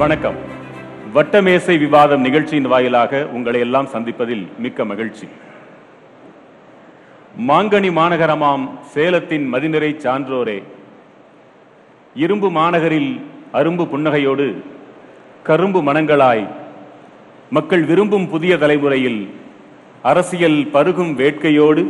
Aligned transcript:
வணக்கம். 0.00 0.36
வட்டமேசை 1.14 1.78
விவாதம் 1.78 2.20
நிகழ்ச்சியின் 2.20 2.66
வாயிலாக 2.66 3.26
உங்களை 3.26 3.60
எல்லாம் 3.60 3.88
சந்திப்பதில் 3.92 4.44
மிக்க 4.58 4.84
மகிழ்ச்சி. 4.84 5.26
மாங்கனி 7.48 7.90
மாநகரமாம் 7.98 8.64
சேலத்தின் 8.94 9.46
மதிநிறை 9.54 9.90
சான்றோரே. 9.96 10.62
இரும்பு 12.14 12.50
மாநகரில் 12.50 13.20
அரும்பு 13.52 13.84
புன்னகையோடு 13.92 14.62
கரும்பு 15.42 15.82
மனங்களாய். 15.82 16.48
மக்கள் 17.50 17.84
விரும்பும் 17.84 18.28
புதிய 18.28 18.56
தலைமுறையில் 18.56 19.30
அரசியல் 20.02 20.60
பருகும் 20.72 21.14
வேட்கையோடு 21.16 21.86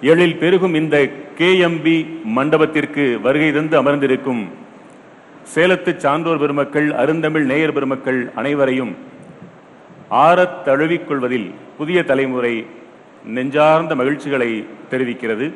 எழில் 0.00 0.38
பெருகும் 0.38 0.74
இந்த 0.74 1.10
கேஎம்பி 1.38 2.24
மண்டபத்திற்கு 2.24 3.20
வருகை 3.20 3.52
தந்து 3.52 3.76
அமர்ந்திருக்கும் 3.76 4.62
சேலத்து 5.52 5.96
சான்றோர் 5.96 6.38
பெருமக்கள் 6.38 6.92
அருந்தமிழ் 6.92 7.44
நேயர் 7.44 7.72
பெருமக்கள் 7.72 8.30
அனைவரையும் 8.34 8.96
ஆறத் 10.10 10.62
தழுவிக்கொள்வதில் 10.64 11.54
புதிய 11.78 12.04
தலைமுறை 12.04 12.66
நெஞ்சார்ந்த 13.24 13.94
மகிழ்ச்சிகளை 13.94 14.66
தெரிவிக்கிறது. 14.90 15.52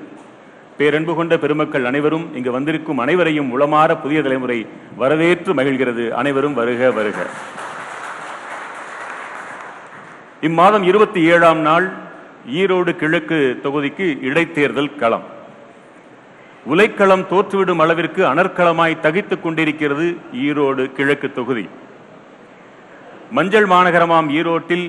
பேரன்பு 0.79 1.15
கொண்ட 1.15 1.39
பெருமக்கள் 1.39 1.85
அனைவரும் 1.85 2.35
இங்கு 2.35 2.51
வந்திருக்கும் 2.51 2.99
அனைவரையும் 2.99 3.61
உளமாற 3.61 4.01
புதிய 4.03 4.23
தலைமுறை 4.23 4.67
வரவேற்று 4.97 5.55
மகிழ்கிறது. 5.55 6.09
அனைவரும் 6.11 6.55
வருக 6.55 6.91
வருக. 6.91 7.27
இம்மாதம் 10.41 10.83
இருபத்தி 10.83 11.23
ஏழாம் 11.23 11.59
நாள் 11.59 11.93
ஈரோடு 12.53 12.97
கிழக்கு 12.97 13.61
தொகுதிக்கு 13.63 14.19
இடைத்தேர்தல் 14.23 14.97
களம். 14.97 15.25
உலைக்களம் 16.71 17.27
தோற்றுவிடும் 17.33 17.81
அளவிற்கு 17.83 18.23
அனர்க்களமாய் 18.31 19.03
தகித்துக் 19.05 19.43
கொண்டிருக்கிறது 19.43 20.07
ஈரோடு 20.47 20.83
கிழக்கு 20.97 21.29
தொகுதி. 21.33 21.65
மஞ்சள் 23.37 23.69
மாநகரமாம் 23.73 24.29
ஈரோட்டில் 24.39 24.87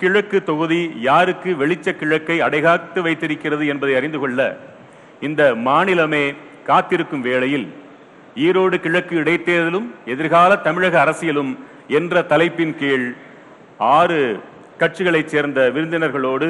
கிழக்கு 0.00 0.38
தொகுதி 0.42 0.80
யாருக்கு 1.08 1.50
வெளிச்ச 1.60 1.88
கிழக்கை 2.00 2.36
அடைகாத்து 2.46 3.00
வைத்திருக்கிறது 3.02 3.64
என்பதை 3.66 3.94
அறிந்து 3.96 4.18
கொள்ள 4.18 4.40
இந்த 5.20 5.42
மாநிலமே 5.66 6.24
காத்திருக்கும் 6.68 7.24
வேளையில் 7.28 7.66
ஈரோடு 8.46 8.76
கிழக்கு 8.84 9.14
இடைத்தேர்தலும் 9.22 9.88
எதிர்கால 10.14 10.56
தமிழக 10.66 10.94
அரசியலும் 11.04 11.52
என்ற 11.98 12.22
தலைப்பின் 12.32 12.76
கீழ் 12.80 13.06
ஆறு 13.96 14.20
கட்சிகளைச் 14.78 15.32
சேர்ந்த 15.32 15.60
விருந்தினர்களோடு 15.74 16.48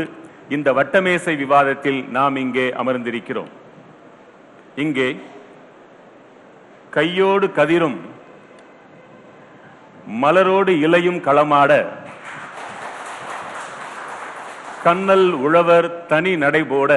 இந்த 0.55 0.69
வட்டமேசை 0.79 1.35
விவாதத்தில் 1.43 2.01
நாம் 2.17 2.37
இங்கே 2.45 2.67
அமர்ந்திருக்கிறோம். 2.81 3.53
இங்கே 4.83 5.09
கையோடு 6.97 7.47
கதிரும் 7.59 7.99
மலரோடு 10.23 10.73
இலையும் 10.87 11.21
களமாட 11.27 11.73
கண்ணல் 14.87 15.29
உழவர் 15.47 15.89
தனி 16.11 16.33
நடைபோட 16.43 16.93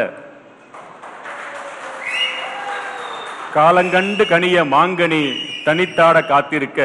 காலங்கண்டு 3.56 4.24
கனிய 4.34 4.58
மாங்கனி 4.74 5.24
தனித்தாட 5.68 6.18
காத்திருக்க 6.32 6.82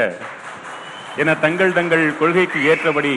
என 1.22 1.34
தங்கள் 1.44 1.76
தங்கள் 1.78 2.04
கொள்கைக்கு 2.20 2.60
ஏற்றபடி 2.70 3.14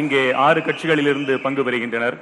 இங்கே 0.00 0.24
ஆறு 0.46 0.60
கட்சிகளிலிருந்து 0.60 1.34
பங்கு 1.46 1.62
பெறுகின்றனர். 1.66 2.16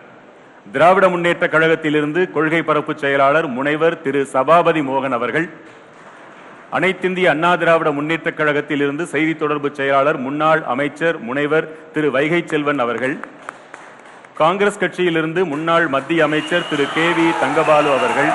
திராவிட 0.66 1.04
முன்னேற்ற 1.08 1.44
கழகத்திலிருந்து 1.46 2.20
கொள்கை 2.30 2.60
பரப்பு 2.62 2.92
செயலாளர் 2.96 3.48
முனைவர் 3.48 4.00
திரு 4.02 4.20
சபாபதி 4.32 4.82
மோகன் 4.82 5.16
அவர்கள் 5.18 5.46
அனைத்திந்திய 6.70 7.28
அண்ணா 7.30 7.50
திராவிட 7.54 7.90
முன்னேற்ற 7.90 8.28
கழகத்திலிருந்து 8.30 9.04
செய்தி 9.04 9.32
தொடர்பு 9.34 9.68
செயலாளர் 9.74 10.18
முன்னாள் 10.18 10.62
அமைச்சர் 10.66 11.16
முனைவர் 11.20 11.66
திரு 11.92 12.10
வைகை 12.10 12.40
செல்வன் 12.44 12.82
அவர்கள் 12.84 13.14
காங்கிரஸ் 14.34 14.80
கட்சியிலிருந்து 14.80 15.40
முன்னாள் 15.46 15.86
மத்திய 15.88 16.22
அமைச்சர் 16.24 16.68
திரு 16.68 16.86
கே 16.94 17.06
வி 17.16 17.26
தங்கபாலு 17.40 17.90
அவர்கள் 17.96 18.30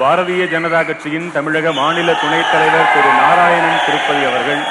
பாரதிய 0.00 0.42
ஜனதா 0.46 0.82
கட்சியின் 0.82 1.32
தமிழக 1.32 1.72
மாநில 1.72 2.10
துணைத் 2.20 2.52
தலைவர் 2.52 2.92
திரு 2.92 3.10
நாராயணன் 3.18 3.82
திருப்பதி 3.86 4.22
அவர்கள் 4.30 4.62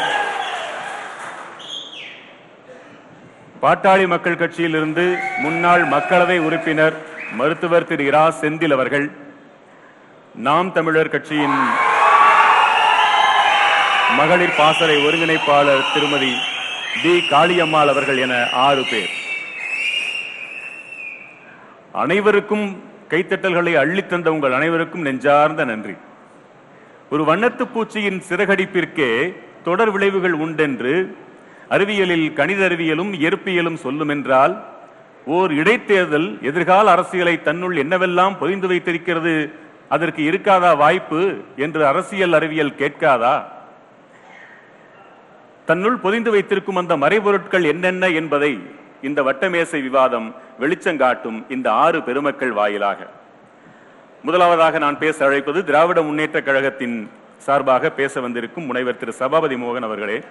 பாட்டாளி 3.62 4.08
மக்கள் 4.08 4.36
கட்சியிலிருந்து 4.36 5.18
முன்னாள் 5.38 5.88
மக்களவை 5.88 6.40
உறுப்பினர் 6.40 6.94
மருத்துவர் 7.32 7.86
திரு 7.86 8.06
இரா 8.06 8.34
செந்தில் 8.42 8.74
அவர்கள் 8.74 9.12
நாம் 10.36 10.72
தமிழர் 10.72 11.10
கட்சியின் 11.10 11.58
மகளிர் 14.18 14.56
பாசறை 14.58 15.06
ஒருங்கிணைப்பாளர் 15.06 15.94
திருமதி 15.94 16.34
டி. 17.04 17.24
காளியம்மாள் 17.30 17.88
அவர்கள் 17.88 18.18
என 18.18 18.50
ஆறு 18.50 18.86
பேர். 18.92 19.10
அனைவருக்கும் 21.92 22.84
கைத்தட்டல்களை 23.10 23.74
அள்ளித் 23.74 24.10
தந்த 24.10 24.32
உங்கள் 24.32 24.52
அனைவருக்கும் 24.52 25.02
நெஞ்சார்ந்த 25.02 25.64
நன்றி. 25.64 25.96
ஒரு 27.10 27.24
வண்ணத்து 27.24 27.68
பூச்சியின் 27.76 28.22
சிறகடிப்பிற்கே 28.30 29.34
தொடர் 29.64 29.92
விளைவுகள் 29.92 30.34
உண்டென்று 30.34 31.18
அறிவியலில் 31.70 32.34
கணித 32.34 32.68
அறிவியலும் 32.68 33.12
இயற்பியலும் 33.14 33.76
சொல்லும் 33.76 34.10
என்றால் 34.10 34.54
ஓர் 35.26 35.52
இடைத்தேர்தல் 35.54 36.42
எதிர்கால 36.42 36.92
அரசியலை 36.92 37.42
தன்னுள் 37.42 37.76
என்னவெல்லாம் 37.76 38.38
பொதிந்து 38.40 38.68
வைத்திருக்கிறது 38.68 39.54
அதற்கு 39.90 40.22
இருக்காதா 40.32 40.78
வாய்ப்பு 40.78 41.38
என்று 41.56 41.86
அரசியல் 41.86 42.34
அறிவியல் 42.34 42.78
கேட்காதா? 42.78 43.44
தன்னுள் 45.66 45.98
பொதிந்து 45.98 46.32
வைத்திருக்கும் 46.32 46.76
அந்த 46.76 46.98
மறைபொருட்கள் 46.98 47.66
என்னென்ன 47.66 48.08
என்பதை 48.08 48.52
இந்த 49.02 49.22
வட்டமேசை 49.24 49.82
விவாதம் 49.82 50.36
வெளிச்சங்காட்டும் 50.60 51.52
இந்த 51.52 51.72
ஆறு 51.72 52.04
பெருமக்கள் 52.04 52.52
வாயிலாக. 52.52 53.08
முதலாவதாக 54.24 54.78
நான் 54.78 54.98
பேச 54.98 55.26
அழைப்பது 55.26 55.64
திராவிட 55.64 56.02
முன்னேற்ற 56.02 56.42
கழகத்தின் 56.42 57.10
சார்பாக 57.38 57.90
பேச 57.90 58.20
வந்திருக்கும் 58.20 58.66
முனைவர் 58.66 58.98
திரு 58.98 59.14
சபாபதி 59.14 59.56
மோகன் 59.56 59.88
அவர்களே. 59.90 60.22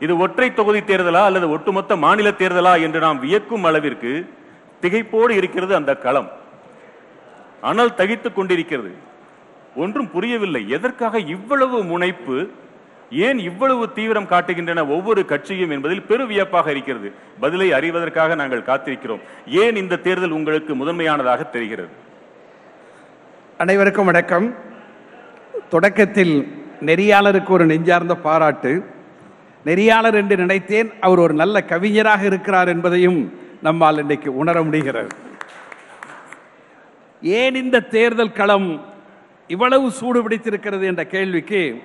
இது 0.00 0.18
ஒற்றை 0.18 0.54
தொகுதி 0.54 0.80
தேர்தலா 0.80 1.22
அல்லது 1.24 1.50
ஒட்டுமொத்த 1.50 1.96
மாநில 1.96 2.28
தேர்தலா 2.28 2.82
என்று 2.82 3.00
நாம் 3.00 3.18
வியக்கும் 3.18 3.64
அளவிற்கு 3.64 4.28
திகைப்போடு 4.82 5.30
இருக்கிறது 5.30 5.74
அந்த 5.74 5.96
களம். 5.96 6.30
ஆனால் 7.60 7.94
தகித்துக் 7.94 8.34
கொண்டிருக்கிறது. 8.34 8.92
ஒன்றும் 9.76 10.10
புரியவில்லை. 10.10 10.68
எதற்காக 10.68 11.18
இவ்வளவு 11.18 11.84
முனைப்பு 11.84 12.48
ஏன் 13.10 13.38
இவ்வளவு 13.38 13.92
தீவிரம் 13.92 14.28
காட்டுகின்றன 14.28 14.88
ஒவ்வொரு 14.88 15.24
கட்சியும் 15.24 15.70
என்பதில் 15.70 16.02
பெரு 16.02 16.26
வியப்பாக 16.26 16.70
இருக்கிறது. 16.70 17.12
பதிலை 17.40 17.70
அறிவதற்காக 17.72 18.34
நாங்கள் 18.34 18.62
காத்திருக்கிறோம். 18.62 19.20
ஏன் 19.46 19.76
இந்த 19.76 19.96
தேர்தல் 19.96 20.30
உங்களுக்கு 20.30 20.74
முதன்மையானதாக 20.74 21.42
தெரிகிறது? 21.42 21.88
அனைவருக்கும் 23.58 24.04
வணக்கம். 24.04 24.54
தொடக்கத்தில் 25.68 26.34
நெறியாளருக்கு 26.80 27.48
ஒரு 27.48 27.66
நெஞ்சார்ந்த 27.66 28.14
பாராட்டு. 28.14 28.98
நெறியாளர் 29.64 30.14
என்று 30.14 30.36
நினைத்தேன். 30.36 30.90
அவர் 31.00 31.18
ஒரு 31.18 31.34
நல்ல 31.34 31.64
கவிஞராக 31.64 32.24
இருக்கிறார் 32.24 32.68
என்பதையும் 32.68 33.20
நம்மால் 33.62 33.98
இன்றைக்கு 33.98 34.36
உணர 34.36 34.62
முடிகிறது. 34.62 35.08
ஏன் 37.22 37.54
இந்த 37.54 37.80
தேர்தல் 37.80 38.32
களம் 38.32 38.68
இவ்வளவு 39.46 39.90
சூடு 39.90 40.22
பிடித்திருக்கிறது 40.22 40.86
என்ற 40.86 41.04
கேள்விக்கு 41.04 41.82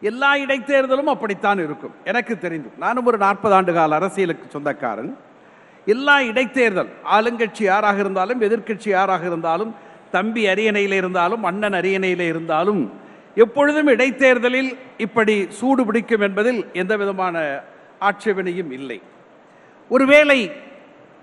எல்லா 0.00 0.36
இடைத்தேர்தலும் 0.36 1.10
அப்படித்தான் 1.14 1.60
இருக்கும். 1.64 1.94
எனக்கு 2.04 2.38
தெரிந்து 2.38 2.70
நானும் 2.78 3.06
ஒரு 3.06 3.18
நாற்பது 3.18 3.54
ஆண்டு 3.54 3.72
கால 3.72 3.94
அரசியலுக்கு 3.94 4.46
சொந்தக்காரன். 4.48 5.16
எல்லா 5.86 6.20
இடைத்தேர்தல் 6.20 6.90
ஆளுங்கட்சி 7.16 7.62
யாராக 7.62 7.98
இருந்தாலும் 7.98 8.40
எதிர்க்கட்சி 8.40 8.88
யாராக 8.88 9.26
இருந்தாலும் 9.26 9.74
தம்பி 10.10 10.42
அரியணையில் 10.46 10.92
இருந்தாலும் 10.92 11.42
அண்ணன் 11.44 11.72
அரியணையில் 11.72 12.24
இருந்தாலும் 12.32 12.82
எப்பொழுதும் 13.36 13.86
இடைத்தேர்தலில் 13.86 14.70
இப்படி 15.04 15.34
சூடு 15.58 15.82
பிடிக்கும் 15.84 16.20
என்பதில் 16.20 16.60
எந்த 16.72 16.96
விதமான 16.96 17.36
ஆட்சேபனையும் 18.08 18.70
இல்லை. 18.78 18.98
ஒருவேளை 19.90 20.38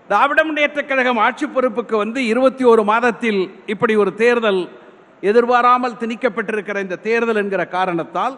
திராவிட 0.09 0.44
முன்னேற்ற 0.44 0.81
கழகம் 0.83 1.19
ஆட்சி 1.25 1.45
பொறுப்புக்கு 1.47 1.95
வந்து 1.97 2.19
இருபத்தி 2.25 2.63
ஒரு 2.63 2.83
மாதத்தில் 2.83 3.41
இப்படி 3.65 3.95
ஒரு 3.95 4.11
தேர்தல் 4.13 4.61
எதிர்பாராமல் 5.21 6.00
திணிக்கப்பட்டிருக்கிற 6.01 6.79
இந்த 6.85 6.95
தேர்தல் 7.07 7.35
என்கிற 7.35 7.63
காரணத்தால் 7.67 8.35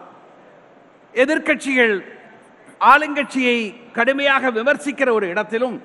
எதிர்க்கட்சிகள் 1.14 1.94
ஆளுங்கட்சியை 2.80 3.58
கடுமையாக 3.92 4.50
விமர்சிக்கிற 4.50 5.08
ஒரு 5.12 5.26
இடத்திலும் 5.28 5.76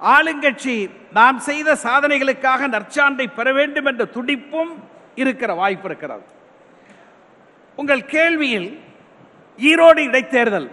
ஆளுங்கட்சி 0.00 0.76
நாம் 1.12 1.38
செய்த 1.38 1.76
சாதனைகளுக்காக 1.82 2.68
நற்சான்றை 2.76 3.26
பெற 3.28 3.52
வேண்டும் 3.52 3.88
என்ற 3.90 4.04
துடிப்பும் 4.04 4.72
இருக்கிற 5.14 5.54
வாய்ப்பு 5.54 5.88
இருக்கிறது. 5.90 6.24
உங்கள் 7.78 8.02
கேள்வியில் 8.06 8.68
ஈரோடு 9.58 10.00
இடைத்தேர்தல் 10.08 10.68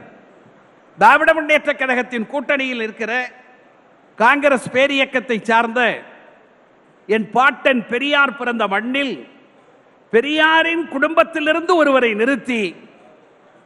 திராவிட 0.97 1.33
முன்னேற்ற 1.33 1.71
கழகத்தின் 1.73 2.29
கூட்டணியில் 2.31 2.81
இருக்கிற 2.81 3.11
காங்கிரஸ் 4.17 4.67
பேரியக்கத்தை 4.73 5.37
சார்ந்த 5.41 5.81
என் 7.09 7.27
பாட்டன் 7.31 7.81
பெரியார் 7.87 8.37
பிறந்த 8.37 8.63
மண்ணில் 8.67 9.15
பெரியாரின் 10.13 10.83
குடும்பத்திலிருந்து 10.87 11.73
ஒருவரை 11.75 12.11
நிறுத்தி 12.13 12.61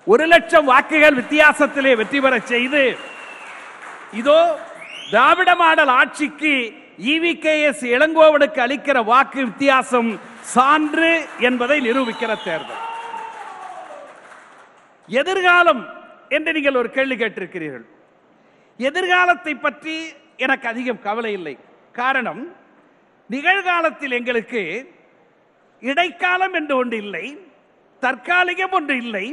ஒரு 0.07 0.25
லட்சம் 0.27 0.65
வாக்குகள் 0.65 1.19
வித்தியாசத்திலே 1.19 1.91
வெற்றி 1.95 2.19
பெற 2.19 2.35
செய்து 2.45 2.83
இதோ 4.13 4.39
திராவிட 5.11 5.51
மாடல் 5.55 5.93
ஆட்சிக்கு 5.99 6.53
இவிகேஎஸ் 7.13 7.83
இளங்கோவனுக்கு 7.95 8.59
அளிக்கிற 8.65 8.97
வாக்கு 9.03 9.39
வித்தியாசம் 9.45 10.11
சான்று 10.53 11.13
என்பதை 11.39 11.77
நிரூபிக்கிற 11.81 12.31
தேர்தல். 12.43 12.83
எதிர்காலம் 15.09 15.81
என்று 16.35 16.51
நீங்கள் 16.55 16.79
ஒரு 16.81 16.89
கேள்வி 16.97 17.15
கேட்டிருக்கிறீர்கள். 17.15 17.85
எதிர்காலத்தை 18.79 19.53
பற்றி 19.55 19.95
எனக்கு 20.45 20.65
அதிகம் 20.71 21.03
கவலை 21.07 21.33
இல்லை. 21.39 21.55
காரணம் 22.01 22.41
நிகழ்காலத்தில் 23.29 24.17
எங்களுக்கு 24.19 24.63
இடைக்காலம் 25.81 26.55
என்று 26.59 26.73
ஒன்று 26.81 26.97
இல்லை 27.05 27.25
தற்காலிகம் 28.03 28.73
ஒன்று 28.77 28.95
இல்லை 29.03 29.25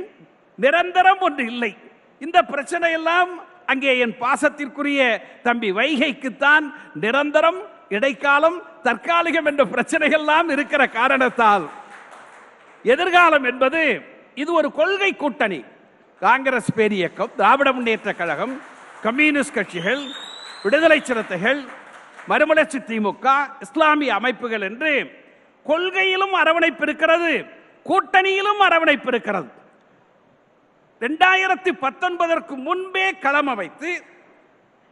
நிரந்தரம் 0.58 1.22
ஒன்று 1.26 1.44
இல்லை. 1.52 1.72
இந்த 2.20 2.38
பிரச்சனை 2.52 2.88
எல்லாம் 2.98 3.30
அங்கே 3.72 3.92
என் 4.04 4.16
பாசத்திற்குரிய 4.22 5.00
தம்பி 5.42 5.68
வைகைக்குத்தான் 5.78 6.64
நிரந்தரம் 7.04 7.60
இடைக்காலம் 7.96 8.58
தற்காலிகம் 8.86 9.48
என்ற 9.50 9.62
பிரச்சனைகள் 9.74 10.20
எல்லாம் 10.20 10.48
இருக்கிற 10.54 10.82
காரணத்தால். 10.98 11.64
எதிர்காலம் 12.84 13.44
என்பது 13.50 13.82
இது 14.36 14.50
ஒரு 14.52 14.68
கொள்கை 14.72 15.12
கூட்டணி. 15.12 15.60
காங்கிரஸ் 16.22 16.70
பேரியக்கம் 16.76 17.32
திராவிட 17.36 17.68
முன்னேற்ற 17.72 18.10
கழகம் 18.12 18.52
கம்யூனிஸ்ட் 19.02 19.54
கட்சிகள் 19.54 20.02
விடுதலை 20.64 20.98
சிறுத்தைகள் 21.00 21.60
மறுமலர்ச்சி 22.28 22.78
திமுக 22.78 23.26
இஸ்லாமிய 23.60 24.10
அமைப்புகள் 24.14 24.62
என்று 24.62 24.92
கொள்கையிலும் 25.66 26.34
அரவணைப்பு 26.34 26.84
இருக்கிறது 26.84 27.32
கூட்டணியிலும் 27.86 28.60
அரவணைப்பு 28.60 29.08
இருக்கிறது 29.08 29.50
ரெண்டாயிரத்தி 31.02 31.72
பத்தொன்பதற்கு 31.80 32.54
முன்பே 32.56 33.06
களம் 33.20 33.46
அமைத்து 33.46 33.90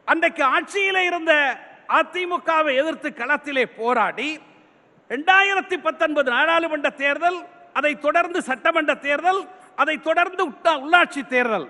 அன்றைக்கு 0.09 0.43
ஆட்சியில் 0.45 1.03
இருந்த 1.03 1.33
அதிமுகவை 1.99 2.73
எதிர்த்து 2.77 3.09
களத்திலே 3.13 3.65
போராடி 3.79 4.29
ரெண்டாயிரத்தி 5.11 5.77
பத்தொன்பது 5.77 6.29
நாடாளுமன்ற 6.31 6.91
தேர்தல் 6.97 7.39
அதை 7.73 7.99
தொடர்ந்து 7.99 8.43
சட்டமன்ற 8.43 8.95
தேர்தல் 8.95 9.49
அதை 9.77 9.97
தொடர்ந்து 9.97 10.43
உள்ளாட்சி 10.65 11.27
தேர்தல். 11.27 11.69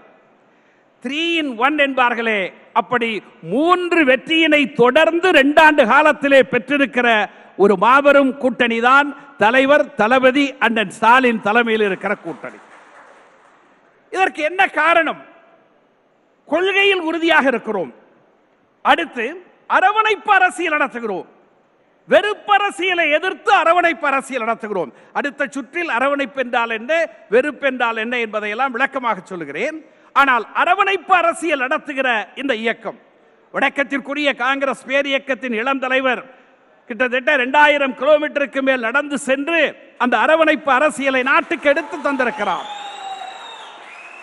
த்ரீ 1.05 1.21
இன் 1.41 1.59
ஒன் 1.59 1.77
என்பார்களே 1.77 2.53
அப்படி 2.73 3.23
மூன்று 3.43 4.05
வெற்றியினை 4.05 4.73
தொடர்ந்து 4.73 5.31
ரெண்டாண்டு 5.31 5.87
காலத்திலே 5.87 6.41
பெற்றிருக்கிற 6.43 7.29
ஒரு 7.57 7.77
மாபெரும் 7.77 8.37
கூட்டணி 8.37 8.81
தான் 8.81 9.09
தலைவர் 9.39 9.95
தளபதி 9.95 10.55
அண்ணன் 10.59 10.91
ஸ்டாலின் 10.91 11.41
தலைமையில் 11.41 11.87
இருக்கிற 11.87 12.15
கூட்டணி. 12.15 12.59
இதற்கு 14.11 14.43
என்ன 14.43 14.67
காரணம்? 14.67 15.21
கொள்கையில் 16.47 17.01
உறுதியாக 17.01 17.47
இருக்கிறோம். 17.47 17.93
அடுத்து 18.83 19.45
அரவணைப்பு 19.67 20.33
அரசியல் 20.33 20.79
நடத்துகிறோம். 20.79 21.27
வெறுப்பரசியலை 22.09 23.07
எதிர்த்து 23.11 23.53
அரவணைப்பு 23.53 24.07
அரசியல் 24.07 24.45
நடத்துகிறோம். 24.45 24.93
அடுத்த 25.13 25.47
சுற்றில் 25.47 25.89
அரவணைப்பு 25.89 26.41
என்றால் 26.41 26.71
என்ன? 26.71 26.93
வெறுப்பு 27.29 27.67
என்றால் 27.67 27.97
என்ன 27.97 28.19
என்பதையெல்லாம் 28.19 28.73
விளக்கமாக 28.73 29.21
சொல்கிறேன் 29.25 29.79
ஆனால் 30.13 30.45
அரவணைப்பு 30.55 31.15
அரசியல் 31.15 31.59
நடத்துகிற 31.59 32.09
இந்த 32.35 32.55
இயக்கம் 32.55 32.99
வடக்கத்திற்குரிய 33.55 34.31
காங்கிரஸ் 34.37 34.85
பேர் 34.89 35.07
இயக்கத்தின் 35.07 35.53
இளம் 35.53 35.79
தலைவர் 35.79 36.23
கிட்டத்தட்ட 36.89 37.33
இரண்டாயிரம் 37.33 37.95
கிலோமீட்டருக்கு 38.01 38.61
மேல் 38.63 38.81
நடந்து 38.81 39.19
சென்று 39.19 39.61
அந்த 39.99 40.19
அரவணைப்பு 40.19 40.73
அரசியலை 40.73 41.23
நாட்டுக்கு 41.23 41.69
எடுத்து 41.69 41.97
தந்திருக்கிறார். 41.97 42.67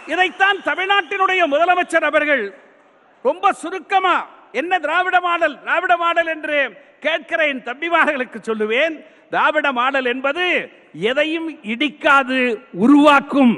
இதைத்தான் 0.08 0.58
தமிழ்நாட்டினுடைய 0.66 1.42
முதலமைச்சர் 1.54 2.08
அவர்கள் 2.10 2.44
ரொம்ப 3.26 3.52
சுருக்கமா 3.52 4.18
என்ன 4.52 4.80
திராவிட 4.80 5.20
மாடல் 5.20 5.62
திராவிட 5.62 5.98
மாடல் 5.98 6.28
என்று 6.28 6.86
கேட்கிற 7.00 7.48
என் 7.48 7.64
தம்பிமார்களுக்கு 7.64 8.38
சொல்லுவேன். 8.48 9.06
திராவிட 9.30 9.72
மாடல் 9.72 10.06
என்பது 10.06 10.72
எதையும் 10.94 11.50
இடிக்காது 11.64 12.62
உருவாக்கும். 12.72 13.56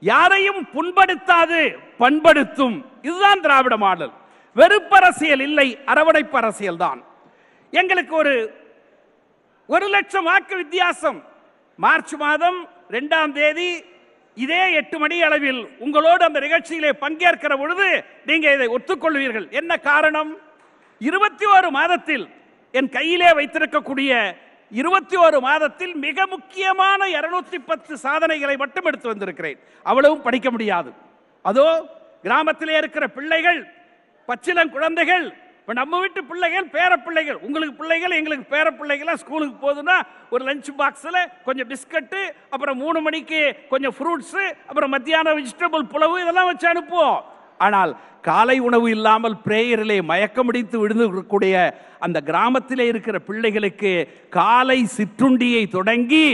யாரையும் 0.00 0.66
புண்படுத்தாது 0.74 1.76
பண்படுத்தும். 1.98 2.84
இதுதான் 3.02 3.40
திராவிட 3.40 3.76
மாடல். 3.76 4.12
வெறுப்பரசியல் 4.56 5.40
இல்லை 5.40 5.78
அரவணைப்பு 5.84 6.36
அரசியல் 6.36 6.76
தான். 6.76 7.02
எங்களுக்கு 7.70 8.16
ஒரு 8.16 8.60
ஒரு 9.66 9.86
லட்சம் 9.86 10.24
வாக்கு 10.24 10.56
வித்தியாசம். 10.56 11.22
மார்ச் 11.76 12.14
மாதம் 12.14 12.68
ரெண்டாம் 12.90 13.32
தேதி 13.32 13.84
இதே 14.34 14.72
எட்டு 14.72 14.98
மணி 14.98 15.22
அளவில் 15.22 15.68
உங்களோடு 15.78 16.24
அந்த 16.24 16.40
நிகழ்ச்சியிலே 16.40 16.92
பங்கேற்கிற 16.92 17.56
பொழுது 17.56 18.04
நீங்க 18.26 18.52
இதை 18.52 18.68
ஒத்துக்கொள்வீர்கள். 18.68 19.50
என்ன 19.50 19.76
காரணம்? 19.76 20.36
இருபத்தி 20.98 21.46
ஒரு 21.46 21.70
மாதத்தில் 21.70 22.28
என் 22.72 22.88
கையிலே 22.88 23.28
வைத்திருக்கக்கூடிய 23.28 24.36
இருபத்தி 24.70 25.16
ஒரு 25.16 25.40
மாதத்தில் 25.40 25.94
மிக 25.94 26.26
முக்கியமான 26.26 27.06
இருநூத்தி 27.06 27.58
பத்து 27.66 27.96
சாதனைகளை 27.96 28.56
மட்டும் 28.56 28.84
எடுத்து 28.84 29.08
வந்திருக்கிறேன். 29.08 29.58
அவ்வளவும் 29.82 30.22
படிக்க 30.22 30.50
முடியாது. 30.50 30.92
அதோ 31.42 31.84
கிராமத்திலே 32.22 32.76
இருக்கிற 32.76 33.08
பிள்ளைகள் 33.08 33.66
பச்சிலங் 34.28 34.68
குழந்தைகள் 34.68 35.34
இப்போ 35.62 35.74
நம்ம 35.74 35.98
வீட்டு 36.00 36.20
பிள்ளைகள் 36.28 36.64
பேர 36.76 36.92
பிள்ளைகள் 37.02 37.36
உங்களுக்கு 37.46 37.74
பிள்ளைகள் 37.80 38.14
எங்களுக்கு 38.16 38.46
பேர 38.54 38.68
பிள்ளைகளாக 38.78 39.20
ஸ்கூலுக்கு 39.20 39.56
போகுதுன்னா 39.64 39.96
ஒரு 40.30 40.42
லஞ்ச் 40.48 40.70
பாக்ஸில் 40.80 41.18
கொஞ்சம் 41.44 41.68
பிஸ்கட்டு 41.68 42.20
அப்புறம் 42.50 42.78
மூணு 42.78 43.00
மணிக்கு 43.00 43.40
கொஞ்சம் 43.68 43.94
ஃப்ரூட்ஸு 43.98 44.44
அப்புறம் 44.68 44.92
மத்தியானம் 44.96 45.36
வெஜிடபிள் 45.38 45.84
புலவு 45.94 46.16
இதெல்லாம் 46.22 46.50
வச்சு 46.50 46.68
அனுப்புவோம். 46.72 47.20
ஆனால் 47.60 47.92
காலை 48.22 48.58
உணவு 48.60 48.90
இல்லாமல் 48.90 49.38
பிரேயரிலே 49.46 49.98
மயக்கமடித்து 50.10 50.76
விழுந்துக்கூடிய 50.82 51.54
அந்த 51.98 52.20
கிராமத்திலே 52.20 52.86
இருக்கிற 52.86 53.18
பிள்ளைகளுக்கு 53.28 53.92
காலை 54.40 54.78
சிற்றுண்டியை 54.98 55.64
தொடங்கி 55.70 56.26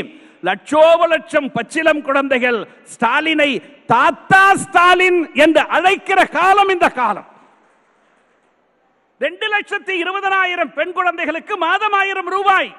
லட்சோப 0.43 1.01
லட்சம் 1.07 1.51
பச்சிலம் 1.57 2.05
குழந்தைகள் 2.11 2.61
ஸ்டாலினை 2.93 3.51
தாத்தா 3.87 4.45
ஸ்டாலின் 4.65 5.21
என்று 5.35 5.65
அழைக்கிற 5.69 6.25
காலம் 6.39 6.69
இந்த 6.69 6.89
காலம். 6.91 7.29
ரெண்டு 9.19 9.47
லட்சத்தி 9.55 9.91
இருபதனாயிரம் 9.91 10.75
பெண் 10.75 10.93
குழந்தைகளுக்கு 10.93 11.57
மாதம் 11.57 11.93
ஆயிரம் 11.93 12.29
ரூபாய். 12.29 12.77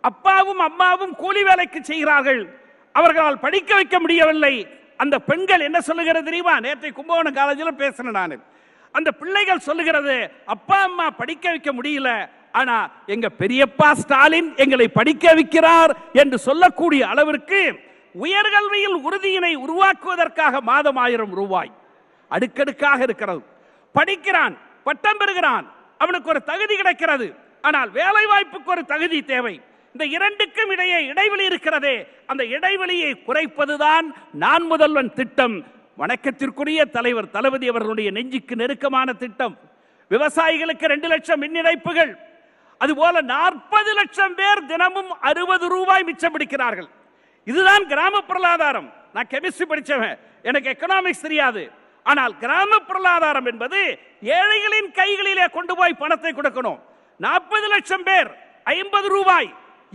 அப்பாவும் 0.00 0.58
அம்மாவும் 0.58 1.14
கூலி 1.14 1.42
வேலைக்கு 1.42 1.84
செய்கிறார்கள். 1.84 2.60
அவர்களால் 2.92 3.38
படிக்க 3.38 3.74
வைக்க 3.74 4.00
முடியவில்லை. 4.00 4.80
அந்த 4.96 5.18
பெண்கள் 5.18 5.60
என்ன 5.60 5.80
சொல்லுகிறது 5.80 6.24
தெரியுமா? 6.24 6.60
நேற்றை 6.60 6.90
கும்பகோணம் 6.90 7.34
காலேஜில் 7.34 7.74
பேசினேன் 7.74 8.12
நான். 8.12 8.42
அந்த 8.92 9.12
பிள்ளைகள் 9.12 9.58
சொல்லுகிறது 9.58 10.30
அப்பா 10.46 10.82
அம்மா 10.82 11.10
படிக்க 11.10 11.48
வைக்க 11.48 11.72
முடியல. 11.72 12.28
ஆனா 12.52 12.90
எங்க 13.06 13.28
பெரியப்பா 13.38 13.92
ஸ்டாலின் 13.92 14.56
எங்களை 14.56 14.88
படிக்க 14.88 15.34
வைக்கிறார் 15.34 15.90
என்று 16.12 16.38
சொல்லக்கூடிய 16.38 17.08
அளவிற்கு 17.08 17.80
உயர்கல்வியில் 18.22 18.98
உறுதியினை 19.08 19.54
உருவாக்குவதற்காக 19.54 20.60
மாதம் 20.60 20.96
ஆயிரம் 20.96 21.34
ரூபாய் 21.34 21.72
அடுக்கடுக்காக 22.28 23.02
இருக்கிறது. 23.02 23.42
படிக்கிறான். 23.92 24.70
பட்டம் 24.84 25.16
பெறுகிறான். 25.18 25.72
அவனுக்கு 25.98 26.28
ஒரு 26.28 26.42
தகுதி 26.42 26.76
கிடைக்கிறது. 26.76 27.34
ஆனால் 27.62 27.90
வேலை 27.90 28.26
வாய்ப்புக்கு 28.26 28.70
ஒரு 28.74 28.84
தகுதி 28.84 29.22
தேவை. 29.22 29.60
இந்த 29.92 30.04
இரண்டுக்கும் 30.04 30.70
இடையே 30.70 31.04
இடைவெளி 31.04 31.44
இருக்கிறதே. 31.44 32.08
அந்த 32.26 32.44
இடைவெளியை 32.44 33.22
குறைப்பதுதான் 33.26 34.06
நான் 34.32 34.62
முதல்வன் 34.62 35.12
திட்டம். 35.12 35.56
வணக்கத்திற்குரிய 35.98 36.90
தலைவர் 36.90 37.30
தளபதி 37.30 37.68
அவர்களுடைய 37.68 38.10
நெஞ்சுக்கு 38.10 38.56
நெருக்கமான 38.56 39.12
திட்டம். 39.12 39.58
விவசாயிகளுக்கு 40.10 40.84
ரெண்டு 40.84 41.08
லட்சம் 41.08 41.38
மின் 41.38 41.54
இணைப்புகள் 41.54 42.18
அதுபோல 42.78 43.20
நாற்பது 43.20 43.92
லட்சம் 43.92 44.34
பேர் 44.34 44.66
தினமும் 44.66 45.20
அறுபது 45.20 45.68
ரூபாய் 45.68 46.02
மிச்சம் 46.02 46.32
பிடிக்கிறார்கள். 46.32 46.88
இதுதான் 47.44 47.86
கிராம 47.86 48.20
பொருளாதாரம். 48.20 48.92
நான் 49.12 49.26
கெமிஸ்ட்ரி 49.30 49.62
படித்தவன் 49.62 50.18
எனக்கு 50.42 50.70
எக்கனாமிக்ஸ் 50.70 51.26
தெரியாது. 51.26 51.70
ஆனால் 52.10 52.34
கிராம 52.42 52.78
பொருளாதாரம் 52.88 53.48
என்பது 53.50 53.80
ஏழைகளின் 54.36 54.90
கைகளிலே 55.00 55.46
கொண்டு 55.56 55.74
போய் 55.80 56.00
பணத்தை 56.02 56.32
கொடுக்கணும். 56.32 56.80
நாற்பது 57.24 57.66
லட்சம் 57.74 58.06
பேர் 58.08 58.30
ஐம்பது 58.76 59.08
ரூபாய் 59.16 59.50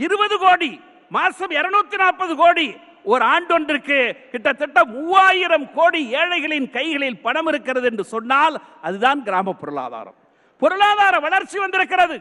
இருபது 0.05 0.35
கோடி 0.43 0.71
மாசம் 1.15 1.53
இருநூத்தி 1.59 1.97
நாற்பது 2.03 2.33
கோடி 2.35 2.67
ஒரு 3.11 3.23
ஆண்டொன்றுக்கு 3.33 3.97
கிட்டத்தட்ட 4.31 4.79
மூவாயிரம் 4.93 5.67
கோடி 5.77 6.01
ஏழைகளின் 6.21 6.69
கைகளில் 6.77 7.21
பணம் 7.25 7.49
இருக்கிறது 7.51 7.85
என்று 7.91 8.05
சொன்னால் 8.13 8.55
அதுதான் 8.87 9.19
கிராம 9.27 9.53
பொருளாதாரம். 9.61 10.17
பொருளாதார 10.61 11.15
வளர்ச்சி 11.27 11.57
வந்திருக்கிறது. 11.59 12.17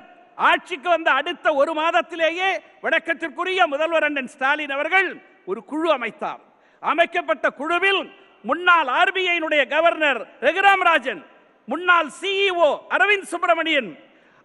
ஆட்சிக்கு 0.49 0.89
வந்த 0.89 1.11
அடுத்த 1.19 1.47
ஒரு 1.61 1.73
மாதத்திலேயே 1.81 2.51
வடக்கத்திற்குரிய 2.85 3.61
முதல்வர் 3.73 4.07
அண்ணன் 4.09 4.33
ஸ்டாலின் 4.35 4.75
அவர்கள் 4.77 5.09
ஒரு 5.51 5.61
குழு 5.71 5.89
அமைத்தார். 5.97 6.43
அமைக்கப்பட்ட 6.83 7.47
குழுவில் 7.61 8.03
முன்னாள் 8.47 8.89
ஆர்பிஐனுடைய 8.99 9.63
கவர்னர் 9.69 10.21
ரகுராம் 10.41 10.85
ராஜன் 10.85 11.23
முன்னாள் 11.69 12.11
சிஇஓ 12.21 12.69
அரவிந்த் 12.91 13.31
சுப்பிரமணியன் 13.31 13.91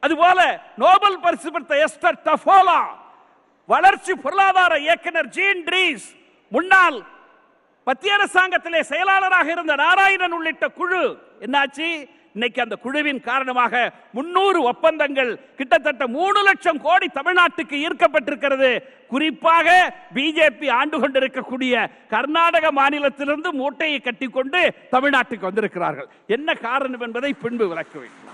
அதுபோல 0.03 0.39
நோபல் 0.77 1.19
பரிசு 1.19 1.49
பெற்ற 1.51 1.75
எஸ்டர் 1.85 2.21
டஃபோலா 2.25 2.79
வளர்ச்சி 3.69 4.13
பொருளாதார 4.15 4.73
இயக்குனர் 4.79 5.29
ஜீன் 5.29 5.61
ட்ரீஸ் 5.67 6.07
முன்னாள் 6.51 6.97
மத்திய 7.87 8.15
அரசாங்கத்திலே 8.15 8.81
செயலாளராக 8.83 9.47
இருந்த 9.51 9.75
நாராயணன் 9.75 10.35
உள்ளிட்ட 10.37 10.65
குழு 10.71 11.03
என்னாச்சு? 11.41 11.87
இன்னைக்கு 12.33 12.61
அந்த 12.61 12.75
குழுவின் 12.75 13.21
காரணமாக 13.21 13.91
முன்னூறு 14.11 14.63
ஒப்பந்தங்கள் 14.63 15.39
கிட்டத்தட்ட 15.55 16.07
மூணு 16.07 16.43
லட்சம் 16.43 16.81
கோடி 16.81 17.09
தமிழ்நாட்டுக்கு 17.13 17.89
ஈர்க்கப்பட்டிருக்கிறது. 17.89 18.79
குறிப்பாக 19.07 19.93
பிஜேபி 20.13 20.71
ஆண்டு 20.71 20.99
கொண்டிருக்கக்கூடிய 20.99 21.89
கர்நாடக 22.09 22.71
மாநிலத்திலிருந்து 22.71 23.49
மூட்டையை 23.51 23.99
கட்டிக்கொண்டு 23.99 24.73
தமிழ்நாட்டுக்கு 24.91 25.39
வந்திருக்கிறார்கள். 25.39 26.07
என்ன 26.27 26.53
காரணம் 26.53 27.01
என்பதை 27.01 27.33
பின்பு 27.33 27.75
விளக்குவேன் 27.75 28.29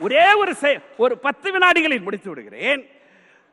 ஒரே 0.00 0.32
ஒரு 0.32 0.54
செ- 0.60 0.80
ஒரு 0.96 1.18
பத்து 1.18 1.52
வினாடிகளில் 1.52 2.02
முடித்து 2.02 2.28
விடுகிறேன். 2.28 2.90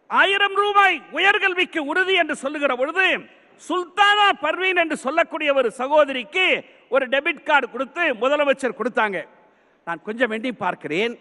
ஆயிரம் 0.08 0.56
ரூபாய் 0.56 1.01
உயர்கல்விக்கு 1.13 1.77
உறுதி 1.77 2.13
என்று 2.13 2.36
சொல்லுகிற 2.36 2.75
பொழுது 2.75 3.20
சுல்தானா 3.70 4.32
பர்வீன் 4.42 4.75
என்று 4.75 4.98
சொல்லக்கூடிய 4.98 5.54
ஒரு 5.54 5.72
சகோதரிக்கு 5.72 6.65
ஒரு 6.89 7.08
டெபிட் 7.08 7.44
கார்டு 7.44 7.70
கொடுத்து 7.70 8.01
முதலமைச்சர் 8.01 8.80
கொடுத்தாங்க. 8.80 9.27
நான் 9.88 10.06
கொஞ்சம் 10.06 10.32
வேண்டி 10.34 10.51
பார்க்கிறேன். 10.51 11.13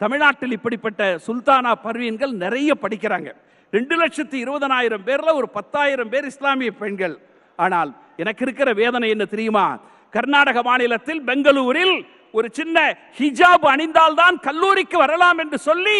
தமிழ்நாட்டில் 0.00 0.54
இப்படிப்பட்ட 0.56 1.02
சுல்தானா 1.26 1.72
பர்வீன்கள் 1.86 2.32
நிறைய 2.42 2.70
படிக்கிறாங்க. 2.82 3.30
ரெண்டு 3.70 3.94
லட்சத்தி 4.00 4.36
இருபதனாயிரம் 4.44 5.04
பேரில் 5.08 5.38
ஒரு 5.38 5.48
பத்தாயிரம் 5.48 6.10
பேர் 6.12 6.24
இஸ்லாமிய 6.24 6.70
பெண்கள். 6.82 7.16
ஆனால் 7.56 7.90
எனக்கு 8.16 8.44
இருக்கிற 8.46 8.72
வேதனை 8.72 9.08
என்ன 9.10 9.24
தெரியுமா? 9.24 9.66
கர்நாடக 10.10 10.62
மாநிலத்தில் 10.62 11.22
பெங்களூரில் 11.22 11.96
ஒரு 12.38 12.48
சின்ன 12.58 12.78
ஹிஜாப் 13.18 13.66
அணிந்தால்தான் 13.72 14.38
கல்லூரிக்கு 14.48 14.98
வரலாம் 14.98 15.38
என்று 15.38 15.58
சொல்லி 15.68 15.98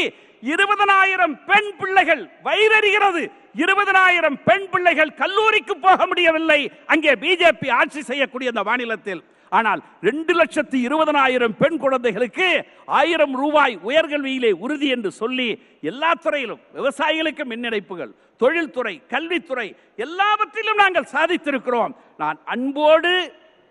இருபதனாயிரம் 0.53 1.35
பெண் 1.51 1.71
பிள்ளைகள் 1.81 2.25
வயிறறிகிறது 2.45 3.23
இருபதனாயிரம் 3.65 4.39
பெண் 4.45 4.69
பிள்ளைகள் 4.71 5.15
கல்லூரிக்கு 5.15 5.77
போக 5.77 6.07
முடியவில்லை. 6.07 6.61
அங்கே 6.87 7.13
பிஜேபி 7.25 7.71
ஆட்சி 7.81 8.03
செய்யக்கூடிய 8.03 8.51
அந்த 8.55 8.65
மாநிலத்தில். 8.71 9.23
ஆனால் 9.53 9.81
ரெண்டு 10.01 10.35
லட்சத்தி 10.35 10.75
இருபதனாயிரம் 10.75 11.57
பெண் 11.57 11.77
குழந்தைகளுக்கு 11.77 12.65
ஆயிரம் 12.87 13.35
ரூபாய் 13.35 13.79
உயர்கல்வியிலே 13.85 14.51
உறுதி 14.53 14.89
என்று 14.89 15.11
சொல்லி 15.13 15.49
எல்லா 15.81 16.13
துறையிலும் 16.15 16.61
விவசாயிகளுக்கு 16.75 17.45
மின் 17.45 17.65
இணைப்புகள் 17.65 18.13
தொழில்துறை 18.37 19.03
கல்வித்துறை 19.09 19.75
எல்லாவற்றிலும் 19.97 20.77
நாங்கள் 20.77 21.13
சாதித்திருக்கிறோம். 21.13 21.93
நான் 22.17 22.39
அன்போடு 22.45 23.13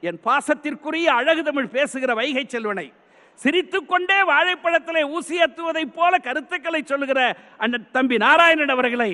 என் 0.03 0.19
பாசத்திற்குரிய 0.25 1.05
அழகு 1.05 1.43
தமிழ் 1.43 1.67
பேசுகிற 1.67 2.13
வைகை 2.13 2.45
செல்வனை 2.47 2.91
சிரித்துக்கொண்டே 3.39 4.17
வாழைப்பழத்திலே 4.23 5.09
ஊசி 5.09 5.37
போல 5.85 6.17
கருத்துக்களை 6.17 6.81
சொல்லுகிற 6.83 7.35
அந்த 7.57 7.77
தம்பி 7.91 8.17
நாராயணன் 8.17 8.69
அவர்களை 8.69 9.11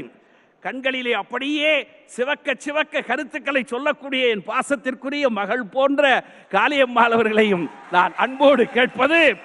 கண்களிலே 0.62 1.14
அப்படியே 1.14 1.88
சிவக்க 2.06 2.54
சிவக்க 2.58 3.02
கருத்துக்களை 3.02 3.64
சொல்லக்கூடிய 3.66 4.28
என் 4.28 4.44
பாசத்திற்குரிய 4.48 5.28
மகள் 5.28 5.64
போன்ற 5.76 6.24
காளியம்மாள் 6.52 7.14
அவர்களையும் 7.18 7.70
நான் 7.92 8.14
அன்போடு 8.16 8.66
கேட்பது 8.68 9.36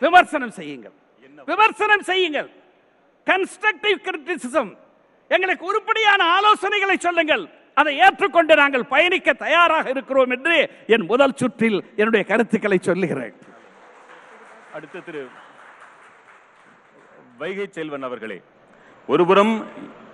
விமர்சனம் 0.00 0.50
செய்யுங்கள். 0.50 0.92
விமர்சனம் 1.46 2.02
செய்யுங்கள். 2.02 2.50
கன்ஸ்ட்ரக்டிவ் 3.26 3.98
கிரிட்டிசிசம் 4.06 4.76
எங்களுக்கு 5.28 5.64
உருப்படியான 5.66 6.20
ஆலோசனைகளை 6.36 6.98
சொல்லுங்கள். 6.98 7.44
அதை 7.74 7.98
ஏற்றுக்கொண்டு 7.98 8.54
நாங்கள் 8.56 8.84
பயணிக்க 8.84 9.32
தயாராக 9.32 9.90
இருக்கிறோம் 9.90 10.30
என்று 10.30 10.70
என் 10.86 11.04
முதல் 11.04 11.34
சுற்றில் 11.34 11.84
என்னுடைய 11.96 12.26
கருத்துக்களை 12.26 12.78
சொல்லுகிறேன். 12.80 13.34
அடுத்து 14.72 15.04
திரு. 15.04 15.28
வைகை 17.38 17.66
செல்வன் 17.70 18.02
அவர்களே 18.02 18.40
ஒருபுறம் 19.06 19.52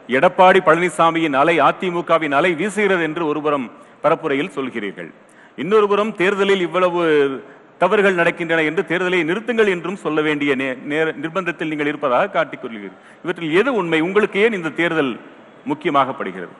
எடப்பாடி 0.08 0.60
பழனிசாமியின் 0.60 1.32
அலை 1.32 1.60
அதிமுகவின் 1.60 2.30
அலை 2.30 2.52
வீசுகிறது 2.52 3.02
என்று 3.02 3.26
ஒருபுறம் 3.26 3.70
பரப்புரையில் 4.02 4.50
சொல்கிறீர்கள். 4.54 5.12
இன்னொரு 5.56 5.88
புறம் 5.88 6.14
தேர்தலில் 6.14 6.60
இவ்வளவு 6.60 7.42
தவறுகள் 7.78 8.14
நடக்கின்றன 8.14 8.64
என்று 8.64 8.82
தேர்தலை 8.82 9.24
நிறுத்துங்கள் 9.24 9.68
என்றும் 9.68 9.96
சொல்ல 9.96 10.20
வேண்டிய 10.20 10.56
நே- 10.56 10.82
நேர- 10.82 11.14
நிர்பந்தத்தில் 11.22 11.66
நீங்கள் 11.66 11.86
இருப்பதாக 11.86 12.28
காட்டிக் 12.28 12.64
கொள்கிறீர்கள். 12.64 12.98
இவற்றில் 13.22 13.54
எது 13.54 13.74
உண்மை? 13.74 14.00
உங்களுக்கு 14.00 14.40
ஏன் 14.40 14.52
இந்த 14.52 14.68
தேர்தல் 14.68 15.20
முக்கியமாகப்படுகிறது? 15.64 16.52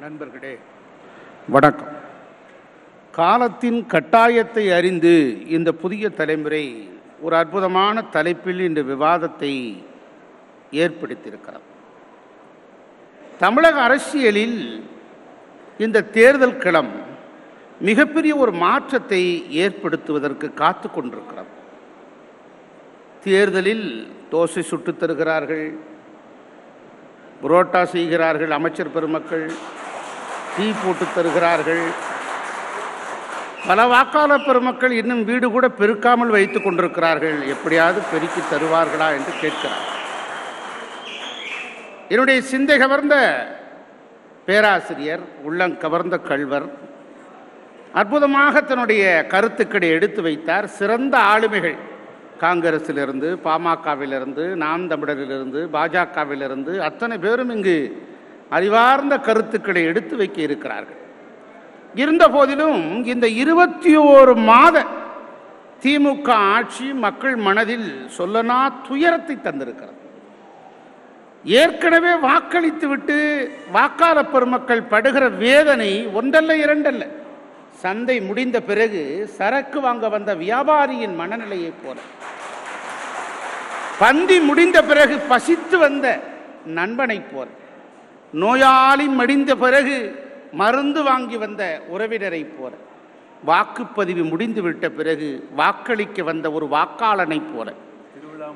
நண்பர்களே 0.00 0.58
வணக்கம். 1.48 1.88
காலத்தின் 3.12 3.86
கட்டாயத்தை 3.92 4.76
அறிந்து 4.76 5.46
இந்த 5.48 5.72
புதிய 5.72 6.08
தலைமுறை 6.08 6.90
ஒரு 7.20 7.36
அற்புதமான 7.36 8.02
தலைப்பில் 8.02 8.60
இந்த 8.60 8.82
விவாதத்தை 8.82 9.84
ஏற்படுத்தியிருக்கிறார் 10.72 11.65
தமிழக 13.38 13.80
அரசியலில் 13.80 14.90
இந்த 15.78 16.00
தேர்தல் 16.00 16.58
களம் 16.58 16.90
மிகப்பெரிய 17.80 18.36
ஒரு 18.36 18.52
மாற்றத்தை 18.52 19.46
ஏற்படுத்துவதற்கு 19.50 20.54
காத்து 20.54 20.90
கொண்டிருக்கிறது. 20.90 21.46
தேர்தலில் 23.24 24.12
தோசை 24.30 24.60
சுட்டுத் 24.60 25.02
தருகிறார்கள் 25.02 25.76
புரோட்டா 27.42 27.84
செய்கிறார்கள் 27.84 28.50
அமைச்சர் 28.50 28.92
பெருமக்கள் 28.92 29.52
டீ 30.56 30.72
போட்டு 30.84 31.04
தருகிறார்கள். 31.04 31.82
பல 33.66 33.86
வாக்காளர் 33.86 34.44
பெருமக்கள் 34.44 34.92
இன்னும் 34.92 35.24
வீடு 35.24 35.50
கூட 35.50 35.68
பெருக்காமல் 35.78 36.28
வைத்துக் 36.28 36.64
கொண்டிருக்கிறார்கள். 36.64 37.46
எப்படியாவது 37.46 38.00
பெருக்கி 38.12 38.40
தருவார்களா 38.40 39.10
என்று 39.10 39.32
கேட்கிறார். 39.40 39.95
என்னுடைய 42.08 42.40
சிந்தை 42.50 42.74
கவர்ந்த 42.78 43.14
பேராசிரியர் 44.46 45.22
உள்ளம் 45.42 45.76
கவர்ந்த 45.84 46.16
கல்வர் 46.28 46.66
அற்புதமாக 48.00 48.60
தன்னுடைய 48.60 49.04
கருத்துக்களை 49.32 49.88
எடுத்து 49.96 50.20
வைத்தார். 50.26 50.66
சிறந்த 50.78 51.14
ஆளுமைகள் 51.32 51.78
காங்கிரஸிலிருந்து 52.44 53.28
பாமகவிலிருந்து 53.46 54.44
நாம் 54.64 54.84
தமிழரிலிருந்து 54.90 55.60
பாஜகவிலிருந்து 55.76 56.72
அத்தனை 56.88 57.16
பேரும் 57.18 57.52
இங்கு 57.56 57.76
அறிவார்ந்த 58.56 59.14
கருத்துக்களை 59.28 59.82
எடுத்து 59.90 60.14
வைக்க 60.16 60.40
இருக்கிறார்கள். 60.48 61.00
இருந்த 62.02 62.24
போதிலும் 62.28 62.82
இந்த 63.12 63.26
இருபத்தி 63.42 63.92
ஓரு 64.14 64.34
மாத 64.50 64.86
திமுக 65.82 66.28
ஆட்சி 66.54 66.88
மக்கள் 67.06 67.36
மனதில் 67.46 67.88
சொல்லனா 68.18 68.58
துயரத்தை 68.88 69.36
தந்திருக்கிறது. 69.48 69.95
ஏற்கனவே 71.44 72.14
வாக்களித்து 72.14 72.88
விட்டு 72.88 73.50
வாக்காள 73.74 74.22
பெருமக்கள் 74.22 74.82
படுகிற 74.82 75.28
வேதனை 75.28 76.06
ஒன்றல்ல 76.06 76.56
இரண்டல்ல. 76.56 77.06
சந்தை 77.72 78.20
முடிந்த 78.20 78.60
பிறகு 78.60 79.26
சரக்கு 79.26 79.80
வாங்க 79.80 80.08
வந்த 80.08 80.34
வியாபாரியின் 80.34 81.14
மனநிலையைப் 81.14 81.80
போல. 81.84 81.98
பந்தி 83.98 84.40
முடிந்த 84.40 84.84
பிறகு 84.84 85.18
பசித்து 85.18 85.78
வந்த 85.78 86.20
நண்பனைப் 86.66 87.32
போல. 87.32 87.48
நோயாளி 88.32 89.06
மடிந்த 89.08 89.54
பிறகு 89.54 90.24
மருந்து 90.52 91.02
வாங்கி 91.02 91.36
வந்த 91.36 91.82
உறவினரைப் 91.92 92.54
போல. 92.58 92.74
வாக்குப்பதிவு 93.46 94.28
முடிந்து 94.28 94.62
விட்ட 94.62 94.88
பிறகு 94.88 95.48
வாக்களிக்க 95.56 96.22
வந்த 96.22 96.52
ஒரு 96.52 96.66
வாக்காளனைப் 96.66 97.56
போல. 97.56 97.72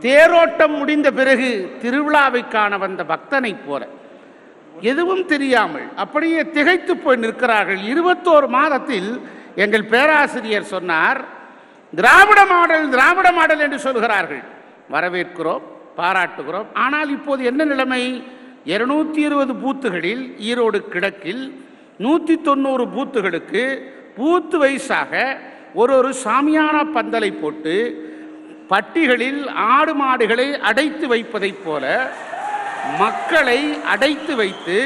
தேரோட்டம் 0.06 0.74
முடிந்த 0.80 1.08
பிறகு 1.18 1.50
திருவிழாவை 1.82 2.42
காண 2.48 2.78
வந்த 2.84 3.02
பக்தனைப் 3.12 3.64
போல. 3.66 3.82
எதுவும் 4.90 5.24
தெரியாமல் 5.32 5.86
அப்படியே 6.02 6.40
திகைத்து 6.56 6.92
போய் 6.96 7.22
நிற்கிறார்கள். 7.24 7.80
இருபத்தோரு 7.92 8.48
மாதத்தில் 8.58 9.10
எங்கள் 9.64 9.90
பேராசிரியர் 9.92 10.72
சொன்னார் 10.74 11.20
திராவிட 11.92 12.40
மாடல் 12.52 12.84
திராவிட 12.88 13.28
மாடல் 13.38 13.64
என்று 13.66 13.78
சொல்கிறார்கள். 13.86 14.42
வரவேற்கிறோம் 14.94 15.64
பாராட்டுகிறோம். 15.96 16.68
ஆனால் 16.84 17.10
இப்போது 17.16 17.42
என்ன 17.50 17.64
நிலைமை? 17.64 18.02
இருநூத்தி 18.72 19.20
இருபது 19.28 19.52
பூத்துகளில் 19.62 20.22
ஈரோடு 20.50 20.78
கிழக்கில் 20.92 21.42
நூற்றி 22.04 22.34
தொண்ணூறு 22.48 22.84
பூத்துகளுக்கு 22.94 23.62
பூத்து 24.16 24.56
வயசாக 24.62 25.12
ஒரு 25.80 25.92
ஒரு 25.96 26.10
சாமியான 26.24 26.76
பந்தலை 26.96 27.30
போட்டு 27.40 27.74
பட்டிகளில் 28.70 29.42
ஆடு 29.74 29.92
மாடுகளை 30.00 30.48
அடைத்து 30.70 31.06
வைப்பதைப் 31.12 31.62
போல 31.64 31.84
மக்களை 33.02 33.60
அடைத்து 33.92 34.32
வைத்து 34.40 34.76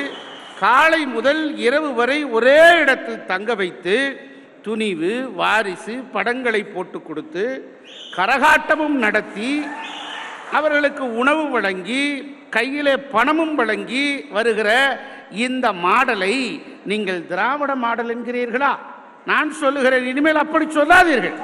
காலை 0.61 1.00
முதல் 1.17 1.43
இரவு 1.67 1.91
வரை 1.95 2.19
ஒரே 2.37 2.61
இடத்தில் 2.83 3.26
தங்க 3.33 3.55
வைத்து 3.61 3.97
துணிவு 4.67 5.12
வாரிசு 5.41 5.95
படங்களை 6.14 6.62
போட்டு 6.64 6.99
கொடுத்து 7.03 7.45
கரகாட்டமும் 8.17 8.97
நடத்தி 9.05 9.50
அவர்களுக்கு 10.59 11.05
உணவு 11.23 11.45
வழங்கி 11.55 12.03
கையிலே 12.57 12.95
பணமும் 13.14 13.55
வழங்கி 13.61 14.05
வருகிற 14.37 14.71
இந்த 15.47 15.67
மாடலை 15.87 16.35
நீங்கள் 16.91 17.21
திராவிட 17.31 17.73
மாடல் 17.85 18.12
என்கிறீர்களா? 18.14 18.73
நான் 19.31 19.50
சொல்லுகிறேன் 19.62 20.09
இனிமேல் 20.12 20.43
அப்படி 20.45 20.67
சொல்லாதீர்கள். 20.79 21.37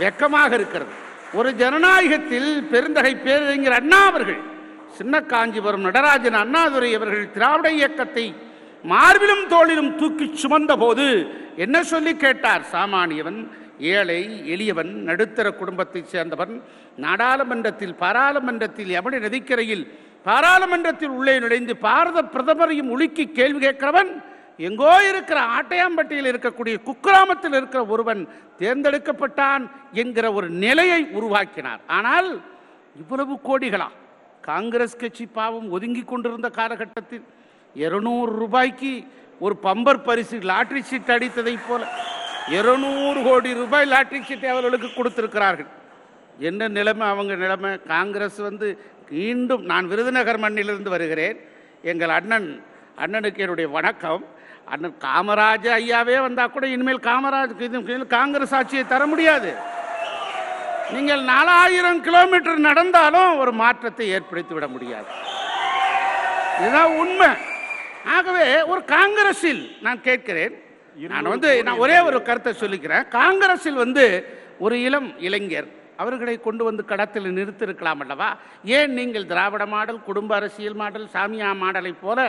வெக்கமாக 0.00 0.52
இருக்கிறது. 0.58 0.94
ஒரு 1.36 1.50
ஜனநாயகத்தில் 1.54 2.50
பெருந்தகை 2.70 3.12
பேரறிஞர் 3.16 3.72
அண்ணா 3.72 4.00
அவர்கள் 4.06 4.40
சின்ன 4.98 5.20
காஞ்சிபுரம் 5.22 5.86
நடராஜன் 5.86 6.34
அண்ணாதுரை 6.34 6.90
அவர்கள் 6.94 7.32
திராவிட 7.32 7.68
இயக்கத்தை 7.72 8.26
மார்பிலும் 8.84 9.44
தோளிலும் 9.48 9.92
தூக்கி 9.96 10.26
சுமந்த 10.34 10.72
போது 10.76 11.06
என்ன 11.56 11.76
சொல்லி 11.84 12.12
கேட்டார்? 12.16 12.62
சாமானியவன் 12.72 13.38
ஏழை 13.92 14.20
எளியவன் 14.46 14.92
நடுத்தர 15.04 15.46
குடும்பத்தைச் 15.52 16.10
சேர்ந்தவன் 16.12 16.54
நாடாளுமன்றத்தில் 16.98 17.94
பாராளுமன்றத்தில் 17.94 18.92
எமனை 18.98 19.18
நதிக்கரையில் 19.18 19.84
பாராளுமன்றத்தில் 20.26 21.08
உள்ளே 21.10 21.34
நுழைந்து 21.38 21.74
பாரத 21.78 22.22
பிரதமரையும் 22.34 22.90
உலுக்கி 22.90 23.24
கேள்வி 23.30 23.60
கேட்கிறவன் 23.60 24.10
எங்கோ 24.58 25.08
இருக்கிற 25.08 25.38
ஆட்டையாம்பட்டியில் 25.56 26.30
இருக்கக்கூடிய 26.32 26.76
குக்கிராமத்தில் 26.88 27.56
இருக்கிற 27.56 27.86
ஒருவன் 27.86 28.28
தேர்ந்தெடுக்கப்பட்டான் 28.58 29.70
என்கிற 29.92 30.32
ஒரு 30.32 30.48
நிலையை 30.48 31.08
உருவாக்கினார். 31.12 31.80
ஆனால் 31.86 32.42
இவ்வளவு 32.96 33.34
கோடிகளா? 33.48 33.88
காங்கிரஸ் 34.40 34.96
கட்சி 34.96 35.26
பாவம் 35.26 35.70
ஒதுங்கி 35.70 36.02
கொண்டிருந்த 36.02 36.48
காலகட்டத்தில் 36.48 37.24
இருநூறு 37.74 38.32
ரூபாய்க்கு 38.32 39.04
ஒரு 39.40 39.56
பம்பர் 39.62 40.04
பரிசு 40.04 40.38
லாட்ரி 40.38 40.80
சீட் 40.80 41.14
அடித்ததைப் 41.16 41.66
போல 41.68 41.88
இருநூறு 42.48 43.22
கோடி 43.22 43.54
ரூபாய் 43.54 43.90
லாட்ரி 43.90 44.20
சீட்டை 44.22 44.48
அவர்களுக்கு 44.50 44.88
கொடுத்திருக்கிறார்கள். 44.92 45.66
என்ன 46.38 46.68
நிலைமை? 46.68 47.08
அவங்க 47.08 47.34
நிலைமை 47.34 47.82
காங்கிரஸ் 47.82 48.36
வந்து 48.36 48.78
மீண்டும் 49.10 49.64
நான் 49.64 49.88
விருதுநகர் 49.88 50.40
மண்ணிலிருந்து 50.40 50.88
வருகிறேன். 50.88 51.38
எங்கள் 51.82 52.08
அண்ணன் 52.08 52.62
அண்ணனுக்கு 52.98 53.38
என்னுடைய 53.38 53.70
வணக்கம். 53.70 54.24
அண்ணன் 54.72 54.96
காமராஜ் 55.06 55.68
ஐயாவே 55.78 56.16
வந்தால் 56.26 56.54
கூட 56.54 56.66
இனிமேல் 56.74 57.06
காமராஜ் 57.08 57.64
இது 57.66 58.06
காங்கிரஸ் 58.18 58.54
ஆட்சியை 58.58 58.84
தர 58.92 59.02
முடியாது. 59.12 59.50
நீங்கள் 60.94 61.22
நாலாயிரம் 61.32 62.00
கிலோமீட்டர் 62.06 62.66
நடந்தாலும் 62.68 63.30
ஒரு 63.42 63.52
மாற்றத்தை 63.62 64.06
ஏற்படுத்தி 64.16 64.52
விட 64.56 64.66
முடியாது. 64.74 65.08
இதுதான் 66.58 66.92
உண்மை. 67.02 67.30
ஆகவே 68.16 68.46
ஒரு 68.72 68.82
காங்கிரஸில் 68.94 69.62
நான் 69.86 70.04
கேட்கிறேன். 70.08 70.54
நான் 71.12 71.32
வந்து 71.32 71.48
நான் 71.66 71.82
ஒரே 71.84 71.96
ஒரு 72.08 72.18
கருத்தை 72.28 72.52
சொல்லிக்கிறேன். 72.60 73.06
காங்கிரஸில் 73.18 73.82
வந்து 73.84 74.04
ஒரு 74.66 74.76
இளம் 74.88 75.08
இளைஞர் 75.28 75.68
அவர்களை 76.02 76.34
கொண்டு 76.46 76.62
வந்து 76.68 76.82
கடத்தில் 76.92 77.34
நிறுத்திருக்கலாம் 77.38 78.00
அல்லவா? 78.04 78.28
ஏன் 78.78 78.92
நீங்கள் 78.98 79.30
திராவிட 79.32 79.64
மாடல் 79.74 80.06
குடும்ப 80.08 80.32
அரசியல் 80.38 80.78
மாடல் 80.80 81.06
சாமியா 81.14 81.50
மாடலை 81.62 81.92
போல 82.04 82.20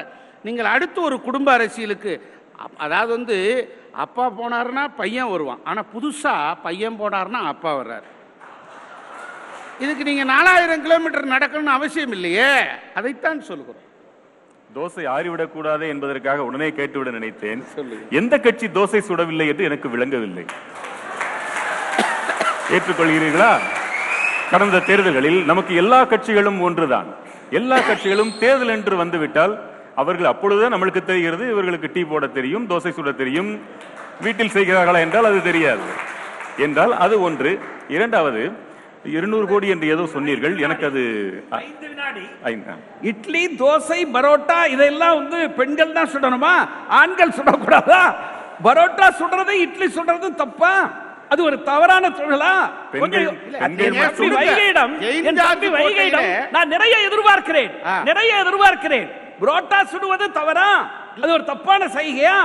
நீங்கள் 0.44 0.66
அடுத்து 0.66 1.02
ஒரு 1.02 1.22
குடும்ப 1.22 1.54
அரசியலுக்கு 1.54 2.36
அதாவது 2.78 3.12
வந்து 3.12 3.38
அப்பா 3.92 4.32
போனாருன்னா 4.32 4.88
பையன் 4.98 5.30
வருவான். 5.30 5.60
ஆனால் 5.64 5.90
புதுசாக 5.96 6.56
பையன் 6.64 7.00
போனாருன்னா 7.00 7.42
அப்பா 7.54 7.78
வர்றார். 7.78 8.08
இதுக்கு 9.80 10.04
நீங்கள் 10.04 10.26
நாலாயிரம் 10.26 10.82
கிலோமீட்டர் 10.82 11.28
நடக்கணும்னு 11.28 11.76
அவசியம் 11.80 12.12
இல்லையே? 12.12 12.52
அதைத்தான் 12.96 13.42
சொல்கிறோம் 13.42 13.86
தோசை 14.76 15.04
ஆறிவிடக் 15.16 15.52
கூடாது 15.52 15.88
என்பதற்காக 15.88 16.44
உடனே 16.44 16.70
கேட்டுவிட 16.70 17.12
நினைத்தேன். 17.12 17.64
எந்த 18.10 18.40
கட்சி 18.40 18.68
தோசை 18.68 19.00
சுடவில்லை 19.10 19.48
என்று 19.48 19.64
எனக்கு 19.64 19.90
விளங்கவில்லை. 19.90 20.46
ஏற்றுக்கொள்கிறீர்களா? 22.72 23.52
கடந்த 24.52 24.80
தேர்தல்களில் 24.80 25.46
நமக்கு 25.46 25.76
எல்லா 25.76 26.04
கட்சிகளும் 26.04 26.60
ஒன்றுதான். 26.62 27.08
எல்லா 27.50 27.78
கட்சிகளும் 27.78 28.40
தேர்தல் 28.40 28.68
என்று 28.68 28.96
வந்துவிட்டால் 28.96 29.76
அவர்கள் 30.02 30.32
அப்பொழுதுதான் 30.32 30.74
நம்மளுக்கு 30.76 31.02
தெரிகிறது 31.12 31.44
இவர்களுக்கு 31.54 31.90
டீ 31.94 32.02
போட 32.12 32.26
தெரியும் 32.38 32.68
தோசை 32.72 32.92
சுட 32.98 33.12
தெரியும். 33.22 33.52
வீட்டில் 34.26 34.56
செய்கிறார்களா 34.58 35.00
என்றால் 35.06 35.30
அது 35.32 35.40
தெரியாது. 35.50 35.88
என்றால் 36.66 36.94
அது 37.06 37.16
ஒன்று. 37.28 37.52
இரண்டாவது 37.96 38.44
இருநூறு 39.16 39.46
கோடி 39.48 39.68
என்று 39.74 39.88
ஏதோ 39.96 40.04
சொன்னீர்கள் 40.14 40.56
எனக்கு 40.66 40.86
அது. 40.92 41.04
இட்லி 43.12 43.44
தோசை 43.62 44.00
பரோட்டா 44.16 44.60
இதெல்லாம் 44.76 45.18
வந்து 45.20 45.40
பெண்கள் 45.60 45.96
தான் 45.98 46.12
சுடணுமா? 46.14 46.54
ஆண்கள் 47.00 47.36
சுடக்கூடாதா? 47.38 48.02
பரோட்டா 48.66 49.08
சுடுறது 49.20 49.54
இட்லி 49.66 49.88
சுடுறது 49.98 50.30
தப்பா? 50.44 50.74
அது 51.34 51.42
ஒரு 51.50 51.58
தவறான 51.70 52.10
தொழிலா? 52.20 52.52
வைகையிடம் 52.94 53.38
வைகையிடம் 55.78 56.28
நான் 56.56 56.72
நிறைய 56.76 56.96
எதிர்பார்க்கிறேன். 57.08 57.72
நிறைய 58.10 58.34
எதிர்பார்க்கிறேன். 58.44 59.08
புரோட்டா 59.40 59.80
சுடுவது 59.92 60.28
தவறா? 60.40 60.70
அது 61.16 61.36
ஒரு 61.36 61.46
தப்பான 61.52 61.84
செய்கையா 61.98 62.38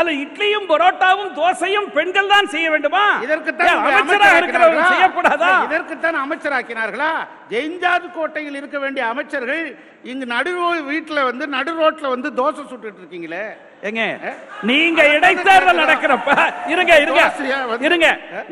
அல்ல 0.00 0.12
இட்லியும் 0.22 0.66
பரோட்டாவும் 0.70 1.32
தோசையும் 1.36 1.88
பெண்கள் 1.96 2.30
தான் 2.32 2.48
செய்ய 2.54 2.66
வேண்டுமா? 2.72 3.02
இதற்குத்தான் 3.26 3.68
ஏன் 3.68 3.76
உங்களை 3.78 3.96
அமைச்சரா 3.96 4.30
இருக்கிறவர்கள் 4.38 4.80
அமைச்சராக்கினார்களா? 4.80 4.94
செய்யக்கூடாதா 4.94 5.50
இதற்குத்தான் 5.66 6.18
அமைச்சராக்கினார்களா? 6.24 7.10
ஜெயின்ஜார்ஜ் 7.52 8.08
கோட்டையில் 8.16 8.58
இருக்க 8.60 8.78
வேண்டிய 8.84 9.04
அமைச்சர்கள் 9.12 9.62
இங்கு 10.12 10.26
நடு 10.34 10.52
வீட்டுல 10.90 11.20
வந்து 11.30 11.46
நடு 11.56 11.74
ரோட்ல 11.82 12.08
வந்து 12.14 12.30
தோசை 12.40 12.64
சுட்டுட்டு 12.64 13.00
இருக்கீங்களே? 13.02 13.44
ஏங்க 13.88 14.02
நீங்க 14.68 15.00
இடைத்தேர்தல் 15.14 15.80
நடக்கிறப்ப 15.80 16.34
இருங்க 16.72 16.92
இருங்க 17.04 17.22
இருங்க. 17.86 18.08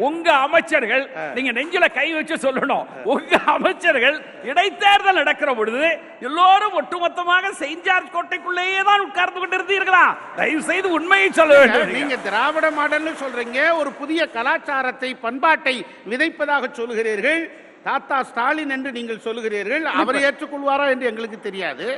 உங்க 0.07 0.29
அமைச்சர்கள் 0.47 1.05
நீங்க 1.37 1.51
நெஞ்சில 1.59 1.87
கை 1.99 2.07
வச்சு 2.17 2.37
சொல்லணும். 2.45 2.85
உங்க 3.13 3.39
அமைச்சர்கள் 3.55 4.17
இடைத்தேர்தல் 4.51 5.21
நடக்கிற 5.21 5.51
பொழுது 5.61 5.85
எல்லோரும் 6.29 6.77
ஒட்டுமொத்தமாக 6.81 7.53
ஜார்ஜ் 7.87 8.13
கோட்டைக்குள்ளேயே 8.17 8.83
தான் 8.89 9.05
உட்கார்ந்து 9.07 9.41
கொண்டிருந்தீர்களா? 9.43 10.05
தயவு 10.41 10.63
செய்து 10.71 10.89
உண்மையை 10.99 11.29
சொல்ல 11.39 11.53
வேண்டும். 11.61 11.95
நீங்க. 11.99 12.17
திராவிட 12.27 12.69
மாடல்னு 12.79 13.15
சொல்றீங்க. 13.23 13.61
ஒரு 13.81 13.93
புதிய 14.01 14.27
கலாச்சாரத்தை 14.37 15.11
பண்பாட்டை 15.25 15.77
விதைப்பதாக 16.13 16.71
சொல்லுகிறீர்கள். 16.81 17.41
தாத்தா 17.89 18.19
ஸ்டாலின் 18.31 18.75
என்று 18.77 18.91
நீங்கள் 18.99 19.25
சொல்லுகிறீர்கள். 19.29 19.87
அவர் 20.03 20.19
ஏற்றுக்கொள்வாரா 20.27 20.85
என்று 20.95 21.09
எங்களுக்கு 21.13 21.41
தெரியாது. 21.49 21.89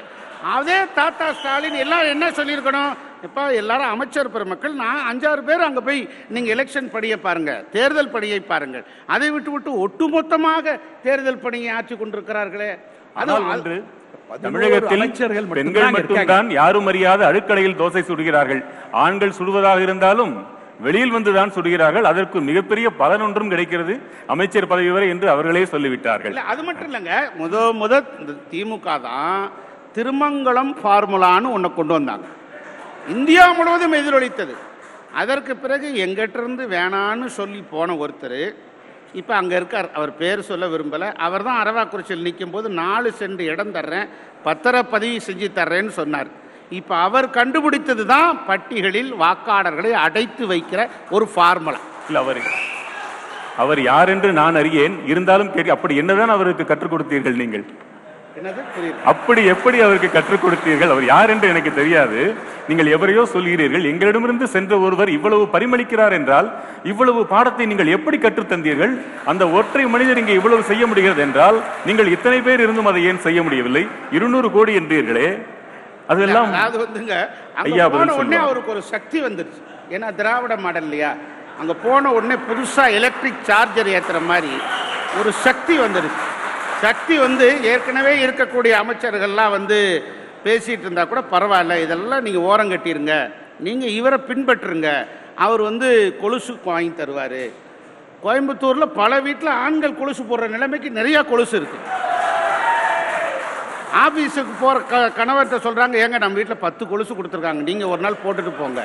அதே 0.55 0.79
தாத்தா 1.01 1.27
ஸ்டாலின் 1.40 1.81
எல்லாம் 1.83 2.07
என்ன 2.14 2.29
சொல்லியிருக்கணும்? 2.38 2.94
இப்ப 3.27 3.43
எல்லாரும் 3.61 3.93
அமைச்சர் 3.95 4.33
பெருமக்கள் 4.35 4.75
நான் 4.83 5.05
அஞ்சாறு 5.11 5.43
பேர் 5.49 5.67
அங்க 5.67 5.81
போய் 5.89 6.01
நீங்க 6.35 6.49
எலெக்ஷன் 6.55 6.89
படியை 6.95 7.17
பாருங்க 7.27 7.53
தேர்தல் 7.75 8.15
படியை 8.15 8.41
பாருங்கள் 8.53 8.85
அதை 9.15 9.29
விட்டு 9.35 9.51
விட்டு 9.55 9.71
ஒட்டுமொத்தமாக 9.85 10.75
தேர்தல் 11.05 11.43
பணியை 11.45 11.71
ஆற்றி 11.77 11.95
கொண்டிருக்கிறார்களே. 12.01 12.71
ஆனால் 13.21 13.47
ஒன்று 13.55 13.77
தமிழகத்தில் 14.45 15.49
பெண்கள் 15.59 15.95
மட்டும்தான் 15.97 16.51
யாரும் 16.61 16.89
அறியாத 16.93 17.21
அடுக்கடையில் 17.31 17.79
தோசை 17.81 18.03
சுடுகிறார்கள். 18.11 18.63
ஆண்கள் 19.05 19.37
சுடுவதாக 19.39 19.81
இருந்தாலும் 19.87 20.33
வெளியில் 20.85 21.15
வந்துதான் 21.17 21.55
சுடுகிறார்கள். 21.57 22.07
அதற்கு 22.13 22.39
மிகப்பெரிய 22.51 22.87
பலன் 23.01 23.25
ஒன்றும் 23.27 23.53
கிடைக்கிறது. 23.53 23.95
அமைச்சர் 24.35 24.71
பதவி 24.73 24.91
வரை 24.95 25.09
என்று 25.15 25.27
அவர்களே 25.35 25.65
சொல்லிவிட்டார்கள். 25.75 26.35
அது 26.53 26.63
மட்டும் 26.69 26.89
இல்லைங்க. 26.91 27.17
முத 27.43 27.67
முத 27.83 28.03
திமுக 28.53 28.89
தான் 29.09 29.45
திருமங்கலம் 29.97 30.73
ஃபார்முலான்னு 30.81 31.53
ஒன்றை 31.57 31.71
கொண்டு 31.75 31.95
வந்தாங்க. 31.99 32.27
இந்தியா 33.12 33.45
முழுவதும் 33.57 33.97
எதிரொலித்தது. 34.01 34.55
அதற்கு 35.21 35.53
பிறகு 35.62 35.88
எங்கிட்டிருந்து 36.05 36.62
வேணான்னு 36.77 37.27
சொல்லி 37.38 37.61
போன 37.73 37.95
ஒருத்தர் 38.03 38.40
இப்போ 39.21 39.33
அங்கே 39.40 39.55
இருக்கார் 39.61 39.88
அவர் 39.97 40.12
பேர் 40.21 40.40
சொல்ல 40.49 40.64
விரும்பலை. 40.73 41.09
அவர் 41.27 41.45
தான் 41.49 41.61
அரவாக்குறிச்சியில் 41.62 42.27
நிற்கும் 42.29 42.55
போது 42.55 42.69
நாலு 42.81 43.11
சென்ட் 43.19 43.43
இடம் 43.53 43.75
தர்றேன் 43.77 44.09
பத்திரப்பதிவு 44.47 45.19
செஞ்சு 45.29 45.49
தர்றேன்னு 45.59 45.93
சொன்னார். 46.01 46.31
இப்போ 46.79 46.95
அவர் 47.07 47.27
கண்டுபிடித்தது 47.38 48.05
தான் 48.14 48.31
பட்டிகளில் 48.49 49.12
வாக்காளர்களை 49.23 49.93
அடைத்து 50.05 50.45
வைக்கிற 50.53 50.81
ஒரு 51.17 51.27
ஃபார்முலா. 51.35 51.81
இல்லை 52.09 52.21
அவர் 52.25 52.40
அவர் 53.62 53.81
யார் 53.90 54.12
என்று 54.14 54.31
நான் 54.43 54.59
அறியேன். 54.61 54.97
இருந்தாலும் 55.12 55.53
கேட்க 55.57 55.71
அப்படி 55.77 55.97
என்னதான் 56.03 56.35
அவருக்கு 56.37 56.64
கற்றுக் 56.71 56.93
கொடுத்தீர்கள் 56.93 57.40
நீங்கள்? 57.43 57.67
அப்படி 59.11 59.40
எப்படி 59.53 59.79
அவருக்கு 59.87 60.09
கற்றுக் 60.14 60.44
கொடுத்தீர்கள்? 60.44 60.92
அவர் 60.94 61.05
யார் 61.11 61.33
என்று 61.35 61.47
எனக்கு 61.53 61.70
தெரியாது. 61.75 62.20
நீங்கள் 62.68 62.88
எவரையோ 62.97 63.23
சொல்கிறீர்கள் 63.35 63.85
எங்களிடமிருந்து 63.90 64.47
சென்ற 64.55 64.73
ஒருவர் 64.87 65.11
இவ்வளவு 65.16 65.44
பரிமளிக்கிறார் 65.55 66.14
என்றால் 66.18 66.49
இவ்வளவு 66.92 67.20
பாடத்தை 67.33 67.64
நீங்கள் 67.73 67.92
எப்படி 67.97 68.18
கற்றுத் 68.25 68.51
தந்தீர்கள்? 68.53 68.94
அந்த 69.33 69.47
ஒற்றை 69.59 69.85
மனிதர் 69.94 70.20
இங்கே 70.23 70.35
இவ்வளவு 70.40 70.68
செய்ய 70.70 70.87
முடிகிறது 70.92 71.23
என்றால் 71.27 71.59
நீங்கள் 71.88 72.12
இத்தனை 72.16 72.40
பேர் 72.49 72.64
இருந்தும் 72.66 72.90
அதை 72.92 73.03
ஏன் 73.11 73.25
செய்ய 73.27 73.42
முடியவில்லை? 73.47 73.85
இருநூறு 74.18 74.51
கோடி 74.57 74.75
என்றீர்களே. 74.81 75.29
அதெல்லாம் 76.12 76.51
அதாவது 76.53 76.79
வந்துங்க 76.85 77.14
ஐயா 77.68 77.85
உடனே. 77.92 78.38
அவருக்கு 78.47 78.73
ஒரு 78.77 78.83
சக்தி 78.94 79.20
வந்துருச்சு. 79.29 79.62
ஏன்னா 79.94 80.09
திராவிட 80.20 80.55
மாடல் 80.66 80.87
இல்லையா? 80.88 81.12
அங்க 81.61 81.73
போன 81.87 82.12
உடனே 82.18 82.37
புதுசா 82.49 82.85
எலக்ட்ரிக் 82.99 83.44
சார்ஜர் 83.51 83.94
ஏத்துற 83.97 84.20
மாதிரி 84.31 84.55
ஒரு 85.20 85.31
சக்தி 85.47 85.75
வந்துருச்சு. 85.87 86.23
சக்தி 86.85 87.14
வந்து 87.25 87.47
ஏற்கனவே 87.73 88.12
இருக்கக்கூடிய 88.27 88.73
அமைச்சர்கள்லாம் 88.83 89.53
வந்து 89.57 89.79
பேசிகிட்டு 90.47 90.85
இருந்தால் 90.85 91.11
கூட 91.12 91.20
பரவாயில்ல. 91.35 91.75
இதெல்லாம் 91.85 92.25
நீங்கள் 92.27 92.47
ஓரம் 92.51 92.73
கட்டிருங்க. 92.73 93.14
இவரை 93.99 94.18
பின்பற்றுங்க. 94.31 94.88
அவர் 95.44 95.62
வந்து 95.68 95.88
கொலுசு 96.23 96.53
வாங்கி 96.64 96.92
தருவார். 96.99 97.42
கோயம்புத்தூரில் 98.25 98.94
பல 99.01 99.20
வீட்டில் 99.27 99.53
ஆண்கள் 99.64 99.99
கொலுசு 100.01 100.23
போடுற 100.29 100.49
நிலைமைக்கு 100.55 100.90
நிறையா 100.99 101.20
கொலுசு 101.31 101.55
இருக்குது 101.61 101.87
ஆபீஸுக்கு 104.05 104.55
போகிற 104.61 104.79
க 104.92 105.01
கணவர்கிட்ட 105.18 105.59
சொல்கிறாங்க 105.66 105.97
ஏங்க 106.05 106.18
நம்ம 106.23 106.38
வீட்டில் 106.40 106.62
பத்து 106.66 106.83
கொலுசு 106.92 107.12
கொடுத்துருக்காங்க. 107.14 107.61
நீங்கள் 107.70 107.90
ஒரு 107.94 108.01
நாள் 108.07 108.23
போட்டுட்டு 108.25 108.53
போங்க. 108.61 108.83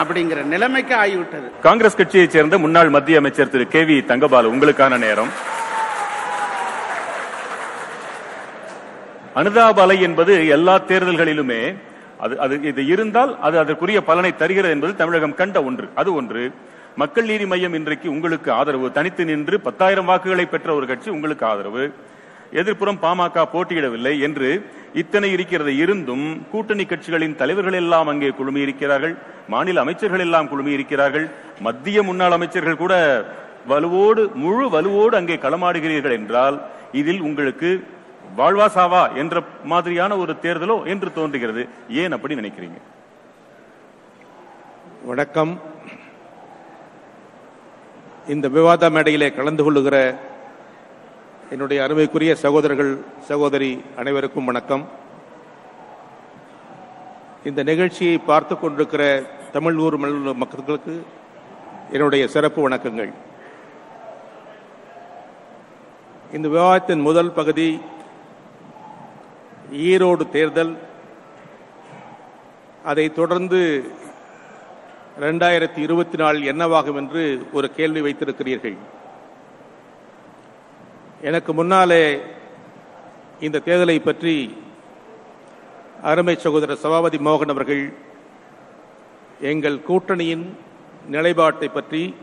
அப்படிங்கிற 0.00 0.40
நிலைமைக்கு 0.54 0.94
ஆகிவிட்டது. 1.04 1.48
காங்கிரஸ் 1.68 1.98
கட்சியைச் 2.00 2.34
சேர்ந்த 2.36 2.58
முன்னாள் 2.64 2.94
மத்திய 2.96 3.22
அமைச்சர் 3.22 3.54
திரு 3.54 3.66
கே 3.74 3.82
வி 3.90 3.96
தங்கபாலு 4.10 4.52
உங்களுக்கான 4.54 4.98
நேரம். 5.06 5.32
அனுதாப 9.38 9.80
அலை 9.82 9.96
என்பது 10.06 10.32
எல்லா 10.56 10.74
தேர்தல்களிலுமே 10.90 11.62
அது 12.24 12.34
அது 12.44 12.54
இது 12.70 12.82
இருந்தால் 12.92 13.32
அது 13.46 13.56
அதற்குரிய 13.62 13.98
பலனை 14.08 14.30
தருகிறது 14.40 14.72
என்பது 14.76 14.92
தமிழகம் 15.00 15.36
கண்ட 15.40 15.58
ஒன்று. 15.68 15.86
அது 16.00 16.10
ஒன்று 16.20 16.42
மக்கள் 17.02 17.28
நீதி 17.30 17.46
மையம் 17.52 17.76
இன்றைக்கு 17.78 18.08
உங்களுக்கு 18.14 18.48
ஆதரவு. 18.60 18.86
தனித்து 18.96 19.24
நின்று 19.24 19.56
பத்தாயிரம் 19.66 20.08
வாக்குகளை 20.10 20.46
பெற்ற 20.46 20.68
ஒரு 20.78 20.86
கட்சி 20.90 21.08
உங்களுக்கு 21.16 21.44
ஆதரவு. 21.50 21.84
எதிர்ப்புறம் 22.60 22.98
பாமக 23.04 23.44
போட்டியிடவில்லை 23.52 24.14
என்று 24.26 24.48
இத்தனை 25.02 25.28
இருக்கிறது. 25.36 25.72
இருந்தும் 25.82 26.26
கூட்டணி 26.52 26.84
கட்சிகளின் 26.84 27.38
தலைவர்கள் 27.42 27.78
எல்லாம் 27.82 28.08
அங்கே 28.12 28.30
குழுமி 28.38 28.60
இருக்கிறார்கள். 28.66 29.14
மாநில 29.54 29.80
அமைச்சர்கள் 29.84 30.24
எல்லாம் 30.26 30.50
குழுமி 30.52 30.72
இருக்கிறார்கள். 30.78 31.26
மத்திய 31.68 32.02
முன்னாள் 32.08 32.36
அமைச்சர்கள் 32.38 32.82
கூட 32.82 32.94
வலுவோடு 33.70 34.22
முழு 34.42 34.66
வலுவோடு 34.74 35.14
அங்கே 35.20 35.38
களமாடுகிறீர்கள் 35.46 36.18
என்றால் 36.18 36.58
இதில் 37.00 37.24
உங்களுக்கு 37.30 37.70
வாழ்வா 38.38 38.66
சாவா 38.74 39.02
என்ற 39.20 39.42
மாதிரியான 39.64 40.16
ஒரு 40.16 40.32
தேர்தலோ 40.42 40.76
என்று 40.92 41.08
தோன்றுகிறது. 41.12 41.62
ஏன் 42.02 42.12
அப்படி 42.12 42.34
நினைக்கிறீங்க? 42.34 42.78
வணக்கம். 45.04 45.52
இந்த 48.28 48.48
விவாத 48.48 48.90
மேடையிலே 48.90 49.28
கலந்து 49.32 49.64
கொள்ளுகிற 49.64 49.96
என்னுடைய 51.50 51.78
அருமைக்குரிய 51.84 52.34
சகோதரர்கள் 52.34 52.92
சகோதரி 53.30 53.70
அனைவருக்கும் 53.96 54.48
வணக்கம். 54.50 54.84
இந்த 57.44 57.62
நிகழ்ச்சியை 57.62 58.18
பார்த்து 58.18 58.54
கொண்டிருக்கிற 58.58 59.02
தமிழ் 59.52 59.78
ஊர் 59.84 59.96
மக்களுக்கு 60.42 60.94
என்னுடைய 61.90 62.24
சிறப்பு 62.28 62.68
வணக்கங்கள். 62.68 63.12
இந்த 66.36 66.48
விவாதத்தின் 66.48 67.06
முதல் 67.08 67.32
பகுதி 67.38 67.80
ஈரோடு 69.72 70.30
தேர்தல் 70.30 70.78
அதை 72.84 73.12
தொடர்ந்து 73.12 73.90
ரெண்டாயிரத்தி 75.20 75.76
இருபத்தி 75.76 76.16
நாலு 76.16 76.52
என்னவாகும் 76.52 76.96
என்று 76.96 77.46
ஒரு 77.52 77.74
கேள்வி 77.74 78.00
வைத்திருக்கிறீர்கள். 78.00 78.76
எனக்கு 81.20 81.52
முன்னாலே 81.52 82.20
இந்த 83.40 83.60
தேர்தலை 83.64 84.04
பற்றி 84.04 84.56
அருமை 86.02 86.36
சகோதரர் 86.36 86.76
சபாபதி 86.76 87.18
மோகன் 87.18 87.48
அவர்கள் 87.48 87.92
எங்கள் 89.40 89.80
கூட்டணியின் 89.80 90.56
நிலைப்பாட்டை 91.08 91.68
பற்றி 91.68 92.14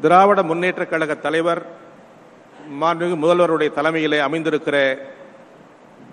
திராவிட 0.00 0.42
முன்னேற்றக் 0.42 0.88
கழக 0.88 1.14
தலைவர் 1.14 1.66
மாண்புமிகு 2.70 3.16
முதல்வருடைய 3.24 3.70
தலைமையிலே 3.72 4.18
அமைந்திருக்கிற 4.18 4.98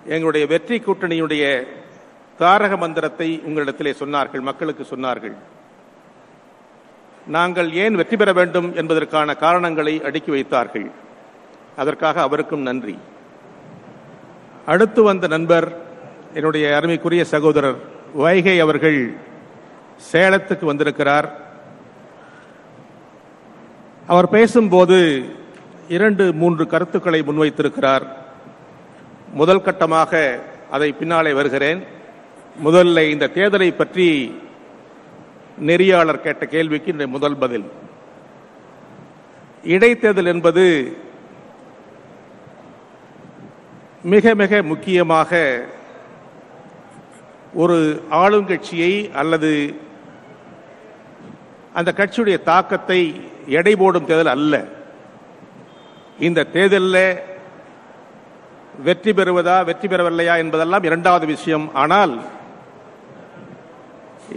எங்களுடைய 0.06 0.46
வெற்றி 0.46 0.78
கூட்டணியுடைய 0.78 1.66
தாரக 2.38 2.76
மந்திரத்தை 2.76 3.42
உங்களிடத்திலே 3.46 3.92
சொன்னார்கள் 3.98 4.40
மக்களுக்கு 4.40 4.86
சொன்னார்கள். 4.96 5.34
நாங்கள் 7.26 7.72
ஏன் 7.72 7.94
வெற்றி 7.94 8.16
பெற 8.16 8.32
வேண்டும் 8.32 8.74
என்பதற்கான 8.74 9.34
காரணங்களை 9.34 10.02
அடுக்கி 10.04 10.30
வைத்தார்கள். 10.30 10.90
அதற்காக 11.76 12.20
அவருக்கும் 12.20 12.62
நன்றி. 12.62 12.98
அடுத்து 14.66 15.02
வந்த 15.02 15.26
நண்பர் 15.26 15.76
என்னுடைய 16.34 16.76
அருமைக்குரிய 16.76 17.24
சகோதரர் 17.24 17.78
வைகை 18.14 18.60
அவர்கள் 18.60 19.16
சேலத்துக்கு 20.12 20.64
வந்திருக்கிறார். 20.64 21.40
அவர் 24.06 24.28
பேசும்போது 24.28 24.98
இரண்டு 25.96 26.24
மூன்று 26.40 26.64
கருத்துக்களை 26.72 27.20
முன்வைத்திருக்கிறார். 27.28 28.04
முதல் 29.40 29.64
கட்டமாக 29.66 30.12
அதை 30.70 30.88
பின்னாலே 31.00 31.32
வருகிறேன். 31.38 31.80
முதல்ல 32.64 33.04
இந்த 33.14 33.26
தேர்தலை 33.36 33.68
பற்றி 33.76 34.08
நெறியாளர் 35.68 36.24
கேட்ட 36.26 36.44
கேள்விக்கு 36.54 36.94
இந்த 36.94 37.06
முதல் 37.14 37.36
பதில். 37.42 37.66
இடைத்தேர்தல் 39.74 40.30
என்பது 40.34 40.64
மிக 44.14 44.34
மிக 44.42 44.62
முக்கியமாக 44.72 45.40
ஒரு 47.62 47.78
ஆளுங்கட்சியை 48.22 48.92
அல்லது 49.20 49.50
அந்த 51.78 51.90
கட்சியுடைய 51.98 52.38
தாக்கத்தை 52.52 53.00
எடை 53.58 53.74
போடும் 53.82 54.08
தேர்தல் 54.10 54.36
அல்ல. 54.36 54.56
இந்த 56.26 56.46
தேர்தலில் 56.54 57.04
வெற்றி 58.86 59.12
பெறுவதா 59.12 59.56
வெற்றி 59.68 59.86
பெறவில்லையா 59.88 60.34
என்பதெல்லாம் 60.42 60.86
இரண்டாவது 60.88 61.26
விஷயம். 61.26 61.66
ஆனால் 61.74 62.12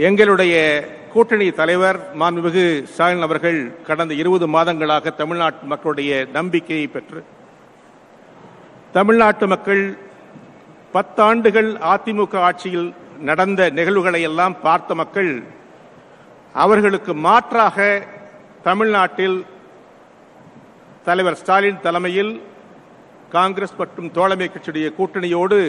எங்களுடைய 0.07 0.55
கூட்டணி 1.13 1.47
தலைவர் 1.51 1.97
மாண்புமிகு 2.21 2.63
ஸ்டாலின் 2.93 3.25
அவர்கள் 3.27 3.59
கடந்த 3.87 4.13
இருபது 4.21 4.45
மாதங்களாக 4.47 5.13
தமிழ்நாட்டு 5.15 5.65
மக்களுடைய 5.65 6.11
நம்பிக்கையை 6.33 6.87
பெற்று 6.87 7.21
தமிழ்நாட்டு 8.97 9.45
மக்கள் 9.47 9.83
பத்தாண்டுகள் 10.93 11.69
அதிமுக 11.93 12.35
ஆட்சியில் 12.47 12.89
நடந்த 13.29 13.61
நிகழ்வுகளை 13.69 14.21
எல்லாம் 14.21 14.55
பார்த்த 14.61 14.95
மக்கள் 14.95 15.31
அவர்களுக்கு 16.55 17.13
மாற்றாக 17.27 17.77
தமிழ்நாட்டில் 18.63 19.37
தலைவர் 21.07 21.39
ஸ்டாலின் 21.39 21.83
தலைமையில் 21.85 22.33
காங்கிரஸ் 23.35 23.77
மற்றும் 23.81 24.09
தோழமை 24.17 24.47
கட்சியுடைய 24.49 24.87
கூட்டணியோடு 24.97 25.59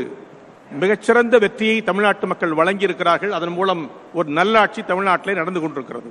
மிகச்சிறந்த 0.83 1.35
வெற்றியை 1.45 1.77
தமிழ்நாட்டு 1.89 2.27
மக்கள் 2.31 2.59
வழங்கியிருக்கிறார்கள். 2.61 3.35
அதன் 3.39 3.55
மூலம் 3.59 3.83
ஒரு 4.19 4.29
நல்லாட்சி 4.39 4.81
தமிழ்நாட்டிலே 4.91 5.35
நடந்து 5.41 5.61
கொண்டிருக்கிறது. 5.61 6.09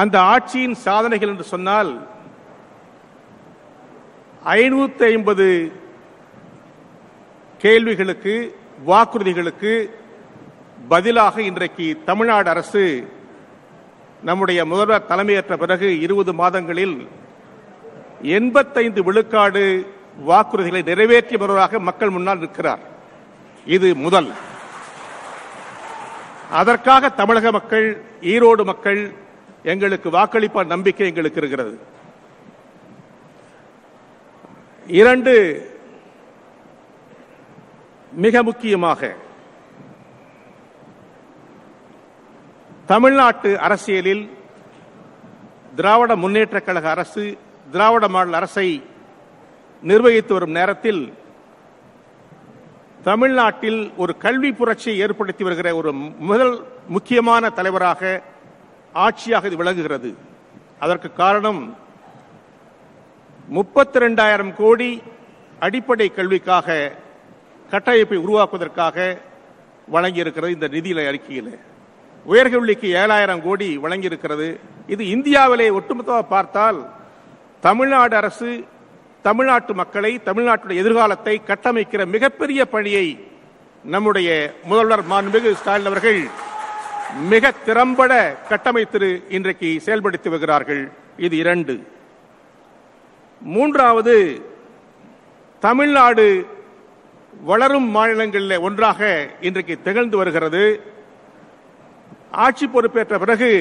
அந்த 0.00 0.16
ஆட்சியின் 0.32 0.76
சாதனைகள் 0.84 1.32
என்று 1.32 1.46
சொன்னால் 1.54 1.92
ஐநூத்தி 4.60 5.04
ஐம்பது 5.12 5.46
கேள்விகளுக்கு 7.64 8.34
வாக்குறுதிகளுக்கு 8.90 9.74
பதிலாக 10.92 11.36
இன்றைக்கு 11.50 11.86
தமிழ்நாடு 12.08 12.48
அரசு 12.54 12.84
நம்முடைய 14.28 14.60
முதல்வர் 14.72 15.10
தலைமையேற்ற 15.10 15.54
பிறகு 15.62 15.88
இருபது 16.06 16.32
மாதங்களில் 16.40 16.96
எண்பத்தைந்து 18.24 19.04
விழுக்காடு 19.04 19.94
வாக்குறுதிகளை 20.26 20.84
நிறைவேற்றி 20.84 21.36
வருவதாக 21.36 21.78
மக்கள் 21.78 22.10
முன்னால் 22.10 22.38
நிற்கிறார். 22.38 22.78
இது 23.66 23.94
முதல். 23.94 24.32
அதற்காக 26.50 27.08
தமிழக 27.08 27.50
மக்கள் 27.50 28.02
ஈரோடு 28.20 28.64
மக்கள் 28.64 29.14
எங்களுக்கு 29.62 30.10
வாக்களிப்பார் 30.10 30.66
நம்பிக்கை 30.66 31.06
எங்களுக்கு 31.06 31.40
இருக்கிறது. 31.40 31.78
இரண்டு 34.86 35.32
மிக 38.12 38.42
முக்கியமாக 38.42 39.14
தமிழ்நாட்டு 42.86 43.60
அரசியலில் 43.60 44.30
திராவிட 45.76 46.16
முன்னேற்ற 46.16 46.60
கழக 46.60 46.90
அரசு 46.90 47.38
திராவிட 47.72 48.08
மாடல் 48.08 48.38
அரசை 48.40 48.68
நிர்வகித்து 49.82 50.32
வரும் 50.34 50.56
நேரத்தில் 50.58 51.02
தமிழ்நாட்டில் 53.04 53.80
ஒரு 54.02 54.12
கல்வி 54.24 54.50
புரட்சியை 54.52 54.96
ஏற்படுத்தி 55.04 55.44
வருகிற 55.44 55.68
ஒரு 55.76 55.92
முதல் 56.30 56.54
முக்கியமான 56.88 57.50
தலைவராக 57.50 58.22
ஆட்சியாக 58.94 59.48
இது 59.48 59.56
விளங்குகிறது. 59.56 60.10
அதற்கு 60.78 61.12
காரணம் 61.12 61.60
முப்பத்தி 63.48 63.98
ரெண்டாயிரம் 63.98 64.52
கோடி 64.54 65.02
அடிப்படை 65.60 66.08
கல்விக்காக 66.08 66.76
கட்டமைப்பை 67.70 68.18
உருவாக்குவதற்காக 68.24 68.96
வழங்கியிருக்கிறது 69.92 70.56
இந்த 70.56 70.68
நிதியில 70.68 71.06
அறிக்கையில். 71.08 71.52
உயர்கல்விக்கு 72.26 72.88
ஏழாயிரம் 73.02 73.42
கோடி 73.42 73.78
வழங்கியிருக்கிறது. 73.78 74.48
இது 74.86 75.02
இந்தியாவிலே 75.08 75.70
ஒட்டுமொத்தமாக 75.78 76.32
பார்த்தால் 76.34 76.78
தமிழ்நாடு 77.64 78.16
அரசு 78.16 78.48
தமிழ்நாட்டு 79.26 79.74
மக்களை 79.74 80.20
தமிழ்நாட்டுடைய 80.24 80.80
எதிர்காலத்தை 80.82 81.34
கட்டமைக்கிற 81.46 82.06
மிகப்பெரிய 82.06 82.60
பணியை 82.66 83.06
நம்முடைய 83.84 84.28
முதல்வர் 84.64 85.02
மாண்புமிகு 85.12 85.52
ஸ்டாலின் 85.52 85.86
அவர்கள் 85.86 86.20
மிக 87.32 87.52
திறம்பட 87.66 88.12
கட்டமைத்து 88.48 89.22
இன்றைக்கு 89.28 89.82
செயல்படுத்தி 89.84 90.28
வருகிறார்கள். 90.28 90.82
இது 91.16 91.36
இரண்டு. 91.36 91.74
மூன்றாவது 93.40 94.16
தமிழ்நாடு 95.60 96.26
வளரும் 97.44 97.88
மாநிலங்களில் 97.96 98.64
ஒன்றாக 98.68 99.28
இன்றைக்கு 99.40 99.82
திகழ்ந்து 99.82 100.16
வருகிறது. 100.16 100.64
ஆட்சி 102.30 102.66
பொறுப்பேற்ற 102.66 103.18
பிறகு 103.18 103.52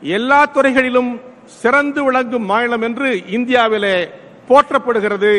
எல்லா 0.00 0.44
துறைகளிலும் 0.44 1.12
சிறந்து 1.60 2.00
விளங்கும் 2.06 2.48
மாநிலம் 2.50 2.84
என்று 2.88 3.08
இந்தியாவிலே 3.36 3.96
போற்றப்படுகிறது. 4.48 5.32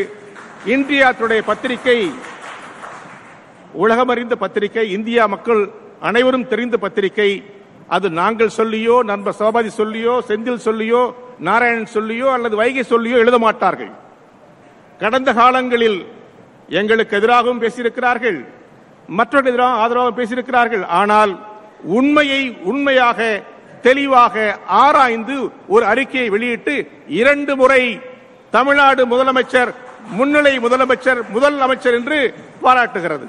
இந்தியா 0.75 1.07
டுடே 1.19 1.39
பத்திரிகை 1.49 1.99
உலகமறிந்த 3.83 4.35
பத்திரிகை 4.43 4.85
இந்தியா 4.97 5.23
மக்கள் 5.33 5.61
அனைவரும் 6.09 6.49
தெரிந்த 6.51 6.75
பத்திரிகை. 6.85 7.29
அது 7.95 8.07
நாங்கள் 8.19 8.55
சொல்லியோ 8.57 8.95
நண்பர் 9.11 9.39
சபாதி 9.39 9.71
சொல்லியோ 9.79 10.13
செந்தில் 10.29 10.65
சொல்லியோ 10.67 11.01
நாராயணன் 11.47 11.93
சொல்லியோ 11.93 12.27
அல்லது 12.35 12.55
வைகை 12.61 12.83
சொல்லியோ 12.93 13.17
எழுத 13.23 13.37
மாட்டார்கள். 13.45 13.91
கடந்த 14.99 15.29
காலங்களில் 15.33 15.99
எங்களுக்கு 16.79 17.17
எதிராகவும் 17.19 17.61
பேசியிருக்கிறார்கள். 17.63 18.39
மற்றொரு 19.09 19.49
எதிராக 19.51 19.81
ஆதரவாக 19.83 20.13
பேசியிருக்கிறார்கள். 20.19 20.85
ஆனால் 20.99 21.33
உண்மையை 21.97 22.41
உண்மையாக 22.71 23.19
தெளிவாக 23.87 24.35
ஆராய்ந்து 24.83 25.37
ஒரு 25.73 25.83
அறிக்கையை 25.91 26.27
வெளியிட்டு 26.35 26.75
இரண்டு 27.21 27.53
முறை 27.61 27.83
தமிழ்நாடு 28.55 29.01
முதலமைச்சர் 29.13 29.71
முன்னிலை 30.17 30.53
முதலமைச்சர் 30.65 31.21
முதல் 31.35 31.57
அமைச்சர் 31.65 31.97
என்று 31.99 32.19
பாராட்டுகிறது. 32.63 33.27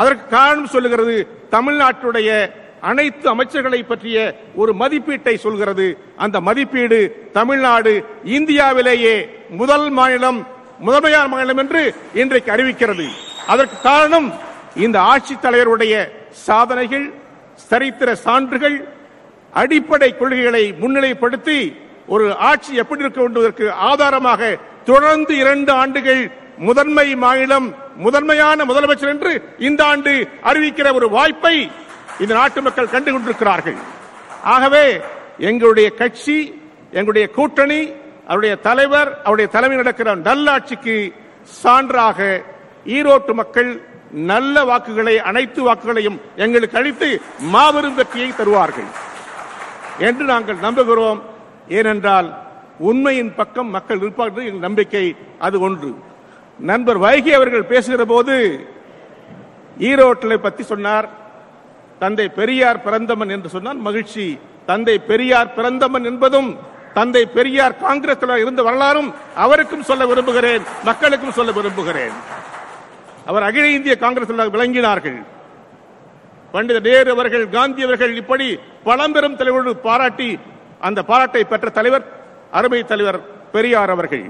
அதற்கு 0.00 0.24
காரணம் 0.36 0.72
சொல்லுகிறது 0.74 1.16
தமிழ்நாட்டுடைய 1.56 2.30
அனைத்து 2.90 3.26
அமைச்சர்களை 3.34 3.80
பற்றிய 3.88 4.16
ஒரு 4.54 4.72
மதிப்பீட்டை 4.80 5.34
சொல்கிறது. 5.44 5.86
அந்த 6.24 6.36
மதிப்பீடு 6.48 6.98
தமிழ்நாடு 7.32 7.92
இந்தியாவிலேயே 8.38 9.14
முதல் 9.60 9.86
மாநிலம் 9.98 10.40
முதன்மையான 10.78 11.26
மாநிலம் 11.32 11.60
என்று 11.62 11.82
இன்றைக்கு 12.22 12.50
அறிவிக்கிறது. 12.56 13.06
அதற்கு 13.52 13.76
காரணம் 13.82 14.28
இந்த 14.86 14.98
ஆட்சித் 15.12 15.44
தலைவருடைய 15.44 15.94
சாதனைகள் 16.48 17.06
சரித்திர 17.70 18.10
சான்றுகள் 18.26 18.76
அடிப்படை 19.54 20.10
கொள்கைகளை 20.12 20.64
முன்னிலைப்படுத்தி 20.82 21.58
ஒரு 22.06 22.26
ஆட்சி 22.48 22.72
எப்படி 22.74 23.02
இருக்க 23.04 23.20
வேண்டுவதற்கு 23.22 23.66
ஆதாரமாக 23.90 24.40
தொடர்ந்து 24.84 25.34
இரண்டு 25.36 25.72
ஆண்டுகள் 25.72 26.22
முதன்மை 26.58 27.06
மாநிலம் 27.14 27.68
முதன்மையான 27.96 28.64
முதலமைச்சர் 28.64 29.12
என்று 29.14 29.32
இந்த 29.58 29.80
ஆண்டு 29.84 30.12
அறிவிக்கிற 30.44 30.88
ஒரு 30.94 31.06
வாய்ப்பை 31.08 31.56
இந்த 32.20 32.32
நாட்டு 32.34 32.60
மக்கள் 32.62 32.92
கண்டு 32.94 33.12
கொண்டிருக்கிறார்கள் 33.12 33.78
ஆகவே 34.54 34.84
எங்களுடைய 35.38 35.88
கட்சி 35.94 36.36
எங்களுடைய 36.92 37.26
கூட்டணி 37.30 37.80
அவருடைய 38.28 38.54
தலைவர் 38.68 39.10
அவருடைய 39.24 39.48
தலைமை 39.52 39.76
நடக்கிற 39.76 40.14
நல்லாட்சிக்கு 40.28 40.96
சான்றாக 41.62 42.18
ஈரோட்டு 42.86 43.32
மக்கள் 43.34 43.70
நல்ல 44.28 44.64
வாக்குகளை 44.64 45.14
அனைத்து 45.30 45.60
வாக்குகளையும் 45.62 46.18
எங்களுக்கு 46.36 46.78
அளித்து 46.78 47.08
மாபெரும் 47.54 47.94
வெற்றியை 47.94 48.30
தருவார்கள். 48.32 48.88
என்று 49.98 50.24
நாங்கள் 50.24 50.56
நம்புகிறோம். 50.56 51.20
ஏனென்றால் 51.68 52.28
உண்மையின் 52.78 53.34
பக்கம் 53.34 53.70
மக்கள் 53.70 53.98
இருப்பார்கள் 53.98 54.44
எங்கள் 54.44 54.66
நம்பிக்கை 54.68 55.16
அது 55.38 55.60
ஒன்று. 55.60 55.90
நண்பர் 56.58 57.00
வைகி 57.00 57.30
அவர்கள் 57.30 57.70
பேசுகிற 57.72 58.04
போது 58.04 58.34
ஈரோட்டில் 59.78 60.42
பற்றி 60.46 60.62
சொன்னார். 60.62 61.08
தந்தை 61.98 62.28
பெரியார் 62.28 62.84
பிறந்தமன் 62.84 63.30
என்று 63.30 63.48
சொன்னால் 63.48 63.76
மகிழ்ச்சி. 63.76 64.38
தந்தை 64.66 64.98
பெரியார் 64.98 65.54
பிறந்தமன் 65.56 66.04
என்பதும் 66.04 66.56
தந்தை 66.94 67.26
பெரியார் 67.26 67.76
காங்கிரஸ் 67.76 68.24
இருந்த 68.42 68.62
வரலாறும் 68.62 69.14
அவருக்கும் 69.34 69.82
சொல்ல 69.82 70.06
விரும்புகிறேன் 70.06 70.62
மக்களுக்கும் 70.84 71.36
சொல்ல 71.38 71.52
விரும்புகிறேன். 71.52 72.12
அவர் 73.26 73.42
அகில 73.42 73.68
இந்திய 73.68 73.96
காங்கிரஸ் 73.96 74.30
விளங்கினார்கள். 74.56 75.18
பண்டித 76.54 76.78
நேரு 76.86 77.10
அவர்கள் 77.14 77.44
காந்தி 77.54 77.82
அவர்கள் 77.86 78.12
இப்படி 78.22 78.46
பழம்பெரும் 78.88 79.38
தலைவரோடு 79.38 79.72
பாராட்டி 79.86 80.28
அந்த 80.86 81.00
பாராட்டை 81.10 81.42
பெற்ற 81.52 81.68
தலைவர் 81.78 82.04
அருமை 82.58 82.80
தலைவர் 82.90 83.18
பெரியார் 83.54 83.92
அவர்கள். 83.94 84.26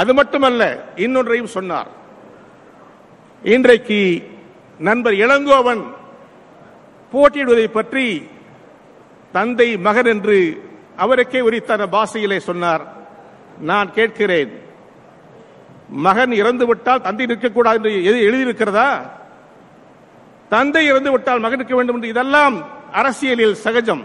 அது 0.00 0.12
மட்டுமல்ல 0.18 0.62
இன்னொன்றையும் 1.04 1.54
சொன்னார். 1.56 1.90
இன்றைக்கு 3.54 4.00
நண்பர் 4.86 5.16
இளங்கோவன் 5.24 5.82
போட்டியிடுவதை 7.12 7.66
பற்றி 7.74 8.06
தந்தை 9.36 9.68
மகன் 9.86 10.10
என்று 10.14 10.38
அவருக்கே 11.04 11.40
உரித்தான 11.48 11.82
பாஷையிலே 11.94 12.38
சொன்னார். 12.48 12.84
நான் 13.70 13.90
கேட்கிறேன் 13.98 14.52
மகன் 16.06 16.32
இறந்துவிட்டால் 16.40 17.04
தந்தை 17.06 17.26
நிற்கக்கூடாது 17.30 17.78
என்று 17.80 17.92
எது 18.10 18.18
எழுதியிருக்கிறதா? 18.28 18.88
தந்தை 20.52 20.86
இறந்து 20.86 21.10
விட்டால் 21.10 21.44
மகனுக்கு 21.44 21.76
வேண்டும் 21.76 21.94
என்று 21.94 22.08
இதெல்லாம் 22.08 22.56
அரசியலில் 22.92 23.54
சகஜம். 23.54 24.02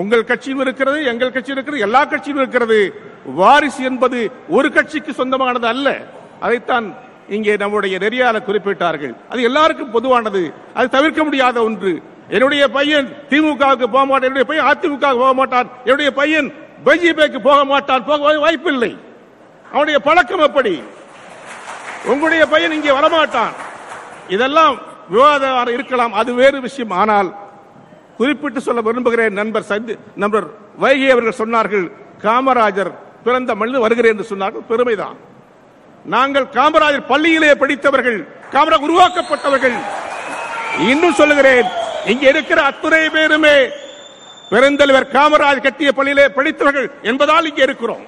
உங்கள் 0.00 0.24
கட்சியும் 0.24 0.60
இருக்கிறது 0.60 1.04
எங்கள் 1.04 1.32
கட்சியும் 1.32 1.56
இருக்கிறது 1.56 1.82
எல்லா 1.86 2.04
கட்சியும் 2.04 2.38
இருக்கிறது. 2.38 2.78
வாரிசு 3.24 3.82
என்பது 3.84 4.18
ஒரு 4.48 4.72
கட்சிக்கு 4.72 5.12
சொந்தமானது 5.14 5.66
அல்ல. 5.66 5.88
அதைத்தான் 6.40 6.86
இங்கே 7.28 7.56
நம்முடைய 7.56 7.98
நெறியாளர் 7.98 8.46
குறிப்பிட்டார்கள். 8.46 9.12
அது 9.28 9.42
எல்லாருக்கும் 9.42 9.90
பொதுவானது. 9.90 10.54
அது 10.74 10.88
தவிர்க்க 10.88 11.24
முடியாத 11.24 11.62
ஒன்று. 11.62 11.92
என்னுடைய 12.28 12.68
பையன் 12.68 13.08
திமுகவுக்கு 13.30 13.86
போக 13.94 14.04
மாட்டான் 14.04 14.28
என்னுடைய 14.28 14.46
பையன் 14.50 14.68
அதிமுக 14.70 15.06
போக 15.22 15.32
மாட்டான் 15.32 15.70
என்னுடைய 15.84 16.10
பையன் 16.12 16.48
பிஜேபிக்கு 16.84 17.38
போக 17.48 17.64
மாட்டான் 17.64 18.04
போக 18.04 18.38
வாய்ப்பில்லை. 18.44 18.92
அவனுடைய 19.70 19.98
பழக்கம் 19.98 20.46
எப்படி? 20.48 20.82
உங்களுடைய 22.06 22.46
பையன் 22.46 22.72
இங்கே 22.72 22.90
வரமாட்டான். 22.90 23.52
இதெல்லாம் 24.28 24.74
விவாதம் 25.12 25.74
இருக்கலாம் 25.76 26.14
அது 26.20 26.30
வேறு 26.40 26.58
விஷயம். 26.66 26.92
ஆனால் 27.02 27.28
குறிப்பிட்டு 28.18 28.60
சொல்ல 28.66 28.80
விரும்புகிறேன் 28.88 29.38
நண்பர் 29.40 29.68
சந்தி 29.70 29.94
நண்பர் 30.22 30.46
வைகை 30.82 31.08
அவர்கள் 31.14 31.40
சொன்னார்கள் 31.42 31.84
காமராஜர் 32.24 32.90
பிறந்த 33.26 33.54
மனிதன் 33.60 33.84
வருகிறேன் 33.84 34.14
என்று 34.14 34.30
சொன்னார்கள். 34.32 34.68
பெருமைதான். 34.70 35.18
நாங்கள் 36.14 36.46
காமராஜர் 36.56 37.10
பள்ளியிலே 37.12 37.50
படித்தவர்கள் 37.62 38.18
காமராஜ் 38.54 38.86
உருவாக்கப்பட்டவர்கள். 38.88 39.76
இன்னும் 40.90 41.18
சொல்லுகிறேன் 41.20 41.68
இங்க 42.12 42.24
இருக்கிற 42.32 42.58
அத்துணை 42.70 43.02
பேருமே 43.16 43.56
பெருந்தலைவர் 44.52 45.06
காமராஜ் 45.16 45.64
கட்டிய 45.66 45.90
பள்ளியிலே 45.98 46.26
படித்தவர்கள் 46.38 46.88
என்பதால் 47.10 47.48
இங்கே 47.50 47.62
இருக்கிறோம். 47.68 48.04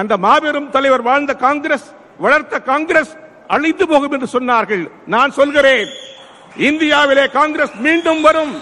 அந்த 0.00 0.12
மாபெரும் 0.24 0.70
தலைவர் 0.76 1.06
வாழ்ந்த 1.08 1.32
காங்கிரஸ் 1.46 1.86
வளர்த்த 2.24 2.60
காங்கிரஸ் 2.70 3.12
அழிந்து 3.54 3.84
போகும் 3.88 4.14
என்று 4.16 4.28
சொன்னார்கள். 4.34 4.84
நான் 5.14 5.36
சொல்கிறேன் 5.38 5.88
இந்தியாவிலே 6.68 7.24
காங்கிரஸ் 7.38 7.74
மீண்டும் 7.86 8.20
வரும். 8.26 8.54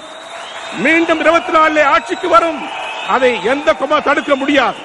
மீண்டும் 0.85 1.20
இருபத்தி 1.24 1.53
நாலிலே 1.57 1.83
ஆட்சிக்கு 1.94 2.29
வரும். 2.37 2.61
அதை 3.14 3.31
எந்த 3.53 3.68
குமா 3.81 3.98
தடுக்க 4.09 4.33
முடியாது. 4.42 4.81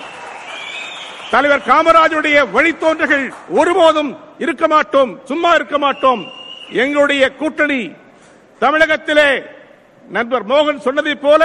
தலைவர் 1.34 1.68
காமராஜருடைய 1.70 2.38
வழித்தோன்றர்கள் 2.56 3.26
ஒருபோதும் 3.60 4.12
இருக்க 4.46 4.66
மாட்டோம் 4.74 5.12
சும்மா 5.30 5.52
இருக்க 5.60 5.78
மாட்டோம். 5.86 6.22
எங்களுடைய 6.84 7.24
கூட்டணி 7.42 7.82
தமிழகத்திலே 8.64 9.30
நண்பர் 10.16 10.46
மோகன் 10.52 10.86
சொன்னதைப் 10.86 11.24
போல 11.26 11.44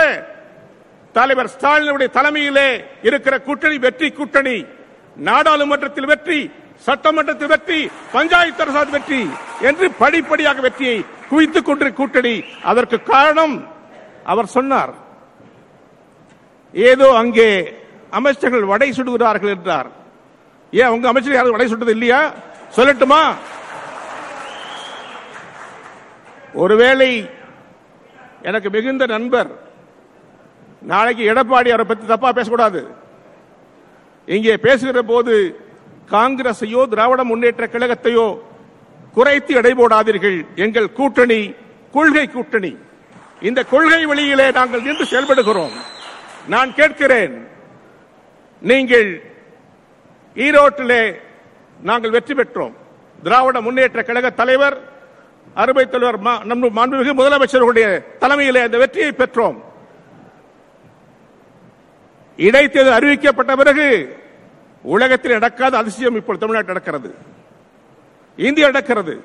தலைவர் 1.13 1.53
ஸ்டாலினுடைய 1.55 2.09
தலைமையிலே 2.19 2.69
இருக்கிற 3.09 3.35
கூட்டணி 3.47 3.77
வெற்றி 3.85 4.09
கூட்டணி 4.19 4.57
நாடாளுமன்றத்தில் 5.29 6.11
வெற்றி 6.13 6.41
சட்டமன்றத்தில் 6.87 7.53
வெற்றி 7.53 7.81
பஞ்சாயத்து 8.13 8.63
அரசாங்க 8.65 8.93
வெற்றி 8.97 9.21
என்று 9.69 9.87
படிப்படியாக 10.03 10.61
வெற்றியை 10.67 10.99
குவித்துக் 11.31 11.69
கொண்டிருக்க 11.69 11.99
கூட்டணி. 12.01 12.35
அதற்கு 12.71 12.97
காரணம் 13.13 13.55
அவர் 14.33 14.55
சொன்னார். 14.57 14.93
ஏதோ 16.75 17.07
அங்கே 17.23 17.49
அமைச்சர்கள் 18.19 18.71
வடை 18.73 18.89
சுடுகிறார்கள் 18.97 19.55
என்றார். 19.57 19.89
ஏன் 20.81 20.93
உங்க 20.95 21.07
அமைச்சர் 21.09 21.37
யாரும் 21.37 21.57
வடை 21.57 21.69
சுட்டது 21.69 21.95
இல்லையா? 21.97 22.21
சொல்லட்டுமா? 22.77 23.23
ஒருவேளை 26.63 27.11
எனக்கு 28.49 28.69
மிகுந்த 28.77 29.05
நண்பர் 29.07 29.51
நாளைக்கு 30.93 31.23
எடப்பாடி 31.33 31.69
அவரை 31.71 31.87
பத்தி 31.89 32.05
தப்பா 32.07 32.29
பேசக்கூடாது. 32.33 32.81
இங்கே 34.37 34.55
பேசுகிற 34.67 35.03
போது 35.03 35.35
காங்கிரஸையோ 36.11 36.89
திராவிட 36.89 37.25
முன்னேற்ற 37.25 37.67
கழகத்தையோ 37.67 38.39
குறைத்து 39.13 39.55
எடை 39.55 39.73
போடாதீர்கள் 39.73 40.47
எங்கள் 40.55 40.93
கூட்டணி 40.93 41.55
கொள்கை 41.93 42.27
கூட்டணி. 42.27 42.77
இந்த 43.41 43.65
கொள்கை 43.65 44.07
வழியிலே 44.07 44.51
நாங்கள் 44.51 44.83
நின்று 44.83 45.05
செயல்படுகிறோம். 45.05 45.71
நான் 46.49 46.75
கேட்கிறேன் 46.75 47.49
நீங்கள் 48.61 49.23
ஈரோட்டிலே 50.35 51.15
நாங்கள் 51.83 52.11
வெற்றி 52.11 52.35
பெற்றோம். 52.35 52.73
திராவிட 53.23 53.61
முன்னேற்ற 53.61 54.03
கழக 54.03 54.31
தலைவர் 54.31 54.89
அருமை 55.55 55.89
தலைவர் 55.89 56.21
மா- 56.21 56.45
நம் 56.45 56.77
மாண்புமிகு 56.77 57.21
முதலமைச்சர்களுடைய 57.21 58.03
தலைமையிலே 58.19 58.63
அந்த 58.63 58.79
வெற்றியை 58.79 59.11
பெற்றோம். 59.11 59.63
இடைத்தேர்தல் 62.37 62.99
அறிவிக்கப்பட்ட 63.01 63.57
பிறகு 63.57 64.19
உலகத்தில் 64.83 65.33
நடக்காத 65.33 65.77
அதிசயம் 65.77 66.15
இப்போ 66.15 66.33
தமிழ்நாட்டில் 66.33 66.75
நடக்கிறது. 66.75 67.15
இந்தியா 68.37 68.67
நடக்கிறது. 68.67 69.25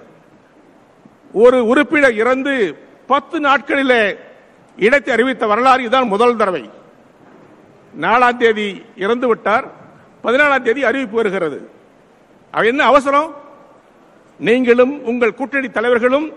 ஒரு 1.33 1.65
உறுப்பினர் 1.65 2.13
இறந்து 2.13 2.77
பத்து 3.07 3.39
நாட்களிலே 3.39 4.17
இடத்தை 4.77 5.13
அறிவித்த 5.13 5.47
வரலாறு 5.47 5.81
இதுதான் 5.81 6.07
முதல் 6.07 6.35
தடவை. 6.35 6.69
நாலாம் 8.01 8.37
தேதி 8.37 8.85
இறந்து 8.95 9.27
விட்டார். 9.27 9.65
பதினாலாம் 10.23 10.61
தேதி 10.61 10.83
அறிவிப்பு 10.83 11.15
வருகிறது. 11.15 11.69
அது 12.51 12.67
என்ன 12.67 12.83
அவசரம்? 12.83 13.35
நீங்களும் 14.39 15.03
உங்கள் 15.03 15.33
கூட்டணி 15.33 15.69
தலைவர்களும் 15.69 16.33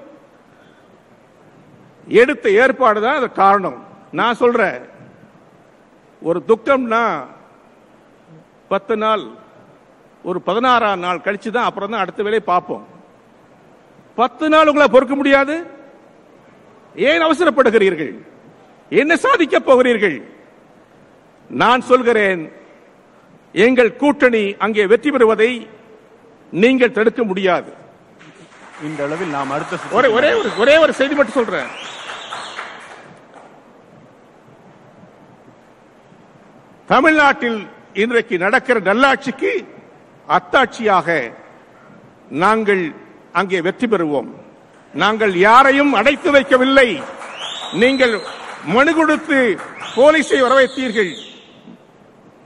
எடுத்த 2.07 2.51
ஏற்பாடு 2.51 3.01
தான் 3.01 3.17
அது 3.17 3.33
காரணம். 3.33 3.87
நான் 4.13 4.35
சொல்றேன். 4.35 4.81
ஒரு 6.23 6.43
துக்கம்னா 6.49 7.27
பத்து 8.73 8.95
நாள் 9.05 9.23
ஒரு 10.29 10.39
பதினாறாம் 10.49 11.05
நாள் 11.07 11.25
கழிச்சு 11.27 11.51
தான் 11.57 11.69
அப்புறம் 11.69 11.93
தான் 11.93 12.03
அடுத்த 12.05 12.21
வேலையை 12.27 12.45
பார்ப்போம். 12.53 12.85
பத்து 14.21 14.47
நாள் 14.55 14.71
உங்களை 14.71 14.89
பொறுக்க 14.95 15.15
முடியாது? 15.19 15.55
ஏன் 17.09 17.25
அவசரப்படுகிறீர்கள்? 17.27 18.15
என்ன 19.01 19.13
சாதிக்க 19.25 19.57
போகிறீர்கள்? 19.61 20.17
நான் 21.63 21.89
சொல்கிறேன் 21.91 22.43
எங்கள் 23.67 23.91
கூட்டணி 24.03 24.45
அங்கே 24.65 24.85
வெற்றி 24.93 25.11
பெறுவதை 25.15 25.51
நீங்கள் 26.63 26.97
தடுக்க 26.99 27.21
முடியாது. 27.31 27.71
இந்த 28.89 29.01
அளவில் 29.07 29.35
நாம் 29.37 29.55
அடுத்த 29.57 29.97
ஒரே 29.99 30.09
ஒரே 30.17 30.31
ஒரு 30.41 30.51
ஒரே 30.63 30.75
ஒரு 30.85 30.93
செய்தி 31.01 31.15
மட்டும் 31.19 31.39
சொல்றேன். 31.41 31.71
தமிழ்நாட்டில் 36.93 37.59
இன்றைக்கு 38.03 38.37
நடக்கிற 38.45 38.79
நல்லாட்சிக்கு 38.89 39.53
அத்தாட்சியாக 40.37 41.09
நாங்கள் 42.43 42.83
அங்கே 43.41 43.59
வெற்றி 43.67 43.87
பெறுவோம். 43.93 44.29
நாங்கள் 45.03 45.33
யாரையும் 45.47 45.93
அடைத்து 46.01 46.29
வைக்கவில்லை. 46.37 46.89
நீங்கள் 47.83 48.15
மனு 48.75 48.93
கொடுத்து 48.99 49.39
போலீஸை 49.97 50.39
வரவைத்தீர்கள் 50.45 51.11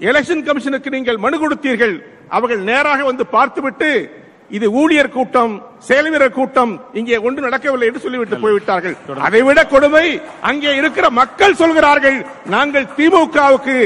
எலெக்ஷன் 0.08 0.46
கமிஷனுக்கு 0.46 0.94
நீங்கள் 0.96 1.22
மனு 1.24 1.36
கொடுத்தீர்கள். 1.42 1.94
அவர்கள் 2.36 2.62
நேராக 2.70 3.00
வந்து 3.10 3.26
பார்த்துவிட்டு 3.36 3.90
இது 4.56 4.66
ஊழியர் 4.80 5.14
கூட்டம் 5.16 5.52
செயல்வீரர் 5.88 6.36
கூட்டம் 6.38 6.72
இங்கே 7.00 7.18
ஒன்று 7.26 7.46
நடக்கவில்லை 7.46 7.86
என்று 7.90 8.02
சொல்லிவிட்டு 8.06 8.42
போய்விட்டார்கள். 8.44 8.96
அதைவிட 9.26 9.60
கொடுமை 9.74 10.06
அங்கே 10.50 10.72
இருக்கிற 10.80 11.06
மக்கள் 11.20 11.60
சொல்கிறார்கள். 11.60 12.18
நாங்கள் 12.56 12.90
திமுகவுக்கு 12.98 13.76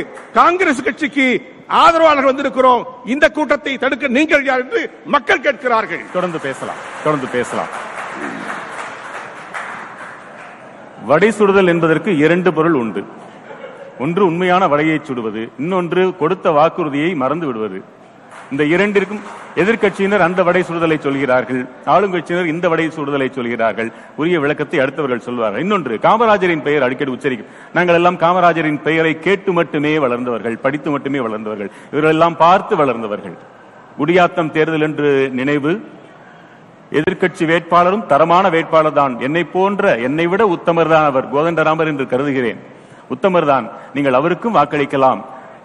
காங்கிரஸ் 0.40 0.86
கட்சிக்கு 0.88 1.28
ஆதரவாளர்கள் 1.68 2.34
வந்திருக்கிறோம். 2.34 2.84
இந்த 3.04 3.30
கூட்டத்தை 3.30 3.78
தடுக்க 3.78 4.08
நீங்கள் 4.08 4.44
யார் 4.44 4.60
என்று 4.60 4.90
மக்கள் 5.04 5.40
கேட்கிறார்கள். 5.40 6.00
தொடர்ந்து 6.12 6.38
பேசலாம். 6.38 6.74
தொடர்ந்து 7.04 7.26
பேசலாம். 7.26 7.66
வடை 11.04 11.30
சுடுதல் 11.30 11.68
என்பதற்கு 11.68 12.18
இரண்டு 12.18 12.52
பொருள் 12.52 12.72
உண்டு. 12.72 13.04
ஒன்று 13.98 14.26
உண்மையான 14.26 14.68
வடையை 14.68 15.00
சுடுவது 15.02 15.48
இன்னொன்று 15.58 16.16
கொடுத்த 16.16 16.50
வாக்குறுதியை 16.50 17.14
மறந்து 17.14 17.46
விடுவது 17.46 17.84
இந்த 18.54 18.64
இரண்டிற்கும் 18.74 19.22
எதிர்க்கட்சியினர் 19.60 20.24
அந்த 20.26 20.40
வடை 20.46 20.60
சுடுதலை 20.68 20.96
சொல்கிறார்கள். 21.06 21.60
ஆளுங்கட்சியினர் 21.94 22.50
இந்த 22.52 22.66
வடை 22.72 22.86
சுடுதலை 22.96 23.28
சொல்கிறார்கள். 23.36 23.88
உரிய 24.20 24.36
விளக்கத்தை 24.44 24.78
அடுத்தவர்கள் 24.82 25.24
சொல்வார்கள். 25.26 25.62
இன்னொன்று 25.64 25.94
காமராஜரின் 26.06 26.64
பெயர் 26.66 26.86
அடிக்கடி 26.86 27.12
உச்சரிக்கும். 27.16 27.50
நாங்கள் 27.76 27.98
எல்லாம் 28.00 28.18
காமராஜரின் 28.24 28.80
பெயரை 28.86 29.12
கேட்டு 29.26 29.52
மட்டுமே 29.58 29.92
வளர்ந்தவர்கள் 30.04 30.56
படித்து 30.64 30.90
மட்டுமே 30.94 31.20
வளர்ந்தவர்கள். 31.26 31.70
இவர்கள் 31.92 32.14
எல்லாம் 32.16 32.38
பார்த்து 32.44 32.76
வளர்ந்தவர்கள். 32.82 33.36
குடியாத்தம் 33.98 34.54
தேர்தல் 34.56 34.86
என்று 34.88 35.10
நினைவு 35.40 35.72
எதிர்க்கட்சி 36.98 37.44
வேட்பாளரும் 37.50 38.06
தரமான 38.10 38.48
வேட்பாளர் 38.54 38.98
தான். 38.98 39.14
என்னை 39.26 39.44
போன்ற 39.54 39.94
என்னை 40.08 40.26
விட 40.32 40.42
உத்தமர் 40.56 40.92
தான் 40.94 41.08
அவர். 41.10 41.26
கோதண்டராமர் 41.34 41.90
என்று 41.92 42.04
கருதுகிறேன். 42.12 42.60
உத்தமர் 43.14 43.48
தான் 43.52 43.66
நீங்கள் 43.96 44.18
அவருக்கும் 44.18 44.56
வாக்களிக்கலாம். 44.58 45.20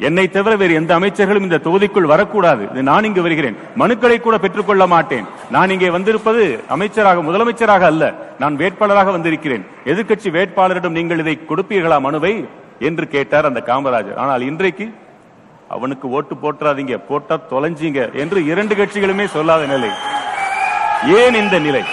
என்னை 0.07 0.23
தவிர 0.29 0.55
வேறு 0.55 0.73
எந்த 0.73 0.91
அமைச்சர்களும் 0.99 1.45
இந்த 1.47 1.59
தொகுதிக்குள் 1.65 2.11
வரக்கூடாது. 2.11 2.63
இது 2.71 2.83
நான் 2.83 3.03
இங்கு 3.03 3.21
வருகிறேன். 3.21 3.57
மனுக்களை 3.81 4.17
கூட 4.19 4.37
பெற்றுக்கொள்ள 4.37 4.87
மாட்டேன். 4.87 5.25
நான் 5.55 5.69
இங்கே 5.69 5.89
வந்திருப்பது 5.89 6.63
அமைச்சராக 6.67 7.21
முதலமைச்சராக 7.21 7.85
அல்ல. 7.91 8.13
நான் 8.39 8.57
வேட்பாளராக 8.57 9.11
வந்திருக்கிறேன். 9.11 9.65
எதிர்க்கட்சி 9.85 10.29
வேட்பாளரிடம் 10.37 10.97
நீங்கள் 10.99 11.19
இதை 11.19 11.35
கொடுப்பீர்களா 11.49 11.99
மனுவை? 12.07 12.33
என்று 12.79 13.07
கேட்டார் 13.07 13.49
அந்த 13.49 13.63
காமராஜர். 13.65 14.19
ஆனால் 14.23 14.41
இன்றைக்கு 14.41 14.85
அவனுக்கு 15.75 16.09
ஓட்டு 16.09 16.35
போட்டுறாதீங்க 16.35 16.95
போட்டா 17.09 17.39
தொலைஞ்சீங்க 17.51 18.13
என்று 18.13 18.45
இரண்டு 18.45 18.75
கட்சிகளுமே 18.75 19.25
சொல்லாத 19.25 19.65
நிலை. 19.65 19.91
ஏன் 21.19 21.37
இந்த 21.43 21.59
நிலை? 21.59 21.83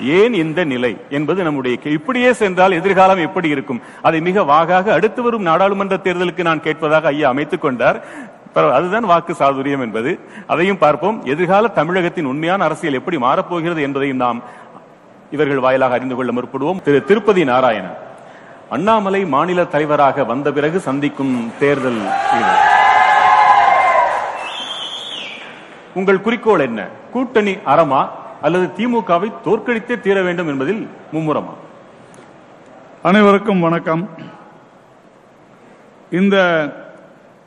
ஏன் 0.00 0.34
இந்த 0.34 0.64
நிலை 0.64 0.96
என்பது 1.10 1.42
நம்முடைய 1.42 1.76
இப்படியே 1.84 2.32
சென்றால் 2.32 2.72
எதிர்காலம் 2.72 3.18
எப்படி 3.18 3.48
இருக்கும்? 3.48 3.82
அதை 4.02 4.20
மிக 4.20 4.42
வாகாக 4.42 4.88
அடுத்து 4.88 5.22
வரும் 5.22 5.42
நாடாளுமன்ற 5.42 5.96
தேர்தலுக்கு 5.96 6.42
நான் 6.42 6.60
கேட்பதாக 6.60 7.08
ஐயா 7.08 7.28
அமைத்துக் 7.28 7.60
கொண்டார். 7.60 8.04
அதுதான் 8.54 9.04
வாக்கு 9.04 9.32
சாதுரியம் 9.32 9.80
என்பது. 9.80 10.18
அதையும் 10.46 10.78
பார்ப்போம். 10.78 11.24
எதிர்கால 11.24 11.68
தமிழகத்தின் 11.68 12.24
உண்மையான 12.24 12.64
அரசியல் 12.64 12.94
எப்படி 12.94 13.16
மாறப்போகிறது 13.16 13.80
என்பதையும் 13.80 14.16
நாம் 14.16 14.42
இவர்கள் 15.30 15.58
வாயிலாக 15.58 15.94
அறிந்து 15.94 16.14
கொள்ள 16.14 16.32
முற்படுவோம். 16.32 16.82
திரு 16.82 17.04
திருப்பதி 17.04 17.44
நாராயணன். 17.44 17.96
அண்ணாமலை 18.70 19.24
மாநில 19.24 19.64
தலைவராக 19.64 20.24
வந்த 20.24 20.52
பிறகு 20.52 20.80
சந்திக்கும் 20.80 21.52
தேர்தல் 21.58 22.00
இது. 22.32 22.52
உங்கள் 25.94 26.20
குறிக்கோள் 26.20 26.60
என்ன? 26.60 26.86
கூட்டணி 27.12 27.58
அறமா? 27.64 28.22
அல்லது 28.44 28.66
திமுகவை 28.76 29.28
தோற்கடித்தே 29.44 30.00
தீர 30.00 30.22
வேண்டும் 30.22 30.48
என்பதில் 30.48 30.88
மும்முரமா? 31.12 31.52
அனைவருக்கும் 33.02 33.60
வணக்கம். 33.60 34.08
இந்த 36.10 36.36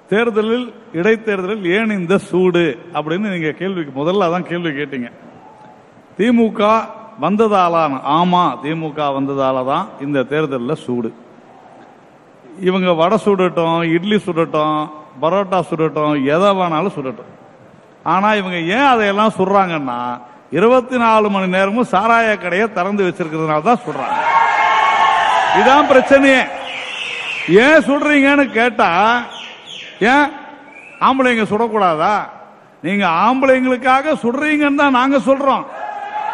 தேர்தலில் 0.10 0.74
இடைத்தேர்தலில் 0.94 1.66
ஏன் 1.66 1.90
இந்த 1.90 2.18
சூடு? 2.18 2.80
அப்படின்னு 2.94 3.32
நீங்க 3.34 3.52
கேள்விக்கு 3.52 3.92
முதல்ல 4.02 4.28
அதான் 4.28 4.50
கேள்வி 4.52 4.70
கேட்டீங்க. 4.70 5.12
திமுக 6.18 6.62
வந்ததாலான 7.22 8.00
ஆமா 8.20 8.44
திமுக 8.64 9.00
வந்ததால 9.18 9.66
தான் 9.66 9.88
இந்த 10.02 10.24
தேர்தலில் 10.24 10.82
சூடு. 10.86 11.12
இவங்க 12.62 12.94
வடை 12.94 13.18
சுடட்டும் 13.18 13.82
இட்லி 13.94 14.16
சுடட்டும் 14.16 14.90
பரோட்டா 15.22 15.60
சுடட்டும் 15.60 16.16
எதை 16.24 16.50
வேணாலும் 16.62 16.96
சுடட்டும். 16.98 17.32
ஆனா 18.04 18.34
இவங்க 18.34 18.58
ஏன் 18.58 18.90
அதையெல்லாம் 18.94 19.38
சுடுறாங்கன்னா 19.38 20.00
இருபத்தி 20.52 20.98
நாலு 20.98 21.30
மணி 21.30 21.48
நேரமும் 21.48 21.88
சாராய 21.92 22.38
கடையை 22.38 22.74
திறந்து 22.74 23.04
வச்சிருக்கிறதுனால 23.04 23.62
தான் 23.62 23.80
சொல்றாங்க. 23.88 24.20
இதான் 25.60 25.90
பிரச்சனையே. 25.92 26.48
ஏன் 27.50 27.84
சுடுறீங்கன்னு 27.84 28.52
கேட்டா 28.52 29.22
ஏன்? 30.00 30.32
ஆம்பளைங்க 31.00 31.44
சுடக்கூடாதா? 31.44 32.16
நீங்க 32.82 33.08
ஆம்பளைங்களுக்காக 33.08 34.16
சுடுறீங்கன்னு 34.24 34.76
தான் 34.76 34.92
நாங்க 34.92 35.18
சொல்றோம். 35.18 35.66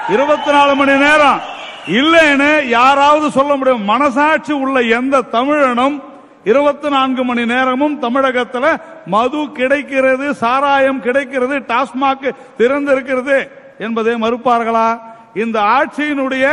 இருபத்தி 0.10 0.52
நாலு 0.52 0.76
மணி 0.76 0.98
நேரம். 0.98 1.40
இல்லைன்னு 1.88 2.66
யாராவது 2.66 3.32
சொல்ல 3.32 3.56
முடியும். 3.56 3.84
மனசாட்சி 3.84 4.54
உள்ள 4.54 4.82
எந்த 4.82 5.22
தமிழனும் 5.32 6.02
இருபத்தி 6.44 6.90
நான்கு 6.90 7.24
மணி 7.24 7.46
நேரமும் 7.46 8.02
தமிழகத்துல 8.02 8.78
மது 9.06 9.52
கிடைக்கிறது 9.54 10.34
சாராயம் 10.34 11.02
கிடைக்கிறது 11.02 11.60
டாஸ்மாக் 11.60 12.36
திறந்திருக்கிறது. 12.58 13.62
என்பதை 13.78 14.14
மறுப்பார்களா? 14.16 15.02
இந்த 15.36 15.60
ஆட்சியினுடைய 15.78 16.46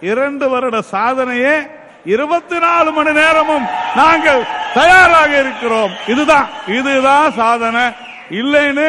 இரண்டு 0.00 0.48
வருட 0.48 0.82
சாதனையே 0.92 1.56
இருபத்தி 2.04 2.58
நாலு 2.58 2.90
மணி 2.92 3.12
நேரமும் 3.12 3.66
நாங்கள் 3.96 4.42
தயாராக 4.74 5.30
இருக்கிறோம். 5.40 5.92
இதுதான் 6.06 6.48
இதுதான் 6.66 7.32
சாதனை. 7.32 7.84
இல்லைன்னு 8.30 8.88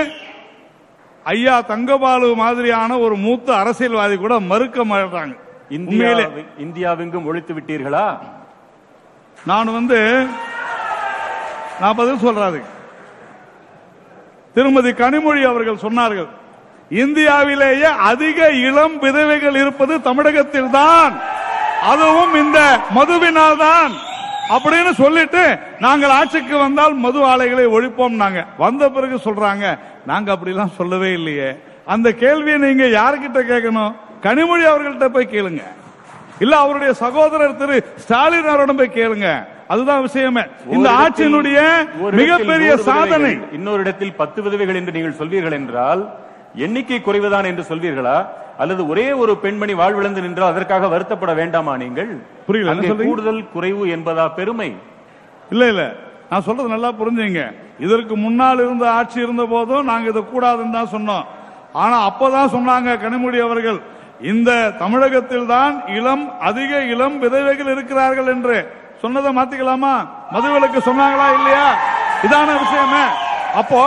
ஐயா 1.24 1.56
தங்கபாலு 1.62 2.36
மாதிரியான 2.36 2.98
ஒரு 3.06 3.16
மூத்த 3.16 3.56
அரசியல்வாதி 3.56 4.16
கூட 4.16 4.40
மறுக்க 4.40 4.86
மாட்டாங்க. 4.86 5.36
இந்தியாவெங்கும் 6.66 7.26
ஒழித்து 7.26 7.54
விட்டீர்களா? 7.54 8.08
நான் 9.46 9.74
வந்து 9.74 10.00
நான் 11.80 11.96
பதில் 11.96 12.24
சொல்றாரு. 12.26 12.62
திருமதி 14.54 14.92
கனிமொழி 14.92 15.42
அவர்கள் 15.52 15.84
சொன்னார்கள் 15.86 16.30
இந்தியாவிலேயே 16.92 17.90
அதிக 18.02 18.50
இளம் 18.68 19.00
விதவைகள் 19.00 19.56
இருப்பது 19.56 20.02
தமிழகத்தில் 20.02 20.72
தான் 20.72 21.14
அதுவும் 21.84 22.36
இந்த 22.36 22.60
மதுவினால் 22.98 23.58
தான் 23.58 23.92
அப்படின்னு 24.56 24.92
சொல்லிட்டு 24.94 25.44
நாங்கள் 25.80 26.10
ஆட்சிக்கு 26.10 26.58
வந்தால் 26.58 26.94
மது 26.94 27.20
ஆலைகளை 27.24 27.66
ஒழிப்போம் 27.66 28.16
நாங்க. 28.16 28.40
வந்த 28.58 28.90
பிறகு 28.90 29.18
சொல்றாங்க 29.26 29.66
நாங்க 30.06 30.30
அப்படிலாம் 30.36 30.78
சொல்லவே 30.78 31.14
இல்லையே. 31.14 31.50
அந்த 31.88 32.10
கேள்வியை 32.24 32.58
நீங்க 32.58 32.86
யாருக்கிட்ட 32.90 33.40
கேட்கணும்? 33.52 33.94
கனிமொழி 34.26 34.64
அவர்கள்ட்ட 34.72 35.08
போய் 35.10 35.34
கேளுங்க. 35.36 35.62
இல்ல 36.42 36.56
அவருடைய 36.58 36.92
சகோதரர் 36.94 37.58
திரு 37.58 37.78
ஸ்டாலின் 38.04 38.52
அவரிடம் 38.54 38.78
போய் 38.78 38.98
கேளுங்க. 39.00 39.30
அதுதான் 39.70 40.02
விஷயமே. 40.02 40.44
இந்த 40.76 40.90
ஆட்சியினுடைய 41.02 41.60
மிகப்பெரிய 42.22 42.72
சாதனை. 42.90 43.34
இன்னொரு 43.52 43.82
இடத்தில் 43.82 44.16
பத்து 44.16 44.42
விதவைகள் 44.42 44.76
என்று 44.76 44.92
நீங்கள் 44.92 45.20
சொல்வீர்கள் 45.22 45.54
என்றால் 45.54 46.02
எண்ணிக்கை 46.56 47.02
குறைவுதான் 47.02 47.46
என்று 47.46 47.64
சொல்வீர்களா? 47.64 48.28
அல்லது 48.58 48.88
ஒரே 48.88 49.12
ஒரு 49.12 49.38
பெண்மணி 49.38 49.74
வாழ்விழந்து 49.74 50.22
நின்றால் 50.22 50.52
அதற்காக 50.52 50.88
வருத்தப்பட 50.88 51.36
வேண்டாமா 51.36 51.78
நீங்கள்? 51.78 52.20
புரியல? 52.46 52.76
கூடுதல் 53.06 53.50
குறைவு 53.50 53.88
என்பதா 53.88 54.34
பெருமை? 54.34 54.76
இல்ல 55.52 55.68
இல்ல. 55.68 55.96
நான் 56.30 56.42
சொல்றது 56.42 56.70
நல்லா 56.70 56.92
புரிஞ்சுங்க. 56.92 57.54
இதற்கு 57.80 58.16
முன்னால் 58.16 58.58
இருந்த 58.58 58.92
ஆட்சி 58.92 59.20
இருந்த 59.20 59.46
போதும் 59.46 59.86
நாங்க 59.86 60.10
இதை 60.10 60.24
கூடாதுன்னு 60.24 60.72
தான் 60.72 60.94
சொன்னோம். 60.94 61.26
ஆனா 61.74 62.10
அப்பதான் 62.10 62.54
சொன்னாங்க 62.54 63.00
கனிமொழி 63.02 63.40
அவர்கள் 63.42 63.80
இந்த 64.22 64.72
தமிழகத்தில் 64.80 65.46
தான் 65.46 65.84
இளம் 65.88 66.32
அதிக 66.40 66.84
இளம் 66.84 67.20
விதவைகள் 67.20 67.68
இருக்கிறார்கள் 67.68 68.28
என்று. 68.28 68.74
சொன்னதை 69.02 69.36
மாத்திக்கலாமா? 69.36 70.08
மதுவிலக்கு 70.34 70.92
சொன்னாங்களா 70.92 71.34
இல்லையா? 71.34 71.76
இதான 72.24 72.60
விஷயமே. 72.60 73.29
அப்போ 73.60 73.82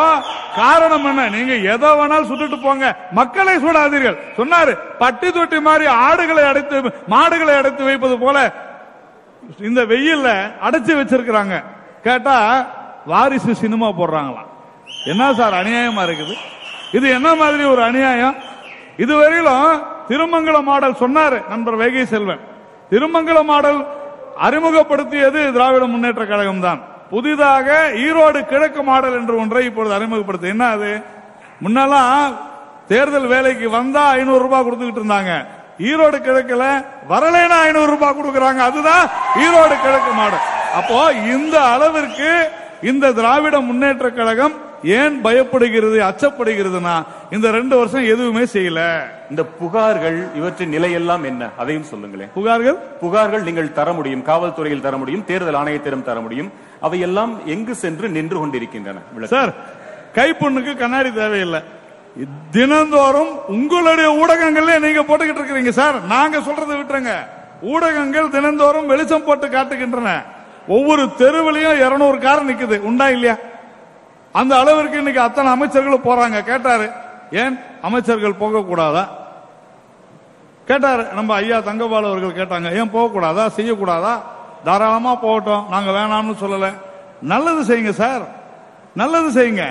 காரணம் 0.57 1.07
என்ன? 1.11 1.23
நீங்க 1.37 1.55
எதை 1.73 1.89
வேணாலும் 1.99 2.29
சுட்டுட்டு 2.31 2.59
போங்க. 2.67 2.87
மக்களை 3.19 3.55
சுடாதீர்கள். 3.65 4.17
சொன்னாரு 4.39 4.73
பட்டி 5.03 5.29
தொட்டி 5.31 5.59
மாதிரி 5.69 5.87
ஆடுகளை 6.07 6.45
அடைத்து 6.51 6.77
மாடுகளை 7.15 7.55
அடைத்து 7.61 7.83
வைப்பது 7.85 8.19
போல 8.25 8.37
இந்த 9.69 9.81
வெயில்ல 9.93 10.29
அடைச்சு 10.67 10.93
வச்சிருக்கிறாங்க. 10.99 11.55
கேட்டா 12.07 12.37
வாரிசு 13.13 13.55
சினிமா 13.63 13.89
போடுறாங்களாம். 14.01 14.51
என்ன 15.13 15.33
சார் 15.39 15.59
அநியாயமா 15.61 16.03
இருக்குது? 16.09 16.35
இது 16.99 17.07
என்ன 17.19 17.29
மாதிரி 17.35 17.65
ஒரு 17.65 17.83
அநியாயம்? 17.83 18.37
இதுவரையிலும் 19.05 19.83
திருமங்கல 20.09 20.59
மாடல் 20.71 21.01
சொன்னாரு 21.03 21.39
நண்பர் 21.51 21.81
வைகை 21.83 22.07
செல்வன். 22.07 22.43
திருமங்கல 22.93 23.39
மாடல் 23.51 23.81
அறிமுகப்படுத்தியது 24.47 25.41
திராவிட 25.53 25.85
முன்னேற்ற 25.93 26.25
கழகம் 26.27 26.65
தான் 26.67 26.81
புதிதாக 27.13 27.69
ஈரோடு 28.05 28.41
கிழக்கு 28.51 28.83
மாடல் 28.83 29.17
என்று 29.21 29.35
ஒன்றை 29.43 29.65
இப்பொழுது 29.71 29.97
அறிமுகப்படுத்து. 29.99 30.53
என்ன 30.55 30.67
அது? 30.77 30.93
முன்னெல்லாம் 31.65 32.33
தேர்தல் 32.91 33.27
வேலைக்கு 33.35 33.67
வந்தா 33.71 34.05
ஐநூறு 34.21 34.43
ரூபாய் 34.45 34.65
கொடுத்துக்கிட்டு 34.67 35.03
இருந்தாங்க. 35.03 35.33
ஈரோடு 35.91 36.17
கிழக்குல 36.27 36.65
வரலைன்னா 37.13 37.59
ஐநூறு 37.69 37.91
ரூபாய் 37.95 38.17
கொடுக்கறாங்க. 38.19 38.61
அதுதான் 38.69 39.05
ஈரோடு 39.45 39.77
கிழக்கு 39.85 40.13
மாடல். 40.21 40.45
அப்போ 40.81 40.99
இந்த 41.35 41.57
அளவிற்கு 41.75 42.31
இந்த 42.91 43.13
திராவிட 43.19 43.57
முன்னேற்ற 43.61 44.07
கழகம் 44.11 44.55
ஏன் 44.85 45.17
பயப்படுகிறது 45.25 45.99
அச்சப்படுகிறதுனா 46.09 46.95
இந்த 47.31 47.51
ரெண்டு 47.51 47.75
வருஷம் 47.81 48.09
எதுவுமே 48.15 48.45
செய்யல. 48.55 48.81
இந்த 49.31 49.43
புகார்கள் 49.61 50.19
இவற்றின் 50.39 50.75
நிலையெல்லாம் 50.77 51.25
என்ன? 51.31 51.49
அதையும் 51.59 51.89
சொல்லுங்களேன். 51.93 52.31
புகார்கள்? 52.39 52.79
புகார்கள் 53.03 53.47
நீங்கள் 53.49 53.73
தர 53.79 53.93
முடியும் 53.93 54.27
காவல்துறையில் 54.31 54.87
தர 54.87 54.97
முடியும் 54.97 55.25
தேர்தல் 55.25 55.61
ஆணையத்திடம் 55.61 56.09
தர 56.11 56.21
முடியும். 56.21 56.53
அவையெல்லாம் 56.87 57.33
எங்கு 57.55 57.75
சென்று 57.83 58.07
நின்று 58.17 58.37
கொண்டிருக்கின்றன? 58.39 59.03
விளக்கு. 59.15 59.35
சார் 59.35 59.53
கைப்பொண்ணுக்கு 60.17 60.73
கண்ணாடி 60.83 61.11
தேவையில்லை. 61.21 61.61
தினந்தோறும் 62.57 63.33
உங்களுடைய 63.57 64.09
ஊடகங்கள்ல 64.23 64.73
நீங்க 64.87 65.03
போட்டுக்கிட்டு 65.09 65.41
இருக்கிறீங்க 65.43 65.73
சார். 65.81 65.97
நாங்க 66.15 66.39
சொல்றதை 66.49 66.75
விட்டுருங்க. 66.79 67.15
ஊடகங்கள் 67.73 68.35
தினந்தோறும் 68.37 68.91
வெளிச்சம் 68.93 69.27
போட்டு 69.29 69.47
காட்டுகின்றன. 69.47 70.11
ஒவ்வொரு 70.77 71.03
தெருவிலையும் 71.21 71.81
200 71.85 72.19
கார் 72.27 72.49
நிக்குது. 72.51 72.77
உண்டா 72.89 73.07
இல்லையா? 73.15 73.37
அந்த 74.41 74.53
அளவிற்கு 74.63 75.01
இன்னைக்கு 75.03 75.23
அத்தனை 75.27 75.49
அமைச்சர்களும் 75.55 76.07
போறாங்க. 76.09 76.39
கேட்டாரு. 76.51 76.87
ஏன்? 77.43 77.57
அமைச்சர்கள் 77.89 78.41
போக 78.43 78.63
கூடாதா 78.71 79.05
கேட்டாரு. 80.71 81.05
நம்ம 81.19 81.35
ஐயா 81.35 81.57
தங்கபால் 81.69 82.11
அவர்கள் 82.11 82.39
கேட்டாங்க. 82.41 82.69
ஏன் 82.81 82.93
போக 82.97 83.07
கூடாதா 83.13 83.45
செய்யக்கூடாதா? 83.57 84.15
தாராளமா 84.65 85.15
போகட்டும். 85.15 85.67
நாங்க 85.71 85.91
வேணாம்னு 85.91 86.43
சொல்லல. 86.45 86.73
நல்லது 87.23 87.63
செய்யுங்க 87.63 87.91
சார் 87.91 88.21
நல்லது 88.95 89.31
செய்யுங்க. 89.31 89.65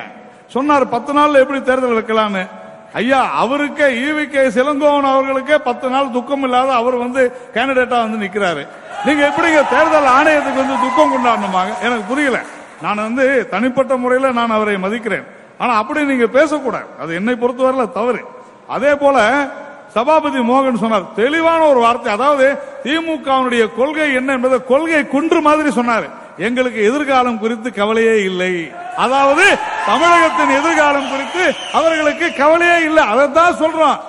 சொன்னார் 0.47 0.89
பத்து 0.89 1.13
நாள்ல 1.13 1.33
எப்படி 1.33 1.61
தேர்தல் 1.61 2.03
வைக்கலான்னு 2.03 2.49
ஐயா 2.93 3.19
அவருக்கு 3.33 3.83
ஈவி 3.83 4.29
கே 4.29 4.61
சிலங்கோவன் 4.61 5.11
அவர்களுக்கே 5.11 5.57
பத்து 5.57 5.89
நாள் 5.89 6.11
துக்கம் 6.11 6.43
இல்லாத 6.43 6.73
அவர் 6.73 6.95
வந்து 6.95 7.41
கேண்டிடேட்டா 7.53 7.97
வந்து 8.05 8.25
நிக்கிறாரு. 8.25 8.67
நீங்க 9.05 9.27
எப்படிங்க 9.27 9.69
தேர்தல் 9.69 10.09
ஆணையத்துக்கு 10.17 10.61
வந்து 10.63 10.75
துக்கம் 10.81 11.11
கொண்டாடணுமாங்க? 11.11 11.79
எனக்கு 11.81 12.03
புரியல. 12.07 12.39
நான் 12.81 12.95
வந்து 12.95 13.47
தனிப்பட்ட 13.49 13.95
முறையில் 13.95 14.33
நான் 14.33 14.51
அவரை 14.51 14.75
மதிக்கிறேன். 14.75 15.25
ஆனா 15.57 15.73
அப்படி 15.73 16.05
நீங்க 16.05 16.25
பேசக்கூடாது. 16.25 16.85
அது 17.01 17.15
என்னை 17.15 17.33
பொறுத்தவரையில 17.33 17.91
தவறு. 17.91 18.25
அதே 18.67 18.95
போல 18.95 19.47
சபாபதி 19.93 20.39
மோகன் 20.39 20.81
சொன்னார். 20.83 21.13
தெளிவான 21.15 21.61
ஒரு 21.65 21.79
வார்த்தை. 21.79 22.13
அதாவது 22.13 22.57
திமுகவினுடைய 22.83 23.75
கொள்கை 23.75 24.13
என்ன 24.13 24.33
என்பதை 24.33 24.59
கொள்கை 24.67 25.07
குன்று 25.07 25.41
மாதிரி 25.41 25.71
சொன்னார். 25.71 26.03
எங்களுக்கு 26.37 26.83
எதிர்காலம் 26.83 27.39
குறித்து 27.39 27.73
கவலையே 27.73 28.23
இல்லை. 28.23 28.71
அதாவது 28.95 29.57
தமிழகத்தின் 29.85 30.57
எதிர்காலம் 30.59 31.09
குறித்து 31.09 31.53
அவர்களுக்கு 31.73 32.33
கவலையே 32.33 32.83
இல்லை. 32.83 33.03
அதைத்தான் 33.03 33.53
சொல்றோம். 33.53 33.99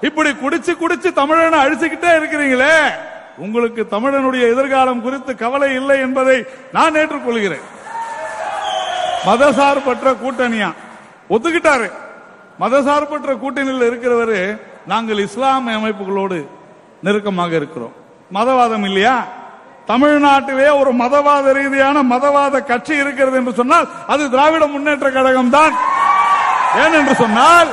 இப்படி 0.00 0.30
குடிச்சு 0.30 0.72
குடிச்சு 0.82 1.10
தமிழனை 1.20 1.58
அழிச்சுக்கிட்டே 1.64 2.10
இருக்கிறீங்களே. 2.20 2.76
உங்களுக்கு 3.36 3.86
தமிழனுடைய 3.90 4.52
எதிர்காலம் 4.52 5.02
குறித்து 5.02 5.36
கவலை 5.36 5.74
இல்லை 5.74 5.98
என்பதை 6.00 6.44
நான் 6.72 6.94
ஏற்றுக்கொள்கிறேன். 6.94 7.66
மதசார்பற்ற 9.26 10.16
கூட்டணியா? 10.24 10.72
ஒத்துக்கிட்டாரு. 11.30 11.92
மதசார்பற்ற 12.60 13.38
கூட்டணியில் 13.44 13.88
இருக்கிறவரு 13.90 14.70
நாங்கள் 14.86 15.18
இஸ்லாமிய 15.18 15.76
அமைப்புகளோடு 15.78 16.48
நெருக்கமாக 17.02 17.56
இருக்கிறோம். 17.56 17.92
மதவாதம் 18.34 18.84
இல்லையா? 18.84 19.24
தமிழ்நாட்டிலே 19.86 20.78
ஒரு 20.78 20.92
மதவாத 20.94 21.52
ரீதியான 21.52 22.02
மதவாத 22.02 22.64
கட்சி 22.64 22.96
இருக்கிறது 22.96 23.36
என்று 23.36 23.52
சொன்னால் 23.52 23.88
அது 24.06 24.30
திராவிட 24.30 24.66
முன்னேற்ற 24.66 25.10
கழகம் 25.10 25.50
தான் 25.50 25.74
ஏன் 26.76 26.92
என்று 26.92 27.14
சொன்னால் 27.14 27.68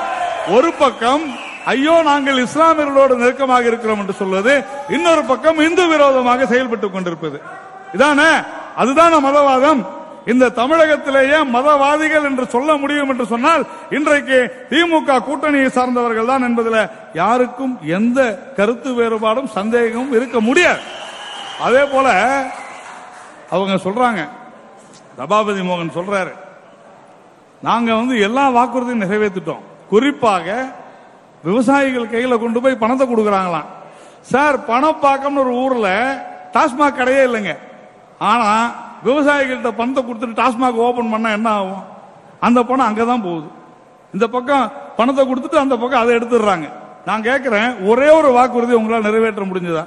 ஒரு 0.47 0.73
பக்கம் 0.73 1.21
ஐயோ 1.65 2.01
நாங்கள் 2.01 2.45
இஸ்லாமியர்களோடு 2.45 3.15
நெருக்கமாக 3.15 3.63
இருக்கிறோம் 3.63 3.99
என்று 3.99 4.13
சொல்வது 4.13 4.65
இன்னொரு 4.89 5.23
பக்கம் 5.23 5.59
இந்து 5.59 5.87
விரோதமாக 5.87 6.43
செயல்பட்டுக் 6.43 6.91
கொண்டிருப்பது. 6.91 7.41
இதானே? 7.93 8.43
அதுதான 8.77 9.19
மதவாதம்? 9.19 9.98
இந்த 10.25 10.49
தமிழகத்திலேயே 10.49 11.37
மதவாதிகள் 11.53 12.25
என்று 12.29 12.45
சொல்ல 12.47 12.75
முடியும் 12.77 13.09
என்று 13.09 13.25
சொன்னால் 13.25 13.63
இன்றைக்கு 13.89 14.37
திமுக 14.69 15.19
கூட்டணியை 15.27 15.69
சார்ந்தவர்கள் 15.77 16.25
தான் 16.25 16.45
என்பதில் 16.47 16.89
யாருக்கும் 17.13 17.79
எந்த 17.97 18.19
கருத்து 18.57 18.89
வேறுபாடும் 18.99 19.49
சந்தேகமும் 19.57 20.11
இருக்க 20.11 20.39
முடியாது. 20.39 20.81
அதே 21.67 21.83
போல 21.93 22.07
அவங்க 23.49 23.75
சொல்றாங்க 23.85 24.21
சபாபதி 25.17 25.61
மோகன் 25.69 25.97
சொல்றாரு 25.97 26.33
நாங்க 27.61 27.89
வந்து 27.93 28.19
எல்லா 28.19 28.43
வாக்குறுதியும் 28.49 29.03
நிறைவேற்றிட்டோம் 29.05 29.63
குறிப்பாக 29.89 30.67
விவசாயிகள் 31.43 32.13
கையில 32.13 32.37
கொண்டு 32.39 32.59
போய் 32.61 32.81
பணத்தை 32.83 33.05
கொடுக்கறாங்களாம். 33.07 33.67
சார் 34.21 34.57
பணப்பாக்கம்னு 34.69 35.41
ஒரு 35.43 35.53
ஊர்ல 35.63 35.89
டாஸ்மாக் 36.53 36.97
கடையே 36.99 37.23
இல்லைங்க. 37.27 37.53
ஆனா 38.19 38.51
விவசாயிகள்கிட்ட 39.05 39.71
பணத்தை 39.71 40.03
கொடுத்துட்டு 40.03 40.39
டாஸ்மாக் 40.41 40.83
ஓபன் 40.87 41.09
பண்ணா 41.09 41.29
என்ன 41.29 41.49
ஆகும்? 41.49 41.83
அந்த 42.39 42.63
பணம் 42.63 42.87
அங்கதான் 42.87 43.23
போகுது. 43.23 43.47
இந்த 44.13 44.27
பக்கம் 44.27 44.71
பணத்தை 44.95 45.33
கொடுத்துட்டு 45.33 45.55
அந்த 45.55 45.77
பக்கம் 45.77 46.01
அதை 46.01 46.15
எடுத்துடுறாங்க. 46.15 46.69
நான் 47.05 47.21
கேட்கிறேன் 47.21 47.85
ஒரே 47.85 48.09
ஒரு 48.09 48.31
வாக்குறுதி 48.31 48.73
உங்களால் 48.73 49.01
நிறைவேற்ற 49.01 49.43
முடிஞ்சதா? 49.45 49.85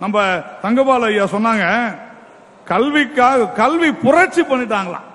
நம்ம 0.00 0.40
தங்கபால் 0.62 1.02
ஐயா 1.02 1.24
சொன்னாங்க 1.24 1.96
கல்விக்காக 2.64 3.46
கல்வி 3.46 3.92
புரட்சி 3.92 4.42
பண்ணிட்டாங்களாம். 4.42 5.06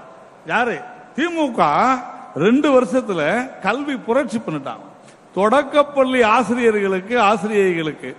யாரு? 0.45 0.81
திமுக 1.15 1.87
ரெண்டு 2.35 2.81
வருஷத்துல 2.81 3.21
கல்வி 3.61 3.95
புரட்சி 3.97 4.37
பண்ணிட்டாங்க. 4.37 4.85
தொடக்கப்பள்ளி 5.33 6.23
ஆசிரியர்களுக்கு 6.23 7.19
ஆசிரியைகளுக்கு. 7.19 8.15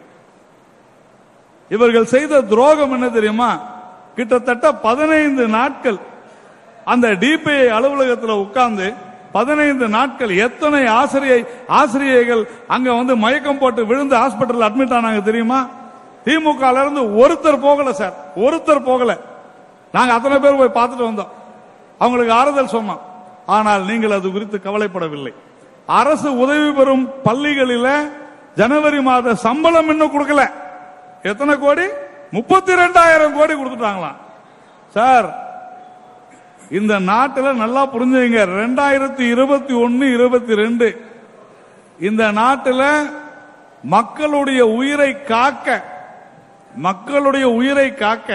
இவர்கள் 1.68 2.04
செய்த 2.04 2.40
துரோகம் 2.40 2.92
என்ன 2.92 3.08
தெரியுமா? 3.08 3.71
கிட்டத்தட்ட 4.16 4.72
பதினைந்து 4.72 5.48
நாட்கள் 5.48 5.98
அந்த 6.84 7.08
டிபிஐ 7.08 7.66
அலுவலகத்தில் 7.76 8.40
உட்கார்ந்து 8.44 8.86
பதினைந்து 9.32 9.86
நாட்கள் 9.88 10.32
எத்தனை 10.36 10.86
ஆசிரியை 10.86 11.38
ஆசிரியைகள் 11.66 12.42
அங்க 12.74 12.88
வந்து 12.92 13.14
மயக்கம் 13.16 13.58
போட்டு 13.58 13.86
விழுந்து 13.86 14.16
ஹாஸ்பிட்டல் 14.16 14.66
அட்மிட் 14.68 14.96
ஆனாங்க 14.96 15.22
தெரியுமா? 15.22 15.60
திமுக 16.24 16.64
இருந்து 16.80 17.02
ஒருத்தர் 17.22 17.64
போகல 17.68 17.92
சார் 17.92 18.12
ஒருத்தர் 18.36 18.88
போகல. 18.90 19.12
நாங்க 19.92 20.12
அத்தனை 20.12 20.36
பேர் 20.38 20.60
போய் 20.60 20.76
பார்த்துட்டு 20.78 21.08
வந்தோம். 21.10 21.32
அவங்களுக்கு 21.98 22.32
ஆறுதல் 22.32 22.74
சொன்னோம். 22.76 23.00
ஆனால் 23.46 23.82
நீங்கள் 23.84 24.10
அது 24.10 24.32
குறித்து 24.32 24.60
கவலைப்படவில்லை. 24.64 25.32
அரசு 25.86 26.38
உதவி 26.38 26.70
பெறும் 26.72 27.10
பள்ளிகளில 27.24 27.88
ஜனவரி 28.54 29.00
மாத 29.00 29.34
சம்பளம் 29.34 29.88
இன்னும் 29.88 30.14
கொடுக்கல. 30.14 30.42
எத்தனை 31.22 31.54
கோடி? 31.58 31.86
முப்பத்தி 32.36 32.72
ரெண்டாயிரம் 32.82 33.36
கோடி 33.38 33.54
கொடுத்துட்டாங்களாம். 33.54 34.18
சார் 34.94 35.28
இந்த 36.78 36.94
நாட்டில் 37.12 37.60
நல்லா 37.62 37.82
புரிஞ்சுங்க. 37.94 38.42
ரெண்டாயிரத்தி 38.60 39.24
இருபத்தி 39.34 39.74
ஒன்னு 39.84 40.04
இருபத்தி 40.16 40.54
ரெண்டு. 40.62 40.88
இந்த 42.08 42.22
நாட்டில் 42.40 42.86
மக்களுடைய 43.94 44.60
உயிரை 44.78 45.10
காக்க 45.32 45.66
மக்களுடைய 46.86 47.46
உயிரை 47.58 47.88
காக்க 47.94 48.30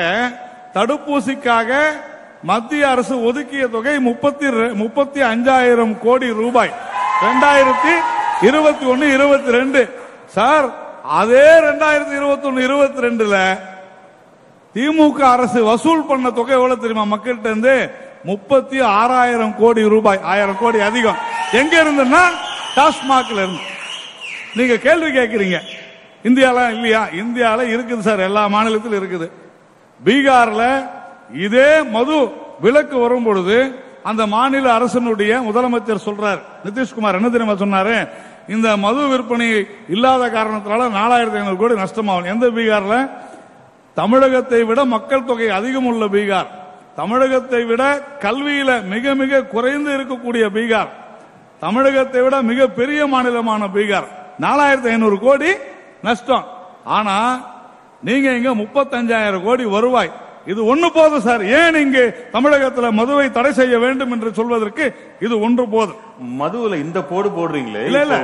தடுப்பூசிக்காக 0.75 1.71
மத்திய 2.49 2.89
அரசு 2.93 3.15
ஒதுக்கிய 3.29 3.63
தொகை 3.75 3.95
முப்பத்தி 4.09 4.47
முப்பத்தி 4.81 5.21
அஞ்சாயிரம் 5.31 5.95
கோடி 6.03 6.27
ரூபாய். 6.41 6.73
ரெண்டாயிரத்தி 7.25 7.93
இருபத்தி 8.49 8.85
ஒன்னு 8.93 9.05
இருபத்தி 9.17 9.51
ரெண்டு. 9.59 9.81
சார் 10.35 10.67
அதே 11.21 11.47
ரெண்டாயிரத்தி 11.67 12.15
இருபத்தி 12.19 12.47
ஒன்னு 12.49 12.67
இருபத்தி 12.67 13.05
ரெண்டுல 13.07 13.37
திமுக 14.78 15.11
அரசு 15.11 15.63
வசூல் 15.63 16.05
பண்ண 16.05 16.32
தொகை 16.32 16.55
எவ்வளவு 16.55 16.82
தெரியுமா? 16.82 17.17
மக்கள்கிட்ட 17.17 17.39
இருந்து 17.39 17.91
முப்பத்தி 18.23 18.80
ஆறாயிரம் 18.80 19.55
கோடி 19.57 19.89
ரூபாய். 19.89 20.19
ஆயிரம் 20.23 20.57
கோடி 20.57 20.80
அதிகம். 20.80 21.15
எங்க 21.51 21.84
இருந்துன்னா 21.84 22.19
டாஸ்மாக்ல 22.75 23.32
இருந்து. 23.32 23.59
நீங்க 24.53 24.78
கேள்வி 24.78 25.19
கேட்கறீங்க. 25.19 25.59
இந்தியால 26.23 26.69
இல்லையா? 26.69 27.05
இந்தியால 27.05 27.59
இருக்குது 27.59 27.99
சார். 27.99 28.19
எல்லா 28.19 28.47
மாநிலத்திலும் 28.47 29.03
இருக்குது. 29.03 29.32
பீகார்ல 30.05 30.89
இதே 31.34 31.84
மது 31.84 32.32
விலக்கு 32.61 32.97
வரும் 32.97 33.23
பொழுது 33.23 33.86
அந்த 34.03 34.28
மாநில 34.28 34.73
அரசனுடைய 34.73 35.41
முதலமைச்சர் 35.41 36.05
சொல்றார். 36.05 36.39
நிதிஷ்குமார் 36.65 37.13
என்ன 37.13 37.30
தெரியுமா 37.30 37.51
சொன்னாரு? 37.51 38.09
இந்த 38.47 38.78
மது 38.78 39.07
விற்பனை 39.07 39.67
இல்லாத 39.89 40.28
காரணத்தினால 40.28 40.88
நாலாயிரத்தி 40.99 41.38
ஐநூறு 41.38 41.57
கோடி 41.57 41.73
நஷ்டமாகும். 41.73 42.25
எந்த 42.25 42.47
பீகார்ல? 42.47 43.25
தமிழகத்தை 43.99 44.63
விட 44.63 44.85
மக்கள் 44.85 45.27
தொகை 45.29 45.49
அதிகம் 45.49 45.85
உள்ள 45.85 46.05
பீகார். 46.05 46.49
தமிழகத்தை 46.95 47.63
விட 47.63 47.83
கல்வியில 48.19 48.71
மிக 48.93 49.15
மிக 49.15 49.41
குறைந்து 49.53 49.89
இருக்கக்கூடிய 49.97 50.45
பீகார். 50.57 50.91
தமிழகத்தை 51.59 52.21
விட 52.21 52.41
மிக 52.41 52.67
பெரிய 52.67 53.07
மாநிலமான 53.07 53.63
பீகார். 53.75 54.07
நாலாயிரத்தி 54.39 54.89
ஐநூறு 54.93 55.19
கோடி 55.19 55.51
நஷ்டம். 56.01 56.45
ஆனா 56.83 57.15
நீங்க 58.03 58.27
இங்க 58.37 58.49
முப்பத்தஞ்சாயிரம் 58.63 59.43
கோடி 59.43 59.65
வருவாய். 59.65 60.11
இது 60.47 60.61
ஒண்ணு 60.67 60.87
போதும் 60.93 61.21
சார். 61.21 61.43
ஏன் 61.51 61.75
இங்கு 61.75 62.03
தமிழகத்துல 62.33 62.91
மதுவை 62.91 63.31
தடை 63.31 63.53
செய்ய 63.53 63.79
வேண்டும் 63.79 64.11
என்று 64.11 64.33
சொல்வதற்கு 64.33 64.85
இது 65.19 65.39
ஒன்று 65.39 65.67
போதும். 65.67 65.99
மதுவுல 66.39 66.75
இந்த 66.75 67.03
போடு 67.03 67.29
போடுறீங்களே? 67.29 67.81
இல்ல, 67.85 68.01
இல்ல. 68.01 68.17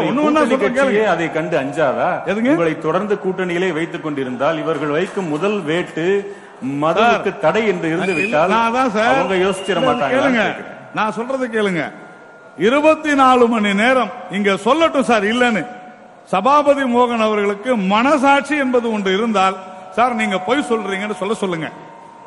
ஒண்ணு. 0.00 1.04
அதை 1.06 1.32
கண்டு 1.32 1.56
அஞ்சாதா? 1.58 2.08
உங்களை 2.52 2.78
தொடர்ந்து 2.78 3.14
கூட்டணியிலே 3.24 3.72
வைத்துக் 3.72 4.02
கொண்டிருந்தால் 4.02 4.58
இவர்கள் 4.58 4.88
வைக்கும் 4.88 5.28
முதல் 5.28 5.60
வேட்டு 5.60 6.06
மதுவுக்கு 6.82 7.38
தடை 7.38 7.66
என்று 7.66 7.88
இருந்து 7.88 8.12
விட்டால் 8.14 8.54
அவங்க 9.12 9.34
யோசிச்சிட 9.44 9.78
மாட்டாங்க. 9.82 10.44
நான் 10.94 11.12
சொல்றது 11.12 11.46
கேளுங்க. 11.48 11.82
இருபத்தி 12.58 13.14
நாலு 13.14 13.48
மணி 13.48 13.74
நேரம் 13.74 14.10
இங்க 14.30 14.50
சொல்லட்டும் 14.64 15.08
சார் 15.10 15.24
இல்லன்னு. 15.24 15.62
சபாபதி 16.24 16.82
மோகன் 16.94 17.20
அவர்களுக்கு 17.20 17.76
மனசாட்சி 17.86 18.56
என்பது 18.56 18.92
ஒன்று 18.92 19.14
இருந்தால் 19.14 19.56
சார் 19.98 20.18
நீங்க 20.22 20.36
பொய் 20.48 20.68
சொல்றீங்கன்னு 20.70 21.20
சொல்ல 21.20 21.34
சொல்லுங்க. 21.42 21.68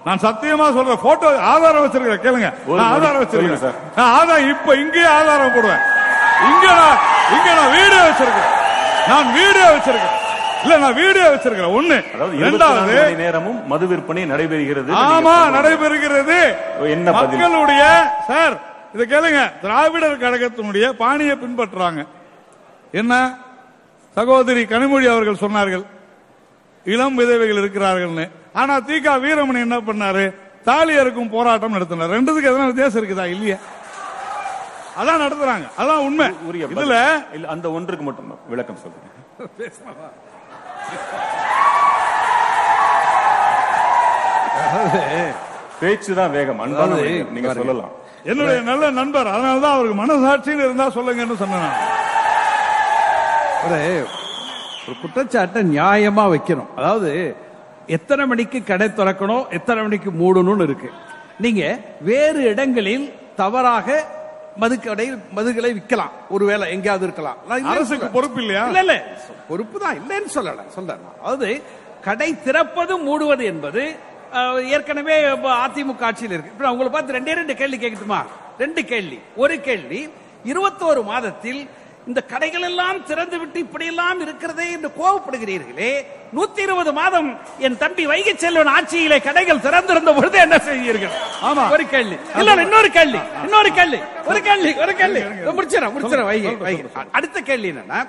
நான் 0.05 0.21
சத்தியமா 0.23 0.67
சொல்றேன். 0.77 1.01
போட்டோ 1.03 1.27
ஆதாரம் 1.51 1.83
வச்சிருக்கேன் 1.83 2.23
கேளுங்க. 2.25 2.47
நான் 2.79 2.91
ஆதாரம் 2.95 3.21
வச்சிருக்கேன் 3.23 3.61
சொல்லுங்க 3.65 3.97
நான் 3.97 4.13
ஆதாரம் 4.19 4.49
இப்ப 4.53 4.75
இங்கேயே 4.83 5.09
ஆதாரம் 5.19 5.53
போடுவேன். 5.57 5.83
இங்க 6.49 6.65
நான் 6.79 6.97
இங்க 7.35 7.49
நான் 7.59 7.71
வீடியோ 7.77 8.01
வச்சிருக்கேன் 8.07 8.49
நான் 9.11 9.29
வீடியோ 9.37 9.67
வச்சிருக்கேன் 9.75 10.17
இல்ல 10.63 10.73
நான் 10.83 10.97
வீடியோ 11.01 11.27
வச்சிருக்கேன் 11.33 11.75
ஒண்ணு. 11.77 11.95
அதாவது 12.15 12.35
இருபத்தி 12.39 12.49
ரெண்டாவது 12.55 12.81
நான்கு 12.81 12.97
மணி 13.05 13.21
நேரமும் 13.23 13.59
மது 13.71 13.85
விற்பனை 13.91 14.23
நடைபெறுகிறது. 14.33 14.91
ஆமா 15.03 15.35
நடைபெறுகிறது. 15.55 16.37
என்ன? 16.95 17.11
மக்களுடைய 17.19 17.83
சார் 18.29 18.55
இத 18.95 19.03
கேளுங்க. 19.13 19.41
திராவிடர் 19.63 20.21
கழகத்தினுடைய 20.25 20.85
பாணியை 21.01 21.37
பின்பற்றுறாங்க. 21.43 22.01
என்ன? 23.01 23.13
சகோதரி 24.17 24.63
கனிமொழி 24.73 25.05
அவர்கள் 25.13 25.43
சொன்னார்கள். 25.45 25.85
இளம் 26.85 27.15
விதவைகள் 27.15 27.61
இருக்கிறார்கள்னு. 27.63 28.25
ஆனா 28.53 28.77
தீகா 28.79 29.13
வீரமணி 29.25 29.59
என்ன 29.67 29.77
பண்ணாரு? 29.89 30.33
தாலி 30.63 30.97
அறுக்கும் 30.97 31.29
போராட்டம் 31.29 31.71
நடத்தினார். 31.71 32.09
ரெண்டுத்துக்கு 32.09 32.49
எதனா 32.51 32.65
வித்தியாசம் 32.71 33.01
இருக்குதா? 33.01 33.25
இல்லையா. 33.35 33.57
அதான் 35.01 35.21
நடத்துறாங்க. 35.25 35.67
அதான் 35.81 36.03
உண்மை. 36.07 36.27
இதுல 36.63 36.95
இல்ல 37.33 37.47
அந்த 37.47 37.71
ஒன்றுக்கு 37.71 38.05
மட்டும் 38.05 38.39
விளக்கம் 38.47 38.81
சொல்லுங்க 38.83 39.09
பேச்சுதான் 45.81 46.31
வேகம். 46.31 46.59
அன்பான. 46.59 46.95
நீங்க. 47.35 47.53
சொல்லலாம். 47.53 47.91
என்னுடைய 48.23 48.61
நல்ல 48.61 48.89
நண்பர். 48.89 49.27
அதனாலதான் 49.27 49.75
அவருக்கு 49.75 49.97
மனசாட்சின்னு 50.03 50.65
இருந்தா 50.67 50.87
சொல்லுங்கன்னு 50.97 51.37
சொன்னேன். 51.37 51.71
ஒரு 54.87 54.95
குற்றச்சாட்டை 55.01 55.61
நியாயமா 55.75 56.23
வைக்கணும். 56.33 56.69
அதாவது 56.75 57.11
எத்தனை 57.87 58.25
மணிக்கு 58.31 58.63
கடை 58.63 58.87
திறக்கணும் 58.87 59.43
எத்தனை 59.57 59.81
மணிக்கு 59.83 60.09
மூடணும்னு 60.21 60.63
இருக்கு. 60.63 60.89
நீங்க 61.39 61.63
வேறு 62.01 62.41
இடங்களில் 62.43 63.05
தவறாக 63.35 63.87
மதுக்கடை 64.59 65.05
மதுகளை 65.35 65.69
விற்கலாம். 65.77 66.13
ஒருவேளை 66.29 66.65
எங்கேயாவது 66.75 67.05
இருக்கலாம். 67.07 67.37
அரசுக்கு. 67.73 68.07
பொறுப்பு 68.07 68.39
இல்லையா? 68.39 68.65
இல்ல 68.65 68.79
இல்ல. 68.79 68.95
பொறுப்பு 69.49 69.79
தான் 69.79 69.97
இல்லைன்னு 69.99 70.31
சொல்லல. 70.37 70.67
சொல்றேன். 70.77 71.03
அதாவது 71.21 71.49
கடை 72.07 72.29
திறப்பது 72.47 72.93
மூடுவது 73.07 73.43
என்பது 73.43 73.83
ஏற்கனவே 74.75 75.15
அதிமுக 75.65 76.01
ஆட்சியில் 76.09 76.35
இருக்கு. 76.35 76.51
இப்ப 76.55 76.71
உங்களை 76.71 76.91
பார்த்து 76.91 77.13
ரெண்டே 77.13 77.33
ரெண்டு 77.41 77.55
கேள்வி 77.55 77.77
கேட்கட்டுமா? 77.77 78.19
ரெண்டு 78.57 78.83
கேள்வி. 78.85 79.19
ஒரு 79.35 79.61
கேள்வி 79.61 80.01
இருபத்தோரு 80.51 81.03
மாதத்தில் 81.03 81.61
இந்த 82.07 82.19
கடைகள் 82.29 82.63
எல்லாம் 82.63 82.99
திறந்து 83.03 83.37
விட்டு 83.39 83.57
இப்படி 83.59 83.85
எல்லாம் 83.85 84.19
இருக்கிறதே 84.23 84.65
என்று 84.71 84.89
கோவப்படுகிறீர்களே 84.95 85.89
நூத்தி 86.33 86.61
இருபது 86.61 86.91
மாதம் 86.93 87.29
என் 87.59 87.77
தம்பி 87.77 88.03
வைகை 88.05 88.33
செல்வன் 88.35 88.71
ஆட்சியிலே 88.73 89.17
கடைகள் 89.21 89.61
திறந்திருந்த 89.61 90.11
பொழுது 90.13 90.37
என்ன 90.39 90.57
செய்வீர்கள் 90.67 91.13
ஆமா. 91.49 91.65
ஒரு 91.71 91.85
கேள்வி. 91.87 92.17
இல்ல 92.39 92.55
இன்னொரு 92.63 92.89
கேள்வி. 92.91 93.21
இன்னொரு 93.43 93.71
கேள்வி. 93.71 93.99
ஒரு 94.25 94.41
கேள்வி 94.41 94.71
ஒரு 94.83 94.95
கேள்வி. 94.95 95.21
முடிச்சிடறேன் 95.51 95.93
முடிச்சிடறேன் 95.95 96.29
வைகை 96.31 96.53
வைகை. 96.63 96.83
அடுத்த 97.11 97.37
கேள்வி 97.41 97.71
என்னன்னா 97.73 97.99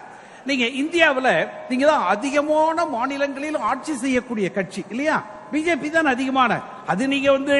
நீங்க 0.47 0.65
இந்தியாவுல 0.83 1.29
நீங்க 1.69 1.85
தான் 1.87 2.07
அதிகமான 2.13 2.87
மாநிலங்களில் 2.89 3.59
ஆட்சி 3.67 3.93
செய்யக்கூடிய 3.97 4.47
கட்சி 4.53 4.81
இல்லையா? 4.91 5.19
பிஜேபி 5.53 5.89
தான் 5.97 6.13
அதிகமான. 6.15 6.53
அது 6.93 7.03
நீங்க 7.13 7.29
வந்து 7.37 7.55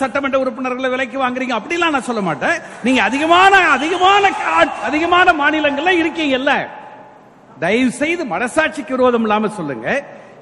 சட்டமன்ற 0.00 0.36
உறுப்பினர்களை 0.42 0.88
விலைக்கு 0.94 1.18
வாங்குறீங்க. 1.24 1.54
அப்படிலாம் 1.58 1.94
நான் 1.96 2.08
சொல்ல 2.10 2.22
மாட்டேன். 2.28 2.56
நீங்க 2.86 3.00
அதிகமான 3.08 3.54
அதிகமான 3.76 4.30
அதிகமான 4.90 5.32
மாநிலங்கள்ல 5.42 5.94
இருக்கீங்கல்ல. 6.02 6.52
தயவு 7.64 7.90
செய்து 8.02 8.22
மனசாட்சிக்கு 8.34 8.96
விரோதம் 8.96 9.24
இல்லாம 9.26 9.48
சொல்லுங்க. 9.58 9.88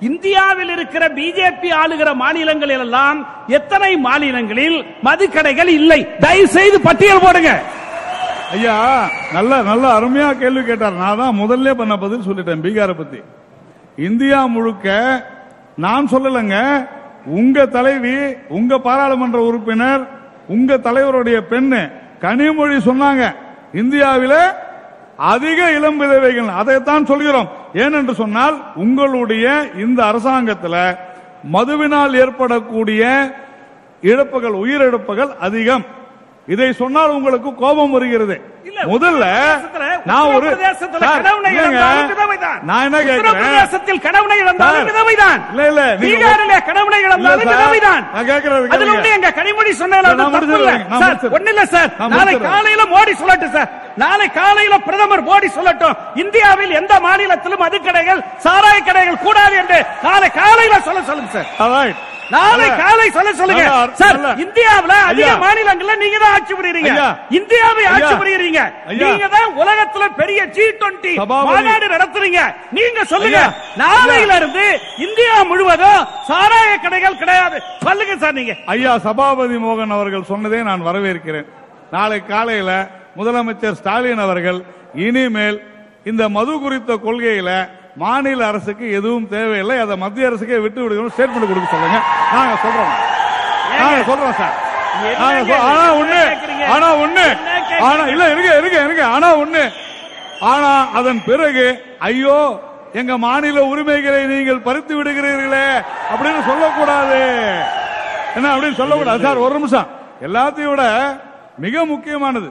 இந்தியாவில் 0.09 0.72
இருக்கிற 0.76 1.05
பிஜேபி 1.18 1.68
ஆளுகிற 1.82 2.09
மாநிலங்களில் 2.22 2.82
எல்லாம் 2.87 3.18
எத்தனை 3.59 3.93
மாநிலங்களில் 4.09 4.76
மதுக்கடைகள் 5.07 5.70
இல்லை? 5.80 6.01
தயவு 6.24 6.49
செய்து 6.57 6.78
பட்டியல் 6.89 7.24
போடுங்க. 7.24 7.53
ஐயா 8.57 8.74
நல்ல 9.37 9.53
நல்ல 9.68 9.84
அருமையா 9.99 10.28
கேள்வி 10.43 10.62
கேட்டார். 10.66 11.01
நான் 11.05 11.20
தான் 11.22 11.41
முதல்ல 11.43 11.72
பண்ண 11.80 11.95
பதில் 12.05 12.26
சொல்லிட்டேன் 12.26 12.64
பீகாரை 12.66 12.95
பத்தி. 13.01 13.20
இந்தியா 14.09 14.41
முழுக்க 14.57 14.87
நான் 15.76 16.08
சொல்லலைங்க. 16.12 16.88
உங்க 17.24 17.66
தலைவி 17.66 18.16
உங்க 18.48 18.78
பாராளுமன்ற 18.78 19.38
உறுப்பினர் 19.40 20.08
உங்க 20.48 20.74
தலைவருடைய 20.76 21.40
பெண்ணு 21.50 21.92
கனிமொழி 22.20 22.76
சொன்னாங்க. 22.88 23.34
இந்தியாவில 23.74 24.34
அதிக 25.16 25.70
இளம் 25.70 25.98
விதவைகள். 25.98 26.48
அதைத்தான் 26.48 27.06
சொல்கிறோம். 27.06 27.48
ஏனென்று 27.74 28.12
சொன்னால் 28.12 28.72
உங்களுடைய 28.74 29.66
இந்த 29.76 30.04
அரசாங்கத்தில் 30.04 30.96
மதுவினால் 31.52 32.14
ஏற்படக்கூடிய 32.14 33.32
இழப்புகள் 34.00 34.52
உயிரிழப்புகள் 34.52 35.36
அதிகம். 35.36 35.84
இதை 36.49 36.66
சொன்னால் 36.74 37.14
உங்களுக்கு 37.14 37.51
கோபம் 37.55 37.90
வருகிறது 37.90 38.34
இல்ல, 38.68 38.80
முதல்ல 38.84 39.24
நான் 40.05 40.28
ஒரு. 40.28 40.47
நான் 42.62 42.84
என்ன 42.86 42.99
கேட்கிறேன் 43.09 43.49
கடவுளை 44.07 44.36
இழந்தாலும் 44.42 44.88
விதவைதான். 44.90 45.38
இல்ல, 45.53 45.62
இல்ல, 45.68 45.82
பீகாரிலே 46.03 46.59
கடவுளை 46.68 46.99
இழந்தாலும் 47.07 47.42
விதவைதான். 47.53 48.03
நான் 48.14 48.26
கேட்கிறது 48.26 48.70
அதுல. 48.76 48.92
வந்து 48.92 49.11
எங்க 49.11 49.30
கனிமொழி 49.38 49.72
இல்ல. 50.59 50.72
சார், 51.74 51.90
நாளை. 52.14 52.32
காலையில 52.49 52.82
மோடி 52.94 53.14
சொல்லட்டும் 53.14 53.55
சார். 53.55 53.70
நாளை 53.97 54.28
காலையில 54.32 54.78
பிரதமர் 54.80 55.24
மோடி 55.24 55.51
சொல்லட்டும் 55.57 55.97
இந்தியாவில் 56.16 56.70
எந்த 56.72 57.01
மாநிலத்திலும் 57.01 57.62
மதுக்கடைகள் 57.62 58.22
சாராய 58.44 58.78
கடைகள் 58.82 59.22
கூடாது 59.22 59.57
என்று 59.57 59.78
நாளை 60.03 60.30
காலையில 60.32 60.80
சொல்ல 60.80 61.03
சொல்லுங்க 61.03 61.32
சார். 61.32 61.51
நாளை 62.32 62.66
காலை 62.80 63.06
சொல்ல 63.10 63.30
சொல்லுங்க 63.38 63.64
சார் 64.00 64.16
இந்தியாவுல 64.44 64.94
அதிக. 65.08 65.28
மாநிலங்கள்ல 65.42 65.94
நீங்க 66.00 66.18
தான் 66.22 66.34
ஆட்சி 66.36 66.54
புரியுறீங்க. 66.54 66.92
இந்தியாவை 67.38 67.84
ஆட்சி. 67.88 68.14
புரியுறீங்க. 68.22 68.62
நீங்க 69.02 69.26
தான் 69.34 69.48
உலகத்துல 69.60 70.04
பெரிய 70.20 70.40
ஜி 70.56 70.66
டுவெண்டி. 70.80 71.12
மாநாடு 71.48 71.86
நடத்துறீங்க 71.94 72.40
நீங்க 72.78 73.00
சொல்லுங்க. 73.12 73.40
நாளையில 73.82 74.36
இருந்து 74.40 74.64
இந்தியா 75.06 75.36
முழுவதும் 75.50 76.00
சாராய 76.30 76.72
கடைகள் 76.78 77.20
கிடையாது 77.22 77.56
சொல்லுங்க 77.86 78.16
சார் 78.22 78.36
நீங்க 78.40 78.54
ஐயா 78.74 78.92
சபாபதி 79.06 79.58
மோகன் 79.64 79.96
அவர்கள் 79.96 80.28
சொன்னதை 80.30 80.60
நான் 80.70 80.86
வரவேற்கிறேன் 80.88 81.48
நாளை 81.92 82.20
காலையில 82.24 82.70
முதலமைச்சர் 83.16 83.78
ஸ்டாலின் 83.80 84.22
அவர்கள் 84.24 84.58
இனிமேல் 85.04 85.58
இந்த 86.06 86.24
மது 86.34 86.54
குறித்த 86.58 86.92
கொள்கையில 87.04 87.50
மாநில 88.03 88.47
அரசுக்கு 88.47 88.86
எதுவும் 88.99 89.28
தேவையில்லை. 89.28 89.76
அதை 89.84 89.94
மத்திய 89.97 90.28
அரசுக்கே 90.30 90.59
விட்டு 90.64 90.80
விடுக்கணும் 90.82 91.14
ஸ்டேட்மெண்ட் 91.14 91.51
கொடுக்க 91.51 91.68
சொல்லுங்க. 91.74 91.99
நாங்க 92.34 92.55
சொல்றோம். 92.64 92.92
நாங்க 93.80 94.01
சொல்றோம் 94.11 94.38
சார்? 94.40 94.57
ஆனா 95.70 95.86
ஒண்ணு? 96.01 96.22
ஆனா 96.74 96.88
ஒண்ணு? 97.05 97.26
ஆனா 97.86 98.03
இல்ல 98.12 98.24
இருங்க 98.32 98.51
இருங்க 98.61 98.78
இருங்க. 98.84 99.05
ஆனா 99.07 99.28
ஒண்ணு. 99.42 99.64
ஆனா 100.53 100.70
அதன் 100.99 101.20
பிறகு 101.24 101.66
ஐயோ 101.99 102.38
எங்க 103.01 103.18
மாநில 103.18 103.64
உரிமைகளை 103.72 104.20
நீங்கள் 104.26 104.64
பறித்து 104.66 104.92
விடுகிறீர்களே 104.99 105.66
அப்படின்னு 106.12 106.42
சொல்லக்கூடாது. 106.51 107.20
என்ன 108.36 108.49
அப்படின்னு 108.55 108.80
சொல்லக்கூடாது 108.82 109.26
சார் 109.26 109.44
ஒரு 109.47 109.55
நிமிஷம். 109.59 109.90
எல்லாத்தையும் 110.26 110.72
விட 110.74 110.84
மிக 111.64 111.84
முக்கியமானது. 111.92 112.49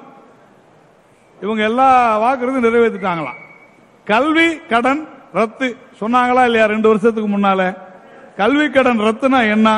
இவங்க 1.42 1.64
எல்லா 1.64 1.90
வாக்குறுதியும் 2.24 2.68
நிறைவேற்றிட்டாங்களாம். 2.68 3.40
கல்வி 4.12 4.48
கடன் 4.72 5.04
ரத்து. 5.38 5.68
சொன்னாங்களா 6.02 6.44
இல்லையா 6.50 6.66
ரெண்டு 6.66 6.88
வருஷத்துக்கு 6.88 7.30
முன்னால? 7.36 7.62
கல்வி 8.38 8.68
கடன் 8.70 9.04
ரத்துனா 9.08 9.40
என்ன? 9.56 9.70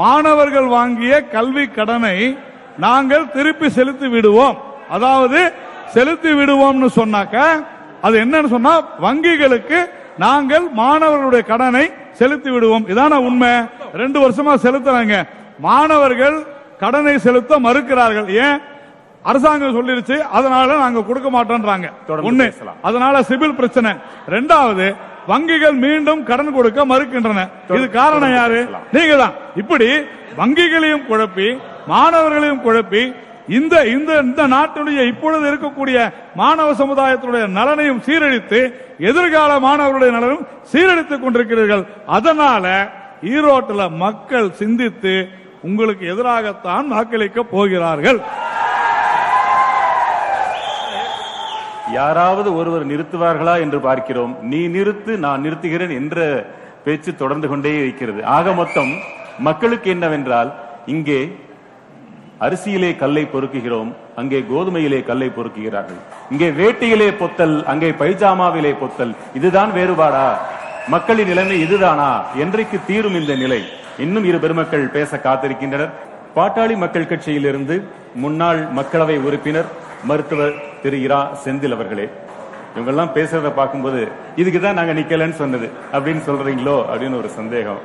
மாணவர்கள் 0.00 0.66
வாங்கிய 0.76 1.14
கல்வி 1.36 1.64
கடனை 1.66 2.16
நாங்கள் 2.84 3.30
திருப்பி 3.30 3.68
செலுத்தி 3.76 4.08
விடுவோம். 4.14 4.56
அதாவது 4.90 5.40
செலுத்தி 5.94 6.30
விடுவோம்னு 6.32 6.88
சொன்னாக்க 7.00 7.36
அது 8.02 8.16
என்னன்னு 8.24 8.50
சொன்னா 8.54 8.72
வங்கிகளுக்கு 9.04 9.78
நாங்கள் 10.24 10.66
மாணவர்களுடைய 10.80 11.42
கடனை 11.52 11.84
செலுத்தி 12.12 12.50
விடுவோம். 12.50 12.86
இதான 12.92 13.14
உண்மை? 13.28 13.52
ரெண்டு 13.94 14.18
வருஷமா 14.24 14.54
செலுத்துறாங்க. 14.64 15.16
மாணவர்கள் 15.58 16.36
கடனை 16.78 17.14
செலுத்த 17.18 17.58
மறுக்கிறார்கள். 17.66 18.28
ஏன்? 18.44 18.58
அரசாங்கம் 19.30 19.76
சொல்லிருச்சு 19.78 20.16
அதனால 20.38 20.78
நாங்க 20.84 21.00
கொடுக்க 21.10 21.28
மாட்டோம்ன்றாங்க 21.36 21.88
ஒண்ணு. 22.30 22.46
அதனால 22.88 23.20
சிபில் 23.28 23.58
பிரச்சனை. 23.60 23.92
ரெண்டாவது 24.34 24.86
வங்கிகள் 25.30 25.76
மீண்டும் 25.84 26.20
கடன் 26.30 26.56
கொடுக்க 26.56 26.80
மறுக்கின்றன. 26.90 27.44
இது 27.76 27.86
காரணம் 28.00 28.34
யாரு. 28.38 28.60
நீங்க 28.96 29.14
தான் 29.22 29.36
இப்படி 29.62 29.88
வங்கிகளையும் 30.40 31.06
குழப்பி 31.10 31.48
மாணவர்களையும் 31.92 32.64
குழப்பி 32.66 33.02
இந்த 33.56 33.74
இந்த 33.94 34.12
இந்த 34.26 34.42
நாட்டுடைய 34.54 35.00
இப்பொழுது 35.10 35.44
இருக்கக்கூடிய 35.50 35.98
மாணவ 36.40 36.68
சமுதாயத்தினுடைய 36.82 37.44
நலனையும் 37.58 38.00
சீரழித்து 38.06 38.60
எதிர்கால 39.10 39.50
மாணவர்களுடைய 39.66 40.12
நலனும் 40.16 40.46
சீரழித்துக் 40.72 41.24
கொண்டிருக்கிறீர்கள். 41.24 41.84
அதனால 42.16 42.64
ஈரோட்டில் 43.34 43.84
மக்கள் 44.04 44.48
சிந்தித்து 44.60 45.14
உங்களுக்கு 45.68 46.04
எதிராகத்தான் 46.14 46.86
வாக்களிக்க 46.94 47.42
போகிறார்கள். 47.54 48.20
யாராவது 51.92 52.48
ஒருவர் 52.58 52.84
நிறுத்துவார்களா 52.90 53.54
என்று 53.60 53.80
பார்க்கிறோம். 53.80 54.32
நீ 54.42 54.60
நிறுத்து 54.76 55.12
நான் 55.24 55.44
நிறுத்துகிறேன் 55.46 55.94
என்ற 56.00 56.16
பேச்சு 56.84 57.14
தொடர்ந்து 57.14 57.48
கொண்டே 57.48 57.72
இருக்கிறது. 57.82 58.24
ஆக 58.36 58.52
மொத்தம் 58.52 58.92
மக்களுக்கு 59.38 59.90
என்னவென்றால் 59.90 60.50
இங்கே 60.86 61.20
அரிசியிலே 62.46 62.96
கல்லை 62.96 63.24
பொறுக்குகிறோம் 63.34 63.90
அங்கே 64.20 64.38
கோதுமையிலே 64.50 65.04
கல்லை 65.04 65.28
பொறுக்குகிறார்கள். 65.36 66.00
இங்கே 66.30 66.48
வேட்டியிலே 66.50 67.08
பொத்தல் 67.22 67.64
அங்கே 67.72 67.90
பைஜாமாவிலே 67.90 68.72
பொத்தல் 68.82 69.14
இதுதான் 69.34 69.70
வேறுபாடா? 69.78 70.26
மக்களின் 70.88 71.26
நிலைமை 71.26 71.60
இதுதானா? 71.60 72.10
என்றைக்கு 72.42 72.78
தீரும் 72.86 73.18
இந்த 73.20 73.34
நிலை? 73.34 73.60
இன்னும் 73.98 74.24
இரு 74.24 74.38
பெருமக்கள் 74.38 74.88
பேச 74.88 75.16
காத்திருக்கின்றனர். 75.16 75.94
பாட்டாளி 76.36 76.76
மக்கள் 76.76 77.10
கட்சியிலிருந்து 77.10 77.82
முன்னாள் 78.14 78.60
மக்களவை 78.78 79.16
உறுப்பினர் 79.26 79.68
மருத்துவர் 80.08 80.54
திரு 80.82 80.98
இரா 81.06 81.18
செந்தில் 81.44 81.74
அவர்களே 81.76 82.06
இவங்கெல்லாம் 82.74 83.12
பேசுறத 83.16 83.50
பார்க்கும்போது 83.58 84.00
இதுக்கு 84.40 84.60
தான் 84.60 84.78
நாங்க 84.78 84.92
நிக்கலன்னு 84.92 85.36
சொன்னது 85.42 85.66
அப்படின்னு 85.92 86.22
சொல்றீங்களோ 86.28 86.76
அப்படின்னு 86.92 87.20
ஒரு 87.22 87.28
சந்தேகம். 87.28 87.80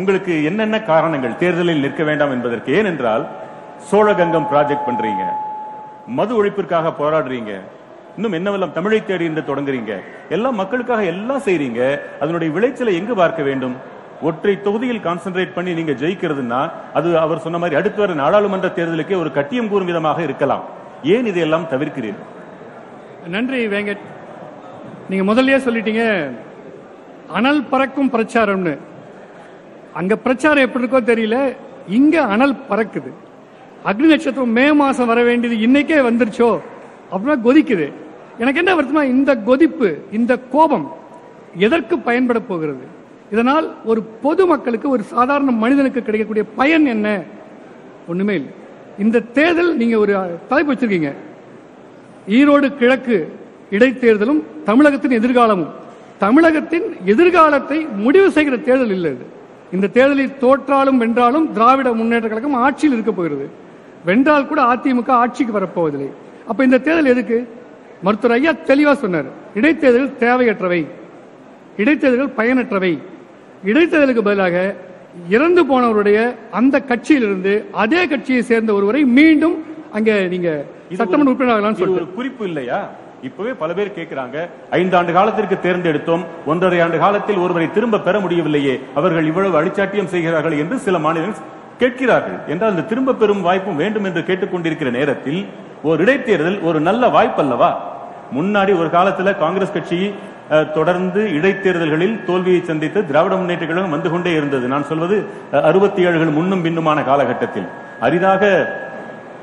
உங்களுக்கு 0.00 0.44
என்னென்ன 0.44 0.76
காரணங்கள் 0.82 1.36
தேர்தலில் 1.42 1.84
நிற்க 1.84 2.02
வேண்டாம் 2.04 2.32
என்பதற்கு? 2.36 2.72
ஏனென்றால் 2.78 3.24
சோழகங்கம் 3.90 4.48
ப்ராஜெக்ட் 4.52 4.86
பண்றீங்க. 4.88 5.24
மது 6.18 6.32
ஒழிப்பிற்காக 6.38 6.92
போராடுறீங்க. 7.00 7.52
இன்னும் 8.16 8.36
என்னவெல்லாம் 8.38 8.74
தமிழை 8.76 9.04
தேடி 9.04 9.24
என்று 9.24 9.42
தொடங்குறீங்க? 9.48 9.92
எல்லாம் 10.28 10.58
மக்களுக்காக 10.60 11.04
எல்லாம் 11.04 11.44
செய்றீங்க. 11.48 11.80
அதனுடைய 12.22 12.52
விளைச்சலை 12.56 12.94
எங்கு 13.00 13.14
பார்க்க 13.14 13.42
வேண்டும்? 13.42 13.76
ஒற்றை 14.22 14.60
தொகுதியில் 14.66 15.04
கான்சென்ட்ரேட் 15.06 15.56
பண்ணி 15.56 15.72
நீங்க 15.74 15.92
ஜெயிக்கிறதுன்னா 16.02 16.60
அது 16.98 17.08
அவர் 17.24 17.42
சொன்ன 17.46 17.58
மாதிரி 17.58 17.78
அடுத்து 17.80 18.00
வர 18.02 18.14
நாடாளுமன்ற 18.22 18.68
தேர்தலுக்கே 18.78 19.18
ஒரு 19.22 19.32
கட்டியம் 19.32 19.68
கூறும் 19.68 19.90
விதமாக 19.92 20.22
இருக்கலாம். 20.22 20.64
ஏன் 21.02 21.26
இதையெல்லாம் 21.26 21.68
தவிர்க்கிறீர்கள்? 21.70 22.32
நன்றி 23.28 23.66
வேங்கட். 23.66 24.04
நீங்க 25.10 25.34
முதல்லயே 25.34 25.58
சொல்லிட்டீங்க 25.66 26.30
அனல் 27.32 27.64
பறக்கும் 27.64 28.10
பிரச்சாரம்னு. 28.10 28.78
அங்க 29.94 30.16
பிரச்சாரம் 30.16 30.64
எப்படி 30.64 30.84
இருக்கோ 30.84 31.10
தெரியல 31.12 31.56
இங்க 31.88 32.22
அனல் 32.22 32.60
பறக்குது. 32.70 33.10
அக்னி 33.84 34.06
நட்சத்திரம் 34.12 34.50
மே 34.50 34.72
மாசம் 34.72 35.06
வர 35.06 35.22
வேண்டியது 35.22 35.66
இன்னைக்கே 35.66 35.98
வந்துருச்சோ 36.08 36.58
அப்படின்னா 37.12 37.36
கொதிக்குது. 37.44 37.92
எனக்கு 38.38 38.60
என்ன 38.62 38.74
வருத்தமா 38.74 39.02
இந்த 39.02 39.36
கொதிப்பு 39.36 39.98
இந்த 40.12 40.38
கோபம் 40.38 40.92
எதற்கு 41.56 41.98
பயன்பட 41.98 42.40
போகிறது? 42.40 42.84
இதனால் 43.30 43.76
ஒரு 43.84 44.02
பொது 44.02 44.46
மக்களுக்கு 44.46 44.88
ஒரு 44.88 45.02
சாதாரண 45.02 45.50
மனிதனுக்கு 45.50 46.02
கிடைக்கக்கூடிய 46.02 46.46
பயன் 46.56 46.86
என்ன? 46.86 47.22
ஒண்ணுமே 48.08 48.34
இல்லை. 48.34 48.52
இந்த 48.98 49.20
தேர்தல் 49.20 49.76
நீங்க 49.76 49.98
ஒரு 49.98 50.38
தலைப்பு 50.48 50.72
வச்சிருக்கீங்க. 50.72 51.12
ஈரோடு 52.28 52.76
கிழக்கு 52.76 53.16
இடைத்தேர்தலும் 53.70 54.42
தமிழகத்தின் 54.64 55.16
எதிர்காலமும். 55.20 55.66
தமிழகத்தின் 56.18 56.96
எதிர்காலத்தை 57.04 57.86
முடிவு 57.96 58.30
செய்கிற 58.30 58.56
தேர்தல் 58.56 58.90
இல்லை 58.90 59.10
இது. 59.10 59.26
இந்த 59.72 59.86
தேர்தலில் 59.86 60.36
தோற்றாலும் 60.40 60.96
வென்றாலும் 60.96 61.52
திராவிட 61.52 61.92
முன்னேற்ற 61.92 62.28
கழகம் 62.28 62.54
ஆட்சியில் 62.54 62.94
இருக்க 62.94 63.12
போகிறது. 63.12 63.50
வென்றால் 64.04 64.46
கூட 64.46 64.62
அதிமுக 64.62 65.08
ஆட்சிக்கு 65.08 65.60
வரப்போவதில்லை. 65.60 66.10
அப்ப 66.46 66.64
இந்த 66.64 66.78
தேர்தல் 66.78 67.04
எதுக்கு? 67.04 67.48
மருத்துவர் 68.02 68.36
ஐயா 68.36 68.52
தெளிவா 68.52 68.92
சொன்னார். 68.92 69.24
இடைத்தேர்தல் 69.54 70.10
தேவையற்றவை. 70.20 70.86
இடைத்தேர்தல்கள் 71.76 72.36
பயனற்றவை. 72.36 72.98
இடைத்தேர்தலுக்கு 73.64 74.22
பதிலாக 74.22 74.76
இறந்து 75.28 75.64
போனவருடைய 75.64 76.34
அந்த 76.50 76.82
கட்சியிலிருந்து 76.88 77.64
அதே 77.72 78.06
கட்சியை 78.06 78.42
சேர்ந்த 78.42 78.72
ஒருவரை 78.72 79.04
மீண்டும் 79.04 79.64
அங்க 79.92 80.20
நீங்க 80.20 80.64
சட்டமன்ற 80.92 81.22
ஒரு- 81.22 81.26
உறுப்பினர் 81.26 81.56
ஆகலாம்னு 81.56 81.70
இது 81.70 81.76
சொல்லிட்டு. 81.76 82.02
ஒரு 82.02 82.14
குறிப்பு 82.14 82.44
இல்லையா? 82.44 82.88
இப்பவே 83.22 83.52
பல 83.52 83.72
பேர் 83.72 83.92
கேட்கிறாங்க 83.96 84.48
ஐந்தாண்டு 84.70 85.12
காலத்திற்கு 85.12 85.58
தேர்ந்தெடுத்தோம். 85.62 86.24
ஒன்றரை 86.46 86.80
ஆண்டு 86.80 86.98
காலத்தில் 86.98 87.36
ஒருவரை 87.36 87.70
திரும்ப 87.70 87.98
பெற 87.98 88.20
முடியவில்லையே. 88.20 88.80
அவர்கள் 88.94 89.24
இவ்வளவு 89.24 89.62
அழிச்சாட்டியம் 89.62 90.04
செய்கிறார்கள் 90.04 90.58
என்று 90.58 90.78
சில 90.78 90.98
மாநிலங்கள் 90.98 91.38
கேட்கிறார்கள். 91.78 92.38
என்றால் 92.46 92.70
இந்த 92.70 92.82
திரும்ப 92.82 93.14
பெறும் 93.14 93.40
வாய்ப்பும் 93.40 93.76
வேண்டும் 93.76 94.04
என்று 94.04 94.20
கேட்டுக்கொண்டிருக்கிற 94.20 94.90
நேரத்தில் 94.90 95.46
ஒரு 95.82 96.04
இடைத்தேர்தல் 96.04 96.62
ஒரு 96.62 96.80
நல்ல 96.80 97.08
வாய்ப்பு 97.08 97.42
அல்லவா 97.42 97.94
முன்னாடி 98.34 98.78
ஒரு 98.78 98.88
காலத்துல 98.92 99.38
காங்கிரஸ் 99.38 99.72
கட்சி 99.72 100.12
தொடர்ந்து 100.76 101.20
இடைத்தேர்தல்களில் 101.36 102.16
தோல்வியை 102.26 102.60
சந்தித்து 102.70 102.98
திராவிட 103.10 103.34
முன்னேற்ற 103.38 103.64
கழகம் 103.66 103.94
வந்து 103.96 104.10
கொண்டே 104.12 104.32
இருந்தது. 104.38 104.66
நான் 104.72 104.88
சொல்வது 104.90 105.16
அறுபத்தி 105.70 106.00
ஏழுகள் 106.08 106.36
முன்னும் 106.38 106.64
பின்னுமான 106.66 106.98
காலகட்டத்தில். 107.10 107.68
அரிதாக 108.06 108.42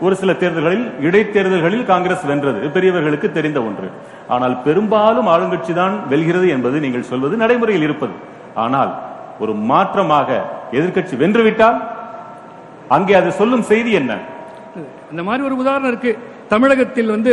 ஒரு 0.05 0.15
சில 0.21 0.31
தேர்தல்களில் 0.41 0.85
இடைத்தேர்தல்களில் 1.07 1.85
காங்கிரஸ் 1.91 2.23
வென்றது. 2.29 2.61
பெரியவர்களுக்கு 2.75 3.27
தெரிந்த 3.37 3.59
ஒன்று. 3.67 3.87
ஆனால் 4.33 4.55
பெரும்பாலும் 4.65 5.29
ஆளுங்கட்சி 5.33 5.73
தான் 5.81 5.95
வெல்கிறது 6.13 6.47
என்பது 6.55 6.77
நீங்கள் 6.85 7.09
சொல்வது 7.11 7.35
நடைமுறையில் 7.43 7.85
இருப்பது. 7.87 8.15
ஆனால் 8.63 8.91
ஒரு 9.43 9.53
மாற்றமாக 9.71 10.29
எதிர்க்கட்சி 10.79 11.15
வென்றுவிட்டால் 11.23 11.79
அங்கே 12.95 13.13
அது 13.21 13.29
சொல்லும் 13.39 13.67
செய்தி 13.71 13.91
என்ன? 14.01 14.13
இந்த 15.11 15.21
மாதிரி 15.27 15.43
ஒரு 15.49 15.55
உதாரணம் 15.61 15.91
இருக்கு. 15.93 16.11
தமிழகத்தில் 16.53 17.13
வந்து 17.15 17.31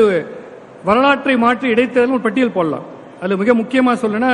வரலாற்றை 0.88 1.34
மாற்றி 1.44 1.66
இடைத்தேர்தல் 1.74 2.16
ஒரு 2.16 2.26
பட்டியல் 2.26 2.56
போடலாம். 2.56 2.86
அதில் 3.22 3.40
மிக 3.42 3.54
முக்கியமா 3.60 3.92
சொல்லணும்னா 4.02 4.32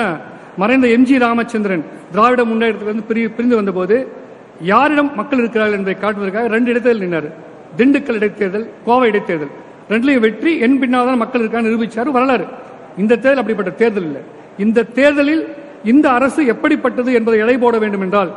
மறைந்த 0.60 0.86
எம்ஜி 0.96 1.16
ராமச்சந்திரன் 1.24 1.84
திராவிட 2.12 2.42
முன்னேற்றத்திலிருந்து 2.50 3.08
பிரி 3.08 3.22
பிரிந்து 3.36 3.58
வந்தபோது 3.60 3.96
யாரிடம் 4.70 5.10
மக்கள் 5.18 5.40
இருக்கிறார்கள் 5.42 5.78
என்பதை 5.78 5.96
காட்டுவதற்காக 6.04 6.50
ரெண்டு 6.54 6.70
இடத்தில் 6.72 7.02
நின்றார் 7.04 7.28
திண்டுக்கல் 7.78 8.18
இடைத்தேர்தல் 8.20 8.66
கோவை 8.86 9.06
இடைத்தேர்தல். 9.12 9.52
ரெண்டுலையும் 9.92 10.24
வெற்றி 10.26 10.52
என் 10.66 10.78
பின்னால் 10.82 11.08
தான் 11.10 11.20
மக்கள் 11.22 11.42
இருக்கான்னு 11.42 11.68
நிரூபிச்சார் 11.68 12.10
வரலாறு. 12.16 12.46
இந்த 13.02 13.12
தேர்தல் 13.24 13.42
அப்படிப்பட்ட 13.42 13.72
தேர்தல் 13.82 14.06
இல்லை. 14.08 14.22
இந்த 14.64 14.86
தேர்தலில் 14.98 15.42
இந்த 15.92 16.06
அரசு 16.18 16.40
எப்படிப்பட்டது 16.52 17.10
என்பதை 17.18 17.38
எடை 17.44 17.56
போட 17.64 17.76
வேண்டும் 17.82 18.04
என்றால் 18.06 18.30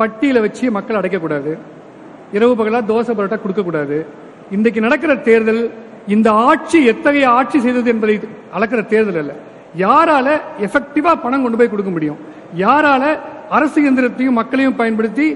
பட்டியலை 0.00 0.40
வச்சு 0.46 0.64
மக்கள் 0.76 0.98
அடைக்கக்கூடாது 1.00 1.52
இரவு 2.36 2.54
பகலா 2.58 2.80
தோசை 2.90 3.12
பரோட்டா 3.18 3.38
கொடுக்கக்கூடாது 3.44 3.96
இன்றைக்கு 4.56 4.80
நடக்கிற 4.86 5.12
தேர்தல் 5.28 5.62
இந்த 6.14 6.28
ஆட்சி 6.48 6.78
எத்தகைய 6.92 7.26
ஆட்சி 7.38 7.58
செய்தது 7.66 7.88
என்பதை 7.94 8.14
அளக்கிற 8.56 8.80
தேர்தல் 8.92 9.20
அல்ல. 9.22 9.32
யாரால 9.84 10.28
எஃபெக்டிவா 10.66 11.12
பணம் 11.24 11.42
கொண்டு 11.42 11.58
போய் 11.58 11.72
கொடுக்க 11.72 11.90
முடியும்? 11.90 12.18
யாரால 12.64 13.04
அரசு 13.56 13.78
இயந்திரத்தையும் 13.82 14.38
மக்களையும் 14.40 14.78
பயன்படுத்தி 14.80 15.26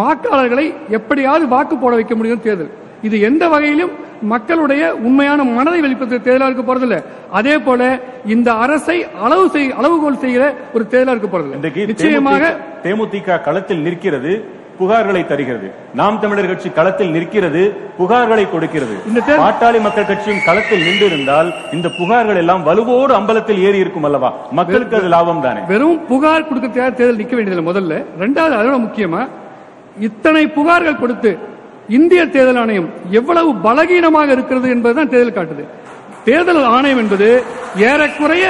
வாக்காளர்களை 0.00 0.66
எப்படியாவது 0.98 1.48
வாக்கு 1.48 1.76
போட 1.76 1.94
வைக்க 1.94 2.14
முடியும் 2.14 2.42
தேர்தல். 2.46 2.72
இது 3.02 3.20
எந்த 3.20 3.48
வகையிலும் 3.48 3.92
மக்களுடைய 4.32 4.82
உண்மையான 5.06 5.44
மனதை 5.44 5.78
வெளிப்படுத்துகிற 5.84 6.24
தேர்தலா 6.26 6.48
இருக்க 6.48 6.64
போறதில்ல. 6.66 6.98
அதே 7.30 7.58
போல 7.58 8.00
இந்த 8.34 8.52
அரசை 8.64 8.96
அளவு 9.26 9.50
செய் 9.54 9.72
அளவுகோல் 9.80 10.22
செய்கிற 10.24 10.44
ஒரு 10.74 10.84
தேர்தலா 10.92 11.14
இருக்க 11.14 11.30
போறதில்லை. 11.30 11.86
நிச்சயமாக 11.92 12.52
தேமுதிக 12.84 13.40
களத்தில் 13.48 13.84
நிற்கிறது. 13.86 14.32
புகார்களை 14.78 15.22
தருகிறது. 15.30 15.68
நாம் 16.00 16.20
தமிழர் 16.22 16.48
கட்சி 16.50 16.68
களத்தில் 16.78 17.12
நிற்கிறது 17.16 17.62
புகார்களை 17.98 18.44
கொடுக்கிறது. 18.50 18.94
இந்த 19.08 19.20
பாட்டாளி 19.42 19.78
மக்கள் 19.86 20.08
கட்சியும் 20.10 20.44
களத்தில் 20.48 20.84
நின்றிருந்தால் 20.88 21.48
இந்த 21.76 21.88
புகார்கள் 21.98 22.40
எல்லாம் 22.42 22.66
வலுவோடு 22.68 23.12
அம்பலத்தில் 23.20 23.62
ஏறி 23.66 23.78
இருக்கும் 23.84 24.06
அல்லவா? 24.08 24.30
மக்களுக்கு 24.58 24.96
அது 25.00 25.08
லாபம் 25.14 25.42
தானே. 25.46 25.62
வெறும் 25.72 25.98
புகார் 26.10 26.48
கொடுக்க 26.48 26.68
தேர்தல் 26.98 27.20
நிக்க 27.22 27.34
வேண்டியதில்லை 27.38 27.66
முதல்ல. 27.70 28.02
ரெண்டாவது 28.22 28.56
அதோட 28.60 28.76
முக்கியமா 28.86 29.22
இத்தனை 30.08 30.44
புகார்கள் 30.58 31.00
கொடுத்து 31.02 31.32
இந்திய 31.98 32.20
தேர்தல் 32.26 32.60
ஆணையம் 32.62 32.90
எவ்வளவு 33.20 33.50
பலகீனமாக 33.66 34.28
இருக்கிறது 34.36 34.68
என்பதுதான் 34.74 35.12
தேர்தல் 35.14 35.38
காட்டுது. 35.38 35.64
தேர்தல் 36.28 36.64
ஆணையம் 36.76 37.00
என்பது 37.02 37.28
ஏறக்குறைய 37.88 38.46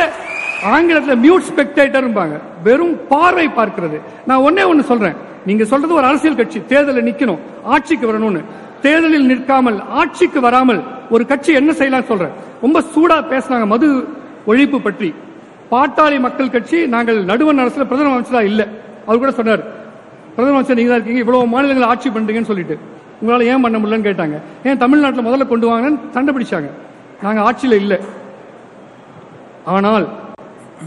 ஆங்கிலத்தில் 0.75 1.23
மியூட் 1.25 1.47
ஸ்பெக்டேட்டர் 1.51 2.09
வெறும் 2.67 2.97
பார்வை 3.09 3.47
பார்க்கிறது. 3.57 3.99
நான் 4.29 4.45
ஒன்னே 4.47 4.63
ஒன்னு 4.71 4.85
சொல்றேன். 4.91 5.17
நீங்க 5.49 5.65
சொல்றது 5.71 5.99
ஒரு 6.01 6.07
அரசியல் 6.11 6.39
கட்சி 6.41 6.59
தேர்தலில் 6.73 7.07
நிக்கணும் 7.09 7.41
ஆட்சிக்கு 7.75 8.07
வரணும்னு. 8.11 8.43
தேர்தலில் 8.85 9.29
நிற்காமல் 9.31 9.79
ஆட்சிக்கு 10.01 10.41
வராமல் 10.47 10.81
ஒரு 11.15 11.25
கட்சி 11.31 11.51
என்ன 11.61 11.71
செய்யலாம் 11.81 12.09
சொல்ற 12.11 12.27
ரொம்ப 12.65 12.79
சூடா 12.95 13.17
பேசினாங்க 13.33 13.67
மது 13.75 13.89
ஒழிப்பு 14.51 14.79
பற்றி. 14.87 15.09
பாட்டாளி 15.73 16.17
மக்கள் 16.27 16.55
கட்சி 16.55 16.79
நாங்கள் 16.95 17.19
நடுவண் 17.31 17.63
அரசுல 17.63 17.85
பிரதம 17.91 18.13
அமைச்சரா 18.15 18.43
இல்ல. 18.51 18.63
அவர் 19.07 19.23
கூட 19.23 19.33
சொன்னார் 19.39 19.63
பிரதம 20.35 20.55
அமைச்சர் 20.57 20.79
நீங்க 20.79 20.91
தான் 20.91 21.01
இருக்கீங்க 21.01 21.23
இவ்வளவு 21.25 21.53
மாநிலங்கள் 21.55 21.91
ஆட்சி 21.93 22.09
பண்றீங்கன்னு 22.17 22.51
சொல்லிட்டு. 22.51 22.77
உங்களால 23.21 23.47
ஏன் 23.53 23.63
பண்ண 23.65 23.77
முடியலன்னு 23.79 24.09
கேட்டாங்க. 24.09 24.37
ஏன் 24.69 24.81
தமிழ்நாட்டில் 24.85 25.27
முதல்ல 25.27 25.47
கொண்டு 25.53 25.67
வாங்கன்னு 25.71 26.01
சண்டை 26.17 26.33
பிடிச்சாங்க. 26.37 26.71
நாங்க 27.25 27.41
ஆட்சியில 27.49 27.79
இல்ல. 27.83 27.95
ஆனால் 29.75 30.07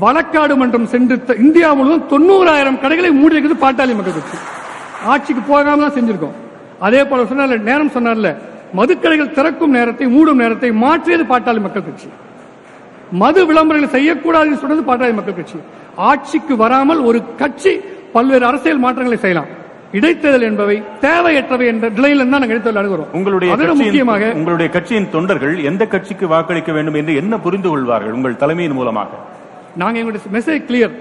வழக்காடு 0.04 0.54
மன்றம் 0.62 0.90
சென்று 0.94 1.16
இந்தியா 1.46 1.70
முழுவதும் 1.80 2.08
தொண்ணூறாயிரம் 2.14 2.80
கடைகளை 2.84 3.10
மூடி 3.20 3.36
இருக்குது 3.38 3.58
பாட்டாளி 3.64 3.94
மக்கள் 3.98 4.18
கட்சி. 4.18 4.38
ஆட்சிக்கு 5.12 5.42
போகாம 5.52 5.82
தான் 5.84 5.96
செஞ்சிருக்கோம். 5.98 6.36
அதே 6.86 7.02
போல 7.10 7.26
சொன்னார்ல 7.32 7.58
நேரம் 7.70 7.94
சொன்னார்ல 7.98 8.30
மதுக்கடைகள் 8.80 9.36
திறக்கும் 9.38 9.76
நேரத்தை 9.78 10.08
மூடும் 10.16 10.42
நேரத்தை 10.44 10.70
மாற்றியது 10.86 11.26
பாட்டாளி 11.34 11.62
மக்கள் 11.66 11.86
கட்சி. 11.88 12.10
மது 13.22 13.42
விளம்பரங்களை 13.50 13.90
செய்யக்கூடாதுன்னு 13.96 14.62
சொன்னது 14.64 14.84
பாட்டாளி 14.90 15.14
மக்கள் 15.20 15.38
கட்சி. 15.40 15.60
ஆட்சிக்கு 16.10 16.54
வராமல் 16.64 17.02
ஒரு 17.10 17.22
கட்சி 17.42 17.74
பல்வேறு 18.16 18.46
அரசியல் 18.50 18.84
மாற்றங்களை 18.86 19.20
செய்யலாம். 19.24 19.50
இடைத்தேர்தல் 19.98 20.46
என்பவை 20.50 20.76
தேவையற்றவை 21.06 21.66
என்ற 21.74 21.86
நிலையில 21.98 22.24
தான் 22.24 22.42
நாங்கள் 22.44 22.56
இடைத்தேர்தல் 22.56 22.82
அணுகிறோம் 22.82 23.12
உங்களுடைய 23.18 23.52
முக்கியமாக 23.82 24.32
உங்களுடைய 24.40 24.68
கட்சியின் 24.76 25.10
தொண்டர்கள் 25.16 25.56
எந்த 25.70 25.84
கட்சிக்கு 25.94 26.26
வாக்களிக்க 26.34 26.72
வேண்டும் 26.78 26.98
என்று 27.02 27.14
என்ன 27.22 27.34
புரிந்து 27.46 27.70
கொள்வார்கள் 27.72 28.16
உங்கள் 28.18 28.40
தலைமையின் 28.44 28.78
மூலமாக? 28.80 29.12
நாங்கள் 29.82 30.02
எங்களுடைய 30.02 30.32
மெசேஜ் 30.38 30.68
கிளியர் 30.70 30.94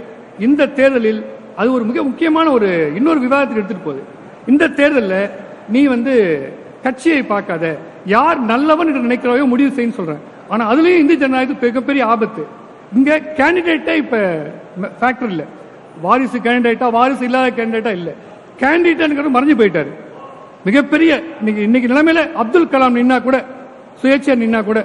இந்த 0.47 0.69
தேர்தலில் 0.79 1.21
அது 1.61 1.69
ஒரு 1.77 1.85
மிக 1.91 2.03
முக்கியமான 2.03 2.47
ஒரு 2.57 2.69
இன்னொரு 2.99 3.21
விவாதத்துக்கு 3.27 3.61
எடுத்துட்டு 3.61 3.87
போகுது. 3.87 4.03
இந்த 4.53 4.65
தேர்தலில் 4.79 5.31
நீ 5.75 5.81
வந்து 5.95 6.15
கட்சியை 6.85 7.23
பார்க்காத. 7.23 7.65
யார் 8.15 8.39
நல்லவன் 8.53 8.89
என்று 8.91 9.07
நினைக்கிறாயோ 9.07 9.45
முடிவு 9.53 9.71
செய்யு 9.77 9.99
சொல்றேன். 9.99 10.23
ஆனா 10.49 10.65
அதுலயும் 10.73 11.03
இந்திய 11.03 11.19
ஜனநாயகத்துக்கு 11.23 11.71
மிகப்பெரிய 11.71 12.03
ஆபத்து. 12.07 12.43
இங்க 12.97 13.21
கேண்டிடேட்டே 13.39 13.95
இப்ப 14.03 14.17
ஃபேக்டர் 15.01 15.31
இல்ல. 15.35 15.45
வாரிசு 16.05 16.39
கேண்டிடேட்டா 16.39 16.89
வாரிசு 16.99 17.25
இல்லாத 17.29 17.49
கேண்டிடேட்டா 17.59 17.93
இல்ல. 18.01 18.11
கேண்டிடேட் 18.63 19.37
மறைஞ்சு 19.37 19.57
போயிட்டாரு. 19.61 19.93
மிகப்பெரிய 20.69 21.11
இன்னைக்கு 21.39 21.63
இன்னைக்கு 21.63 21.89
நிலைமையில 21.93 22.21
அப்துல் 22.43 22.73
கலாம் 22.73 22.97
நின்னா 22.99 23.19
கூட 23.27 23.37
சுயேட்சை 24.03 24.35
நின்னா 24.45 24.61
கூட 24.65 24.79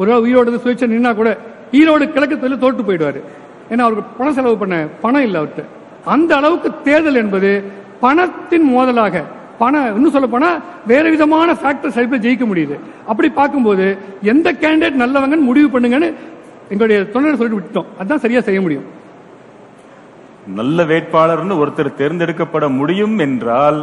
ஒரு 0.00 0.12
உயிரோடு 0.24 0.60
சுயேட்சை 0.64 0.86
நின்னா 0.94 1.12
கூட 1.20 1.30
ஈரோடு 1.78 2.04
கிழக்கு 2.14 2.36
தொழில் 2.42 2.62
தோட்டு 2.64 2.82
போயிடுவாரு. 2.88 3.20
ஏன்னா 3.72 3.82
அவருக்கு 3.86 4.16
பணம் 4.18 4.36
செலவு 4.38 4.56
பண்ண 4.62 4.76
பணம் 5.04 5.24
இல்ல 5.28 5.38
அவர்கிட்ட 5.40 5.64
அந்த 6.14 6.30
அளவுக்கு 6.40 6.68
தேர்தல் 6.86 7.20
என்பது 7.22 7.50
பணத்தின் 8.04 8.66
மோதலாக 8.74 9.22
பணம் 9.62 9.88
இன்னும் 9.96 10.14
சொல்ல 10.16 10.28
போனா 10.32 10.48
வேற 10.90 11.04
விதமான 11.14 11.48
ஃபேக்டர்ஸ் 11.60 11.98
அடிப்படையில் 11.98 12.24
ஜெயிக்க 12.26 12.44
முடியுது. 12.50 12.76
அப்படி 13.10 13.28
பார்க்கும்போது 13.38 13.84
எந்த 14.32 14.48
கேண்டிடேட் 14.62 15.00
நல்லவங்கன்னு 15.02 15.48
முடிவு 15.50 15.68
பண்ணுங்கன்னு 15.74 16.08
எங்களுடைய 16.72 16.98
தொண்டர் 17.14 17.38
சொல்லிட்டு 17.40 17.60
விட்டோம் 17.60 17.88
அதான் 18.02 18.22
சரியா 18.24 18.40
செய்ய 18.48 18.60
முடியும். 18.64 18.86
நல்ல 20.58 20.78
வேட்பாளர்னு 20.90 21.60
ஒருத்தர் 21.62 21.98
தேர்ந்தெடுக்கப்பட 22.00 22.64
முடியும் 22.80 23.16
என்றால் 23.26 23.80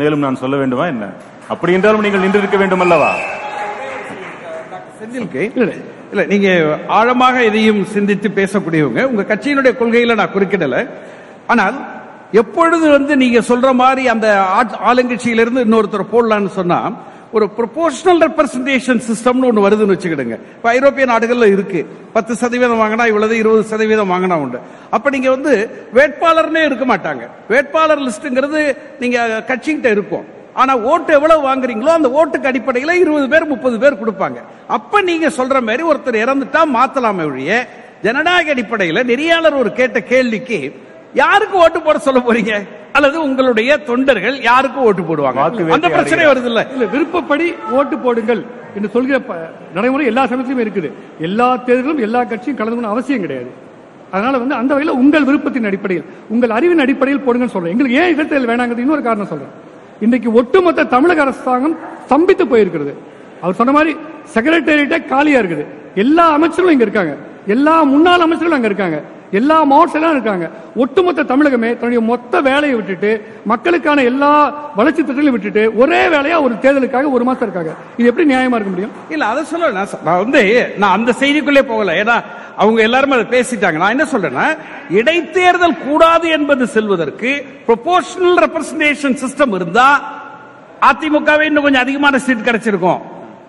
மேலும் 0.00 0.24
நான் 0.24 0.40
சொல்ல 0.42 0.54
வேண்டுமா 0.62 0.86
என்ன? 0.92 1.04
அப்படி 1.52 1.74
என்றாலும் 1.76 2.04
நீங்கள் 2.06 2.24
நின்றிருக்க 2.24 2.56
வேண்டும் 2.62 2.84
அல்லவா 2.84 3.10
செந்தில்கே 4.98 5.44
இல்ல 6.10 6.24
நீங்க 6.24 6.78
ஆழமாக 6.88 7.44
எதையும் 7.44 7.84
சிந்தித்து 7.84 8.28
பேசக்கூடியவங்க 8.28 9.04
உங்க 9.04 9.34
கட்சியினுடைய 9.34 9.74
கொள்கையில 9.80 10.14
நான் 10.14 10.30
குறுக்கிடல. 10.34 10.88
ஆனால் 11.46 11.86
எப்பொழுது 12.32 12.90
வந்து 12.90 13.16
நீங்க 13.16 13.38
சொல்ற 13.38 13.74
மாதிரி 13.74 14.08
அந்த 14.08 14.44
ஆட்- 14.64 14.88
ஆளுங்கட்சியிலிருந்து 14.88 15.64
இன்னொருத்தர் 15.64 16.06
போடலான்னு 16.12 16.46
சொன்னா 16.46 16.92
ஒரு 17.32 17.50
ப்ரொபோஷனல் 17.56 18.20
ரெப்ரசன்டேஷன் 18.20 19.00
சிஸ்டம்னு 19.10 19.44
ஒன்று 19.44 19.70
வருதுன்னு 19.70 19.98
வச்சுக்கிடுங்க. 19.98 20.32
இப்போ 20.32 20.68
ஐரோப்பிய 20.68 21.06
நாடுகளில் 21.06 21.52
இருக்கு. 21.52 21.86
பத்து 22.12 22.34
சதவீதம் 22.34 22.80
வாங்கினா 22.80 23.06
இவ்வளவு 23.06 23.36
இருபது 23.36 23.62
சதவீதம் 23.62 24.10
வாங்கினா 24.10 24.34
உண்டு. 24.34 24.58
அப்ப 24.90 25.10
நீங்க 25.10 25.30
வந்து 25.30 25.70
வேட்பாளர்னே 25.94 26.64
இருக்க 26.64 26.96
மாட்டாங்க. 26.96 27.28
வேட்பாளர் 27.48 27.98
லிஸ்ட்ங்கிறது 27.98 28.76
நீங்க 29.00 29.44
கட்சிகிட்ட 29.46 29.90
இருக்கும். 29.90 30.33
ஆனா 30.54 30.78
ஓட்டு 30.78 31.12
எவ்வளவு 31.12 31.48
வாங்குறீங்களோ 31.48 31.86
அந்த 31.86 32.08
ஓட்டுக்கு 32.08 32.46
அடிப்படையில 32.46 32.90
இருபது 32.90 33.28
பேர் 33.28 33.46
முப்பது 33.46 33.78
பேர் 33.78 34.00
கொடுப்பாங்க. 34.04 34.36
அப்ப 34.66 35.00
நீங்க 35.00 35.28
சொல்ற 35.28 35.62
மாதிரி 35.62 35.82
ஒருத்தர் 35.82 36.22
இறந்துட்டா 36.24 36.60
மாத்தலாமே 36.74 37.24
ஒழிய 37.24 37.68
ஜனநாயக 38.02 38.54
அடிப்படையில 38.54 39.04
நெறியாளர் 39.04 39.56
ஒரு 39.56 39.72
கேட்ட 39.72 40.00
கேள்விக்கு 40.00 40.72
யாருக்கு 41.14 41.58
ஓட்டு 41.58 41.82
போட 41.82 41.98
சொல்ல 41.98 42.20
போறீங்க? 42.20 42.66
அல்லது 42.92 43.22
உங்களுடைய 43.22 43.76
தொண்டர்கள் 43.76 44.40
யாருக்கு 44.40 44.80
ஓட்டு 44.80 45.02
போடுவாங்க? 45.02 45.38
அந்த 45.72 45.88
பிரச்சனை 45.88 46.24
வருது 46.26 46.44
இல்ல 46.44 46.66
இல்ல 46.72 46.84
விருப்பப்படி 46.84 47.54
ஓட்டு 47.70 47.98
போடுங்கள் 47.98 48.44
என்று 48.74 48.90
சொல்கிற 48.90 49.20
ப- 49.20 49.50
நடைமுறை 49.74 50.06
எல்லா 50.06 50.26
சமயத்திலும் 50.26 50.64
இருக்குது. 50.64 50.92
எல்லா 51.20 51.56
தேர்தலும் 51.56 52.00
எல்லா 52.00 52.24
கட்சியும் 52.24 52.56
கலந்து 52.56 52.76
கொள்ள 52.76 52.88
அவசியம் 52.88 53.20
கிடையாது. 53.20 53.50
அதனால 54.10 54.38
வந்து 54.38 54.54
அந்த 54.54 54.74
வகையில் 54.74 54.96
உங்கள் 54.96 55.24
விருப்பத்தின் 55.24 55.64
அடிப்படையில் 55.64 56.04
உங்கள் 56.28 56.50
அறிவின் 56.50 56.78
அடிப்படையில் 56.78 57.24
போடுங்கன்னு 57.26 57.50
சொல்றேன். 57.50 57.70
எங்களுக்கு 57.70 57.96
ஏன் 57.96 58.16
இடைத்தேர்தல் 58.16 58.48
வேணாங்கிறது 58.48 58.78
இன்னொரு 58.78 59.02
காரணம் 59.02 59.26
சொல்றேன். 59.26 59.63
இன்றைக்கு 60.00 60.32
ஒட்டுமொத்த 60.32 60.84
தமிழக 60.84 61.20
அரசாங்கம் 61.20 61.76
ஸ்தம்பித்து 62.08 62.44
போயிருக்கிறது. 62.52 62.94
அவர் 63.40 63.54
சொன்ன 63.54 63.72
மாதிரி 63.72 63.96
செக்ரட்டேரியட்டே 64.34 65.06
காலியா 65.06 65.40
இருக்குது. 65.40 65.64
எல்லா 65.94 66.38
அமைச்சர்களும் 66.38 66.74
இங்க 66.76 66.82
இருக்காங்க. 66.82 67.16
எல்லா 67.46 67.82
முன்னாள் 67.82 68.20
அமைச்சர்களும் 68.20 68.58
அங்க 68.58 68.66
இருக்காங்க. 68.66 69.02
எல்லா 69.30 69.56
மாவட்டத்திலும் 69.64 70.14
இருக்காங்க. 70.16 70.50
ஒட்டுமொத்த 70.76 71.22
தமிழகமே 71.22 71.70
தன்னுடைய 71.78 72.00
மொத்த 72.00 72.40
வேலையை 72.40 72.74
விட்டுட்டு 72.76 73.10
மக்களுக்கான 73.44 74.02
எல்லா 74.02 74.32
வளர்ச்சி 74.76 75.02
திட்டங்களையும் 75.02 75.36
விட்டுட்டு 75.36 75.76
ஒரே 75.76 76.06
வேலையா 76.06 76.36
ஒரு 76.42 76.54
தேர்தலுக்காக 76.54 77.10
ஒரு 77.10 77.24
மாசம் 77.24 77.42
இருக்காங்க. 77.42 77.72
இது 77.96 78.08
எப்படி 78.08 78.28
நியாயமா 78.34 78.58
இருக்க 78.58 78.72
முடியும்? 78.74 78.92
இல்ல 79.08 79.26
அதை 79.26 79.44
சொல்ல 79.44 79.70
நான் 79.70 80.22
வந்து 80.24 80.72
நான் 80.76 80.96
அந்த 80.98 81.12
செய்திக்குள்ளே 81.20 81.62
போகல. 81.62 81.92
ஏன்னா 82.02 82.16
அவங்க 82.56 82.82
எல்லாருமே 82.82 83.14
அதை 83.14 83.26
பேசிட்டாங்க. 83.34 83.78
நான் 83.82 83.94
என்ன 83.96 84.06
சொல்றேன்னா 84.12 84.46
இடைத்தேர்தல் 84.90 85.78
கூடாது 85.88 86.28
என்பது 86.28 86.66
செல்வதற்கு 86.66 87.46
ப்ரொபோஷனல் 87.68 88.38
ரெப்ரசன்டேஷன் 88.44 89.18
சிஸ்டம் 89.24 89.54
இருந்தா 89.54 89.88
அதிமுகவே 90.80 91.40
இன்னும் 91.40 91.62
கொஞ்சம் 91.62 91.82
அதிகமான 91.82 92.18
சீட் 92.18 92.48
கிடைச்சிருக்கும். 92.48 93.00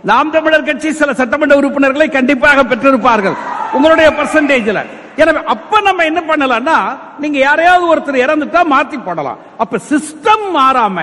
நாம் 0.03 0.31
தமிழர் 0.31 0.63
கட்சி 0.63 0.91
சில 0.91 1.13
சட்டமன்ற 1.13 1.55
உறுப்பினர்களை 1.55 2.09
கண்டிப்பாக 2.09 2.63
பெற்றிருப்பார்கள். 2.63 3.35
உங்களுடைய 3.73 4.09
பர்சன்டேஜ்ல 4.11 4.81
எனவே 5.17 5.39
அப்ப 5.47 5.81
நம்ம 5.81 6.05
என்ன 6.05 6.21
பண்ணலாம்னா 6.27 6.77
நீங்க 7.19 7.37
யாரையாவது 7.39 7.85
ஒருத்தர் 7.91 8.23
இறந்துட்டா 8.23 8.61
மாத்தி 8.71 8.97
போடலாம். 9.03 9.39
அப்ப 9.57 9.79
சிஸ்டம் 9.89 10.45
மாறாம 10.55 10.97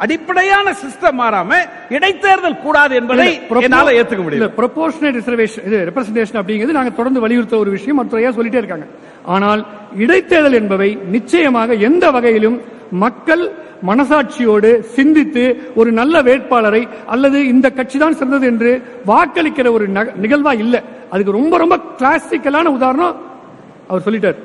அடிப்படையான 0.00 0.68
சிஸ்டம் 0.78 1.18
மாறாம 1.18 1.50
இடைத்தேர்தல் 1.90 2.56
கூடாது 2.58 2.92
என்பதை 2.96 3.26
என்னால 3.66 3.92
ஏத்துக்க 3.98 4.22
முடியல. 4.22 4.48
ப்ரொபோஷனல் 4.56 5.14
ரிசர்வேஷன் 5.18 5.66
இது 5.66 5.78
ரெப்ரசன்டேஷன் 5.88 6.40
அப்படிங்கிறது 6.40 6.72
நாங்க 6.72 6.90
தொடர்ந்து 6.90 7.20
வலியுறுத்த 7.20 7.56
ஒரு 7.58 7.70
விஷயம் 7.70 7.98
மற்றையா 8.00 8.30
சொல்லிட்டே 8.30 8.58
இருக்காங்க. 8.58 8.86
ஆனால் 9.26 9.60
இடைத்தேர்தல் 9.96 10.58
என்பவை 10.60 10.88
நிச்சயமாக 11.08 11.74
எந்த 11.82 12.04
வகையிலும் 12.10 12.58
மக்கள் 12.98 13.44
மனசாட்சியோடு 13.86 14.68
சிந்தித்து 14.92 15.44
ஒரு 15.74 15.90
நல்ல 15.92 16.20
வேட்பாளரை 16.22 16.82
அல்லது 17.06 17.46
இந்த 17.46 17.70
கட்சி 17.70 17.98
தான் 17.98 18.14
சிறந்தது 18.14 18.46
என்று 18.46 18.70
வாக்களிக்கிற 19.06 19.70
ஒரு 19.72 19.88
நக- 19.88 20.14
நிகழ்வா 20.16 20.52
இல்ல. 20.58 20.76
அதுக்கு 21.10 21.32
ரொம்ப 21.32 21.54
ரொம்ப 21.58 21.76
கிளாசிக்கலான 21.98 22.66
உதாரணம் 22.70 23.16
அவர் 23.92 24.04
சொல்லிட்டார் 24.06 24.38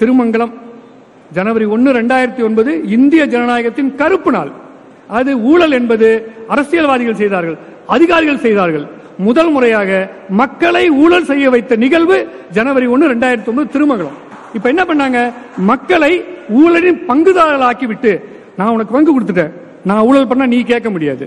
திருமங்கலம் 0.00 0.52
ஜனவரி 1.36 1.66
ஒன்னு 1.74 1.90
ரெண்டாயிரத்தி 1.98 2.42
ஒன்பது 2.48 2.70
இந்திய 2.96 3.22
ஜனநாயகத்தின் 3.34 3.94
கருப்பு 4.00 4.30
நாள். 4.36 4.50
அது 5.18 5.30
ஊழல் 5.50 5.76
என்பது 5.78 6.08
அரசியல்வாதிகள் 6.54 7.20
செய்தார்கள் 7.20 7.56
அதிகாரிகள் 7.94 8.42
செய்தார்கள். 8.46 8.84
முதல் 9.28 9.50
முறையாக 9.54 9.90
மக்களை 10.40 10.84
ஊழல் 11.02 11.28
செய்ய 11.30 11.46
வைத்த 11.54 11.76
நிகழ்வு 11.84 12.18
ஜனவரி 12.58 12.86
ஒன்னு 12.94 13.10
ரெண்டாயிரத்தி 13.12 13.50
ஒன்பது 13.52 13.72
திருமங்கலம். 13.74 14.18
இப்ப 14.56 14.68
என்ன 14.72 14.82
பண்ணாங்க? 14.90 15.18
மக்களை 15.70 16.12
ஊழலின் 16.60 17.00
பங்குதாரர்களாக்கி 17.08 17.86
விட்டு 17.92 18.12
நான் 18.58 18.74
உனக்கு 18.74 18.94
பங்கு 18.96 19.12
கொடுத்துட்டேன். 19.14 19.52
நான் 19.84 20.04
ஊழல் 20.08 20.30
பண்ணா 20.32 20.46
நீ 20.46 20.58
கேட்க 20.72 20.90
முடியாது. 20.90 21.26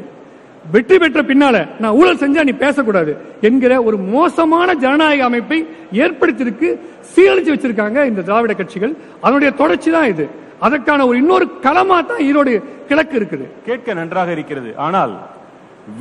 வெற்றி 0.73 0.97
பெற்ற 1.01 1.19
பின்னால 1.29 1.55
நான் 1.83 1.95
ஊழல் 1.99 2.21
செஞ்சா 2.21 2.41
நீ 2.47 2.53
பேசக்கூடாது 2.63 3.11
என்கிற 3.47 3.73
ஒரு 3.87 3.97
மோசமான 4.13 4.69
ஜனநாயக 4.83 5.23
அமைப்பை 5.29 5.59
ஏற்படுத்தியிருக்கு 6.03 6.69
சீரழிச்சு 7.13 7.53
வச்சிருக்காங்க 7.53 7.99
இந்த 8.09 8.21
திராவிட 8.27 8.53
கட்சிகள். 8.59 8.93
அதனுடைய 9.25 9.49
தொடர்ச்சி 9.61 9.89
தான் 9.95 10.09
இது. 10.13 10.25
அதற்கான 10.65 11.05
ஒரு 11.09 11.17
இன்னொரு 11.21 11.45
களமா 11.65 11.97
தான் 12.11 12.21
ஈரோடு 12.27 12.53
கிழக்கு 12.89 13.15
இருக்குது. 13.19 13.45
கேட்க 13.67 13.93
நன்றாக 13.99 14.29
இருக்கிறது. 14.35 14.69
ஆனால் 14.85 15.13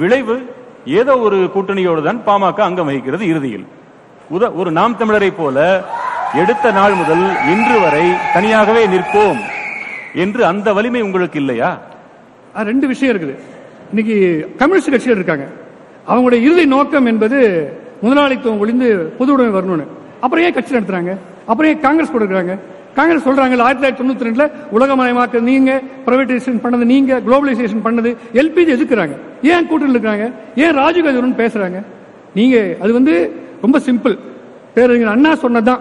விளைவு 0.00 0.36
ஏதோ 1.00 1.14
ஒரு 1.26 1.38
கூட்டணியோடு 1.54 2.02
தான் 2.08 2.20
பாமக 2.28 2.62
அங்கம் 2.68 2.88
வகிக்கிறது 2.90 3.24
இறுதியில். 3.32 3.66
ஒரு 4.60 4.70
நாம் 4.80 4.98
தமிழரை 5.00 5.30
போல 5.40 5.58
எடுத்த 6.42 6.66
நாள் 6.78 6.94
முதல் 7.00 7.24
இன்று 7.54 7.76
வரை 7.84 8.06
தனியாகவே 8.36 8.84
நிற்போம் 8.94 9.40
என்று 10.24 10.42
அந்த 10.50 10.68
வலிமை 10.78 11.02
உங்களுக்கு 11.08 11.38
இல்லையா? 11.42 11.70
ரெண்டு 12.70 12.86
விஷயம் 12.92 13.12
இருக்குது. 13.14 13.34
இன்னைக்கு 13.95 14.16
கம்யூனிஸ்ட் 14.57 14.90
கட்சிகள் 14.90 15.16
இருக்காங்க. 15.16 15.45
அவங்களுடைய 16.09 16.40
இறுதி 16.47 16.66
நோக்கம் 16.66 17.07
என்பது 17.07 17.38
முதலாளித்துவம் 18.03 18.59
ஒளிந்து 18.59 18.88
பொது 19.18 19.32
உடைமை 19.32 19.61
வரணும்னு. 19.61 19.84
அப்புறம் 20.20 20.45
ஏன் 20.45 20.53
கட்சி 20.53 20.74
நடத்துறாங்க? 20.74 21.12
அப்புறம் 21.47 21.72
ஏன் 21.72 21.80
காங்கிரஸ் 21.80 22.12
கொடுக்குறாங்க 22.14 22.59
காங்கிரஸ் 22.95 23.28
சொல்றாங்க 23.28 23.59
ஆயிரத்தி 23.66 23.82
தொள்ளாயிரத்தி 23.82 24.07
தொண்ணூத்தி 24.07 24.26
ரெண்டுல 24.28 24.51
உலகமயமாக்க 24.78 25.40
நீங்க 25.40 25.80
பிரைவேடைசேஷன் 26.07 26.59
பண்ணது 26.64 26.84
நீங்க 26.92 27.20
குளோபலைசேஷன் 27.26 27.84
பண்ணது 27.84 28.11
எல்பிஜி 28.32 28.74
எதுக்குறாங்க 28.76 29.14
ஏன் 29.42 29.66
கூட்டணி 29.66 29.95
இருக்கிறாங்க? 29.95 30.32
ஏன் 30.57 30.76
ராஜீவ்காந்தி 30.78 31.38
பேசுறாங்க? 31.42 31.82
நீங்க 32.34 32.57
அது 32.80 32.92
வந்து 32.92 33.14
ரொம்ப 33.62 33.78
சிம்பிள் 33.78 34.18
பேரறிஞர் 34.74 35.14
அண்ணா 35.16 35.34
சொன்னதுதான். 35.34 35.80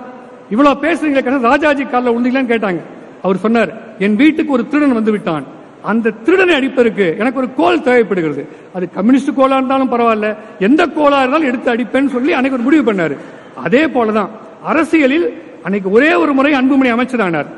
இவ்வளவு 0.50 0.82
பேசுறீங்களே 0.86 1.40
ராஜாஜி 1.40 1.84
காலில் 1.84 2.14
விழுந்தீங்களான்னு 2.14 2.54
கேட்டாங்க. 2.54 2.82
அவர் 3.24 3.38
சொன்னார் 3.38 3.74
என் 4.00 4.16
வீட்டுக்கு 4.16 4.54
ஒரு 4.54 4.68
திருடன் 4.68 4.94
வந்து 4.94 5.12
விட்டான். 5.12 5.62
அந்த 5.84 6.14
திருடனை 6.26 6.56
அடிப்பதற்கு 6.56 7.06
எனக்கு 7.20 7.40
ஒரு 7.40 7.54
கோல் 7.54 7.82
தேவைப்படுகிறது. 7.82 8.44
அது 8.74 8.90
கம்யூனிஸ்ட் 8.90 9.36
கோலா 9.36 9.56
இருந்தாலும் 9.56 9.92
பரவாயில்ல. 9.92 10.36
எந்த 10.60 10.88
கோலா 10.88 11.18
இருந்தாலும் 11.18 11.48
எடுத்து 11.48 11.74
அடிப்பேன்னு 11.76 12.14
சொல்லி 12.16 12.34
அன்னைக்கு 12.34 12.60
ஒரு 12.60 12.68
முடிவு 12.68 12.94
பண்ணாரு. 12.94 13.18
அதே 13.64 13.86
போலதான் 13.86 14.30
அரசியலில் 14.64 15.28
அன்னைக்கு 15.64 15.92
ஒரே 15.92 16.14
ஒரு 16.14 16.34
முறை 16.34 16.54
அன்புமணி 16.54 16.92
அமைச்சரானார். 16.96 17.50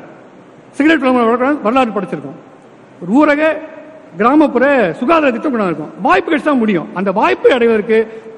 சிகரெட் 0.71 1.61
வரலாறு 1.61 1.91
படிச்சிருக்கோம். 1.91 2.39
ஊரக 3.13 3.43
கிராமப்புற 4.20 4.66
சுகாதார 4.99 5.32
திட்டம் 5.36 5.53
கொண்டு 5.53 5.72
இருக்கும். 5.72 5.91
வாய்ப்பு 6.07 6.30
கிடைச்சா 6.32 6.53
முடியும். 6.63 6.88
அந்த 6.99 7.09
வாய்ப்பை 7.20 7.51
அடைவதற்கு 7.57 7.97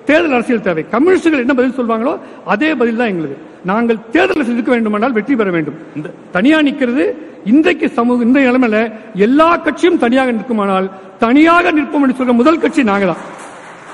தேர்தல் 0.09 0.35
அரசியல் 0.37 0.65
தேவை. 0.67 0.83
கம்யூனிஸ்டுகள் 0.93 1.43
என்ன 1.43 1.53
பதில் 1.59 1.77
சொல்வாங்களோ 1.79 2.13
அதே 2.53 2.69
பதில் 2.81 2.99
தான் 2.99 3.11
எங்களுக்கு. 3.13 3.37
நாங்கள் 3.69 3.97
தேர்தல் 4.13 4.37
அரசியல் 4.37 4.57
இருக்க 4.57 4.71
வேண்டுமானால் 4.73 5.15
வெற்றி 5.17 5.35
பெற 5.39 5.49
வேண்டும். 5.55 5.77
இந்த 5.97 6.13
தனியா 6.35 6.59
நிக்கிறது 6.67 7.05
இன்றைக்கு 7.51 7.87
சமூக 7.97 8.25
இந்த 8.27 8.39
நிலைமையில 8.45 8.77
எல்லா 9.25 9.49
கட்சியும் 9.65 9.99
தனியாக 10.03 10.31
நிற்குமானால் 10.37 10.87
தனியாக 11.23 11.71
நிற்போம் 11.77 12.03
என்று 12.05 12.17
சொல்ற 12.19 12.33
முதல் 12.41 12.61
கட்சி 12.63 12.81
நாங்க 12.91 13.07
தான் 13.11 13.23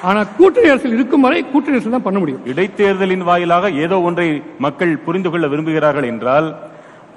ஆனா 0.09 0.21
கூட்டணி 0.37 0.69
அரசியல் 0.71 0.95
இருக்கும் 0.97 1.25
வரை 1.25 1.39
கூட்டணி 1.51 1.75
அரசியல் 1.75 1.95
தான் 1.97 2.07
பண்ண 2.07 2.19
முடியும். 2.21 2.41
இடைத்தேர்தலின் 2.51 3.25
வாயிலாக 3.29 3.69
ஏதோ 3.85 3.97
ஒன்றை 4.07 4.27
மக்கள் 4.65 4.93
புரிந்து 5.05 5.29
கொள்ள 5.33 5.47
விரும்புகிறார்கள் 5.53 6.09
என்றால் 6.11 6.47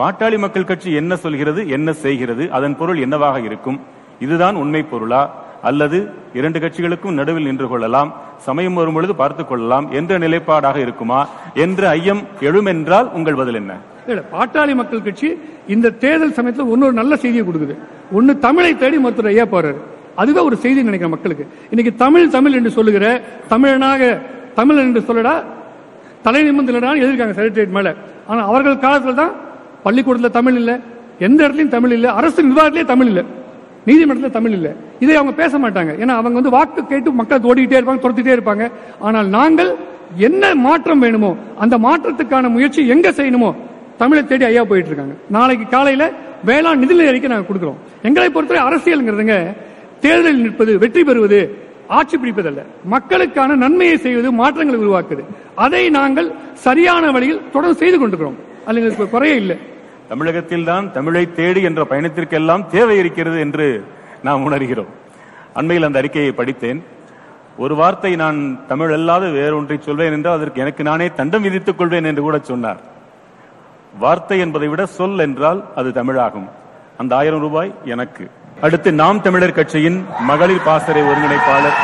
பாட்டாளி 0.00 0.38
மக்கள் 0.44 0.68
கட்சி 0.70 0.90
என்ன 1.00 1.12
சொல்கிறது 1.24 1.60
என்ன 1.76 1.88
செய்கிறது 2.04 2.46
அதன் 2.58 2.78
பொருள் 2.80 3.02
என்னவாக 3.06 3.40
இருக்கும்? 3.48 3.78
இதுதான் 4.20 4.54
உண்மை 4.54 4.82
பொருளா? 4.82 5.44
அல்லது 5.62 6.10
இரண்டு 6.34 6.58
கட்சிகளுக்கும் 6.58 7.10
நடுவில் 7.10 7.44
நின்று 7.44 7.68
கொள்ளலாம் 7.68 8.14
சமயம் 8.36 8.74
வரும்பொழுது 8.74 9.14
பார்த்துக் 9.14 9.48
கொள்ளலாம் 9.48 9.92
என்ற 9.92 10.18
நிலைப்பாடாக 10.18 10.76
இருக்குமா? 10.76 11.28
என்ற 11.54 11.88
ஐயம் 11.88 12.22
எழுமென்றால் 12.40 13.10
உங்கள் 13.10 13.34
பதில் 13.34 13.54
என்ன? 13.54 13.76
இல்ல 14.06 14.22
பாட்டாளி 14.32 14.74
மக்கள் 14.74 15.02
கட்சி 15.02 15.38
இந்த 15.68 15.90
தேர்தல் 15.90 16.32
சமயத்தில் 16.32 16.66
ஒன்னொரு 16.66 16.92
நல்ல 16.92 17.16
செய்தியை 17.16 17.46
கொடுக்குது. 17.46 17.76
ஒன்னு 18.12 18.38
தமிழை 18.38 18.76
தேடி 18.76 18.98
மருத்துவர் 18.98 19.32
ஐயா 19.32 19.44
போறாரு. 19.44 19.76
அதுதான் 20.14 20.44
ஒரு 20.44 20.56
செய்தி 20.56 20.82
நினைக்கிற 20.82 21.08
மக்களுக்கு. 21.08 21.46
இன்னைக்கு 21.70 21.94
தமிழ் 21.94 22.28
தமிழ் 22.28 22.52
என்று 22.52 22.70
சொல்லுகிற 22.70 23.22
தமிழனாக 23.50 24.20
தமிழ் 24.54 24.76
என்று 24.76 25.00
சொல்லடா 25.00 25.42
தலை 26.22 26.50
நிமிர்ந்துலடான்னு 26.50 27.02
எழுதிருக்காங்க 27.02 27.34
செக்ரட்டரியேட் 27.38 27.68
மேல. 27.68 27.94
ஆனா 28.26 28.44
அவர்கள் 28.44 28.76
காலத்துல 28.76 29.14
தான் 29.14 29.32
பள்ளிக்கூடத்துல 29.84 30.30
தமிழ் 30.30 30.54
இல்ல 30.54 30.80
எந்த 31.18 31.48
இடத்துலயும் 31.48 31.68
தமிழ் 31.68 31.92
இல்லை 31.92 32.10
அரசு 32.10 32.42
நிர்வாகத்திலேயே 32.42 32.84
தமிழ் 32.84 33.06
இல்ல. 33.06 33.24
நீதிமன்றத்தில் 33.88 34.36
தமிழ் 34.38 34.56
இல்ல. 34.58 34.68
இதை 35.04 35.14
அவங்க 35.18 35.32
பேச 35.42 35.58
மாட்டாங்க. 35.64 35.92
ஏன்னா 36.02 36.14
அவங்க 36.20 36.36
வந்து 36.40 36.54
வாக்கு 36.56 36.80
கேட்டு 36.92 37.12
மக்கள் 37.20 37.48
ஓடிக்கிட்டே 37.50 37.78
இருப்பாங்க 37.80 38.02
துரத்திட்டே 38.06 38.34
இருப்பாங்க. 38.36 38.64
ஆனால் 39.06 39.28
நாங்கள் 39.36 39.70
என்ன 40.28 40.54
மாற்றம் 40.66 41.02
வேணுமோ 41.04 41.30
அந்த 41.62 41.74
மாற்றத்துக்கான 41.86 42.48
முயற்சி 42.56 42.82
எங்க 42.94 43.10
செய்யணுமோ 43.18 43.50
தமிழை 44.00 44.22
தேடி 44.30 44.44
ஐயா 44.44 44.62
போயிட்டு 44.70 44.90
இருக்காங்க. 44.90 45.14
நாளைக்கு 45.36 45.66
காலையில 45.74 46.04
வேளாண் 46.48 46.82
நிதிநிலை 46.82 47.06
அறிக்கை 47.10 47.28
நாங்கள் 47.32 47.48
கொடுக்குறோம். 47.50 47.78
எங்களை 48.08 48.28
பொறுத்தவரை 48.30 48.64
அரசியல்ங்கிறதுங்க 48.68 49.36
தேர்தலில் 50.04 50.42
நிற்பது 50.46 50.72
வெற்றி 50.82 51.02
பெறுவது 51.04 51.38
ஆட்சி 51.98 52.16
பிடிப்பதல்ல. 52.16 52.60
மக்களுக்கான 52.94 53.56
நன்மையை 53.62 53.96
செய்வது 54.04 54.28
மாற்றங்களை 54.40 54.78
உருவாக்குது. 54.84 55.22
அதை 55.64 55.82
நாங்கள் 55.98 56.28
சரியான 56.66 57.10
வழியில் 57.16 57.42
தொடர்ந்து 57.54 57.80
செய்து 57.82 57.96
கொண்டிருக்கிறோம். 57.98 58.38
அல்லது 58.66 59.08
குறைய 59.14 59.34
இல்லை. 59.42 59.56
தமிழகத்தில் 60.08 60.64
தான் 60.64 60.92
தமிழை 60.92 61.32
தேடி 61.32 61.62
என்ற 61.62 61.84
பயணத்திற்கெல்லாம் 61.84 62.66
தேவை 62.66 62.96
இருக்கிறது 62.98 63.40
என்று 63.40 63.86
நாம் 64.22 64.44
உணர்கிறோம். 64.50 64.92
அண்மையில் 65.54 65.86
அந்த 65.86 65.98
அறிக்கையை 65.98 66.32
படித்தேன். 66.32 66.80
ஒரு 67.58 67.74
வார்த்தை 67.74 68.16
நான் 68.16 68.38
தமிழ் 68.66 68.92
அல்லாத 68.92 69.26
வேறொன்றை 69.26 69.78
சொல்வேன் 69.80 70.12
என்றால் 70.12 70.36
அதற்கு 70.38 70.60
எனக்கு 70.60 70.82
நானே 70.82 71.06
தண்டம் 71.10 71.42
விதித்துக் 71.42 71.78
கொள்வேன் 71.78 72.04
என்று 72.04 72.22
கூட 72.22 72.38
சொன்னார். 72.38 72.80
வார்த்தை 73.98 74.38
என்பதை 74.38 74.68
விட 74.68 74.86
சொல் 74.86 75.18
என்றால் 75.18 75.64
அது 75.74 75.90
தமிழாகும். 75.90 76.48
அந்த 76.96 77.16
ஆயிரம் 77.16 77.40
ரூபாய் 77.40 77.74
எனக்கு. 77.84 78.30
அடுத்து 78.60 78.92
நாம் 78.92 79.22
தமிழர் 79.22 79.58
கட்சியின் 79.58 79.98
மகளிர் 80.20 80.62
பாசறை 80.62 81.02
ஒருங்கிணைப்பாளர் 81.02 81.78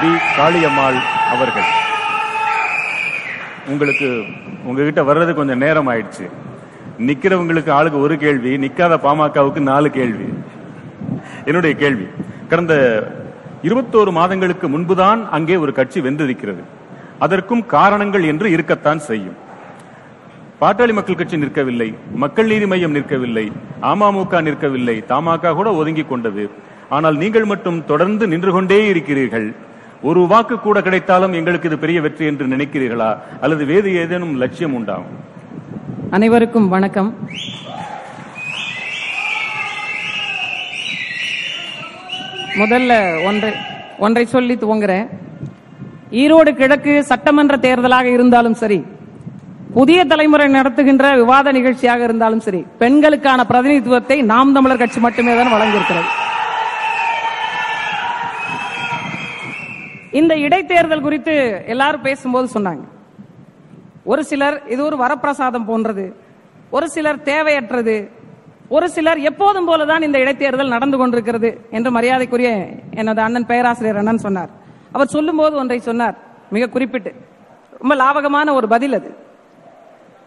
பி. 0.00 0.10
காளியம்மாள் 0.38 0.98
அவர்கள். 1.30 1.70
உங்களுக்கு 3.70 4.08
உங்ககிட்ட 4.64 5.02
வர்றது 5.02 5.32
கொஞ்சம் 5.34 5.62
நேரம் 5.64 5.88
ஆயிடுச்சு. 5.88 6.26
நிக்கிறவங்களுக்கு 7.08 7.70
ஆளுக்கு 7.70 7.98
ஒரு 8.00 8.18
கேள்வி 8.18 8.52
நிக்காத 8.56 8.94
பாமகவுக்கு 9.06 9.60
நாலு 9.70 9.90
கேள்வி. 9.90 10.28
என்னுடைய 11.44 11.76
கேள்வி. 11.76 12.06
கடந்த 12.50 12.74
இருபத்தோரு 13.68 14.10
மாதங்களுக்கு 14.12 14.68
முன்புதான் 14.68 15.20
அங்கே 15.36 15.56
ஒரு 15.56 15.72
கட்சி 15.72 16.00
வென்றிருக்கிறது. 16.00 16.62
அதற்கும் 17.18 17.66
காரணங்கள் 17.66 18.24
என்று 18.24 18.50
இருக்கத்தான் 18.50 18.98
செய்யும். 18.98 19.38
பாட்டாளி 20.60 20.92
மக்கள் 20.96 21.20
கட்சி 21.20 21.36
நிற்கவில்லை 21.36 21.94
மக்கள் 22.22 22.46
நீதி 22.46 22.66
மையம் 22.66 22.94
நிற்கவில்லை 22.94 23.46
அமமுக 23.90 24.42
நிற்கவில்லை 24.48 24.96
தமாக 25.12 25.54
கூட 25.54 25.68
ஒதுங்கி 25.80 26.04
கொண்டது. 26.04 26.50
ஆனால் 26.88 27.16
நீங்கள் 27.16 27.44
மட்டும் 27.44 27.84
தொடர்ந்து 27.84 28.26
நின்று 28.26 28.52
கொண்டே 28.52 28.88
இருக்கிறீர்கள். 28.88 29.54
ஒரு 30.10 30.20
வாக்கு 30.30 30.56
கூட 30.58 30.78
கிடைத்தாலும் 30.86 31.34
எங்களுக்கு 31.38 31.68
இது 31.70 31.76
பெரிய 31.82 31.98
வெற்றி 32.04 32.24
என்று 32.30 32.44
நினைக்கிறீர்களா? 32.52 33.10
அல்லது 33.44 33.62
வேறு 33.72 33.88
ஏதேனும் 34.02 34.32
லட்சியம் 34.42 34.74
உண்டாகும் 34.78 35.18
அனைவருக்கும் 36.16 36.66
வணக்கம். 36.72 37.10
முதல்ல 42.60 42.92
ஒன்றை 43.28 43.52
ஒன்றை 44.06 44.24
சொல்லி 44.32 44.54
துவங்குறேன். 44.62 45.06
ஈரோடு 46.22 46.50
கிழக்கு 46.62 46.94
சட்டமன்ற 47.10 47.56
தேர்தலாக 47.66 48.08
இருந்தாலும் 48.16 48.58
சரி 48.62 48.80
புதிய 49.76 50.00
தலைமுறை 50.10 50.48
நடத்துகின்ற 50.56 51.04
விவாத 51.20 51.52
நிகழ்ச்சியாக 51.58 52.02
இருந்தாலும் 52.08 52.42
சரி 52.46 52.60
பெண்களுக்கான 52.82 53.46
பிரதிநிதித்துவத்தை 53.52 54.18
நாம் 54.32 54.54
தமிழர் 54.58 54.82
கட்சி 54.82 55.00
மட்டுமே 55.06 55.34
தான் 55.38 55.54
வழங்கியிருக்கிறது. 55.54 56.10
இந்த 60.20 60.32
இடைத்தேர்தல் 60.46 61.06
குறித்து 61.06 61.34
எல்லாரும் 61.72 62.06
பேசும்போது 62.08 62.46
சொன்னாங்க. 62.54 62.84
ஒரு 64.12 64.22
சிலர் 64.30 64.56
இது 64.74 64.80
ஒரு 64.88 64.96
வரப்பிரசாதம் 65.02 65.68
போன்றது. 65.70 66.04
ஒரு 66.76 66.86
சிலர் 66.94 67.18
தேவையற்றது. 67.30 67.96
ஒரு 68.76 68.86
சிலர் 68.96 69.20
எப்போதும் 69.30 69.68
போலதான் 69.68 70.04
இந்த 70.06 70.18
இடைத்தேர்தல் 70.18 70.74
நடந்து 70.74 70.96
கொண்டிருக்கிறது 70.98 71.50
என்று 71.76 71.90
மரியாதைக்குரிய 71.96 72.50
எனது 73.00 73.20
அண்ணன் 73.26 73.48
பேராசிரியர் 73.50 74.00
அண்ணன் 74.02 74.24
சொன்னார். 74.26 74.50
அவர் 74.92 75.12
சொல்லும்போது 75.16 75.54
ஒன்றை 75.56 75.78
சொன்னார் 75.88 76.16
மிக 76.54 76.68
குறிப்பிட்டு. 76.76 77.12
ரொம்ப 77.80 77.94
லாபகமான 78.02 78.54
ஒரு 78.58 78.66
பதில் 78.74 78.96
அது. 78.98 79.10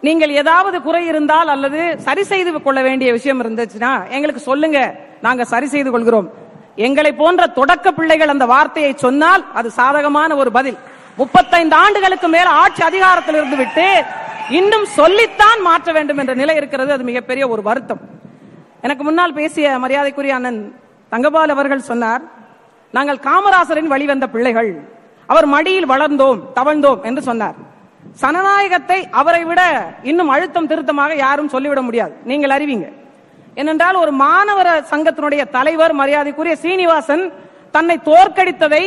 நீங்கள் 0.07 0.31
ஏதாவது 0.41 0.77
குறை 0.87 1.03
இருந்தால் 1.11 1.47
அல்லது 1.47 1.81
சரி 2.07 2.23
செய்து 2.31 2.61
கொள்ள 2.61 2.79
வேண்டிய 2.87 3.11
விஷயம் 3.17 3.41
இருந்துச்சுன்னா 3.43 3.91
எங்களுக்கு 4.15 4.41
சொல்லுங்க 4.49 4.79
நாங்க 5.21 5.43
சரி 5.53 5.67
செய்து 5.75 5.91
கொள்கிறோம். 5.91 6.27
எங்களை 6.85 7.11
போன்ற 7.21 7.43
தொடக்க 7.57 7.91
பிள்ளைகள் 7.97 8.33
அந்த 8.33 8.45
வார்த்தையை 8.53 8.91
சொன்னால் 9.05 9.43
அது 9.59 9.69
சாதகமான 9.79 10.35
ஒரு 10.41 10.51
பதில். 10.57 10.77
முப்பத்தைந்து 11.19 11.75
ஆண்டுகளுக்கு 11.83 12.27
மேல் 12.35 12.49
ஆட்சி 12.61 12.81
அதிகாரத்தில் 12.89 13.37
இருந்து 13.39 13.57
விட்டு 13.61 13.87
இன்னும் 14.59 14.87
சொல்லித்தான் 14.99 15.61
மாற்ற 15.67 15.89
வேண்டும் 15.97 16.19
என்ற 16.21 16.33
நிலை 16.41 16.55
இருக்கிறது. 16.61 16.91
அது 16.95 17.03
மிகப்பெரிய 17.11 17.43
ஒரு 17.53 17.61
வருத்தம். 17.69 18.01
எனக்கு 18.85 19.03
முன்னால் 19.07 19.37
பேசிய 19.37 19.67
மரியாதைக்குரிய 19.83 20.33
அண்ணன் 20.37 20.59
தங்கபால் 21.11 21.53
அவர்கள் 21.55 21.87
சொன்னார் 21.91 22.23
நாங்கள் 22.97 23.23
காமராசரின் 23.27 23.91
வழிவந்த 23.93 24.25
பிள்ளைகள். 24.33 24.71
அவர் 25.29 25.47
மடியில் 25.55 25.91
வளர்ந்தோம் 25.93 26.41
தவழ்ந்தோம் 26.59 27.01
என்று 27.09 27.21
சொன்னார். 27.29 27.57
சனநாயகத்தை 28.21 28.99
அவரை 29.19 29.41
விட 29.49 29.61
இன்னும் 30.09 30.31
அழுத்தம் 30.33 30.69
திருத்தமாக 30.71 31.15
யாரும் 31.25 31.51
சொல்லிவிட 31.53 31.81
முடியாது. 31.87 32.13
நீங்கள் 32.29 32.55
அறிவீங்க. 32.57 32.87
ஏனென்றால் 33.55 34.01
ஒரு 34.03 34.11
மாணவர் 34.11 34.69
சங்கத்தினுடைய 34.91 35.41
தலைவர் 35.57 35.93
மரியாதைக்குரிய 35.93 36.55
சீனிவாசன் 36.55 37.23
தன்னை 37.75 37.95
தோற்கடித்ததை 38.05 38.83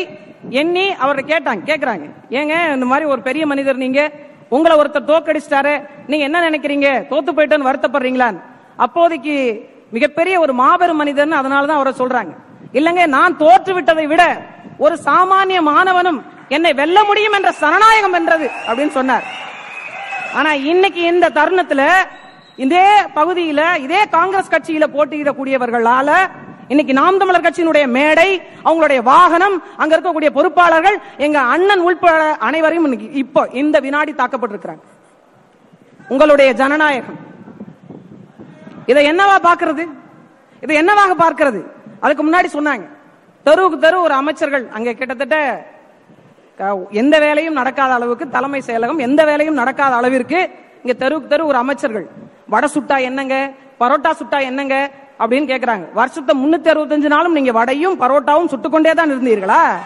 எண்ணி 0.61 0.87
அவரை 1.05 1.23
கேட்டாங்க 1.25 1.62
கேக்குறாங்க. 1.71 2.07
ஏங்க 2.39 2.55
இந்த 2.75 2.87
மாதிரி 2.91 3.07
ஒரு 3.12 3.21
பெரிய 3.29 3.47
மனிதர் 3.47 3.83
நீங்க. 3.85 4.03
உங்களை 4.57 4.75
ஒருத்தர் 4.81 5.09
தோற்கடிச்சிட்டாரு. 5.11 5.75
நீங்க 6.11 6.25
என்ன 6.29 6.43
நினைக்கிறீங்க? 6.49 6.91
தோத்து 7.11 7.33
போயிட்டேன்னு 7.37 7.69
வருத்தப்படுறீங்களான்னு. 7.71 8.41
அப்போதைக்கு 8.77 9.37
மிகப்பெரிய 9.97 10.35
ஒரு 10.41 10.53
மாபெரும் 10.53 11.01
மனிதன் 11.03 11.39
அதனாலதான் 11.41 11.81
அவரை 11.81 11.93
சொல்றாங்க. 11.99 12.33
இல்லங்க 12.79 13.03
நான் 13.16 13.37
தோற்று 13.37 13.75
விட்டதை 13.75 14.07
விட 14.07 14.23
ஒரு 14.79 14.99
சாமானிய 15.05 15.61
மாணவனும் 15.71 16.21
என்னை 16.49 16.73
வெல்ல 16.73 16.99
முடியும் 17.05 17.33
என்ற 17.33 17.51
சனநாயகம் 17.61 18.16
என்றது 18.21 18.47
அப்படின்னு 18.66 18.95
சொன்னார். 18.99 19.27
ஆனா 20.35 20.51
இன்னைக்கு 20.73 21.03
இந்த 21.12 21.27
தருணத்துல 21.29 21.83
இதே 22.64 22.86
பகுதியில 23.16 23.62
இதே 23.86 24.00
காங்கிரஸ் 24.16 24.52
கட்சியில 24.54 24.84
போட்டியிடக்கூடியவர்களால 24.94 26.11
இன்னைக்கு 26.72 26.94
நாம் 26.98 27.20
தமிழர் 27.20 27.44
கட்சியினுடைய 27.44 27.84
மேடை 27.96 28.28
அவங்களுடைய 28.66 29.00
வாகனம் 29.11 29.56
அங்க 29.80 29.92
இருக்கக்கூடிய 29.96 30.30
பொறுப்பாளர்கள் 30.38 30.96
எங்க 31.26 31.38
அண்ணன் 31.52 31.84
உள்பட 31.88 32.24
அனைவரையும் 32.48 32.86
இன்னைக்கு 32.88 33.09
இப்போ 33.22 33.42
இந்த 33.61 33.76
வினாடி 33.86 34.12
தாக்கப்பட்டிருக்கிறாங்க. 34.20 34.84
உங்களுடைய 36.12 36.50
ஜனநாயகம். 36.61 37.18
இதை 38.90 39.02
என்னவா 39.12 39.38
பார்க்கிறது? 39.48 39.84
இதை 40.64 40.74
என்னவாக 40.82 41.14
பார்க்கிறது? 41.24 41.61
அதுக்கு 42.04 42.22
முன்னாடி 42.26 42.48
சொன்னாங்க. 42.59 42.86
தெருவுக்கு 43.46 43.78
தெரு 43.86 43.98
ஒரு 44.06 44.14
அமைச்சர்கள் 44.20 44.64
அங்க 44.76 44.90
கிட்டத்தட்ட 45.00 45.36
எந்த 47.00 47.16
வேலையும் 47.24 47.59
நடக்காத 47.61 47.92
அளவுக்கு 47.98 48.24
தலைமை 48.36 48.61
செயலகம் 48.68 49.04
எந்த 49.09 49.22
வேலையும் 49.28 49.61
நடக்காத 49.61 49.92
அளவிற்கு 50.00 50.40
இங்க 50.82 50.94
தெருவுக்கு 51.02 51.32
தெரு 51.32 51.50
ஒரு 51.50 51.59
அமைச்சர்கள். 51.64 52.06
வடை 52.49 52.68
சுட்டா 52.74 53.01
என்னங்க? 53.01 53.51
பரோட்டா 53.80 54.11
சுட்டா 54.11 54.40
என்னங்க? 54.40 54.90
அப்படின்னு 55.18 55.49
கேக்குறாங்க. 55.49 55.92
வருஷத்தை 55.92 56.44
முன்னூத்தி 56.44 56.66
அறுபத்தஞ்சு 56.66 57.07
நாளும் 57.07 57.32
நீங்க 57.32 57.53
வடையும் 57.53 58.01
பரோட்டாவும் 58.01 58.49
சுட்டுக்கொண்டே 58.49 58.90
தான் 58.90 59.11
இருந்தீர்களா? 59.11 59.76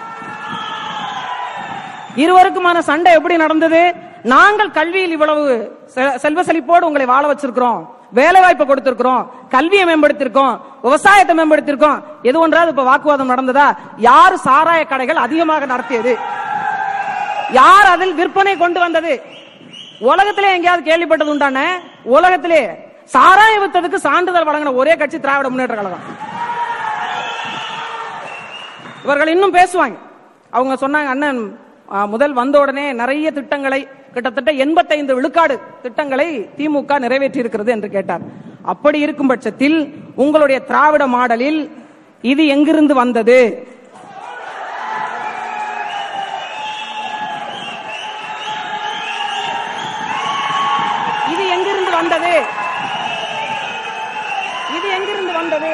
இருவருக்குமான 2.17 2.79
சண்டை 2.79 3.13
எப்படி 3.13 3.37
நடந்தது? 3.37 3.95
நாங்கள் 4.23 4.71
கல்வியில் 4.71 5.11
இவ்வளவு 5.11 5.79
செ- 5.95 6.15
செல்வ 6.15 6.43
செழிப்போடு 6.43 6.87
உங்களை 6.87 7.07
வாழ 7.07 7.33
வச்சிருக்கிறோம். 7.33 7.87
வேலை 8.13 8.41
வாய்ப்பை 8.41 8.67
கொடுத்திருக்கிறோம். 8.67 9.27
கல்வியை 9.49 9.87
மேம்படுத்திருக்கோம். 9.87 10.61
விவசாயத்தை 10.83 11.37
மேம்படுத்திருக்கோம். 11.37 12.03
எது 12.23 12.39
ஒன்றாவது 12.39 12.71
இப்ப 12.71 12.83
வாக்குவாதம் 12.83 13.31
நடந்ததா? 13.31 13.77
யார் 13.97 14.35
சாராய 14.37 14.87
கடைகள் 14.87 15.17
அதிகமாக 15.17 15.67
நடத்தியது? 15.67 16.19
யார் 17.51 17.85
அதில் 17.85 18.15
விற்பனை 18.15 18.57
கொண்டு 18.57 18.81
வந்தது? 18.81 19.23
உலகத்திலே 20.11 20.49
எங்கேயாவது 20.57 20.83
கேள்விப்பட்டது 20.89 21.33
உண்டானே? 21.35 21.67
உலகத்திலே 22.17 22.63
சாராய 23.15 23.55
வித்ததுக்கு 23.63 23.99
சான்றிதழ் 24.07 24.47
வழங்கின 24.49 24.75
ஒரே 24.81 24.93
கட்சி 25.01 25.19
திராவிட 25.25 25.49
முன்னேற்ற 25.51 25.75
கழகம். 25.79 26.05
இவர்கள் 29.05 29.33
இன்னும் 29.35 29.57
பேசுவாங்க. 29.59 29.97
அவங்க 30.57 30.75
சொன்னாங்க 30.85 31.11
அண்ணன் 31.15 31.43
முதல் 32.13 32.35
வந்த 32.41 32.57
உடனே 32.63 32.85
நிறைய 33.01 33.31
திட்டங்களை 33.39 33.81
கிட்டத்தட்ட 34.15 34.51
எண்பத்தைந்து 34.65 35.13
விழுக்காடு 35.19 35.55
திட்டங்களை 35.85 36.29
திமுக 36.59 36.99
நிறைவேற்றி 37.05 37.43
இருக்கிறது 37.43 37.71
என்று 37.77 37.89
கேட்டார். 37.97 38.25
அப்படி 38.73 38.99
இருக்கும் 39.05 39.31
பட்சத்தில் 39.33 39.79
உங்களுடைய 40.25 40.59
திராவிட 40.71 41.05
மாடலில் 41.17 41.61
இது 42.33 42.43
எங்கிருந்து 42.55 42.95
வந்தது 43.03 43.39
இது 51.33 51.45
எங்கிருந்து 51.57 51.93
வந்தது 51.99 52.33
இது 54.77 54.89
வந்தது 55.53 55.73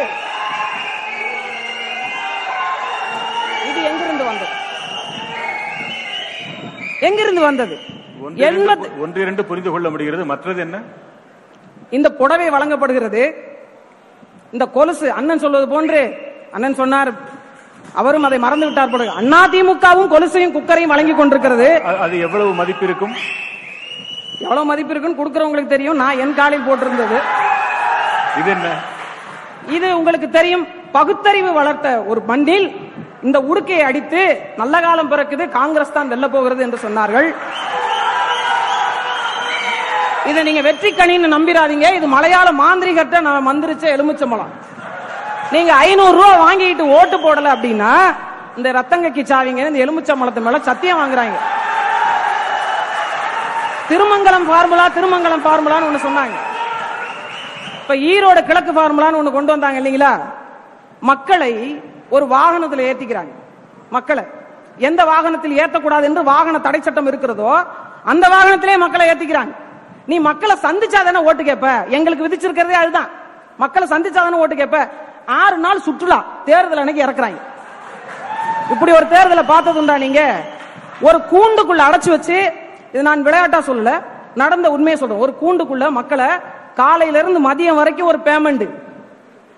இது 3.69 3.81
எங்கிருந்து 3.91 4.25
வந்தது? 4.31 4.55
எங்கிருந்து 7.09 7.43
வந்தது? 7.49 7.75
ஒன்று 9.03 9.21
இரண்டு 9.25 9.43
புரிந்து 9.51 9.71
கொள்ள 9.73 9.87
முடிகிறது. 9.95 10.23
மற்றது 10.33 10.61
என்ன? 10.67 10.77
இந்த 11.97 12.09
புடவை 12.21 12.49
வழங்கப்படுகிறது. 12.55 13.23
இந்த 14.55 14.65
கொலுசு 14.77 15.07
அண்ணன் 15.19 15.43
சொல்வது 15.45 15.67
போன்று 15.75 16.01
அண்ணன் 16.57 16.79
சொன்னார் 16.83 17.11
அவரும் 18.01 18.27
அதை 18.29 18.39
மறந்து 18.45 18.67
விட்டார் 18.67 18.93
போல 18.93 19.13
அண்ணா 19.21 19.41
திமுகவும் 19.55 20.13
கொலுசையும் 20.15 20.55
குக்கரையும் 20.57 20.93
வழங்கி 20.95 21.15
கொண்டிருக்கிறது. 21.15 21.69
அது 22.05 22.15
எவ்வளவு 22.27 22.51
மதிப்பு 22.61 22.85
இருக்கும்? 22.89 23.15
எவ்வளவு 24.45 24.69
மதிப்பு 24.71 24.93
இருக்குன்னு 24.93 25.21
கொடுக்கறவங்களுக்கு 25.21 25.75
தெரியும். 25.77 26.01
நான் 26.03 26.21
என் 26.25 26.39
காலில் 26.41 26.67
போட்டிருந்தது. 26.69 27.19
இது 28.41 28.51
என்ன? 28.57 28.69
இது 29.77 29.89
உங்களுக்கு 29.99 30.29
தெரியும். 30.37 30.65
பகுத்தறிவு 30.97 31.51
வளர்த்த 31.59 31.89
ஒரு 32.11 32.21
பண்டில் 32.29 32.67
இந்த 33.27 33.39
உடுக்கையை 33.51 33.85
அடித்து 33.89 34.21
நல்ல 34.61 34.75
காலம் 34.85 35.11
பிறக்குது 35.13 35.45
காங்கிரஸ் 35.57 35.97
தான் 35.97 36.11
வெல்ல 36.13 36.27
போகிறது 36.35 36.61
என்று 36.67 36.79
சொன்னார்கள். 36.85 37.29
இதை 40.31 40.41
நீங்க 40.49 40.63
வெற்றி 40.69 40.91
கணின்னு 40.93 41.29
நம்பிராதீங்க. 41.35 41.89
இது 41.99 42.07
மலையாள 42.15 42.49
மாந்திரிகட்ட 42.63 43.21
நான் 43.27 43.47
மந்திரிச்ச 43.51 43.85
எலுமிச்சம்பளம் 43.97 44.55
நீங்க 45.55 45.73
ஐநூறு 45.85 46.17
ரூபா 46.19 46.33
வாங்கிட்டு 46.47 46.87
ஓட்டு 46.97 47.19
போடல 47.27 47.53
அப்படின்னா 47.57 47.93
இந்த 48.59 48.69
ரத்தங்கக்கி 48.79 49.23
சாவிங்க 49.31 49.71
இந்த 49.71 49.85
எலுமிச்சம்பளத்து 49.85 50.47
மேல 50.47 50.59
சத்தியம் 50.71 51.01
வாங்குறாங்க. 51.01 51.39
திருமங்கலம் 53.91 54.47
ஃபார்முலா 54.49 54.87
திருமங்கலம் 54.97 55.45
ஃபார்முலான்னு 55.45 55.89
ஒண்ணு 55.91 56.07
சொன்னாங்க. 56.07 56.37
இப்ப 57.89 58.01
ஈரோடு 58.13 58.41
கிழக்கு 58.49 58.73
ஃபார்முலான்னு 58.77 59.19
ஒண்ணு 59.19 59.31
கொண்டு 59.35 59.53
வந்தாங்க 59.53 59.79
இல்லைங்களா? 59.81 60.11
மக்களை 61.11 61.53
ஒரு 62.15 62.25
வாகனத்துல 62.33 62.83
ஏத்திக்கிறாங்க. 62.89 63.33
மக்களை. 63.95 64.25
எந்த 64.89 65.03
வாகனத்தில் 65.11 65.55
ஏத்தக்கூடாது 65.63 66.05
என்று 66.09 66.23
வாகன 66.31 66.59
தடை 66.67 66.81
சட்டம் 66.81 67.09
இருக்கிறதோ 67.11 67.53
அந்த 68.13 68.25
வாகனத்திலே 68.35 68.75
மக்களை 68.83 69.05
ஏத்திக்கிறாங்க. 69.13 69.55
நீ 70.11 70.19
மக்களை 70.27 70.57
சந்திச்சா 70.67 71.01
தானே 71.07 71.23
ஓட்டு 71.29 71.47
கேப்ப 71.49 71.71
எங்களுக்கு 71.97 72.27
விதிச்சிருக்கிறதே 72.27 72.77
அதுதான். 72.83 73.09
மக்களை 73.63 73.89
சந்திச்சா 73.95 74.21
தானே 74.21 74.43
ஓட்டு 74.43 74.59
கேப்ப 74.61 74.83
ஆறு 75.41 75.57
நாள் 75.65 75.85
சுற்றுலா 75.87 76.21
தேர்தல் 76.51 76.83
அன்னைக்கு 76.85 77.05
இறக்குறாங்க. 77.07 77.41
இப்படி 78.75 78.93
ஒரு 78.99 79.09
தேர்தலை 79.15 79.47
பார்த்ததுண்டா 79.55 79.99
நீங்க? 80.05 80.21
ஒரு 81.09 81.21
கூண்டுக்குள்ள 81.33 81.89
அடைச்சு 81.89 82.13
வச்சு 82.17 82.39
இது 82.93 83.09
நான் 83.11 83.27
விளையாட்டா 83.31 83.63
சொல்லல 83.71 83.97
நடந்த 84.45 84.67
உண்மையை 84.77 84.99
சொல்றேன். 85.01 85.25
ஒரு 85.27 85.35
கூண்டுக்குள்ள 85.43 85.91
மக்களை 86.01 86.31
காலையில 86.81 87.21
இருந்து 87.23 87.41
மதியம் 87.49 87.79
வரைக்கும் 87.81 88.11
ஒரு 88.13 88.21
பேமெண்ட் 88.29 88.67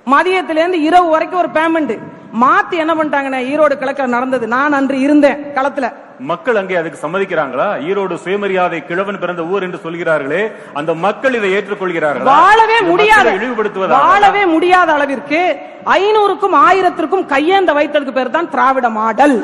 மதியத்துல 0.07 0.61
இருந்து 0.63 0.79
இரவு 0.89 1.09
வரைக்கும் 1.15 1.43
ஒரு 1.43 1.51
பேமெண்ட் 1.59 1.95
மாத்தி 2.43 2.77
என்ன 2.83 2.93
பண்ணிட்டாங்கன்னு 2.97 3.39
ஈரோடு 3.53 3.75
கிழக்கில் 3.79 4.15
நடந்தது. 4.17 4.45
நான் 4.55 4.77
அன்று 4.79 4.97
இருந்தேன் 5.07 5.39
களத்துல. 5.57 5.87
மக்கள் 6.31 6.59
அங்கே 6.61 6.77
அதுக்கு 6.81 6.99
சம்மதிக்கிறாங்களா? 7.03 7.67
ஈரோடு 7.89 8.15
சுயமரியாதை 8.25 8.79
கிழவன் 8.89 9.19
பிறந்த 9.23 9.43
ஊர் 9.53 9.65
என்று 9.67 9.79
சொல்கிறார்களே 9.85 10.43
அந்த 10.81 10.93
மக்கள் 11.05 11.37
இதை 11.39 11.51
ஏற்றுக்கொள்கிறார்களா? 11.57 12.35
வாழவே 12.35 12.79
முடியாத 12.91 13.29
இழிவுபடுத்துவதா? 13.39 13.99
வாழவே 14.05 14.45
முடியாத 14.55 14.93
அளவிற்கு 14.99 15.41
ஐநூறுக்கும் 15.99 16.57
ஆயிரத்திற்கும் 16.67 17.27
கையேந்த 17.35 17.73
வைத்ததுக்கு 17.81 18.17
பேர் 18.19 18.37
தான் 18.37 18.51
திராவிட 18.55 18.89
மாடல். 18.99 19.37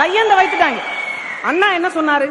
கையேந்த 0.00 0.34
வைத்துட்டாங்க. 0.40 0.80
அண்ணா 1.50 1.68
என்ன 1.78 1.90
சொன்னாரு? 1.98 2.28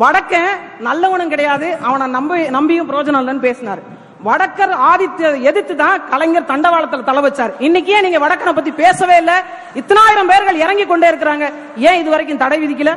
வடக்கன் 0.00 0.50
நல்லவனும் 0.86 1.32
கிடையாது. 1.34 1.68
அவனை 1.88 2.06
நம்பி 2.16 2.36
நம்பியும் 2.56 2.88
பிரயோஜனம் 2.90 3.22
இல்லைன்னு 3.22 3.46
பேசினாரு. 3.48 3.82
வடக்கர் 4.26 4.72
ஆதித்ய 4.90 5.28
எதிர்த்து 5.50 5.74
தான் 5.82 6.00
கலைஞர் 6.12 6.48
தண்டவாளத்துல 6.50 7.04
தலை 7.08 7.20
வச்சார். 7.26 7.52
இன்னைக்கே 7.66 8.00
நீங்க 8.06 8.18
வடக்கனை 8.24 8.52
பத்தி 8.54 8.72
பேசவே 8.82 9.16
இல்ல. 9.22 9.32
இத்தனாயிரம் 9.80 10.30
பேர்கள் 10.32 10.62
இறங்கி 10.64 10.84
கொண்டே 10.86 11.08
இருக்கிறாங்க. 11.12 11.46
ஏன் 11.88 12.00
இது 12.00 12.10
வரைக்கும் 12.14 12.42
தடை 12.44 12.58
விதிக்கல? 12.62 12.92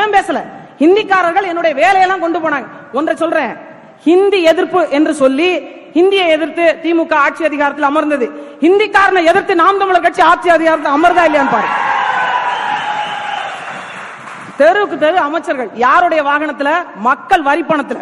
ஏன் 0.00 0.14
பேசல? 0.16 0.40
ஹிந்திக்காரர்கள் 0.82 1.48
என்னுடைய 1.50 1.72
வேலையெல்லாம் 1.82 2.24
கொண்டு 2.24 2.38
போனாங்க. 2.44 2.68
ஒன்றை 2.98 3.14
சொல்றேன். 3.22 3.52
ஹிந்தி 4.06 4.40
எதிர்ப்பு 4.52 4.80
என்று 4.98 5.12
சொல்லி 5.22 5.50
ஹிந்தியை 5.96 6.26
எதிர்த்து 6.36 6.64
திமுக 6.82 7.14
ஆட்சி 7.24 7.42
அதிகாரத்தில் 7.50 7.90
அமர்ந்தது. 7.90 8.26
ஹிந்திக்காரனை 8.64 9.22
எதிர்த்து 9.32 9.54
நாம் 9.62 9.80
தமிழர் 9.82 10.06
கட்சி 10.06 10.22
ஆட்சி 10.30 10.50
அதிகாரத்தில் 10.58 10.96
அமர்தா 10.96 11.24
இல்லையான்னு 11.28 11.54
பாரு. 11.56 11.68
தெருவுக்கு 14.58 14.98
தெரு 14.98 15.18
அமைச்சர்கள். 15.18 15.70
யாருடைய 15.84 16.22
வாகனத்துல? 16.22 16.70
மக்கள் 17.08 17.42
வரி 17.48 17.62
பணத்துல. 17.68 18.00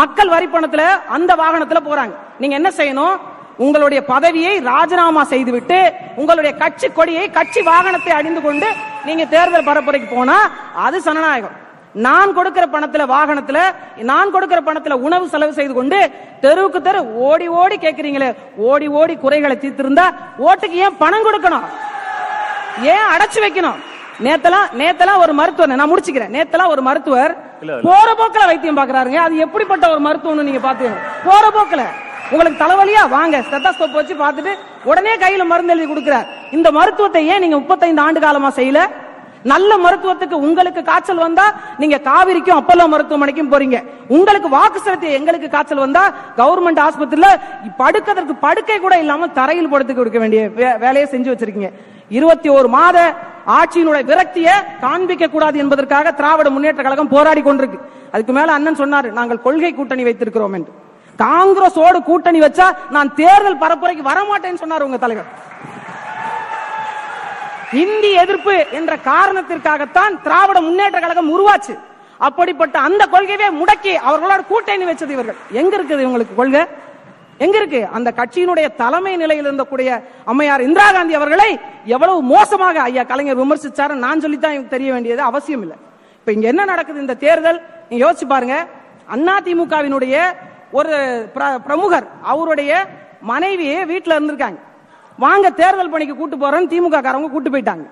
மக்கள் 0.00 0.28
வரி 0.28 0.46
பணத்துல 0.46 0.84
அந்த 1.16 1.34
வாகனத்துல 1.42 1.80
போறாங்க. 1.88 2.14
நீங்க 2.40 2.54
என்ன 2.54 2.70
செய்யணும்? 2.78 3.16
உங்களுடைய 3.64 4.00
பதவியை 4.04 4.54
ராஜினாமா 4.70 5.24
செய்துவிட்டு 5.24 5.78
உங்களுடைய 6.16 6.52
கட்சி 6.56 6.88
கொடியை 6.88 7.30
கட்சி 7.30 7.60
வாகனத்தை 7.60 8.12
அணிந்து 8.16 8.40
கொண்டு 8.40 8.68
நீங்க 9.04 9.24
தேர்தல் 9.24 9.68
பரப்புரைக்கு 9.68 10.08
போனா 10.14 10.36
அது 10.86 10.98
சனநாயகம். 11.06 11.56
நான் 12.06 12.34
கொடுக்கிற 12.34 12.64
பணத்துல 12.72 13.02
வாகனத்துல 13.12 13.58
நான் 14.10 14.32
கொடுக்கிற 14.32 14.60
பணத்துல 14.66 14.96
உணவு 15.06 15.28
செலவு 15.28 15.52
செய்து 15.52 15.74
கொண்டு 15.74 15.98
தெருவுக்கு 16.40 16.80
தெரு 16.82 17.00
ஓடி 17.28 17.46
ஓடி 17.60 17.76
கேக்குறீங்களே 17.76 18.30
ஓடி 18.56 18.86
ஓடி 18.86 19.14
குறைகளை 19.16 19.56
தீர்த்திருந்தா 19.56 20.06
ஓட்டுக்கு 20.48 20.78
ஏன் 20.86 20.96
பணம் 20.96 21.26
கொடுக்கணும்? 21.26 21.66
ஏன் 22.94 23.06
அடைச்சு 23.12 23.40
வைக்கணும்? 23.44 23.78
நேத்தெல்லாம் 24.24 24.68
நேத்தெல்லாம் 24.80 25.22
ஒரு 25.24 25.32
மருத்துவர் 25.32 25.78
நான் 25.80 25.90
முடிச்சுக்கிறேன். 25.92 26.32
நேத்தெல்லாம் 26.36 26.72
ஒரு 26.74 26.82
மருத்துவர். 26.82 27.32
போற 27.82 28.08
போக்குல 28.18 28.44
வைத்தியம் 28.50 28.78
பாக்குறாருங்க. 28.78 29.18
அது 29.26 29.36
எப்படிப்பட்ட 29.36 29.90
ஒரு 29.90 30.00
மருத்துவம்னு 30.06 30.46
நீங்க 30.48 30.62
பாத்துக்கணும் 30.66 31.02
போற 31.24 31.44
போக்குல. 31.56 31.82
உங்களுக்கு 32.30 32.62
தலைவலியா? 32.64 33.08
வாங்க 33.08 33.38
ஸ்டெத்தாஸ்கோப் 33.38 33.98
வச்சு 33.98 34.14
பார்த்துட்டு 34.14 34.52
உடனே 34.84 35.12
கையில 35.16 35.44
மருந்து 35.44 35.74
எழுதி 35.74 35.92
கொடுக்கிறார். 35.92 36.26
இந்த 36.50 36.70
மருத்துவத்தை 36.70 37.26
ஏன் 37.26 37.40
நீங்க 37.40 37.56
முப்பத்தைந்து 37.56 38.02
ஆண்டு 38.02 38.20
காலமா 38.20 38.50
செய்யல? 38.56 38.80
நல்ல 39.46 39.76
மருத்துவத்துக்கு 39.76 40.32
உங்களுக்கு 40.32 40.82
காய்ச்சல் 40.82 41.16
வந்தா 41.16 41.46
நீங்க 41.78 41.98
காவிரிக்கும் 41.98 42.58
அப்பல்லோ 42.60 42.86
மருத்துவமனைக்கும் 42.88 43.52
போறீங்க. 43.52 43.78
உங்களுக்கு 44.08 44.48
வாக்கு 44.48 44.80
செலுத்தி 44.80 45.12
எங்களுக்கு 45.12 45.48
காய்ச்சல் 45.48 45.78
வந்தா 45.78 46.02
கவர்மெண்ட் 46.36 46.82
ஆஸ்பத்திரியில 46.86 47.28
படுக்கிறதுக்கு 47.78 48.36
படுக்கை 48.40 48.78
கூட 48.78 48.98
இல்லாம 48.98 49.28
தரையில் 49.28 49.68
படுத்து 49.68 49.94
கொடுக்க 49.94 50.18
வேண்டிய 50.18 50.48
வே- 50.48 50.78
வேலையை 50.78 51.08
செஞ்சு 51.10 51.32
வச்சிருக்கீங்க. 51.34 51.70
இருபத்தி 52.08 52.48
ஒரு 52.48 52.68
மாத 52.68 53.14
ஆட்சியினுடைய 53.46 54.04
விரக்தியை 54.04 54.54
காண்பிக்க 54.80 55.28
கூடாது 55.28 55.58
என்பதற்காக 55.58 56.12
திராவிட 56.12 56.50
முன்னேற்ற 56.50 56.82
கழகம் 56.82 57.08
போராடி 57.08 57.40
கொண்டிருக்கு. 57.40 57.78
அதுக்கு 58.12 58.32
மேல 58.32 58.52
அண்ணன் 58.52 58.76
சொன்னாரு 58.76 59.12
நாங்கள் 59.12 59.42
கொள்கை 59.42 59.74
கூட்டணி 59.74 60.04
வைத்திருக்கிறோம் 60.04 60.54
என்று. 60.54 60.72
காங்கிரஸோடு 61.18 62.02
கூட்டணி 62.02 62.40
வச்சா 62.40 62.66
நான் 62.90 63.14
தேர்தல் 63.14 63.58
பரப்புரைக்கு 63.58 64.02
வரமாட்டேன்னு 64.04 64.62
சொன்னார் 64.62 64.82
உங்க 64.82 64.96
தலைவர். 64.96 65.28
இந்தி 67.72 68.12
எதிர்ப்பு 68.12 68.66
என்ற 68.72 68.96
காரணத்திற்காகத்தான் 68.96 70.20
திராவிட 70.22 70.60
முன்னேற்ற 70.60 70.98
கழகம் 71.00 71.38
உருவாச்சு. 71.38 71.78
அப்படிப்பட்ட 72.18 72.78
அந்த 72.78 73.06
கொள்கையே 73.06 73.48
முடக்கி 73.48 73.98
அவர்களோட 74.10 74.46
கூட்டணி 74.46 74.84
வச்சது 74.84 75.10
இவர்கள். 75.10 75.34
எங்க 75.50 75.76
இருக்குது 75.76 75.96
இவங்களுக்கு 75.96 76.34
கொள்கை? 76.36 76.66
எங்க 77.38 77.56
இருக்கு? 77.56 77.88
அந்த 77.92 78.12
கட்சியினுடைய 78.16 78.74
தலைமை 78.74 79.16
நிலையில் 79.16 79.50
இருந்தக்கூடிய 79.50 80.02
அம்மையார் 80.24 80.60
இந்திரா 80.60 80.92
காந்தி 80.92 81.14
அவர்களை 81.14 81.60
எவ்வளவு 81.84 82.22
மோசமாக 82.22 82.80
ஐயா 82.80 83.02
கலைஞர் 83.02 83.38
விமர்சிச்சாரு 83.38 83.94
நான் 83.94 84.20
சொல்லித்தான் 84.20 84.68
தெரிய 84.68 84.92
வேண்டியது 84.92 85.22
அவசியம் 85.22 85.60
இல்லை. 85.60 85.76
இப்ப 86.18 86.32
இங்க 86.32 86.46
என்ன 86.46 86.64
நடக்குது 86.64 87.00
இந்த 87.00 87.14
தேர்தல்? 87.14 87.62
நீங்க 87.88 88.12
யோசிச்சு 88.12 88.26
பாருங்க. 88.26 88.66
அண்ணா 89.06 89.38
திமுகவினுடைய 89.40 90.32
ஒரு 90.72 90.96
பிர- 91.34 91.58
பிரமுகர் 91.58 92.06
அவருடைய 92.22 92.86
மனைவியே 93.20 93.84
வீட்டுல 93.84 94.18
இருந்திருக்காங்க. 94.18 94.58
வாங்க 95.24 95.46
தேர்தல் 95.60 95.92
பணிக்கு 95.94 96.14
கூட்டு 96.20 96.36
போறேன்னு 96.42 96.70
திமுக 96.72 96.98
காரவங்க 97.06 97.30
கூட்டு 97.34 97.50
போயிட்டாங்க. 97.52 97.84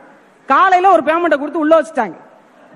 காலையில 0.52 0.86
ஒரு 0.94 1.02
பேமெண்ட்டை 1.08 1.36
கொடுத்து 1.40 1.62
உள்ள 1.64 1.74
வச்சுட்டாங்க. 1.78 2.16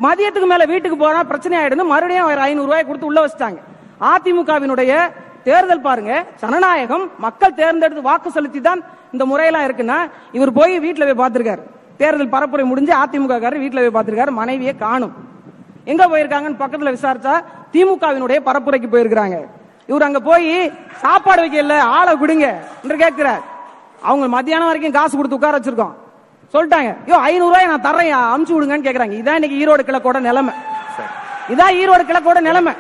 மதியத்துக்கு 0.05 0.49
மேல 0.53 0.65
வீட்டுக்கு 0.73 0.97
போனா 1.01 1.21
பிரச்சனை 1.31 1.55
ஆயிடுது 1.61 1.85
மறுபடியும் 1.93 2.29
ஒரு 2.33 2.43
ஐநூறு 2.49 2.69
ரூபாய் 2.69 2.87
கொடுத்து 2.91 3.09
உள்ள 3.11 3.21
வச்சுட்டாங்க. 3.25 3.59
அதிமுகவினுடைய 4.13 4.93
தேர்தல் 5.49 5.85
பாருங்க 5.89 6.13
ஜனநாயகம் 6.43 7.05
மக்கள் 7.25 7.59
தேர்ந்தெடுத்து 7.61 8.09
வாக்கு 8.09 8.31
செலுத்தி 8.37 8.61
தான் 8.69 8.81
இந்த 9.15 9.25
முறையெல்லாம் 9.31 9.67
இருக்குன்னா 9.69 9.99
இவர் 10.37 10.53
போய் 10.59 10.75
வீட்டுல 10.87 11.07
போய் 11.09 11.21
பார்த்திருக்காரு. 11.23 11.63
தேர்தல் 12.01 12.33
பரப்புரை 12.35 12.65
முடிஞ்சு 12.71 12.93
அதிமுக 13.03 13.39
காரர் 13.45 13.63
வீட்டுல 13.65 13.83
போய் 13.85 13.97
பார்த்திருக்காரு 13.97 14.33
மனைவியை 14.41 14.75
காணும். 14.85 15.15
எங்க 15.93 16.03
போயிருக்காங்கன்னு 16.13 16.63
பக்கத்துல 16.65 16.93
விசாரிச்சா 16.97 17.35
திமுகவினுடைய 17.75 18.39
பரப்புரைக்கு 18.49 18.89
போயிருக்கிறாங்க. 18.95 19.39
இவர் 19.91 20.09
அங்க 20.09 20.21
போய் 20.31 20.51
சாப்பாடு 21.05 21.43
வைக்கல 21.45 21.77
ஆளை 21.99 22.15
விடுங்க 22.23 22.47
என்று 22.83 22.97
கேட்கிறார். 23.05 23.43
அவங்க 24.03 24.29
மத்தியானம் 24.29 24.67
வரைக்கும் 24.67 24.93
காசு 24.93 25.17
கொடுத்து 25.17 25.37
உட்கார 25.37 25.59
வச்சிருக்கோம். 25.59 25.95
சொல்லிட்டாங்க 26.53 27.09
ஐநூறு 27.09 27.55
ரூபாய் 27.55 27.67
நான் 27.67 27.83
தர்றேன் 27.83 28.47
அமுச்சு 28.47 28.53
விடுங்கன்னு 28.53 28.87
கேக்குறாங்க. 28.87 29.13
இதான் 29.13 29.45
இன்னைக்கு 29.45 29.67
ஈரோடு 29.67 29.81
கிழக்கோட 29.81 30.21
நிலைமை. 30.21 30.55
இதான் 31.49 31.73
ஈரோடு 31.73 32.05
கிழக்கோட 32.09 32.41
நிலைமை. 32.41 32.73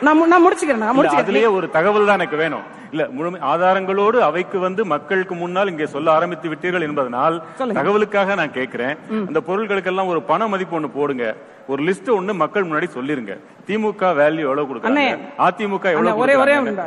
நான் 0.00 0.22
மு- 0.22 0.26
நான் 0.26 0.46
முடிச்சுக்கிறேன் 0.46 0.76
நான் 0.76 0.96
இல்ல, 0.96 1.10
முடிச்சுக்கிறேன். 1.10 1.24
அதுலயே 1.24 1.54
ஒரு 1.54 1.70
தகவல் 1.70 2.04
தான் 2.04 2.14
எனக்கு 2.14 2.36
வேணும். 2.36 2.60
இல்ல 2.90 3.06
முழுமை 3.10 3.40
ஆதாரங்களோடு 3.40 4.18
அவைக்கு 4.18 4.58
வந்து 4.58 4.84
மக்களுக்கு 4.84 5.34
முன்னால் 5.34 5.68
இங்கே 5.68 5.86
சொல்ல 5.86 6.12
ஆரம்பித்து 6.12 6.48
விட்டீர்கள் 6.48 6.82
என்பதனால். 6.82 7.42
தகவலுக்காக 7.58 8.36
நான் 8.36 8.52
கேட்கிறேன் 8.52 8.96
அந்த 9.10 9.40
பொருட்களுக்கெல்லாம் 9.46 10.06
ஒரு 10.06 10.22
பண 10.22 10.48
மதிப்பு 10.48 10.80
ஒண்ணு 10.80 10.90
போடுங்க. 10.94 11.34
ஒரு 11.66 11.82
லிஸ்ட் 11.82 12.08
ஒண்ணு 12.08 12.34
மக்கள் 12.34 12.66
முன்னாடி 12.66 12.88
சொல்லிருங்க. 12.94 13.38
திமுக 13.66 14.00
வேல்யூ 14.00 14.40
எவ்வளவு 14.40 14.74
கொடுக்குறாங்க. 14.74 15.18
அதிமுக 15.38 15.84
எவ்வளவு. 15.84 16.18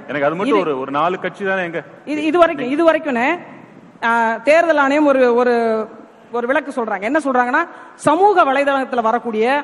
எனக்கு 0.07 0.25
அது 0.25 0.35
மட்டும் 0.35 0.59
ஒரு 0.59 0.79
ஒரு 0.79 0.91
நாலு 0.91 1.19
கட்சி 1.19 1.45
தானே 1.45 1.63
எங்க? 1.63 1.83
இது 2.05 2.23
இது 2.23 2.37
வரைக்கும் 2.37 2.69
இது 2.69 2.83
வரைக்கும் 2.83 3.55
தேர்தல் 4.47 4.77
ஆணையம் 4.77 5.05
ஒரு 5.05 5.35
ஒரு 5.35 5.53
ஒரு 6.31 6.47
விளக்கு 6.47 6.71
சொல்றாங்க. 6.77 7.01
என்ன 7.01 7.19
சொல்றாங்கன்னா 7.23 7.61
சமூக 7.95 8.43
வலைதளத்தில் 8.43 9.07
வரக்கூடிய 9.09 9.63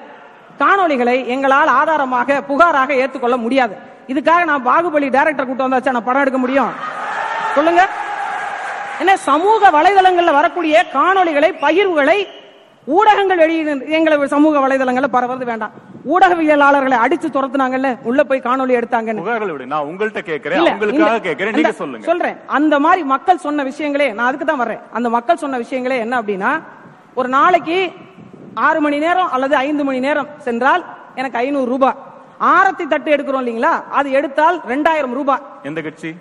காணொளிகளை 0.60 1.26
எங்களால் 1.26 1.72
ஆதாரமாக 1.80 2.42
புகாராக 2.42 2.94
ஏற்றுக்கொள்ள 2.94 3.38
முடியாது. 3.38 3.76
இதுக்காக 4.08 4.44
நான் 4.52 4.68
பாகுபலி 4.68 5.10
டைரக்டர் 5.10 5.48
கூட்டம் 5.48 5.68
வந்தாச்சு 5.68 5.96
நான் 5.96 6.10
படம் 6.10 6.22
எடுக்க 6.22 6.40
முடியும்? 6.46 6.72
சொல்லுங்க. 7.56 7.84
என்ன 9.00 9.18
சமூக 9.18 9.70
வலைதளங்களில் 9.78 10.38
வரக்கூடிய 10.40 10.86
காணொளிகளை 10.94 11.50
பகிர்வுகளை 11.66 12.18
ஊடகங்கள் 12.86 13.38
வெளியிடு 13.38 13.74
எங்களை 13.98 14.28
சமூக 14.28 14.68
வலைதளங்களில் 14.68 15.16
பரவது 15.18 15.46
வேண்டாம். 15.52 15.74
ஊடகவியலாளர்களை 16.10 16.98
அடிச்சு 17.08 17.26
துரத்துனாங்கல்ல? 17.34 17.98
உள்ள 18.04 18.24
போய் 18.24 18.42
எடுத்தாங்கன்னு. 18.42 19.66
நான் 19.66 19.84
உங்கள்கிட்ட 19.84 20.20
கேட்கிறேன். 20.20 20.64
நீங்க 20.64 21.56
அந்த- 21.56 21.72
சொல்லுங்க. 21.72 22.06
சொல்றேன். 22.06 22.38
அந்த 22.48 22.80
மாதிரி 22.80 23.04
மக்கள் 23.04 23.38
சொன்ன 23.38 23.64
விஷயங்களே 23.64 24.14
நான் 24.14 24.28
அதுக்கு 24.28 24.46
தான் 24.46 24.58
வர்றேன். 24.58 24.80
அந்த 24.94 25.10
மக்கள் 25.10 25.38
சொன்ன 25.38 25.60
விஷயங்களே 25.60 25.98
என்ன 25.98 26.22
அப்படின்னா 26.22 26.62
ஒரு 27.14 27.30
நாளைக்கு 27.30 27.92
ஆறு 28.54 28.82
மணி 28.82 28.98
நேரம் 28.98 29.32
அல்லது 29.32 29.56
ஐந்து 29.56 29.84
மணி 29.84 30.00
நேரம் 30.00 30.28
சென்றால் 30.38 30.86
எனக்கு 31.16 31.38
ஐநூறு 31.38 31.66
ரூபாய். 31.66 31.96
ஆரத்தி 32.40 32.88
தட்டு 32.88 33.16
எடுக்கிறோம் 33.16 33.44
இல்லீங்களா? 33.44 33.84
அது 33.92 34.12
எடுத்தால் 34.12 34.62
ரெண்டாயிரம் 34.68 35.14
ரூபாய். 35.14 35.42
எந்த 35.64 35.82
கட்சி? 35.82 36.14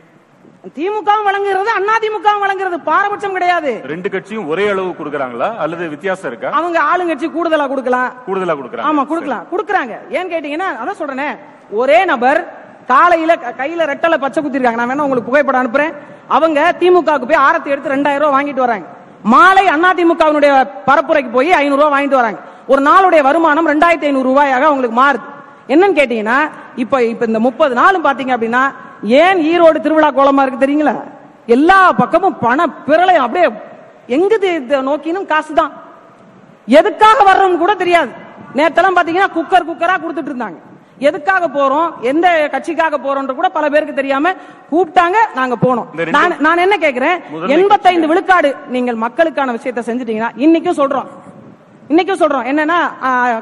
திமுக 0.64 1.12
வழங்குகிறது 1.26 1.70
அண்ணா 1.76 1.94
திமுக 2.02 2.32
வழங்குறது 2.42 2.76
பாரபட்சம் 2.88 3.32
கிடையாது. 3.36 3.70
ரெண்டு 3.92 4.08
கட்சியும் 4.10 4.48
ஒரே 4.52 4.64
அளவு 4.72 4.90
கொடுக்கறாங்களா? 4.98 5.48
அல்லது 5.62 5.88
வித்தியாசம் 5.94 6.28
இருக்கா? 6.30 6.50
அவங்க 6.58 6.78
ஆளுங்கட்சி 6.90 7.28
கூடுதலா 7.36 7.66
கொடுக்கலாம். 7.72 8.10
கூடுதலா 8.26 8.54
கொடுக்கறாங்க. 8.58 8.86
ஆமா 8.90 9.02
கொடுக்கலாம். 9.12 9.46
கொடுக்கறாங்க. 9.52 9.94
ஏன் 10.18 10.30
கேட்டீங்கன்னா 10.32 10.68
அதான் 10.82 11.00
சொல்றேனே. 11.00 11.28
ஒரே 11.80 12.04
நபர் 12.12 12.40
காலையில 12.92 13.32
கையில 13.60 13.88
ரெட்டல 13.92 14.18
பச்சை 14.24 14.42
குத்திருக்காங்க. 14.42 14.80
நான் 14.80 14.92
வேணா 14.92 15.06
உங்களுக்கு 15.06 15.30
புகைப்படம் 15.30 15.62
அனுப்புறேன். 15.62 15.92
அவங்க 16.36 16.60
திமுகவுக்கு 16.82 17.28
போய் 17.30 17.44
ஆரத்தி 17.48 17.72
எடுத்து 17.74 17.94
ரெண்டாயிரம் 17.94 18.24
ரூபாய் 18.24 18.36
வாங்கிட்டு 18.36 18.64
வராங்க. 18.66 18.86
மாலை 19.34 19.66
அண்ணா 19.74 19.90
திமுகவினுடைய 19.98 20.52
பரப்புரைக்கு 20.86 21.32
போய் 21.38 21.52
ஐநூறு 21.62 21.82
ரூபாய் 21.82 21.94
வாங்கிட்டு 21.96 22.20
வராங்க. 22.20 22.40
ஒரு 22.66 22.82
நாளுடைய 22.90 23.22
வருமானம் 23.28 23.70
ரெண்டாயிரத்தி 23.72 24.08
ஐநூறு 24.10 24.28
ரூபாயாக 24.30 24.70
அவங்களுக்கு 24.70 24.96
மாறுது. 25.02 25.26
என்னன்னு 25.72 25.98
கேட்டீங்கன்னா 26.00 26.38
இப்ப 26.84 27.04
இப்ப 27.12 27.26
இந்த 27.32 27.42
முப்பது 27.48 27.74
நாளும் 27.82 28.04
பாத்தீங்க 28.04 28.34
அப்படின்னா 28.36 28.64
ஏன் 29.22 29.40
ஈரோடு 29.52 29.78
திருவிழா 29.84 30.10
கோலமா 30.16 30.42
இருக்கு 30.44 30.64
தெரியுங்களா? 30.64 30.96
எல்லா 31.54 31.78
பக்கமும் 32.00 32.40
பண 32.42 32.66
பிரளயம் 32.88 33.24
அப்படியே 33.26 33.46
எங்க 34.16 34.82
நோக்கினும் 34.90 35.30
காசு 35.32 35.52
தான் 35.60 35.72
எதுக்காக 36.78 37.18
வர்றோம்னு 37.28 37.62
கூட 37.62 37.72
தெரியாது. 37.80 38.12
நேத்தெல்லாம் 38.58 38.98
பாத்தீங்கன்னா 38.98 39.32
குக்கர் 39.36 39.68
குக்கரா 39.70 39.94
கொடுத்துட்டு 40.02 40.32
இருந்தாங்க. 40.32 40.58
எதுக்காக 41.08 41.44
போறோம்? 41.56 41.88
எந்த 42.10 42.26
கட்சிக்காக 42.54 42.98
போறோம்ன்ற 43.04 43.34
கூட 43.38 43.48
பல 43.56 43.68
பேருக்கு 43.74 44.00
தெரியாம 44.00 44.32
கூப்பிட்டாங்க 44.70 45.18
நாங்க 45.38 45.54
போனோம். 45.64 45.88
நான் 46.16 46.36
நான் 46.46 46.62
என்ன 46.64 46.76
கேக்குறேன்? 46.84 47.16
எண்பத்தைந்து 47.56 48.10
விழுக்காடு 48.10 48.50
நீங்கள் 48.74 49.02
மக்களுக்கான 49.04 49.52
விஷயத்தை 49.58 49.84
செஞ்சுட்டீங்கன்னா 49.88 50.32
இன்னைக்கும் 50.44 50.78
சொல்றோம். 50.80 51.08
இன்னைக்கும் 51.92 52.22
சொல்றோம். 52.22 52.46
என்னன்னா 52.50 52.78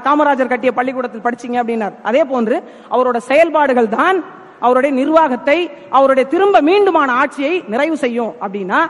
காமராஜர் 0.07 0.53
கட்டிய 0.53 0.73
பள்ளிக்கூடத்தில் 0.79 1.27
படிச்சீங்க 1.27 1.59
அப்படின்னார். 1.63 1.97
அதே 2.11 2.23
போன்று 2.33 2.59
அவரோட 2.95 3.19
செயல்பாடுகள் 3.31 3.95
தான் 3.99 4.21
அவருடைய 4.61 4.93
நிர்வாகத்தை 5.01 5.59
அவருடைய 5.99 6.25
திரும்ப 6.35 6.61
மீண்டுமான 6.69 7.11
ஆட்சியை 7.23 7.55
நிறைவு 7.73 7.97
செய்யும். 8.05 8.33
அப்படின்னா 8.45 8.81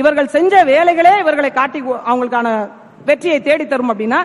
இவர்கள் 0.00 0.34
செஞ்ச 0.36 0.64
வேலைகளே 0.72 1.14
இவர்களை 1.22 1.50
காட்டி 1.52 1.80
அவங்களுக்கான 2.10 2.48
வெற்றியை 3.08 3.36
தேடி 3.42 3.64
தரும் 3.66 3.90
அப்படின்னா 3.92 4.18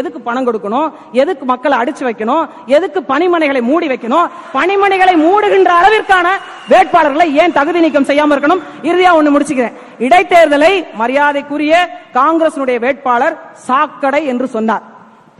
எதுக்கு 0.00 0.20
பணம் 0.26 0.46
கொடுக்கணும்? 0.46 0.92
எதுக்கு 1.22 1.44
மக்களை 1.50 1.76
அடிச்சு 1.80 2.04
வைக்கணும்? 2.06 2.44
எதுக்கு 2.76 3.00
பணிமனைகளை 3.10 3.60
மூடி 3.70 3.86
வைக்கணும்? 3.92 4.30
பணிமனைகளை 4.54 5.14
மூடுகின்ற 5.24 5.70
அளவிற்கான 5.80 6.28
வேட்பாளர்களை 6.70 7.26
ஏன் 7.42 7.56
தகுதி 7.58 7.80
நீக்கம் 7.84 8.08
செய்யாம 8.10 8.34
இருக்கணும்? 8.36 8.62
இறுதியா 8.82 9.10
ஒண்ணு 9.18 9.34
முடிச்சுக்கிறேன். 9.34 9.76
இடைத்தேர்தலை 10.06 10.72
மரியாதைக்குரிய 11.00 11.74
காங்கிரசுடைய 12.18 12.78
வேட்பாளர் 12.84 13.36
சாக்கடை 13.68 14.22
என்று 14.32 14.48
சொன்னார். 14.56 14.86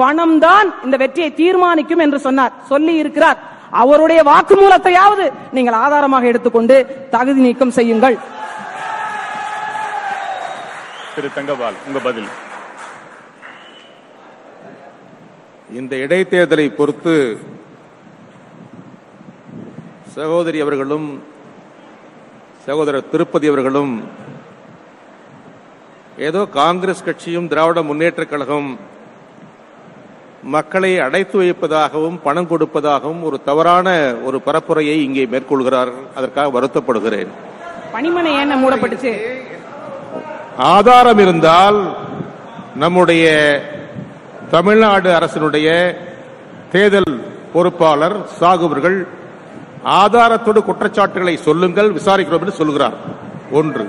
பணம் 0.03 0.37
தான் 0.39 0.69
இந்த 0.85 0.97
வெற்றியை 1.05 1.31
தீர்மானிக்கும் 1.41 2.05
என்று 2.07 2.19
சொன்னார். 2.27 2.53
சொல்லி 2.73 2.95
இருக்கிறார். 3.03 3.41
அவருடைய 3.81 4.21
வாக்குமூலத்தையாவது 4.23 5.25
நீங்கள் 5.53 5.81
ஆதாரமாக 5.85 6.27
எடுத்துக்கொண்டு 6.27 6.77
தகுதி 7.11 7.41
நீக்கம் 7.41 7.77
செய்யுங்கள். 7.79 8.17
திரு 11.15 11.29
தங்கபால் 11.35 11.75
உங்க 11.87 11.99
பதில்? 11.99 12.29
இந்த 15.81 15.97
இடைத்தேர்தலை 15.97 16.75
பொறுத்து 16.75 17.15
சகோதரி 20.17 20.61
அவர்களும் 20.61 21.07
சகோதரர் 22.67 23.11
திருப்பதி 23.13 23.47
அவர்களும் 23.49 23.93
ஏதோ 26.29 26.41
காங்கிரஸ் 26.61 27.05
கட்சியும் 27.05 27.49
திராவிட 27.49 27.81
முன்னேற்றக் 27.83 28.33
கழகம் 28.33 28.69
மக்களை 30.43 30.99
அடைத்து 30.99 31.39
வைப்பதாகவும் 31.39 32.19
பணம் 32.23 32.49
கொடுப்பதாகவும் 32.49 33.23
ஒரு 33.23 33.41
தவறான 33.45 34.15
ஒரு 34.25 34.41
பரப்புரையை 34.47 34.97
இங்கே 35.07 35.25
மேற்கொள்கிறார்கள் 35.25 36.07
அதற்காக 36.15 36.61
வருத்தப்படுகிறேன். 36.61 37.31
பணிமனை 37.95 38.33
ஏன் 38.41 38.65
மூடப்பட்டுச்சு? 38.65 39.13
ஆதாரம் 40.57 41.19
இருந்தால் 41.19 41.97
நம்முடைய 42.77 43.27
தமிழ்நாடு 44.51 45.11
அரசினுடைய 45.13 45.97
தேர்தல் 46.73 47.25
பொறுப்பாளர் 47.53 48.17
சாகு 48.41 48.65
அவர்கள் 48.69 49.09
ஆதாரத்தோடு 49.85 50.63
குற்றச்சாட்டுகளை 50.65 51.37
சொல்லுங்கள் 51.37 51.93
விசாரிக்கிறோம் 51.93 52.43
என்று 52.45 52.53
சொல்கிறார். 52.53 52.95
ஒன்று 53.53 53.89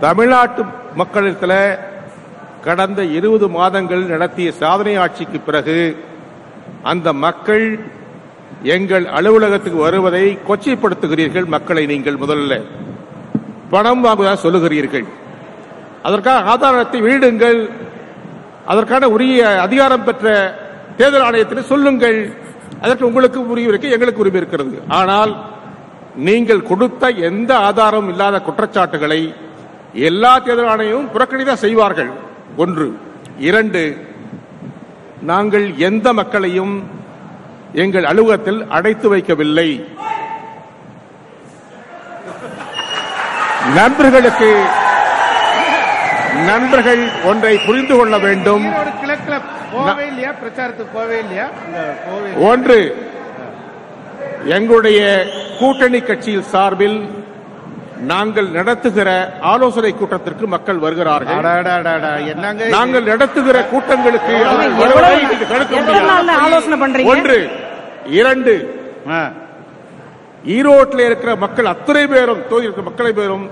தமிழ்நாட்டு 0.00 0.64
மக்களிடத்தில் 0.94 1.78
கடந்த 2.66 3.00
இருபது 3.18 3.46
மாதங்கள் 3.48 4.02
நடத்திய 4.12 4.48
சாதனை 4.62 4.94
ஆட்சிக்கு 4.96 5.38
பிறகு 5.40 5.78
அந்த 6.82 7.12
மக்கள் 7.24 7.64
எங்கள் 8.76 9.04
அலுவலகத்துக்கு 9.18 9.78
வருவதை 9.86 10.38
கொச்சைப்படுத்துகிறீர்கள் 10.48 11.46
மக்களை 11.54 11.86
நீங்கள் 11.86 12.20
முதல்ல. 12.22 12.54
பணம் 13.72 14.04
வாங்குவதாக 14.04 14.38
சொல்லுகிறீர்கள். 14.44 15.06
அதற்காக 16.02 16.46
ஆதாரத்தை 16.52 17.00
வீடுங்கள் 17.08 17.60
அதற்கான 18.72 19.08
உரிய 19.08 19.60
அதிகாரம் 19.66 20.04
பெற்ற 20.04 20.26
தேர்தல் 20.98 21.26
ஆணையத்தில் 21.28 21.68
சொல்லுங்கள். 21.72 22.18
அதற்கு 22.80 23.06
உங்களுக்கு 23.06 23.38
உரிமை 23.52 23.68
இருக்கு 23.72 23.94
எங்களுக்கு 23.96 24.22
உரிமை 24.24 24.40
இருக்கிறது. 24.40 24.76
ஆனால் 25.00 25.32
நீங்கள் 26.28 26.68
கொடுத்த 26.70 27.10
எந்த 27.30 27.50
ஆதாரமும் 27.68 28.10
இல்லாத 28.12 28.36
குற்றச்சாட்டுகளை 28.40 29.20
எல்லா 30.10 30.32
தேர்தல் 30.38 30.72
ஆணையமும் 30.72 31.12
புறக்கணிதான் 31.14 31.64
செய்வார்கள். 31.66 32.10
ஒன்று. 32.62 32.86
இரண்டு 33.48 33.82
நாங்கள் 35.30 35.66
எந்த 35.88 36.08
மக்களையும் 36.18 36.74
எங்கள் 37.82 38.08
அலுவலகத்தில் 38.10 38.60
அடைத்து 38.76 39.06
வைக்கவில்லை. 39.14 39.68
நண்பர்களுக்கு 43.78 44.50
நண்பர்கள் 46.50 47.02
ஒன்றை 47.30 47.54
புரிந்து 47.66 47.94
கொள்ள 47.96 48.18
வேண்டும். 48.26 48.64
ஒன்று 52.50 52.80
எங்களுடைய 54.56 55.00
கூட்டணி 55.60 56.00
கட்சியில் 56.00 56.50
சார்பில் 56.52 56.98
நாங்கள் 58.06 58.48
நடத்துகிற 58.50 59.08
ஆலோசனை 59.50 59.90
கூட்டத்திற்கு 59.92 60.46
மக்கள் 60.46 60.78
வருகிறார்கள்? 60.78 61.38
நாங்கள் 62.74 63.04
நடத்துகிற 63.04 63.56
கூட்டங்களுக்கு? 63.70 64.34
ஒன்று 67.12 67.38
இரண்டு. 68.18 68.54
ஈரோட்டில் 70.54 71.06
இருக்கிற 71.06 71.30
மக்கள் 71.36 71.66
அத்தனை 71.66 72.04
பேரும் 72.06 72.42
இருக்கிற 72.58 72.84
மக்களை 72.84 73.12
பேரும் 73.12 73.46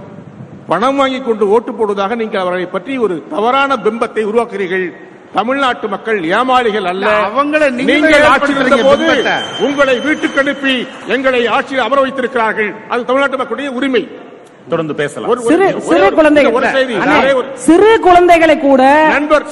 பணம் 0.69 0.99
வாங்கி 1.01 1.19
கொண்டு 1.21 1.45
ஓட்டு 1.49 1.73
போடுவதாக 1.73 2.15
நீங்கள் 2.15 2.43
அவர்களை 2.43 2.69
பற்றி 2.69 2.93
ஒரு 2.99 3.17
தவறான 3.31 3.77
பிம்பத்தை 3.85 4.23
உருவாக்குறீர்கள் 4.25 4.87
தமிழ்நாட்டு 5.35 5.87
மக்கள் 5.89 6.19
ஏமாளிகள் 6.33 6.87
அல்ல 6.91 7.07
அவங்கள 7.29 7.63
நீங்க 7.71 7.89
நீங்கள் 7.95 8.27
ஆட்சியில் 8.33 8.61
இருந்த 8.63 8.77
போது. 8.85 9.07
உங்களை 9.67 9.97
வீட்டுக்கு 10.07 10.41
அனுப்பி 10.41 10.75
எங்களை 11.09 11.41
ஆட்சியில் 11.57 11.85
அமர 11.87 11.99
வைத்திருக்கிறார்கள் 12.01 12.71
அது 12.89 13.09
தமிழ்நாட்டு 13.09 13.41
மக்களுடைய 13.43 13.71
உரிமை 13.71 14.03
தொடர்ந்து 14.71 14.95
பேசலாம். 15.01 15.29
சிறு 15.49 15.67
குழந்தைகள் 16.19 16.55
சிறு 17.67 17.91
குழந்தைகளை 18.07 18.57
கூட. 18.59 18.83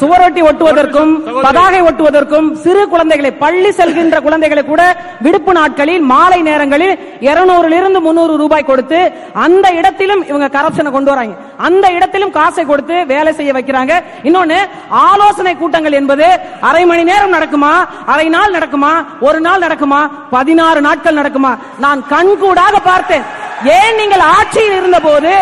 சுவரொட்டி 0.00 0.42
ஒட்டுவதற்கும். 0.48 1.12
பதாகை 1.46 1.80
ஒட்டுவதற்கும் 1.88 2.48
சிறு 2.64 2.82
குழந்தைகளை 2.92 3.30
பள்ளி 3.42 3.70
செல்கின்ற 3.78 4.16
குழந்தைகளை 4.26 4.64
கூட 4.70 4.82
விடுப்பு 5.26 5.52
நாட்களில் 5.58 6.02
மாலை 6.12 6.40
நேரங்களில் 6.48 6.94
இருநூறுல 7.28 7.78
இருந்து 7.80 8.00
முன்னூறு 8.06 8.36
ரூபாய் 8.42 8.68
கொடுத்து 8.70 9.00
அந்த 9.44 9.66
இடத்திலும் 9.80 10.24
இவங்க 10.30 10.48
கரப்ஷனை 10.56 10.92
கொண்டு 10.96 11.12
வராங்க. 11.12 11.36
அந்த 11.68 11.86
இடத்திலும் 11.96 12.34
காசை 12.38 12.64
கொடுத்து 12.64 13.06
வேலை 13.12 13.32
செய்ய 13.38 13.52
வைக்கிறாங்க. 13.58 13.92
இன்னொன்னு 14.28 14.58
ஆலோசனை 14.88 15.54
கூட்டங்கள் 15.62 15.98
என்பது 16.00 16.26
அரை 16.70 16.84
மணி 16.92 17.04
நேரம் 17.12 17.34
நடக்குமா? 17.36 17.72
அரை 18.06 18.28
நாள் 18.36 18.54
நடக்குமா? 18.58 18.92
ஒரு 19.20 19.40
நாள் 19.40 19.64
நடக்குமா? 19.66 20.02
பதினாறு 20.30 20.80
நாட்கள் 20.88 21.20
நடக்குமா? 21.22 21.54
நான் 21.86 22.02
கண்கூடாக 22.12 22.76
பார்த்தேன். 22.90 23.26
ஏன் 23.72 23.96
நீங்கள் 23.96 24.24
ஆட்சியில் 24.30 24.76
இருந்தபோது 24.76 25.32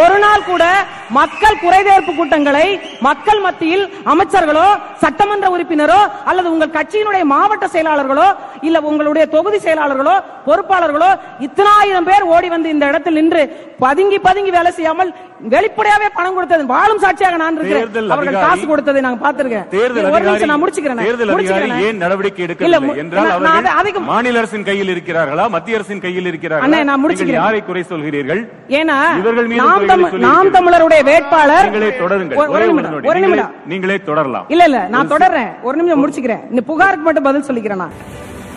ஒரு 0.00 0.16
நாள் 0.18 0.48
கூட 0.48 0.64
மக்கள் 1.10 1.60
குறைதீர்ப்பு 1.62 2.12
கூட்டங்களை 2.12 2.66
மக்கள் 3.06 3.40
மத்தியில் 3.40 3.84
அமைச்சர்களோ 4.12 4.66
சட்டமன்ற 5.02 5.46
உறுப்பினரோ 5.54 6.00
அல்லது 6.30 6.48
உங்கள் 6.52 6.74
கட்சியினுடைய 6.76 7.24
மாவட்ட 7.32 7.66
செயலாளர்களோ 7.74 8.28
இல்ல 8.68 8.78
உங்களுடைய 8.90 9.24
தொகுதி 9.34 9.58
செயலாளர்களோ 9.60 10.14
பொறுப்பாளர்களோ 10.46 11.10
இத்தனாயிரம் 11.46 12.08
பேர் 12.10 12.30
ஓடி 12.34 12.50
வந்து 12.54 12.68
இந்த 12.74 12.86
இடத்தில் 12.92 13.18
நின்று 13.20 13.42
பதுங்கி 13.84 14.20
பதுங்கி 14.20 14.50
வேலை 14.50 14.72
செய்யாமல் 14.78 15.10
வெளிப்படையாவே 15.52 16.08
பணம் 16.16 16.34
கொடுத்தது 16.36 16.64
வாழும் 16.72 17.02
சாட்சியாக 17.02 17.36
நான் 17.42 17.58
இருக்கிறேன் 17.58 18.10
அவர்கள் 18.14 18.40
காசு 18.42 18.64
கொடுத்ததை 18.70 19.02
நாங்க 19.04 19.20
பார்த்திருக்கேன் 19.22 19.66
தேர்தல் 19.74 20.08
ஒரு 20.10 20.24
நிமிஷம் 20.26 20.50
நான் 20.52 20.62
முடிச்சுக்கிறேன் 20.62 21.00
தேர்தல் 21.02 21.30
அதிகாரி 21.30 21.36
முடிச்சுக்கிறேன். 21.36 21.84
ஏன் 21.86 22.00
நடவடிக்கை 22.04 22.42
எடுக்கவில்லை 22.46 22.96
என்றால் 23.02 23.30
அவர்கள் 23.32 24.08
மாநில 24.10 24.40
அரசின் 24.42 24.66
கையில் 24.68 24.92
இருக்கிறார்களா 24.94 25.46
மத்திய 25.54 25.78
அரசின் 25.78 26.02
கையில் 26.04 26.28
இருக்கிறார்களா 26.30 26.82
நான் 26.90 27.02
முடிச்சுக்கிறேன். 27.04 27.42
யாரை 27.42 27.62
குறை 27.62 27.84
சொல்கிறீர்கள் 27.92 28.42
ஏன்னா. 28.80 28.98
நாம் 30.26 30.50
தமிழருடைய 30.56 30.99
வேட்பாளர் 31.02 31.72
ஒரு- 31.72 33.16
நிமிடம், 33.16 33.54
நீங்களே- 33.68 34.02
தொடரலாம். 34.02 34.44
இல்ல 34.48 34.64
இல்ல 34.64 34.86
நான் 34.86 35.10
தொடர்றேன். 35.10 35.62
ஒரு 35.62 35.82
நிமிஷம் 35.82 36.10
முடிச்சுக்கிறேன். 36.10 36.48
இந்த 36.48 36.60
புகாருக்கு 36.60 37.00
மட்டும் 37.00 37.22
பதில் 37.22 37.42
சொல்லிக்கிறேன் 37.42 37.76
நான். 37.76 37.90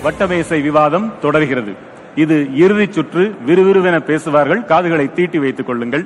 வட்டமேசை 0.04 0.62
விவாதம் 0.62 1.14
தொடர்கிறது. 1.22 1.74
இது 2.16 2.48
இறுதிச் 2.56 2.92
சுற்று 2.92 3.36
விறுவிறுவென 3.46 4.00
பேசுவார்கள். 4.00 4.66
காதுகளை 4.66 5.14
தீட்டி 5.14 5.40
வைத்துக் 5.40 5.66
கொள்ளுங்கள். 5.66 6.06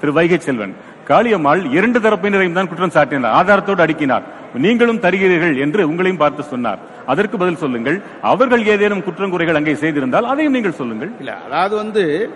திரு 0.00 0.12
வைகை 0.12 0.38
செல்வன் 0.38 0.74
காளியம்மாள் 1.08 1.70
இரண்டு 1.70 1.98
தரப்பினரையும் 1.98 2.52
தான் 2.52 2.68
குற்றம் 2.68 2.90
சாட்டினார். 2.90 3.26
ஆதாரத்தோடு 3.26 3.82
அடுக்கினார். 3.82 4.22
நீங்களும் 4.54 5.00
தருகிறீர்கள் 5.00 5.60
என்று 5.60 5.88
உங்களையும் 5.88 6.16
பார்த்து 6.16 6.42
சொன்னார். 6.42 6.78
அதற்கு 7.06 7.36
பதில் 7.36 7.56
சொல்லுங்கள். 7.56 8.00
அவர்கள் 8.22 8.66
ஏதேனும் 8.66 9.00
குற்றங்குறைகள் 9.00 9.54
அங்கே 9.54 9.72
செய்திருந்தால் 9.72 10.22
அதையும் 10.22 10.52
நீங்கள் 10.52 10.72
சொல்லுங்கள். 10.72 11.10
இல்ல 11.18 11.36
அதாவது 11.46 11.76
வந்து 11.76 12.30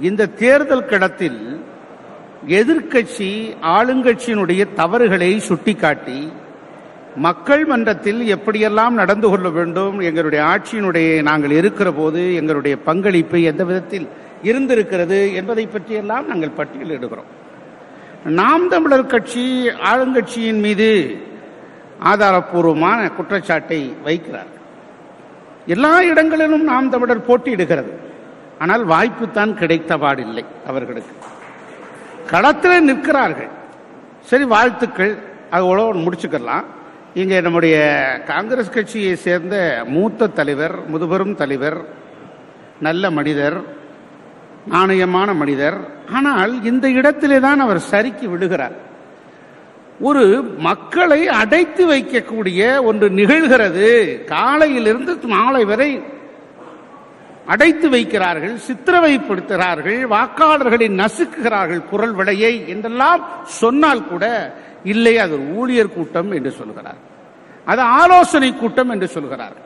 இந்த 0.00 0.26
தேர்தல் 0.26 0.86
கடத்தில் 0.86 1.64
எதிர்க்கட்சி 2.48 3.54
ஆளுங்கட்சியினுடைய 3.62 4.66
தவறுகளை 4.74 5.38
சுட்டிக்காட்டி 5.38 6.32
மக்கள் 7.16 7.64
மன்றத்தில் 7.64 8.20
எப்படியெல்லாம் 8.36 8.90
நடந்து 8.90 9.28
கொள்ள 9.28 9.48
வேண்டும் 9.48 10.00
எங்களுடைய 10.00 10.44
ஆட்சியினுடைய 10.44 11.22
நாங்கள் 11.22 11.50
இருக்கிற 11.50 11.92
போது 11.92 12.34
எங்களுடைய 12.34 12.76
பங்களிப்பு 12.76 13.42
எந்த 13.42 13.64
விதத்தில் 13.64 14.08
இருந்திருக்கிறது 14.42 15.34
என்பதை 15.34 15.66
பற்றியெல்லாம் 15.66 16.26
நாங்கள் 16.26 16.56
பட்டியலிடுகிறோம். 16.56 17.30
நாம் 18.24 18.68
தமிழர் 18.68 19.06
கட்சி 19.06 19.68
ஆளுங்கட்சியின் 19.68 20.60
மீது 20.60 21.20
ஆதாரப்பூர்வமான 22.04 23.14
குற்றச்சாட்டை 23.16 23.94
வைக்கிறார் 24.04 24.52
எல்லா 25.66 26.02
இடங்களிலும் 26.02 26.64
நாம் 26.64 26.90
தமிழர் 26.90 27.26
போட்டியிடுகிறது. 27.28 27.92
ஆனால் 28.58 28.84
வாய்ப்பு 28.84 29.30
தான் 29.30 29.56
கிடைத்தபாடில்லை 29.58 30.44
அவர்களுக்கு. 30.66 31.19
களத்தில் 32.32 32.86
நிற்கிறார்கள். 32.88 33.50
சரி 34.30 34.44
வாழ்த்துக்கள். 34.54 35.14
அது 35.54 35.62
உழவன் 35.72 36.04
முடிச்சுக்கலாம். 36.06 36.66
இங்கே 37.20 37.38
நம்முடைய 37.46 37.76
காங்கிரஸ் 38.26 38.74
கட்சியை 38.74 39.14
சேர்ந்த 39.26 39.56
மூத்த 39.94 40.28
தலைவர் 40.38 40.74
முதுபெரும் 40.92 41.34
தலைவர் 41.40 41.78
நல்ல 42.86 43.10
மனிதர் 43.18 43.56
நாணயமான 44.74 45.28
மனிதர். 45.42 45.78
ஆனால் 46.16 46.52
இந்த 46.70 46.86
இடத்திலே 46.98 47.38
தான் 47.46 47.60
அவர் 47.64 47.80
சறுக்கி 47.90 48.26
விடுகிறார் 48.26 48.76
ஒரு 50.08 50.24
மக்களை 50.68 51.20
அடைத்து 51.40 51.82
வைக்கக்கூடிய 51.92 52.60
ஒன்று 52.88 53.06
நிகழ்கிறது. 53.20 53.88
காலையிலிருந்து 54.34 55.12
மாலை 55.34 55.64
வரை 55.72 55.90
அடைத்து 57.52 57.86
வைக்கிறார்கள் 57.94 58.54
சித்திரவைப்படுத்துகிறார்கள் 58.66 60.00
வாக்காளர்களை 60.14 60.88
நசுக்குகிறார்கள் 61.02 61.82
குரல் 61.90 62.14
விடையை 62.18 62.52
என்றெல்லாம் 62.72 63.22
சொன்னால் 63.60 64.08
கூட 64.10 64.24
இல்லை 64.92 65.14
அது 65.24 65.36
ஊழியர் 65.60 65.94
கூட்டம் 65.96 66.30
என்று 66.38 66.52
சொல்கிறார். 66.58 67.00
அது 67.72 67.82
ஆலோசனை 68.00 68.50
கூட்டம் 68.60 68.92
என்று 68.94 69.08
சொல்கிறார். 69.16 69.56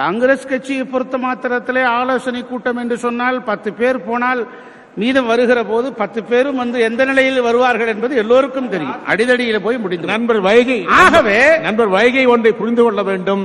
காங்கிரஸ் 0.00 0.48
கட்சியை 0.52 0.84
பொறுத்த 0.84 1.16
மாத்திரத்திலே 1.18 1.82
ஆலோசனை 1.98 2.40
கூட்டம் 2.44 2.80
என்று 2.82 2.96
சொன்னால் 3.04 3.38
பத்து 3.50 3.70
பேர் 3.80 3.98
போனால் 4.08 4.42
மீதம் 5.00 5.30
வருகிற 5.30 5.60
போது 5.70 5.86
பத்து 6.00 6.20
பேரும் 6.30 6.60
வந்து 6.62 6.78
எந்த 6.88 7.02
நிலையில் 7.04 7.46
வருவார்கள் 7.46 7.92
என்பது 7.94 8.14
எல்லோருக்கும் 8.22 8.72
தெரியும். 8.74 9.00
அடிதடியில 9.12 9.58
போய் 9.66 9.82
முடிந்து 9.84 10.12
நண்பர் 10.14 10.40
வைகை 10.48 10.78
ஆகவே 11.02 11.38
நண்பர் 11.66 11.90
வைகை 11.96 12.24
ஒன்றை 12.34 12.52
புரிந்து 12.60 12.82
கொள்ள 12.82 13.02
வேண்டும். 13.10 13.44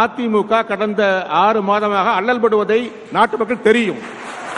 அதிமுக 0.00 0.66
கடந்த 0.66 1.02
ஆறு 1.44 1.60
மாதமாக 1.70 2.08
அல்லல்படுவதை 2.18 2.80
நாட்டு 3.12 3.36
மக்கள் 3.36 3.66
தெரியும். 3.68 4.00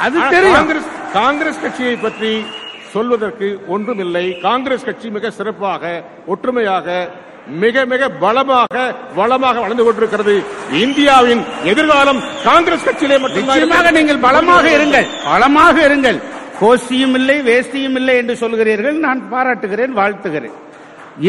அது 0.05 0.17
தெரியும். 0.31 0.57
காங்கிரஸ் 0.57 0.89
காங்கிரஸ் 1.19 1.63
கட்சியை 1.65 1.97
பற்றி 1.97 2.33
சொல்வதற்கு 2.95 3.47
ஒன்றுமில்லை. 3.75 4.25
காங்கிரஸ் 4.49 4.85
கட்சி 4.89 5.09
மிக 5.11 5.31
சிறப்பாக 5.31 6.03
ஒற்றுமையாக 6.27 7.09
மிக 7.63 7.85
மிக 7.93 8.09
பலமாக 8.09 8.75
வளமாக 9.17 9.61
வளர்ந்து 9.61 9.85
கொண்டிருக்கிறது. 9.85 10.35
இந்தியாவின் 10.85 11.43
எதிர்காலம் 11.73 12.21
காங்கிரஸ் 12.45 12.87
கட்சியிலே 12.87 13.19
இருக்கிறது. 13.23 13.97
நீங்கள் 13.99 14.23
பலமாக 14.29 14.67
இருங்கள். 14.77 15.09
பலமாக 15.33 15.77
இருங்கள். 15.89 16.21
கோஷ்டியும் 16.61 17.15
இல்லை 17.19 17.37
வேஷ்டியும் 17.51 17.97
இல்லை 18.01 18.15
என்று 18.21 18.35
சொல்கிறீர்கள். 18.43 18.97
நான் 19.07 19.29
பாராட்டுகிறேன் 19.33 19.99
வாழ்த்துகிறேன். 20.01 20.57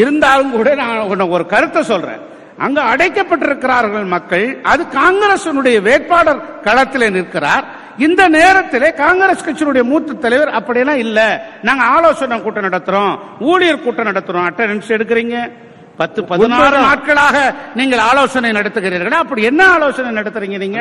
இருந்தாலும் 0.02 0.54
கூட 0.56 0.68
நான் 0.74 1.30
ஒரு 1.36 1.46
கருத்தை 1.46 1.82
சொல்றேன். 1.92 2.22
அங்க 2.58 2.82
அடைக்கப்பட்டிருக்கிறார்கள் 2.82 4.06
மக்கள். 4.06 4.60
அது 4.62 4.84
காங்கிரசினுடைய 4.84 5.82
வேட்பாளர் 5.82 6.60
களத்தில் 6.60 7.10
நிற்கிறார். 7.10 7.64
இந்த 7.98 8.28
நேரத்திலே 8.28 8.92
காங்கிரஸ் 8.92 9.44
கட்சியினுடைய 9.44 9.82
மூத்த 9.82 10.12
தலைவர் 10.12 10.48
அப்படியெல்லாம் 10.48 10.98
இல்ல. 10.98 11.46
நாங்க 11.62 11.84
ஆலோசனை 11.84 12.42
கூட்டம் 12.42 12.64
நடத்துறோம். 12.64 13.18
ஊழியர் 13.40 13.82
கூட்டம் 13.82 14.06
நடத்துறோம். 14.06 14.50
அட்டண்டன்ஸ் 14.50 14.88
எடுக்கிறீங்க. 14.88 15.52
பத்து 15.98 16.20
பதினாறு. 16.30 16.78
நாட்களாக 16.82 17.36
நீங்கள் 17.74 18.02
ஆலோசனை 18.06 18.50
நடத்துகிறீர்கள் 18.52 19.16
அப்படி 19.20 19.42
என்ன 19.44 19.62
ஆலோசனை 19.74 20.10
நடத்துறீங்க 20.16 20.58
நீங்க 20.58 20.80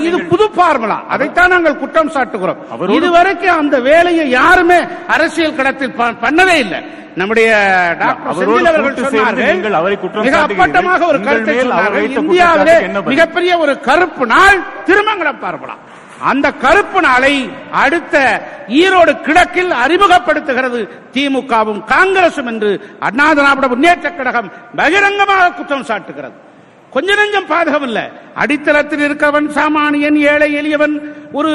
இது 0.00 0.18
புது 0.30 0.46
பார்முலா 0.56 0.98
அதைத்தான் 1.08 1.52
நாங்கள் 1.52 1.76
குற்றம் 1.76 2.12
சாட்டுகிறோம் 2.14 2.60
இதுவரைக்கும் 2.98 3.58
அந்த 3.58 3.76
வேலையை 3.86 4.24
யாருமே 4.32 4.78
அரசியல் 5.08 5.54
களத்தில் 5.54 5.94
ப- 5.94 6.16
பண்ணவே 6.22 6.56
இல்லை 6.58 6.80
நம்முடைய 7.14 7.46
டாக்டர் 8.00 8.34
அவரை 9.78 9.96
குற்றம் 9.98 10.24
மிக 10.24 10.34
சாட்டுகிறீர்கள். 10.34 10.56
அப்பட்டமாக 10.56 11.02
ஒரு 11.06 11.18
கருத்தை 11.28 11.54
இந்தியாவிலே? 12.22 12.76
மிகப்பெரிய 13.12 13.52
ஒரு 13.58 13.74
கருப்பு 13.82 14.26
நாள் 14.28 14.58
திருமங்கலம் 14.86 15.40
பார்க்கலாம் 15.40 15.80
அந்த 16.28 16.46
கருப்பு 16.64 17.00
நாளை 17.00 17.32
அடுத்த 17.82 18.16
ஈரோடு 18.80 19.12
கிழக்கில் 19.26 19.72
அறிமுகப்படுத்துகிறது 19.82 20.80
திமுகவும் 21.14 21.82
காங்கிரசும் 21.92 22.50
என்று 22.52 22.70
அண்ணா 23.08 23.26
திராவிட 23.32 23.68
முன்னேற்ற 23.72 24.10
கழகம் 24.10 24.52
பகிரங்கமாக 24.76 25.50
குற்றம் 25.58 25.88
சாட்டுகிறது. 25.90 26.36
கொஞ்ச 26.92 27.10
நெஞ்சம் 27.18 27.50
பாதகம் 27.50 27.86
இல்ல 27.88 28.00
அடித்தளத்தில் 28.42 29.04
இருக்கிறவன் 29.06 29.48
சாமானியன் 29.56 30.18
ஏழை 30.32 30.48
எளியவன் 30.60 30.94
ஒரு 31.38 31.50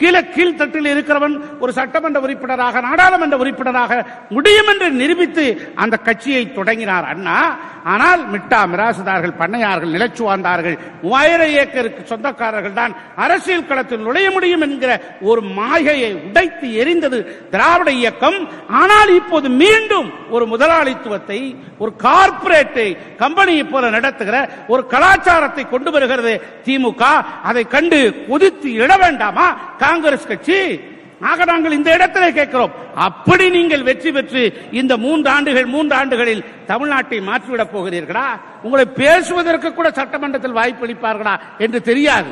கீழே 0.00 0.20
கீழ்த்தட்டில் 0.34 0.88
இருக்கிறவன் 0.92 1.34
ஒரு 1.60 1.72
சட்டமன்ற 1.72 2.18
உறுப்பினராக 2.20 2.80
நாடாளுமன்ற 2.80 3.36
உறுப்பினராக 3.36 3.98
முடியும் 4.30 4.70
என்று 4.72 4.88
நிரூபித்து 5.00 5.44
அந்த 5.76 5.96
கட்சியை 6.06 6.44
தொடங்கினார் 6.50 7.08
அண்ணா. 7.12 7.36
ஆனால் 7.84 8.22
மிட்டா 8.32 8.60
மிராசுதார்கள் 8.70 9.38
பண்ணையார்கள் 9.38 9.94
நிலச்சுவார்ந்தார்கள் 9.94 10.74
மூவாயிரம் 11.02 11.52
ஏக்கருக்கு 11.60 12.02
சொந்தக்காரர்கள் 12.10 12.78
தான் 12.80 12.92
அரசியல் 13.16 13.66
களத்தில் 13.66 14.04
நுழைய 14.06 14.28
முடியும் 14.30 14.64
என்கிற 14.66 14.92
ஒரு 15.30 15.42
மாயையை 15.58 16.10
உடைத்து 16.20 16.68
எரிந்தது 16.82 17.18
திராவிட 17.50 17.90
இயக்கம். 18.00 18.38
ஆனால் 18.80 19.12
இப்போது 19.20 19.48
மீண்டும் 19.62 20.08
ஒரு 20.30 20.46
முதலாளித்துவத்தை 20.46 21.40
ஒரு 21.78 21.92
கார்ப்பரேட்டை 22.04 22.88
கம்பெனியை 23.50 23.72
போல 23.72 23.84
நடத்துகிற 23.96 24.36
ஒரு 24.72 24.82
கலாச்சாரத்தை 24.92 25.62
கொண்டு 25.68 25.90
வருகிறது. 25.94 26.32
திமுக 26.66 27.02
அதை 27.48 27.62
கண்டு 27.74 27.98
கொதித்து 28.30 28.68
இட 28.82 28.92
வேண்டாமா? 29.02 29.46
காங்கிரஸ் 29.84 30.30
கட்சி? 30.30 30.58
ஆக 31.30 31.44
நாங்கள் 31.50 31.76
இந்த 31.78 31.88
இடத்திலே 31.96 32.28
கேட்கிறோம். 32.38 32.74
அப்படி 33.06 33.46
நீங்கள் 33.56 33.86
வெற்றி 33.88 34.10
பெற்று 34.16 34.42
இந்த 34.80 34.92
மூன்று 35.04 35.28
ஆண்டுகள் 35.36 35.66
மூன்று 35.74 35.94
ஆண்டுகளில் 36.00 36.44
தமிழ்நாட்டை 36.70 37.18
மாற்றிவிடப் 37.30 37.74
போகிறீர்களா? 37.74 38.28
உங்களை 38.62 38.84
பேசுவதற்கு 39.02 39.70
கூட 39.74 39.90
சட்டமன்றத்தில் 39.98 40.58
வாய்ப்பளிப்பார்களா 40.60 41.34
என்று 41.58 41.80
தெரியாது. 41.90 42.30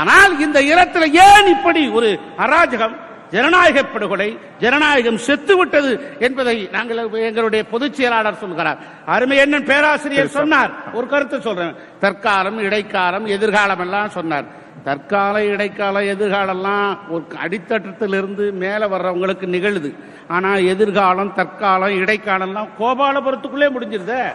ஆனால் 0.00 0.32
இந்த 0.46 0.58
இடத்துல 0.72 1.04
ஏன் 1.28 1.48
இப்படி 1.54 1.84
ஒரு 1.98 2.10
அராஜகம்? 2.44 2.96
ஜனநாயக 3.30 3.82
படுகொலை 3.82 4.38
ஜனநாயகம் 4.58 5.18
செத்து 5.18 5.56
விட்டது 5.56 6.16
என்பதை 6.18 6.68
நாங்கள் 6.72 7.12
எங்களுடைய 7.12 7.64
பொதுச் 7.64 7.94
செயலாளர் 7.94 8.38
சொல்கிறார். 8.38 8.78
அருமை 9.06 9.36
என்ன 9.36 9.58
பேராசிரியர் 9.58 10.28
சொன்னார். 10.28 10.92
ஒரு 10.92 11.06
கருத்து 11.06 11.40
சொல்றேன். 11.40 11.74
தற்காலம் 12.00 12.58
இடைக்காலம் 12.58 13.26
எதிர்காலம் 13.26 13.78
எல்லாம் 13.78 14.08
சொன்னார். 14.08 14.44
தற்கால 14.84 15.44
இடைக்கால 15.44 16.00
எதிர்காலம்லாம் 16.00 16.98
ஒரு 17.08 17.24
அடித்தட்டத்திலிருந்து 17.44 18.52
மேலே 18.52 18.84
வர்றவங்களுக்கு 18.86 19.46
நிகழுது. 19.46 19.94
ஆனா 20.28 20.54
எதிர்காலம் 20.54 21.34
தற்காலம் 21.34 22.04
இடைக்காலம்லாம் 22.04 22.68
கோபாலபுரத்துக்குள்ளே 22.80 23.70
முடிஞ்சிருதே. 23.70 24.32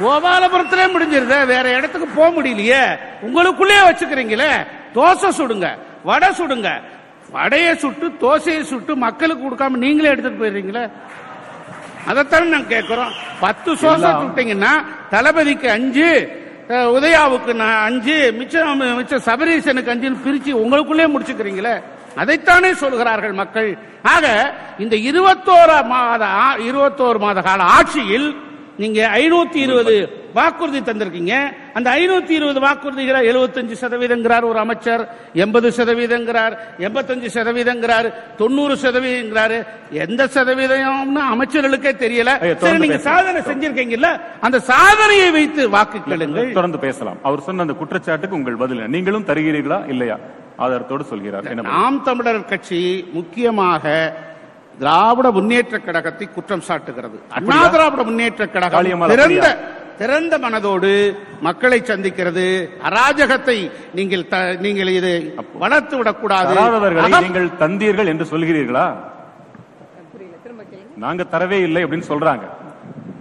கோபாலபுரத்திலே 0.00 0.90
முடிஞ்சிருதே. 0.94 1.46
வேற 1.46 1.70
இடத்துக்கு 1.72 2.06
போக 2.06 2.42
முடியலையே. 2.42 2.98
உங்களுக்குள்ளே 3.26 3.74
வச்சுக்கிறீங்களே. 3.88 4.66
தோசை 4.94 5.28
சுடுங்க 5.38 5.78
வடை 6.02 6.28
சுடுங்க 6.28 6.80
வடையை 7.36 7.72
சுட்டு 7.82 8.06
தோசையை 8.22 8.62
சுட்டு 8.70 8.92
மக்களுக்கு 9.06 9.42
கொடுக்காம 9.44 9.80
நீங்களே 9.84 10.12
எடுத்துட்டு 10.12 10.42
போயிடுறீங்களே? 10.42 10.84
அதைத்தானே 12.10 12.46
நாங்க 12.54 12.70
கேட்கிறோம். 12.74 13.12
பத்து 13.40 13.70
சோசை 13.82 14.10
சுட்டீங்கன்னா 14.22 14.72
தளபதிக்கு 15.10 15.68
அஞ்சு 15.76 16.08
உதயாவுக்கு 16.96 17.52
நான் 17.62 17.82
அஞ்சு 17.88 18.16
மிச்சம் 18.38 18.82
மிச்சம் 18.98 19.26
சபரீசனுக்கு 19.28 19.92
அஞ்சுன்னு 19.94 20.24
பிரிச்சு 20.26 20.52
உங்களுக்குள்ளே 20.62 21.06
முடிச்சுக்கிறீங்களே? 21.14 21.74
அதைத்தானே 22.22 22.70
சொல்கிறார்கள் 22.82 23.34
மக்கள். 23.42 23.70
ஆக 24.14 24.26
இந்த 24.78 24.94
இருபத்தோரு 25.10 25.76
மாத 25.92 26.24
இருபத்தோரு 26.68 27.18
மாத 27.18 27.40
கால 27.48 27.62
ஆட்சியில் 27.76 28.28
நீங்க 28.76 29.10
ஐநூத்தி 29.14 29.56
இருபது 29.56 30.20
வாக்குறுதி 30.34 30.80
தந்திருக்கீங்க. 30.80 31.34
அந்த 31.74 31.90
ஐநூத்தி 31.90 32.30
இருபது 32.30 32.60
வாக்குறுதிகளை 32.60 33.20
எழுபத்தஞ்சு 33.30 33.74
சதவீதங்கிறார் 33.80 34.44
ஒரு 34.44 34.58
அமைச்சர் 34.58 35.08
எண்பது 35.34 35.68
சதவீதங்கிறார் 35.70 36.54
எண்பத்தஞ்சு 36.78 37.28
சதவீதங்கிறார் 37.34 38.08
தொண்ணூறு 38.36 38.74
சதவீதங்கிறாரு. 38.74 39.66
எந்த 39.90 40.28
சதவீதம்னு 40.34 41.22
அமைச்சர்களுக்கே 41.34 41.92
தெரியல. 42.04 42.56
சரி 42.56 42.78
நீங்க. 42.78 42.98
சாதனை 42.98 43.42
செஞ்சிருக்கீங்கல்ல 43.42 44.20
அந்த 44.40 44.60
சாதனையை 44.60 45.30
வைத்து 45.30 45.68
வாக்கு 45.70 46.02
கேளுங்கள். 46.02 46.52
தொடர்ந்து 46.52 46.78
பேசலாம். 46.78 47.18
அவர் 47.22 47.40
சொன்ன 47.40 47.62
அந்த 47.62 47.74
குற்றச்சாட்டுக்கு 47.74 48.36
உங்கள் 48.36 48.56
பதில்? 48.56 48.88
நீங்களும் 48.88 49.26
தருகிறீர்களா 49.26 49.88
இல்லையா? 49.88 50.18
ஆதாரத்தோடு 50.58 51.00
சொல்கிறார்? 51.00 51.54
நாம் 51.54 52.02
தமிழர் 52.02 52.44
கட்சி 52.44 53.08
முக்கியமாக 53.12 53.84
திராவிட 54.80 55.26
முன்னேற்ற 55.36 55.76
கழகத்தை 55.86 56.26
குற்றம் 56.36 56.64
சாட்டுகிறது. 56.68 57.16
அண்ணா 57.38 57.58
திராவிட 57.74 58.02
முன்னேற்ற 58.08 58.42
கழகம் 58.54 59.06
திறந்த? 59.12 59.48
திறந்த 60.00 60.34
மனதோடு 60.44 60.90
மக்களை 61.46 61.78
சந்திக்கிறது. 61.90 62.46
அராஜகத்தை 62.88 63.58
நீங்கள் 63.98 64.24
நீங்கள் 64.66 64.90
இதை 64.98 65.14
வளர்த்து 65.62 65.94
விடக்கூடாது. 65.98 66.54
நீங்கள் 67.26 67.48
தந்தீர்கள் 67.62 68.10
என்று 68.12 68.26
சொல்கிறீர்களா? 68.32 68.86
நாங்க 71.04 71.22
தரவே 71.34 71.58
இல்லை 71.68 71.82
அப்படின்னு 71.84 72.10
சொல்றாங்க. 72.12 72.44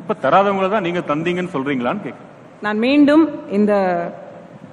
இப்ப 0.01 0.15
தராதவங்கள 0.25 0.69
தான் 0.75 0.85
நீங்க 0.87 1.01
தந்தீங்கன்னு 1.11 1.55
சொல்றீங்களான்னு 1.57 2.05
கேட்க 2.07 2.29
நான் 2.65 2.79
மீண்டும் 2.87 3.23
இந்த 3.57 3.73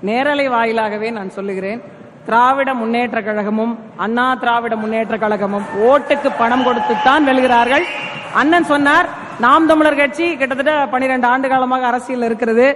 நேரலை 0.08 0.46
வாயிலாகவே 0.54 1.08
நான் 1.18 1.30
சொல்லுகிறேன். 1.36 1.80
திராவிட 2.28 2.70
முன்னேற்ற 2.78 3.18
கழகமும் 3.26 3.70
அண்ணா 4.04 4.24
திராவிட 4.40 4.74
முன்னேற்ற 4.80 5.14
கழகமும் 5.22 5.66
ஓட்டுக்கு 5.90 6.28
பணம் 6.40 6.64
கொடுத்துத்தான் 6.66 7.26
வெல்கிறார்கள். 7.28 7.84
அண்ணன் 8.40 8.66
சொன்னார் 8.72 9.06
நாம் 9.44 9.68
தமிழர் 9.70 9.98
கட்சி 10.00 10.26
கிட்டத்தட்ட 10.40 10.74
பனிரெண்டு 10.94 11.26
ஆண்டு 11.30 11.48
காலமாக 11.52 11.86
அரசியல் 11.90 12.26
இருக்கிறது. 12.28 12.66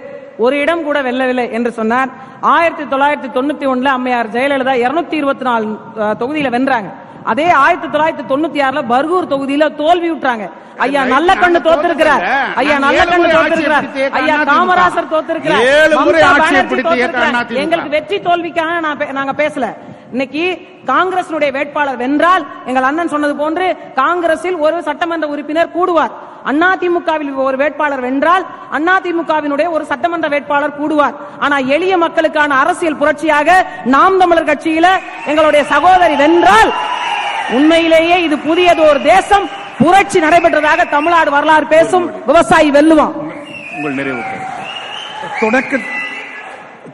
ஒரு 0.45 0.55
இடம் 0.65 0.85
கூட 0.89 0.99
வெல்லவில்லை 1.09 1.47
என்று 1.57 1.71
சொன்னார். 1.79 2.11
ஆயிரத்தி 2.55 2.85
தொள்ளாயிரத்தி 2.93 3.31
தொண்ணூத்தி 3.37 3.67
ஒண்ணுல 3.73 3.91
அம்மையார் 3.97 4.35
ஜெயலலிதா 4.37 4.75
இருநூத்தி 4.85 5.17
இருபத்தி 5.21 5.45
நாலு 5.51 5.67
தொகுதியில 6.23 6.51
வென்றாங்க. 6.57 6.91
அதே 7.31 7.47
ஆயிரத்தி 7.65 7.89
தொள்ளாயிரத்தி 7.89 8.25
தொண்ணூத்தி 8.33 8.61
ஆறுல 8.67 8.81
பர்கூர் 8.93 9.31
தொகுதியில 9.33 9.65
தோல்வி 9.81 10.09
விட்டுறாங்க. 10.11 10.45
ஐயா 10.85 11.05
நல்ல 11.05 11.35
கண்ணு 11.35 11.59
தோத்திருக்கிறார். 11.69 12.23
ஐயா 12.61 12.77
நல்ல 12.85 13.03
கண்ணு 13.13 13.29
தோத்திருக்கிறார். 13.37 13.87
ஐயா 14.19 14.37
காமராசர் 14.51 15.13
தோத்திருக்கிறார். 15.15 15.65
எங்களுக்கு 17.65 17.95
வெற்றி 17.97 18.19
தோல்விக்காக 18.29 18.81
நாங்க 19.19 19.35
பேசல. 19.43 19.67
இன்னைக்கு 20.15 20.45
காங்கிரசினுடைய 20.91 21.51
வேட்பாளர் 21.57 22.01
வென்றால் 22.03 22.43
எங்கள் 22.69 22.87
அண்ணன் 22.89 23.13
சொன்னது 23.13 23.35
போன்று 23.41 23.67
காங்கிரஸில் 24.01 24.59
ஒரு 24.65 24.77
சட்டமன்ற 24.89 25.27
உறுப்பினர் 25.33 25.75
கூடுவார். 25.77 26.13
அதிமுகவில் 26.71 27.31
ஒரு 27.47 27.57
வேட்பாளர் 27.63 28.03
வென்றால் 28.07 28.45
அதிமுகவினுடைய 28.79 29.69
ஒரு 29.77 29.85
சட்டமன்ற 29.91 30.29
வேட்பாளர் 30.35 30.77
கூடுவார். 30.81 31.15
ஆனா 31.45 31.57
எளிய 31.77 31.95
மக்களுக்கான 32.05 32.59
அரசியல் 32.63 32.99
புரட்சியாக 33.03 33.49
நாம் 33.95 34.19
தமிழர் 34.23 34.51
கட்சியில 34.51 34.87
எங்களுடைய 35.31 35.63
சகோதரி 35.75 36.17
வென்றால் 36.25 36.73
உண்மையிலேயே 37.59 38.19
இது 38.27 38.39
புதியது 38.49 38.83
ஒரு 38.91 39.03
தேசம். 39.13 39.47
புரட்சி 39.83 40.19
நடைபெற்றதாக 40.27 40.89
தமிழ்நாடு 40.97 41.31
வரலாறு 41.37 41.67
பேசும் 41.77 42.07
விவசாயி 42.29 42.71
வெல்லுவான். 42.79 43.15
உங்கள் 43.77 43.99
நிறைவு 44.01 44.23
தொடக்க 45.41 45.81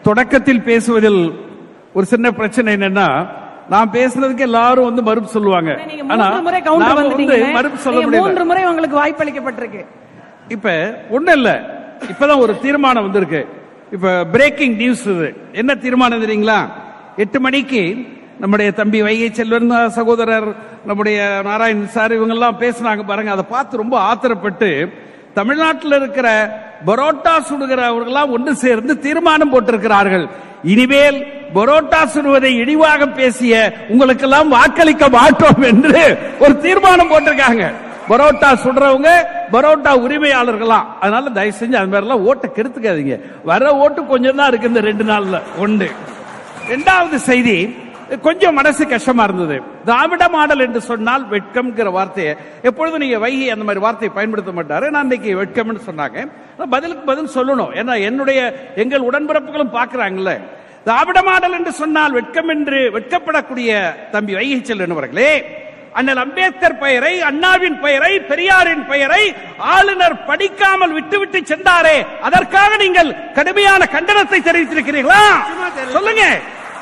தொடக்கத்தில் 0.06 0.64
பேசுவதில் 0.70 1.22
ஒரு 1.98 2.06
சின்ன 2.10 2.30
பிரச்சனை 2.38 2.74
என்னன்னா 2.76 3.06
நான் 3.72 3.92
பேசுனதுக்கு 3.94 4.44
எல்லாரும் 4.46 4.88
வந்து 4.88 5.02
மறுப்பு 5.06 5.28
சொல்லுவாங்க. 5.36 5.70
ஆனா 6.12 6.26
மறுப்பு 7.56 7.78
சொல்ல 7.86 8.02
முடியல. 8.04 8.20
மூன்று 8.22 8.44
முறை 8.50 8.62
உங்களுக்கு 8.70 8.96
வாய்ப்பளிக்கப்பட்டிருக்கு 9.00 9.82
இப்ப 10.54 10.68
ஒண்ணு 11.16 11.32
இல்ல. 11.38 11.50
இப்பதான் 12.10 12.42
ஒரு 12.44 12.52
தீர்மானம் 12.64 13.06
வந்திருக்கு. 13.06 13.40
இப்ப 13.96 14.12
பிரேக்கிங் 14.34 14.76
நியூஸ் 14.82 15.04
இது. 15.14 15.28
என்ன 15.60 15.74
தீர்மானம் 15.84 16.22
தெரியுங்களா? 16.24 16.60
எட்டு 17.24 17.40
மணிக்கு 17.46 17.82
நம்முடைய 18.42 18.70
தம்பி 18.80 18.98
வைகை 19.06 19.28
செல்வன் 19.38 19.72
சகோதரர் 19.98 20.48
நம்முடைய 20.88 21.20
நாராயண் 21.48 21.86
சார் 21.96 22.16
இவங்க 22.18 22.34
எல்லாம் 22.38 22.60
பேசினாங்க 22.64 23.04
பாருங்க. 23.12 23.30
அதை 23.36 23.46
பார்த்து 23.54 23.82
ரொம்ப 23.82 23.96
ஆத்திரப்பட்டு 24.10 24.70
தமிழ்நாட்டில் 25.38 25.96
இருக்கிற 26.00 26.28
பரோட்டா 26.86 27.34
சுடுகிறவர்களாம் 27.48 28.34
ஒன்று 28.36 28.52
சேர்ந்து 28.66 28.92
தீர்மானம் 29.06 29.52
போட்டிருக்கிறார்கள். 29.52 30.26
இனிமேல் 30.62 31.26
பரோட்டா 31.54 32.00
சுடுவதை 32.14 32.50
இழிவாக 32.54 33.06
பேசிய 33.06 33.86
உங்களுக்கெல்லாம் 33.88 34.48
வாக்களிக்க 34.48 35.08
மாட்டோம் 35.08 35.62
என்று 35.62 36.18
ஒரு 36.38 36.60
தீர்மானம் 36.60 37.10
போட்டிருக்காங்க. 37.10 37.72
பரோட்டா 38.08 38.50
சுடுறவங்க 38.64 39.10
பரோட்டா 39.52 39.92
உரிமையாளர்களாம் 40.06 40.86
அதனால 41.00 41.30
தயவு 41.30 41.56
செஞ்சு 41.60 41.74
அது 41.74 41.90
மாதிரிலாம் 41.92 42.24
ஓட்டை 42.24 42.50
கெடுத்துக்காதீங்க. 42.56 43.20
வர 43.44 43.74
ஓட்டு 43.74 44.06
கொஞ்சம் 44.06 44.36
தான் 44.36 44.48
இருக்கு 44.48 44.68
இந்த 44.68 44.80
ரெண்டு 44.80 45.04
நாள்ல. 45.04 45.40
ஒன்று. 45.58 45.90
ரெண்டாவது 46.68 47.14
செய்தி 47.14 47.76
கொஞ்சம் 48.26 48.54
மனசு 48.54 48.82
கஷ்டமா 48.88 49.24
இருந்தது. 49.24 49.56
திராவிட 49.84 50.28
மாடல் 50.28 50.64
என்று 50.66 50.80
சொன்னால் 50.80 51.24
வெட்கம்ங்கிற 51.32 51.90
வார்த்தையை 51.96 52.32
எப்பொழுதும் 52.68 53.02
நீங்க 53.04 53.18
வைகி 53.24 53.46
அந்த 53.54 53.64
மாதிரி 53.64 53.84
வார்த்தையை 53.86 54.12
பயன்படுத்த 54.16 54.52
மாட்டாரு. 54.58 54.86
நான் 54.94 55.06
இன்னைக்கு 55.08 55.30
வெட்கம்னு 55.42 55.88
சொன்னாங்க. 55.88 56.18
பதிலுக்கு 56.74 57.04
பதில் 57.10 57.34
சொல்லணும். 57.36 57.72
ஏன்னா 57.80 57.94
என்னுடைய 58.08 58.40
எங்கள் 58.82 59.06
உடன்பிறப்புகளும் 59.10 59.76
பார்க்கறாங்கல்ல. 59.78 60.34
திராவிட 60.84 61.22
மாடல் 61.22 61.56
என்று 61.58 61.72
சொன்னால் 61.72 62.12
வெட்கம் 62.18 62.48
என்று 62.48 62.78
வெட்கப்படக்கூடிய 62.96 63.70
தம்பி 64.10 64.34
வைகை 64.34 64.58
செல்வன் 64.64 64.94
அவர்களே 64.96 65.32
அண்ணல் 65.98 66.20
அம்பேத்கர் 66.22 66.78
பெயரை 66.78 67.12
அண்ணாவின் 67.28 67.80
பெயரை 67.80 68.12
பெரியாரின் 68.30 68.84
பெயரை 68.86 69.22
ஆளுநர் 69.74 70.24
படிக்காமல் 70.24 70.92
விட்டுவிட்டு 70.92 71.38
சென்றாரே. 71.50 71.96
அதற்காக 72.26 72.76
நீங்கள் 72.76 73.10
கடுமையான 73.38 73.88
கண்டனத்தை 73.94 74.40
தெரிவித்திருக்கிறீர்களா? 74.48 75.24
சொல்லுங்க. 75.96 76.24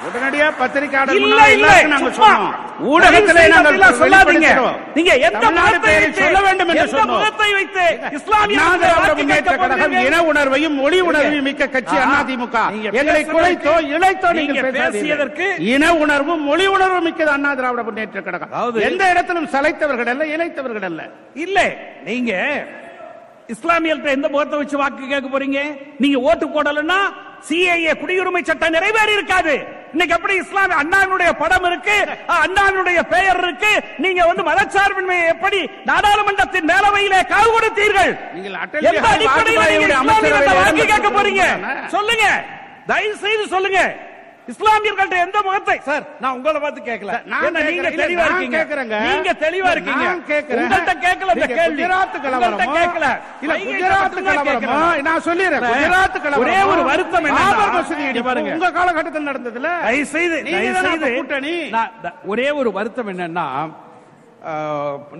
உடனடியா 0.06 0.47
பத்திரிகையாளர் 0.59 1.18
இல்ல 1.18 1.40
இல்ல 1.52 1.68
நாங்க 1.86 2.10
சொன்னோம். 2.16 2.47
ஊடகத்திலே 2.89 3.43
நாங்கள் 3.52 3.77
சொல்லாதீங்க. 4.01 4.48
நீங்க 4.97 5.12
எந்த 5.27 5.44
முகத்தை 5.56 5.93
சொல்ல 6.18 6.39
வேண்டும் 6.47 6.70
என்று 6.73 6.86
சொன்னோம். 6.94 7.12
முகத்தை 7.14 7.48
வைத்து 7.55 7.85
இஸ்லாமிய 8.18 8.59
முன்னேற்ற 9.20 9.55
கழகம்? 9.56 9.94
இன 10.02 10.20
உணர்வையும் 10.28 10.77
மொழி 10.81 10.98
உணர்வையும் 11.02 11.47
மிக்க 11.48 11.68
கட்சி 11.68 11.97
அதிமுக 12.12 12.56
எங்களை 12.93 13.23
குலைத்தோ 13.28 13.74
இழைத்தோ 13.94 14.31
நீங்க 14.40 14.59
பேசியதற்கு- 14.78 15.52
இன 15.73 15.93
உணர்வும் 16.02 16.43
மொழி 16.44 16.66
உணர்வும் 16.68 17.06
மிக்கது 17.06 17.32
அண்ணா 17.32 17.52
திராவிட 17.55 17.82
முன்னேற்ற 17.82 18.23
கழகம் 18.23 18.55
எந்த 18.86 19.02
இடத்திலும் 19.10 19.51
சளைத்தவர்கள் 19.52 20.10
அல்ல 20.14 20.27
இழைத்தவர்கள் 20.35 20.86
அல்ல 20.86 21.02
இல்ல 21.43 21.59
நீங்க 22.05 22.32
இஸ்லாமியர்கிட்ட 23.48 24.10
எந்த 24.12 24.28
முகத்தை 24.28 24.56
வச்சு 24.59 24.77
வாக்கு 24.77 25.05
கேட்க 25.06 25.28
போறீங்க 25.28 25.59
நீங்க 25.98 26.18
ஓட்டு 26.28 26.47
போடலன்னா 26.48 26.97
சிஏஏ 27.48 27.93
குடியுரிமை 27.97 28.43
சட்டம் 28.43 28.74
நிறைவேறி 28.74 29.12
இருக்காது 29.12 29.55
இன்னைக்கு 29.97 30.16
எப்படி 30.16 30.35
இஸ்லாமிய 30.40 30.78
அண்ணாவினுடைய 30.81 31.31
படம் 31.43 31.66
இருக்கு? 31.68 31.94
அண்ணாவினுடைய 32.44 32.98
பெயர் 33.12 33.39
இருக்கு. 33.44 33.70
நீங்க 34.05 34.20
வந்து 34.31 34.43
மதச்சார்பின்மையை 34.48 35.27
எப்படி 35.35 35.60
நாடாளுமன்றத்தின் 35.90 36.68
மேலவையிலே 36.70 37.20
காவு 37.31 37.48
கொடுத்தீர்கள்? 37.55 38.12
எந்த 38.90 39.06
அடிப்படையில் 39.14 39.62
நீங்க 39.74 39.86
வாக்கு 40.59 40.85
கேட்க 40.93 41.09
போறீங்க? 41.16 41.44
சொல்லுங்க. 41.94 42.27
தயவு 42.93 43.16
செய்து 43.24 43.47
சொல்லுங்க. 43.55 43.81
இஸ்லாமியர்கள்ட்ட 44.48 45.16
எந்த 45.24 45.39
முகத்தை 45.47 45.74
சார் 45.86 46.05
நான் 46.23 46.35
உங்களை 46.36 46.59
பார்த்து 46.64 46.81
கேட்கல 46.89 47.12
நான் 47.32 47.56
நீங்க. 47.68 47.89
தெளிவா 48.01 48.24
இருக்கீங்க 48.27 48.59
கேட்கிறேங்க. 48.59 48.97
நீங்க 49.06 49.31
தெளிவா 49.40 49.70
இருக்கீங்க 49.74 50.05
நான் 50.05 50.23
கேட்கிறேன். 50.28 50.60
உங்கள்ட்ட 50.64 50.93
கேட்கல 51.06 51.35
இந்த 51.36 51.48
கேள்வி 51.52 51.82
குஜராத் 51.82 52.18
கலவரமா? 52.24 52.66
கேட்கல 52.78 53.06
இல்ல, 53.44 53.56
குஜராத் 53.64 54.18
கலவரமா? 54.28 54.78
நான் 55.09 55.24
சொல்லிடுறேன். 55.28 55.66
இல்ல, 55.66 55.73
குஜராத் 55.81 56.18
கலவரமா? 56.18 56.44
ஒரே 56.44 56.60
ஒரு 56.73 56.85
வருத்தம் 56.90 57.27
என்னன்னா, 57.31 57.48
பாபர் 57.55 57.74
மசூதி 57.78 58.23
பாருங்க. 58.28 58.52
உங்க 58.56 58.70
காலகட்டத்தில் 58.78 59.28
நடந்ததுல 59.31 59.73
தயவு 59.86 60.06
செய்து 60.14 60.39
தயவு 60.48 60.86
செய்து 60.89 61.10
கூட்டணி 61.16 61.55
ஒரே 62.35 62.48
ஒரு 62.60 62.73
வருத்தம் 62.78 63.10
என்னன்னா 63.14 63.48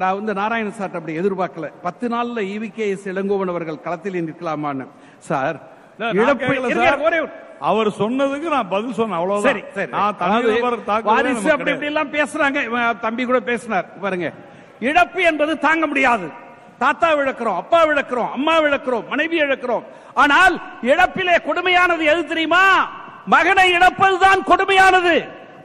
நான் 0.01 0.17
வந்து 0.17 0.33
நாராயண 0.39 0.71
சார் 0.79 0.97
அப்படி 0.99 1.15
எதிர்பார்க்கல 1.21 1.69
பத்து 1.87 2.07
நாள்ல 2.13 2.43
இவிகேஎஸ் 2.55 3.09
இளங்கோவன் 3.13 3.53
அவர்கள் 3.53 3.85
களத்தில் 3.87 4.19
நிற்கலாமான்னு 4.21 4.85
சார் 5.29 5.57
அவர் 7.69 7.89
சொன்னதுக்கு 8.01 8.49
நான் 8.55 8.73
பதில் 8.73 8.97
சொன்னேன் 8.99 9.19
அவ்வளவுதான். 9.19 9.61
சரி 9.77 9.91
வாரிசு 11.11 11.49
அப்படி 11.55 11.73
இப்படி. 11.75 11.91
எல்லாம் 11.93 12.11
பேசுறாங்க. 12.17 12.59
தம்பி 13.05 13.23
கூட 13.25 13.39
பேசினார். 13.51 13.87
பாருங்க. 14.03 14.29
இழப்பு 14.89 15.21
என்பது 15.31 15.53
தாங்க 15.67 15.87
முடியாது. 15.93 16.27
தாத்தா 16.83 17.09
இழக்கிறோம் 17.21 17.59
அப்பா 17.63 17.79
இழக்கிறோம் 17.91 18.31
அம்மா 18.37 18.55
இழக்கிறோம் 18.67 19.07
மனைவி 19.13 19.39
இழக்கிறோம். 19.47 19.85
ஆனால் 20.23 20.55
இழப்பிலே 20.93 21.37
கொடுமையானது 21.49 22.05
எது 22.13 22.23
தெரியுமா? 22.33 22.65
மகனை 23.35 23.67
இழப்பதுதான் 23.79 24.43
கொடுமையானது. 24.51 25.15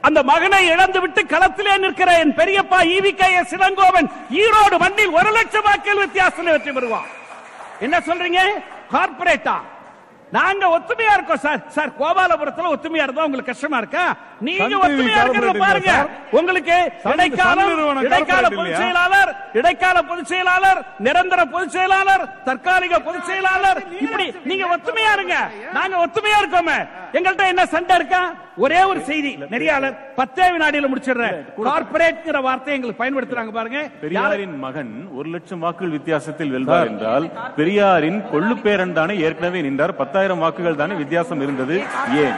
அந்த 0.08 0.20
மகனை 0.30 0.62
இழந்து 0.74 1.00
விட்டு 1.02 1.22
களத்திலே 1.32 1.74
நிற்கிற 1.82 2.12
என் 2.22 2.34
பெரியப்பா 2.38 2.78
ஈவிகே 2.94 3.28
எஸ் 3.40 3.54
இளங்கோவன் 3.58 4.08
ஈரோடு 4.42 4.78
மண்ணில் 4.84 5.14
ஒரு 5.18 5.30
லட்சம் 5.36 5.66
வாக்குகள் 5.68 6.02
வித்தியாசத்தில் 6.04 6.54
வெற்றி 6.54 6.72
பெறுவான். 6.78 7.10
என்ன 7.86 7.96
சொல்றீங்க? 8.08 8.40
கார்பரேட்டா 8.94 9.56
நாங்க 10.32 10.64
ஒத்துமையா 10.76 11.12
இருக்கோம் 11.14 11.36
சார். 11.36 11.60
சார் 11.68 11.90
கோபாலபுரத்துல 11.98 12.70
ஒத்துமையா 12.74 13.04
இருந்தா 13.06 13.24
உங்களுக்கு 13.24 13.50
கஷ்டமா 13.52 13.76
இருக்கா? 13.76 14.04
நீங்க 14.40 14.76
ஒத்துமையா 14.76 15.18
இருக்கிறத 15.22 15.52
பாருங்க? 15.64 15.92
உங்களுக்கு 16.30 16.76
இடைக்கால 17.10 17.58
corporate 17.62 18.56
பொதுச்? 18.56 18.76
செயலாளர் 18.76 19.30
இடைக்கால 19.52 20.02
பொதுச் 20.02 20.26
செயலாளர் 20.26 20.78
நிரந்தர 20.98 21.44
பொதுச் 21.46 21.70
செயலாளர் 21.70 22.24
தற்காலிக 22.44 23.00
பொதுச் 23.00 23.24
செயலாளர். 23.24 23.80
இப்படி 24.00 24.26
நீங்க 24.44 24.64
ஒத்துமையா 24.76 25.12
இருங்க. 25.12 25.36
நாங்க 25.72 25.96
ஒத்துமையா 26.06 26.38
இருக்கோமே. 26.42 26.78
எங்கள்ட்ட 27.12 27.46
என்ன 27.46 27.66
சண்டை 27.66 27.96
இருக்கா? 27.96 28.22
ஒரே 28.56 28.82
ஒரு 28.82 29.00
செய்தி. 29.00 29.36
நெறியாளர் 29.50 29.96
பத்தே 30.14 30.50
வினாடியில 30.50 30.84
முடிச்சிடுறேன். 30.94 31.44
கார்பரேட்ங்கிற 31.64 32.42
வார்த்தை 32.42 32.74
எங்களுக்கு 32.74 33.04
பயன்படுத்துறாங்க 33.04 33.52
பாருங்க. 33.52 33.78
யாரு- 33.78 34.00
பெரியாரின் 34.00 34.58
மகன் 34.58 35.08
ஒரு 35.12 35.28
லட்சம் 35.28 35.58
வாக்குகள் 35.58 35.88
வித்தியாசத்தில் 35.88 36.50
வெல்வார் 36.50 36.86
என்றால் 36.86 37.30
பெரியாரின் 37.56 38.22
கொள்ளு 38.32 38.60
பேரன் 38.60 38.92
தானே 38.92 39.18
ஏற்கனவே 39.18 39.60
நின்றார். 39.60 39.96
பத்தாயிரம் 39.96 40.38
வாக்குகள் 40.38 40.74
தானே 40.74 40.94
வித்தியாசம் 40.94 41.40
இருந்தது. 41.40 41.82
ஏன் 42.14 42.32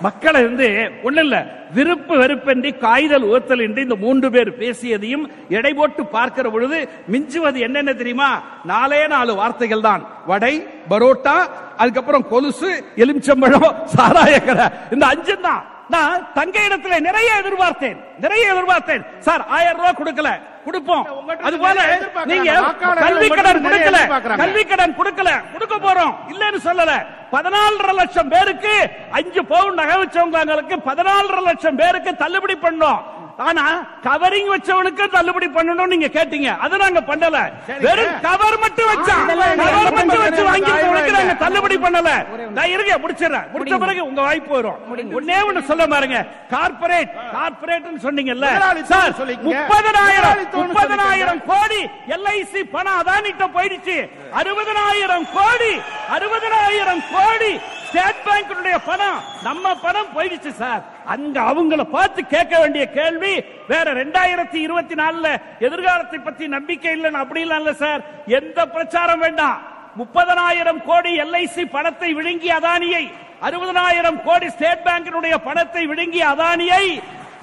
மக்களை 0.00 0.38
இருந்து 0.44 0.66
ஒண்ணு 1.08 1.22
இல்ல 1.26 1.36
விருப்பு 1.76 2.14
வெறுப்பின்றி 2.20 2.70
காய்தல் 2.84 3.26
ஊத்தல் 3.32 3.64
என்று 3.66 3.80
இந்த 3.86 3.96
மூன்று 4.04 4.28
பேர் 4.34 4.50
பேசியதையும் 4.60 5.24
எடை 5.56 5.72
போட்டு 5.72 6.02
பார்க்கிற 6.16 6.46
பொழுது 6.50 6.78
மிஞ்சுவது 7.12 7.58
என்னென்ன 7.66 7.92
தெரியுமா? 8.00 8.30
நாலே 8.64 9.02
நாலு 9.14 9.32
வார்த்தைகள் 9.40 9.86
தான். 9.88 10.02
வடை 10.26 10.54
பரோட்டா 10.90 11.36
அதுக்கப்புறம் 11.82 12.28
கொலுசு 12.32 12.70
எலுமிச்சம்பழம் 13.02 13.70
சாராயக்கரை 13.96 14.66
இந்த 14.92 15.04
அஞ்சு 15.06 15.36
தான். 15.48 15.62
நான் 15.90 16.32
தங்க 16.32 16.60
இடத்துல 16.60 17.00
நிறைய 17.00 17.30
எதிர்பார்த்தேன். 17.42 17.96
நிறைய 18.20 18.52
எதிர்பார்த்தேன். 18.52 19.04
சார் 19.18 19.46
ஆயிரம் 19.46 19.76
ரூபாய் 19.76 19.98
கொடுக்கல. 19.98 20.28
கொடுப்போம். 20.64 21.28
அது 21.42 21.58
போல. 21.58 21.98
நீங்க 22.24 22.74
கல்வி 23.00 23.28
கடன் 23.28 23.66
கொடுக்கல. 23.66 24.36
கல்வி 24.36 24.64
கடன் 24.64 24.96
கொடுக்கல. 24.98 25.30
கொடுக்க 25.52 25.76
போறோம். 25.76 26.14
இல்லன்னு 26.28 26.58
சொல்லல. 26.64 27.06
பதினாலரை 27.32 27.94
லட்சம் 27.94 28.28
பேருக்கு 28.28 28.90
அஞ்சு 29.10 29.44
பவுன் 29.44 29.74
நகை 29.74 29.96
வச்சவங்களுக்கு 30.02 30.76
பதினாலரை 30.86 31.42
லட்சம் 31.42 31.76
பேருக்கு 31.76 32.16
தள்ளுபடி 32.16 32.56
பண்ணோம். 32.62 33.02
ஆனா 33.46 33.64
கவரிங் 34.06 34.48
வச்சவனுக்கு 34.52 35.04
தள்ளுபடி 35.14 35.46
பண்ணணும் 35.54 35.90
நீங்க 35.92 36.08
கேட்டீங்க. 36.16 36.48
அது 36.64 36.80
நாங்க 36.82 37.00
பண்ணல. 37.10 37.36
வெறும் 37.84 38.16
கவர் 38.26 38.56
மட்டும் 38.64 38.88
வச்சா 38.90 39.14
கவர் 39.60 39.94
மட்டும் 39.98 40.22
வச்சு 40.24 40.42
வாங்கிட்டவனுக்கு 40.48 41.14
நாங்க 41.18 41.34
தள்ளுபடி 41.44 41.76
பண்ணல. 41.84 42.10
நான் 42.58 42.72
இருங்க 42.74 42.92
முடிச்சிடறேன். 43.04 43.46
முடிச்ச 43.54 43.78
பிறகு 43.84 44.02
உங்க 44.08 44.20
வாய்ப்பு 44.28 44.52
வரும். 44.56 44.78
ஒன்னே 45.18 45.38
ஒண்ணு 45.48 45.62
சொல்ல 45.70 45.86
பாருங்க. 45.94 46.18
கார்பரேட் 46.52 47.14
கார்பரேட் 47.36 47.88
சொன்னீங்கல்ல. 48.06 48.46
சார். 48.92 49.10
முப்பதனாயிரம் 49.48 50.38
முப்பதனாயிரம் 50.60 51.42
கோடி 51.50 51.80
எல்ஐசி 52.16 52.62
பணம் 52.76 52.98
அதானிட்ட 53.02 53.44
போயிடுச்சு. 53.56 53.98
அறுபதனாயிரம் 54.40 55.26
கோடி 55.38 55.72
அறுபதனாயிரம் 56.16 57.04
கோடி. 57.14 57.52
ஸ்டேட் 57.88 58.24
பேங்கினுடைய 58.26 58.76
பணம் 58.88 59.16
நம்ம 59.46 59.74
பணம் 59.84 60.10
போயிடுச்சு 60.16 60.50
சார். 60.58 60.82
அங்க 61.06 61.40
அவங்கள 61.40 61.82
பார்த்து 61.82 62.26
கேட்க 62.26 62.60
வேண்டிய 62.60 62.84
கேள்வி 62.90 63.32
வேற 63.68 63.92
ரெண்டாயிரத்தி 63.92 64.54
இருபத்தி 64.54 64.94
நாலுல 64.94 65.28
எதிர்காலத்தை 65.58 66.18
பத்தி 66.20 66.46
நம்பிக்கை 66.46 66.92
இல்லைன்னு 66.92 67.18
அப்படி 67.18 67.40
இல்ல 67.40 67.72
சார். 67.72 68.02
எந்த 68.26 68.66
பிரச்சாரம் 68.66 69.18
வேண்டாம். 69.18 69.58
முப்பதனாயிரம் 69.96 70.82
கோடி 70.84 71.20
எல்ஐசி 71.20 71.64
பணத்தை 71.70 72.12
விழுங்கிய 72.12 72.54
அதானியை 72.54 73.04
அறுபதனாயிரம் 73.42 74.22
கோடி 74.22 74.48
ஸ்டேட் 74.48 74.84
பேங்கினுடைய 74.86 75.34
பணத்தை 75.34 75.86
விழுங்கிய 75.86 76.24
அதானியை 76.26 76.84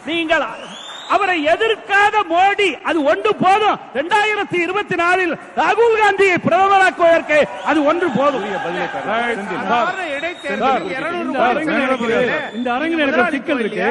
நீங்கள் 0.05 0.45
அவரை 1.09 1.45
எதிர்க்காத 1.45 2.15
மோடி 2.29 2.81
அது 2.81 3.03
ஒன்று 3.03 3.35
போதும். 3.35 3.77
இரண்டாயிரத்தி 3.93 4.61
இருபத்தி 4.61 4.95
நாலில் 4.95 5.33
ராகுல் 5.55 5.99
காந்தியை 6.01 6.35
பிரதமராக்குவதற்கு 6.45 7.37
அது 7.65 7.83
ஒன்று 7.83 8.09
போதும். 8.15 8.43
சாதாரண 8.43 10.03
இடைத்தேர்தலுக்கு 10.17 10.93
200 10.95 11.21
இந்த 11.21 11.23
ரூபாய் 11.23 11.49
அரங்கில் 11.49 11.79
எனக்கு 11.79 12.05
ஒரு- 12.05 12.11
செலவழிக்கிறது. 12.11 12.55
இந்த 12.55 12.73
அரங்கில் 12.73 12.99
எனக்கு 12.99 13.21
ஒரு 13.21 13.31
சிக்கல் 13.31 13.59
இருக்கு. 13.59 13.87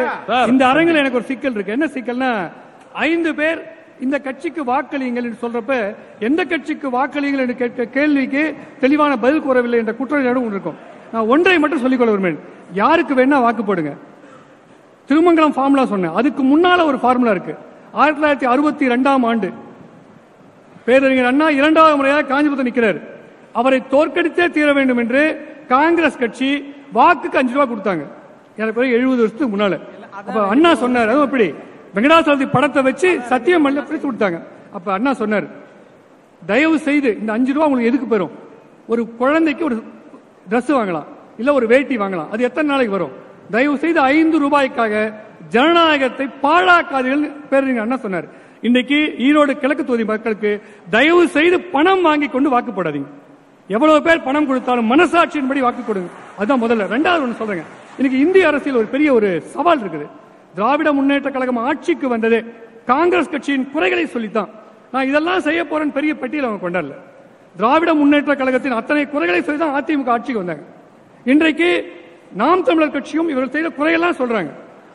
இந்த 0.47 0.66
அரங்கில் 0.66 0.94
எனக்கு 0.94 1.16
ஒரு 1.16 1.24
சிக்கல் 1.24 1.55
இருக்கு. 1.55 1.72
என்ன 1.72 1.86
சிக்கல்னா 1.86 2.51
ஐந்து 2.93 3.34
பேர் 3.34 3.60
இந்த 4.01 4.18
கட்சிக்கு 4.18 4.64
வாக்களியுங்கள் 4.64 5.26
என்று 5.26 5.48
சொல்றப்ப 5.48 5.94
எந்த 6.20 6.44
கட்சிக்கு 6.44 6.90
வாக்களியுங்கள் 6.90 7.38
என்று 7.38 7.56
கேட்க 7.56 7.84
கேள்விக்கு 7.84 8.43
தெளிவான 8.80 9.16
பதில் 9.16 9.40
கூறவில்லை 9.40 9.78
என்ற 9.78 9.93
குற்றச்சாட்டு 9.93 10.38
ஒன்று 10.38 10.51
இருக்கும். 10.51 10.76
நான் 11.12 11.26
ஒன்றை 11.26 11.59
மட்டும் 11.59 11.80
சொல்லிக்கொள்ள 11.80 12.12
விரும்புகிறேன். 12.14 12.55
யாருக்கு 12.72 13.14
வேணா 13.14 13.40
வாக்கு 13.40 13.64
போடுங்க. 13.64 13.93
திருமங்கலம் 15.09 15.55
ஃபார்முலா 15.57 15.85
சொன்னேன். 15.93 16.15
அதுக்கு 16.19 16.43
முன்னால 16.53 16.85
ஒரு 16.91 16.99
ஃபார்முலா 17.03 17.33
இருக்கு. 17.37 17.55
ஆயிரத்தி 18.01 18.20
தொள்ளாயிரத்தி 18.20 18.51
அறுபத்தி 18.53 18.89
ரெண்டாம் 18.95 19.24
ஆண்டு. 19.31 19.49
பேரறிஞர் 20.87 21.31
அண்ணா 21.33 21.47
இரண்டாவது 21.61 21.97
முறையாக 21.97 22.27
காஞ்சிபுரத்தில் 22.33 22.69
நிற்கிறார். 22.69 22.99
அவரை 23.61 23.78
தோற்கடித்தே 23.93 24.47
தீர 24.57 24.69
வேண்டும் 24.78 25.01
என்று 25.03 25.23
காங்கிரஸ் 25.74 26.20
கட்சி 26.23 26.49
வாக்குக்கு 26.99 27.41
அஞ்சு 27.41 27.55
ரூபாய் 27.57 27.70
கொடுத்தாங்க. 27.73 28.05
எனக்கு 28.57 28.77
பிறகு 28.78 28.97
எழுபது 28.99 29.23
வருஷத்துக்கு 29.23 29.53
முன்னால. 29.57 29.77
அப்ப 30.19 30.37
அண்ணா 30.53 30.70
சொன்னார் 30.85 31.11
அதுவும் 31.12 31.27
எப்படி 31.28 31.47
வெங்கடாசலத்தி 31.97 32.47
படத்தை 32.57 32.83
வச்சு 32.89 33.09
சத்தியம் 33.33 33.65
பண்ண 33.66 33.83
பிரித்து 33.83 34.07
கொடுத்தாங்க. 34.09 34.41
அப்ப 34.77 34.93
அண்ணா 34.93 35.12
சொன்னார் 35.23 35.47
தயவு 36.47 36.78
செய்து 36.89 37.11
இந்த 37.20 37.31
அஞ்சு 37.37 37.53
ரூபா 37.53 37.66
உங்களுக்கு 37.69 37.91
எதுக்கு 37.93 38.09
பெறும் 38.15 38.35
ஒரு 38.93 39.03
குழந்தைக்கு 39.20 39.65
ஒரு 39.69 39.77
Dress 40.51 40.69
வாங்கலாம். 40.74 41.07
இல்ல 41.41 41.51
ஒரு 41.53 41.66
வேட்டி 41.66 41.95
வாங்கலாம். 41.99 42.28
அது 42.33 42.43
எத்தனை 42.49 42.66
நாளைக்கு 42.70 42.93
வரும்? 42.97 43.15
தயவு 43.55 43.77
செய்து 43.85 44.01
ஐந்து 44.16 44.36
ரூபாய்க்காக 44.44 44.94
ஜனநாயகத்தை 45.55 46.27
பாழாக்காதீர்கள் 46.44 47.24
பேரறிஞர் 47.51 47.85
அண்ணா 47.85 47.98
சொன்னார். 48.05 48.27
இன்னைக்கு 48.68 48.98
ஈரோடு 49.27 49.52
கிழக்கு 49.62 49.85
தொகுதி 49.85 50.05
மக்களுக்கு 50.10 50.51
தயவு 50.94 51.23
செய்து 51.36 51.56
பணம் 51.74 52.05
வாங்கி 52.06 52.28
கொண்டு 52.35 52.48
வாக்கு 52.55 52.73
போடாதீங்க 52.78 53.10
எவ்வளவு 53.74 54.01
பேர் 54.06 54.24
பணம் 54.27 54.47
கொடுத்தாலும் 54.48 54.90
மனசாட்சியின்படி 54.93 55.60
வாக்கு 55.64 55.82
கொடுங்க. 55.86 56.10
அதுதான் 56.39 56.62
முதல்ல. 56.64 56.85
ரெண்டாவது 56.94 57.24
ஒன்று 57.24 57.40
சொல்றேங்க. 57.40 57.64
இன்னைக்கு 57.98 58.18
இந்திய 58.24 58.48
அரசியல் 58.51 58.78
ஒரு 58.81 58.89
பெரிய 58.94 59.09
ஒரு 59.18 59.28
சவால் 59.55 59.82
இருக்குது. 59.85 60.06
திராவிட 60.56 60.89
முன்னேற்ற 60.98 61.31
கழகம் 61.36 61.60
ஆட்சிக்கு 61.68 62.09
வந்தது 62.14 62.39
காங்கிரஸ் 62.93 63.32
கட்சியின் 63.35 63.68
குறைகளை 63.74 64.06
சொல்லித்தான். 64.14 64.51
நான் 64.93 65.09
இதெல்லாம் 65.10 65.44
செய்ய 65.47 65.60
போறேன்னு 65.70 65.97
பெரிய 65.98 66.12
பட்டியல் 66.23 66.48
அவங்க 66.48 66.62
கொண்டாடல. 66.64 66.97
திராவிட 67.60 67.90
முன்னேற்ற 68.01 68.32
கழகத்தின் 68.40 68.78
அத்தனை 68.81 69.05
குறைகளை 69.14 69.40
சொல்லி 69.43 69.60
தான் 69.64 69.77
அதிமுக 69.78 70.10
ஆட்சிக்கு 70.14 70.43
வந்தாங்க. 70.43 70.64
இன்றைக்கு 71.32 71.68
நாம் 72.41 72.65
தமிழர் 72.69 72.95
கட்சியும் 72.95 73.29
இவர்கள் 73.33 73.55
செய்த 73.57 73.69
குறையெல்லாம் 73.79 74.19
சொல்றாங்க. 74.21 74.51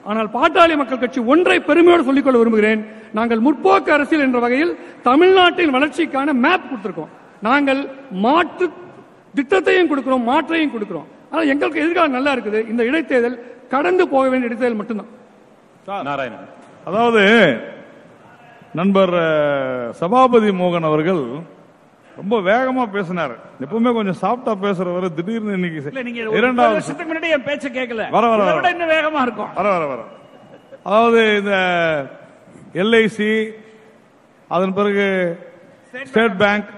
ஆனால் 0.10 0.30
பாட்டாளி 0.36 0.76
மக்கள் 0.80 1.02
கட்சி 1.04 1.22
ஒன்றை 1.34 1.58
பெருமையோடு 1.70 2.08
சொல்லிக்கொள்ள 2.10 2.38
விரும்புகிறேன். 2.42 2.82
நாங்கள் 3.18 3.44
முற்போக்கு 3.46 3.92
அரசியல் 3.96 4.26
என்ற 4.28 4.40
வகையில் 4.46 4.74
தமிழ்நாட்டின் 5.10 5.74
வளர்ச்சிக்கான 5.76 6.34
மேப் 6.46 6.68
கொடுத்திருக்கோம். 6.70 7.12
நாங்கள் 7.48 7.82
மாற்று 8.26 8.66
திட்டத்தையும் 9.38 9.90
கொடுக்கிறோம் 9.92 10.26
மாற்றையும் 10.32 10.74
கொடுக்கிறோம். 10.76 11.08
ஆனால் 11.32 11.50
எங்களுக்கு 11.54 11.84
எதிர்காலம் 11.84 12.18
நல்லா 12.18 12.32
இருக்குது. 12.36 12.62
இந்த 12.72 12.82
இடைத்தேர்தல் 12.90 13.38
கடந்து 13.74 14.04
போக 14.14 14.26
வேண்டிய 14.32 14.50
இடைத்தேர்தல் 14.50 14.80
மட்டும்தான். 14.82 15.12
நாராயணன். 16.10 16.50
அதாவது 16.90 17.22
நண்பர் 18.80 19.16
சபாபதி 20.02 20.52
மோகன் 20.62 20.90
அவர்கள் 20.90 21.24
ரொம்ப 22.20 22.36
வேகமா 22.40 22.84
பேசினார். 22.92 23.34
எப்பவுமே 23.64 23.94
கொஞ்சம் 23.94 24.20
சாஃப்டா 24.24 24.54
பேசுறவர் 24.64 25.14
திடீர்னு 25.14 25.54
இன்னைக்கு 25.54 25.82
இரண்டாவது 26.40 26.74
வருஷத்துக்கு 26.74 27.14
முன்னாடி 27.14 27.30
என் 27.30 27.48
பேச்ச 27.50 27.66
கேட்கல 27.78 28.10
வர, 28.10 28.28
வர, 28.28 28.44
வர. 28.44 28.70
இன்னும் 28.70 28.90
வேகமா 28.90 29.22
இருக்கும். 29.22 29.52
வர 29.54 29.70
வர 29.70 29.86
வர. 29.86 30.02
அதாவது 30.84 31.38
இந்த 31.38 31.56
எல்ஐசி 32.74 33.32
அதன் 34.48 34.74
பிறகு 34.74 35.08
ஸ்டேட் 36.04 36.38
பேங்க் 36.38 36.70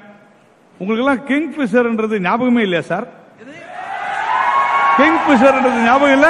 உங்களுக்கு 0.79 1.03
எல்லாம் 1.05 1.23
கிங் 1.25 1.51
பிஷர்ன்றது 1.57 2.19
ஞாபகமே 2.19 2.61
இல்லையா 2.61 2.81
சார்? 2.81 3.07
கிங் 4.97 5.21
பிஷர்ன்றது 5.27 5.79
ஞாபகம் 5.85 6.15
இல்ல. 6.17 6.27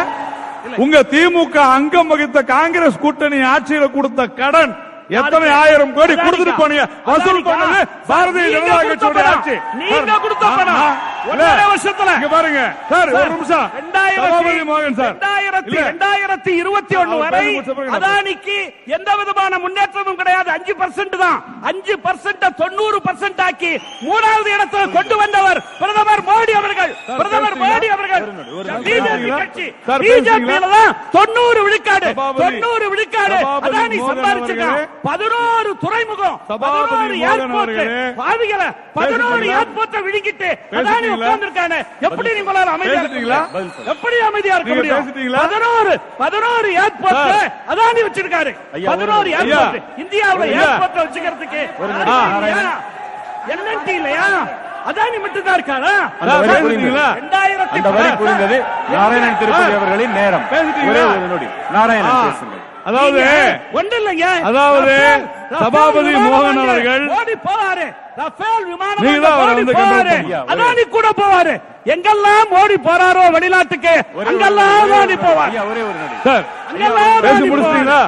உங்க 0.78 1.00
திமுக 1.12 1.58
அங்கம் 1.78 2.08
வகித்த 2.08 2.44
காங்கிரஸ் 2.44 3.00
கூட்டணி 3.00 3.38
ஆட்சியில 3.38 3.92
கொடுத்த 3.92 4.28
கடன். 4.28 4.74
எத்தனை 5.20 5.48
ஆயிரம் 5.62 5.94
கோடி 5.98 6.14
கொடுத்துட்டு 6.16 6.54
போனீங்க? 6.60 6.84
வசூல் 7.08 7.42
பண்ணது 7.48 7.80
பாரதிய 8.10 8.46
ஜனதா 8.54 8.76
கொடுத்த 8.84 9.06
கட்சியோட 9.06 9.18
பணம். 9.18 9.40
ஆட்சி 9.40 9.56
நீங்க 9.80 10.20
கொடுத்த 10.26 10.46
பணம். 10.60 10.80
ஒன்றரை. 11.32 11.66
வருஷத்துல. 11.72 12.12
இங்க 12.20 12.30
பாருங்க. 12.36 12.62
சார் 12.92 13.10
ஒரு 13.20 13.30
நிமிஷம். 13.34 13.68
சபாபதி 14.18 14.64
மோகன் 14.70 14.98
சார். 15.00 15.14
ரெண்டாயிரத்தி 15.88 16.52
இருபத்தி 16.62 16.96
ஒண்ணு 17.02 17.18
வரை 17.24 17.44
அதானிக்கு 17.98 18.58
எந்த 18.98 19.10
விதமான 19.20 19.60
முன்னேற்றமும் 19.66 20.20
கிடையாது. 20.22 20.50
அஞ்சு 20.56 20.74
பர்சன்ட் 20.82 21.16
தான். 21.24 21.38
அஞ்சு 21.72 21.96
பர்சன்ட் 22.06 22.46
தொண்ணூறு 22.62 22.98
பர்சன்ட் 23.08 23.42
ஆக்கி 23.48 23.72
மூணாவது 24.08 24.50
இடத்துல 24.56 24.84
கொண்டு 24.98 25.18
வந்தவர் 25.24 25.60
பிரதமர் 25.82 26.24
மோடி 26.30 26.54
அவர்கள். 26.62 26.92
பிரதமர்? 27.20 27.58
மோடி 27.64 27.88
அவர்கள். 27.96 28.26
பிஜேபி? 28.88 29.30
கட்சி. 29.42 29.68
தொண்ணூறு 31.18 31.62
விழுக்காடு. 31.68 32.10
தொண்ணூறு 32.42 32.86
விழுக்காடு 32.94 33.38
அதானி 33.68 33.98
சம்பாதிச்சிருக்கான். 34.10 34.80
பதினோரு 35.04 35.72
துறைமுகம் 35.82 36.36
பதினோரு 36.64 37.16
ஏர்போர்ட். 37.30 37.80
பாவிகள 38.20 38.62
பதினோரு? 38.98 39.46
ஏர்போர்ட்டை 39.56 40.00
விழுங்கிட்டு 40.06 40.50
அதானி 40.50 40.84
பேசுறீங்களா? 40.86 41.16
உட்கார்ந்திருக்கானே 41.18 41.80
எப்படி 42.08 42.30
நீங்களால 42.38 42.70
அமைதியா 42.76 42.94
இருக்க 42.94 43.10
பேசுறீங்களா? 43.10 43.40
முடியும்? 43.48 43.90
எப்படி 43.94 44.18
அமைதியா 44.30 44.56
இருக்க 44.58 44.74
முடியும்? 44.80 45.06
பதினோரு 45.40 45.94
பதினோரு 46.22 46.70
ஏர்போர்ட். 46.84 47.22
அதானி 47.74 48.02
வச்சிருக்காரு 48.08 48.54
பதினோரு. 48.88 49.30
ஏர்போர்ட் 49.40 49.78
இந்தியாவுல. 50.04 50.50
ஏர்போர்ட் 50.62 51.00
வச்சுக்கிறதுக்கு. 51.04 51.64
என்என்டி 53.54 53.94
இல்லையா 54.00 54.28
அதானி 54.90 55.18
மட்டும் 55.24 55.46
தான் 55.46 55.58
இருக்காரா 55.58 55.94
அந்த 56.22 56.34
வரி? 56.44 58.10
புரிந்தது. 58.22 58.58
நாராயணன் 58.94 59.40
திருப்பதி 59.42 59.74
அவர்களின் 59.80 60.16
நேரம் 60.20 60.46
நாராயணன். 61.76 62.20
பேசுங்கள் 62.26 62.62
அதாவது 62.86 63.20
ஒண்ணு 63.74 63.96
இல்லைங்க 64.00 64.28
அதாவது 64.50 64.96
சபாபதி 65.56 66.14
மோகன். 66.24 66.60
அவர்கள் 66.64 67.04
மோடி 67.12 67.36
போவாரு 67.46 67.86
ரஃபேல் 68.20 68.66
விமானம். 68.70 69.06
அதானி 70.52 70.84
கூட 70.96 71.08
போவாரு 71.20 71.54
எங்கெல்லாம் 71.94 72.50
மோடி 72.54 72.76
போறாரோ 72.88 73.24
வெளிநாட்டுக்கு 73.36 73.94
அங்கெல்லாம். 74.26 74.76
மோடி 74.94 75.16
போவார் 75.24 75.56
ஒரே 75.70 75.82
ஒரு 75.84 76.20
சார் 76.26 76.46
பேசி 77.24 77.42
மோடி 77.42 77.50
முடிச்சிட்டீங்களா? 77.52 78.02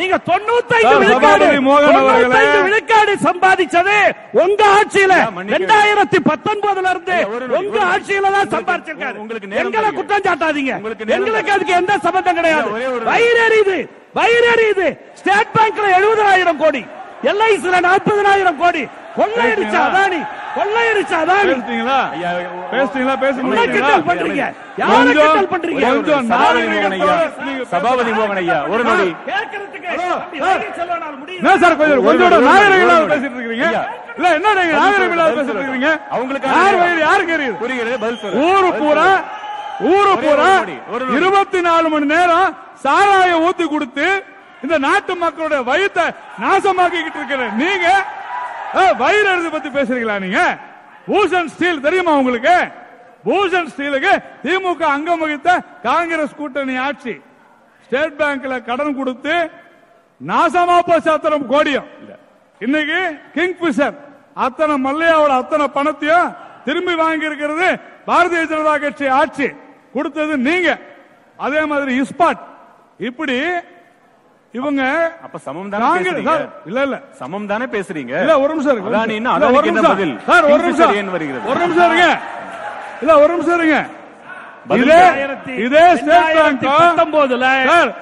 நீங்க 0.00 0.16
தொண்ணூத்தைந்து 0.28 0.94
விழுக்காடு. 1.02 1.46
விழுக்காடு 2.66 3.12
சம்பாதிச்சது 3.26 3.96
உங்க 4.42 4.62
ஆட்சியில. 4.78 5.14
ரெண்டாயிரத்தி 5.54 6.18
பத்தொன்பதுல 6.30 6.90
இருந்து 6.94 7.16
உங்க. 7.60 7.76
ஆட்சியில 7.92 8.32
தான் 8.36 8.52
சம்பாதிச்சிருக்காரு. 8.54 9.16
உங்களுக்கு 9.24 9.50
எங்களை. 9.62 9.90
குற்றம் 9.98 10.24
சாட்டாதீங்க. 10.28 10.72
எங்களுக்கு 11.16 11.54
அதுக்கு 11.56 11.78
எந்த 11.80 11.98
சம்பந்தம் 12.06 12.38
கிடையாது. 12.40 12.70
வயிறறியுது 13.10 13.78
வயிறறியுது 14.20 14.88
ஸ்டேட் 15.20 15.54
பேங்க்ல 15.56 15.88
எழுபதாயிரம் 15.98 16.60
கோடி. 16.64 16.82
எல்ஐசில 17.30 17.80
நாற்பதனாயிரம் 17.88 18.60
கோடி. 18.62 18.82
கொள்ளையடிச்ச 19.20 19.76
பேசுறீங்களா? 19.76 19.86
அதானி? 19.90 20.20
கொள்ளையடிச்ச 20.56 21.12
அதானி? 21.22 21.54
பேசிட்டீங்களா 22.72 23.14
பேசி? 23.24 23.38
கிண்டல் 23.74 24.06
பண்றீங்க? 24.08 24.44
யாரை 24.82 25.00
கிண்டல் 25.08 25.50
பண்றீங்க? 25.54 25.82
கொஞ்சம் 25.96 26.28
சபாபதி 26.30 26.62
மோகன் 26.70 26.94
ஐயா 26.98 27.16
சபாபதி 27.72 28.12
ஐயா 28.42 28.58
ஒரு 28.72 28.82
நொடி. 28.88 29.08
என்ன 31.40 31.52
சார் 31.62 31.76
கொஞ்சம் 31.80 32.02
பேசிட்டு 33.12 33.36
இருக்கீங்க. 33.36 33.66
இல்ல 34.18 34.28
என்ன 34.38 34.48
நீங்க 34.58 34.74
பேசிட்டு 35.36 35.60
இருக்கீங்க 35.60 35.90
அவங்களுக்கான 36.14 36.56
யார் 36.56 37.04
யாருக்கு 37.06 37.36
எரியுது 37.36 37.60
புரிகிறது 37.62 37.98
பதில் 38.04 38.42
ஊரு 38.48 38.70
பூரா. 38.80 39.08
ஊரு 39.94 40.12
பூரா. 40.24 40.48
இருபத்தி 41.18 41.60
நாலு 41.68 41.88
மணி 41.92 42.06
நேரம் 42.14 42.48
சாராயம் 42.84 43.44
ஊத்தி 43.46 43.66
கொடுத்து 43.68 44.06
இந்த 44.64 44.76
நாட்டு 44.86 45.12
மக்களுடைய 45.22 45.60
வயித்தை 45.68 46.04
நாசமாக்கிக்கிட்டு 46.42 47.20
இருக்கிற 47.20 47.44
நீங்க 47.62 47.86
அஹ், 48.74 48.96
வயிறு 48.96 49.50
பத்தி 49.50 49.68
பேசுறீங்களா 49.68 50.18
நீங்க? 50.20 50.40
பூஷன் 51.06 51.48
ஸ்டீல் 51.48 51.80
தெரியுமா 51.80 52.12
உங்களுக்கு? 52.16 52.56
பூஷன் 53.24 53.66
ஸ்டீலுக்கு 53.66 54.12
திமுக 54.44 54.82
அங்கம் 54.88 55.18
வகித்த 55.18 55.48
காங்கிரஸ் 55.82 56.34
கூட்டணி 56.34 56.76
ஆட்சி. 56.78 57.14
ஸ்டேட் 57.84 58.18
பேங்க்ல 58.20 58.64
கடன் 58.64 58.96
கொடுத்து 58.96 59.34
நாசமா 60.20 60.76
சாத்திரம் 61.00 61.50
கோடியம். 61.50 61.88
இன்னைக்கு 62.60 63.00
கிங் 63.34 63.56
பிஷர் 63.60 63.96
அத்தனை 64.36 64.74
மல்லையாவோட 64.84 65.32
அத்தனை 65.32 65.68
பணத்தையும் 65.68 66.28
திரும்பி 66.64 66.94
வாங்கி 66.94 67.24
இருக்கிறது 67.24 67.68
பாரதிய 68.06 68.42
ஜனதா 68.44 68.80
கட்சி 68.80 69.06
ஆட்சி. 69.20 69.48
கொடுத்தது 69.94 70.38
நீங்க. 70.38 70.68
அதே 71.38 71.64
மாதிரி 71.64 72.02
இஸ்பாட் 72.02 72.42
இப்படி 73.00 73.36
இவங்க 74.52 74.82
அப்ப 75.22 75.38
சமம் 75.38 75.68
தானே 75.68 75.84
இல்ல 76.66 76.82
இல்ல. 76.82 76.96
சமம் 77.12 77.46
தானே 77.46 77.64
பேசுறீங்க? 77.64 78.14
இல்ல 78.24 78.40
ஒரு 78.40 78.48
நிமிஷம் 78.54 78.72
இருக்கு, 78.72 78.90
அதானி. 78.90 79.16
பதில் 79.88 80.20
சார் 80.26 80.44
ஒரு 80.44 80.62
நிமிஷம். 80.62 80.94
ஏன் 80.94 81.10
வருகிறது. 81.10 81.48
ஒரு 81.50 81.60
நிமிஷம் 81.60 81.86
இருங்க. 81.90 82.20
இல்ல 83.00 83.20
ஒரு 83.20 83.32
நிமிஷம் 83.36 83.54
இருங்க. 83.54 83.78
இதே 84.70 85.84
ஸ்டேட் 86.00 86.28
பேங்க் 86.34 86.64
பத்தொன்பதுல 86.64 87.46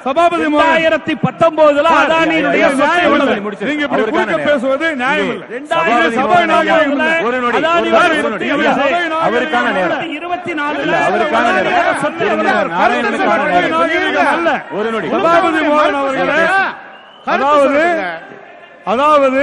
சபாபதி 0.04 0.46
மோகன் 0.46 0.62
ரெண்டாயிரத்தி 0.62 1.14
பத்தொன்பதுல 1.22 1.86
அதானியினுடைய. 1.98 2.64
நீங்க 3.60 3.82
இப்படி 3.86 4.02
குறுக்க. 4.06 4.36
பேசுவது 4.40 4.86
நியாயம் 4.96 5.30
அவருக்கான. 9.20 9.66
நேரம். 9.76 10.02
இருபத்தி 10.10 10.52
அவருக்கான 10.58 11.46
நேரம். 12.48 12.74
ஒரு 14.72 14.88
நொடி 14.90 15.08
சபாபதி 15.14 15.62
மோகன் 15.68 15.98
அவர்களே 16.00 16.38
அதாவது. 17.26 17.82
அதாவது 18.86 19.42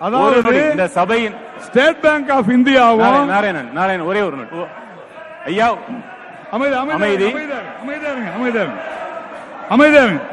அதாவது 0.00 0.38
இந்த 0.70 0.86
சபையின் 0.90 1.34
ஸ்டேட் 1.66 2.00
பேங்க் 2.00 2.30
ஆஃப் 2.30 2.48
இந்தியாவும் 2.50 3.18
நாராயணன், 3.26 3.68
நாராயணன் 3.72 4.06
ஒரே 4.06 4.20
ஒரு. 4.20 4.46
ஐயா 5.46 5.68
அமைதி 6.54 7.28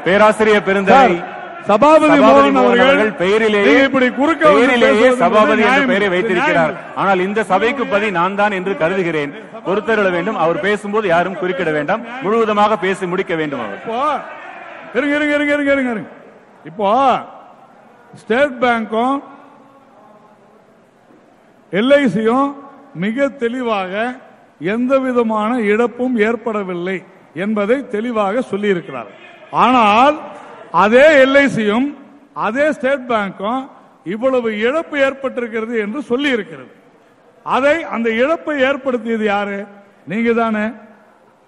பேராசிரியர் 0.06 0.58
சார், 0.58 0.66
பெருந்தகை 0.68 1.12
சபாபதி 1.68 2.18
மோகன் 2.24 2.58
அவர்கள் 2.60 3.10
பெயரிலேயே 3.22 3.72
இப்படி 3.86 4.06
குறுக்க 4.18 4.42
பெயரிலேயே 4.56 5.08
சபாபதி 5.22 5.62
என்ற 5.68 5.82
பெயரை. 5.90 6.08
வைத்திருக்கிறார். 6.14 6.74
ஆனால் 7.00 7.20
இந்த 7.26 7.40
சபைக்கு 7.52 7.84
பதி 7.92 8.08
நான் 8.18 8.38
தான் 8.40 8.56
என்று 8.58 8.72
கருதுகிறேன். 8.82 9.32
பொறுத்தருள 9.66 10.08
வேண்டும். 10.16 10.38
அவர் 10.44 10.58
பேசும்போது 10.66 11.06
யாரும் 11.14 11.38
குறுக்கிட 11.40 11.70
வேண்டாம். 11.78 12.02
முழுவதுமாக 12.24 12.78
பேசி 12.84 13.04
முடிக்க 13.12 13.34
வேண்டும் 13.40 13.62
அவர். 13.66 13.80
இருங்க 14.96 15.14
இருங்க 15.18 15.34
இருங்க 15.38 15.52
இருங்க 15.56 15.72
இருங்க 15.74 15.90
இருங்க. 15.94 16.10
இப்போ 16.70 16.88
ஸ்டேட் 18.22 18.56
பேங்க்கும் 18.62 19.16
எல்ஐசியும் 21.72 22.48
மிக 23.04 23.28
தெளிவாக 23.42 23.92
எந்த 24.60 24.98
விதமான 24.98 25.60
இழப்பும் 25.60 26.16
ஏற்படவில்லை 26.16 27.02
என்பதை 27.34 27.88
தெளிவாக 27.88 28.40
சொல்லியிருக்கிறார். 28.40 29.10
ஆனால் 29.50 30.20
அதே 30.70 31.24
எல்ஐசியும் 31.24 31.94
அதே 32.34 32.72
ஸ்டேட் 32.72 33.08
பேங்க்கும் 33.08 33.68
இவ்வளவு 34.04 34.58
இழப்பு 34.58 34.98
ஏற்பட்டிருக்கிறது 34.98 35.80
என்று 35.80 36.02
சொல்லி 36.02 36.28
இருக்கிறது 36.28 36.70
அதை 37.44 37.82
அந்த 37.82 38.10
இழப்பை 38.10 38.60
ஏற்படுத்தியது 38.60 39.24
யாரு? 39.24 39.66
நீங்க 40.06 40.32
தானே. 40.32 40.70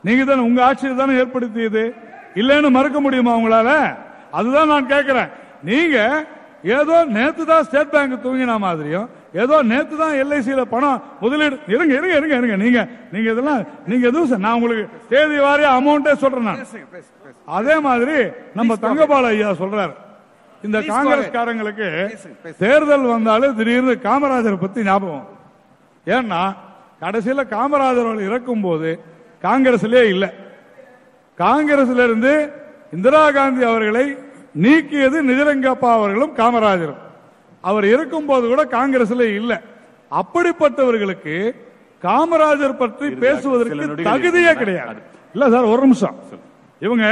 நீங்க 0.03 0.25
தானே. 0.25 0.41
உங்க 0.41 0.65
ஆட்சியில் 0.65 0.97
தானே 0.97 1.15
ஏற்படுத்தியது. 1.15 1.95
இல்லைன்னு 2.35 2.71
மறுக்க 2.71 3.01
முடியுமா 3.01 3.39
உங்களால? 3.39 3.97
அதுதான் 4.31 4.67
நான் 4.67 4.87
கேட்கிறேன் 4.87 5.29
நீங்க 5.63 6.27
ஏதோ 6.63 7.05
நேத்து 7.05 7.45
தான் 7.45 7.63
ஸ்டேட் 7.63 7.91
பேங்க் 7.91 8.25
தூங்கின 8.25 8.59
மாதிரியும் 8.59 9.09
ஏதோ 9.35 9.57
நேத்து 9.71 9.95
தான் 10.01 10.15
எல்ஐசியில 10.23 10.63
பணம் 10.73 11.03
முதலீடு. 11.21 11.57
இருங்க 11.75 11.93
இருங்க 11.99 12.15
இருங்க 12.21 12.35
இருங்க. 12.41 12.57
நீங்க 12.65 12.81
நீங்க 13.13 13.29
இதெல்லாம் 13.35 13.61
நீங்க 13.91 14.05
எதுவும் 14.11 14.43
நான் 14.45 14.57
உங்களுக்கு 14.59 14.85
தேதி 15.13 15.37
வாரியா 15.47 15.71
அமௌண்ட்டே 15.79 16.15
சொல்றேன் 16.23 16.49
நான். 16.51 16.65
அதே 17.59 17.77
மாதிரி 17.87 18.17
நம்ம 18.59 18.75
தங்கபால 18.85 19.31
ஐயா 19.35 19.53
சொல்றாரு. 19.63 19.95
இந்த 20.65 20.79
காங்கிரஸ்காரங்களுக்கு. 20.91 21.87
தேர்தல் 22.65 23.07
வந்தாலே 23.15 23.49
திடீர்னு 23.61 23.95
காமராஜரை 24.09 24.59
பத்தி 24.65 24.83
ஞாபகம். 24.91 25.27
ஏன்னா 26.07 26.43
கடைசியில 27.05 27.43
காமராஜர் 27.55 28.09
அவர்கள் 28.09 28.29
இறக்கும் 28.29 28.65
போது 28.67 28.91
காங்கிரஸ்லயே 29.43 30.05
இல்ல. 30.15 30.25
காங்கிரஸ்ல 31.39 32.05
இருந்து 32.09 32.33
இந்திரா 32.97 33.23
காந்தி 33.31 33.63
அவர்களை 33.71 34.05
நீக்கியது 34.65 35.19
நிஜரங்கப்பா 35.29 35.91
அவர்களும் 35.99 36.37
காமராஜரும். 36.41 37.01
அவர் 37.63 37.85
இருக்கும் 37.85 38.27
போது 38.27 38.49
கூட 38.49 38.65
காங்கிரஸ்ல 38.65 39.21
இல்ல. 39.21 39.63
அப்படிப்பட்டவர்களுக்கு 40.11 41.55
காமராஜர் 42.03 42.77
பற்றி 42.77 43.11
பேசுவதற்கு 43.11 44.03
தகுதியே. 44.03 44.53
கிடையாது. 44.55 45.03
இல்ல 45.33 45.51
சார் 45.51 45.65
ஒரு 45.65 45.81
நிமிஷம். 45.81 46.17
இவங்க 46.81 47.07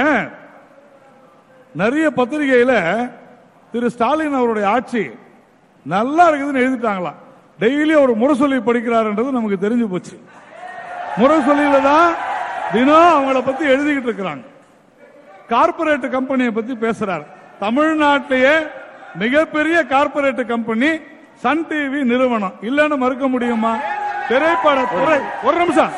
நிறைய 1.75 2.11
பத்திரிகையில 2.17 2.73
திரு 3.73 3.91
ஸ்டாலின் 3.91 4.35
அவருடைய 4.35 4.69
ஆட்சி 4.69 5.11
நல்லா 5.83 6.31
இருக்குதுன்னு 6.31 6.65
எழுதிட்டாங்களாம். 6.65 7.19
டெய்லி 7.61 7.93
அவர் 7.93 8.19
முரசொலி 8.19 8.59
படிக்கிறாருன்றது 8.59 9.31
நமக்கு 9.31 9.69
தெரிஞ்சு 9.69 9.87
போச்சு. 9.91 10.21
முரசொலியில 11.17 11.83
தான் 11.83 12.15
தினம் 12.73 12.97
அவங்கள 12.97 13.45
பத்தி 13.45 13.67
எழுதிக்கிட்டு 13.67 14.09
இருக்கிறாங்க. 14.09 14.45
கார்ப்பரேட் 15.49 16.11
கம்பெனியை 16.11 16.53
பத்தி 16.53 16.75
பேசுறாரு. 16.75 17.27
தமிழ்நாட்டிலேயே 17.61 18.71
மிகப்பெரிய 19.15 19.85
கார்ப்பரேட் 19.85 20.47
கம்பெனி 20.47 20.91
சன் 21.43 21.67
டிவி 21.69 22.01
நிறுவனம். 22.05 22.55
இல்லன்னு 22.63 22.97
மறுக்க 22.97 23.29
முடியுமா? 23.29 23.73
திரைப்பட 24.29 24.81
துறை 24.91 25.15
ஒரு 25.43 25.57
நிமிஷம். 25.59 25.93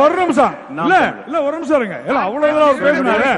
ஒரு 0.00 0.14
நிமிஷம். 0.16 0.54
இல்ல. 0.78 0.94
இல்ல 1.26 1.42
ஒரு 1.42 1.56
நிமிஷம் 1.56 1.76
இருங்க. 1.76 1.96
இல்ல 2.06 2.18
அவ்வளவுதான் 2.20 2.64
அவர் 2.64 2.82
பேசினாரு. 2.82 3.28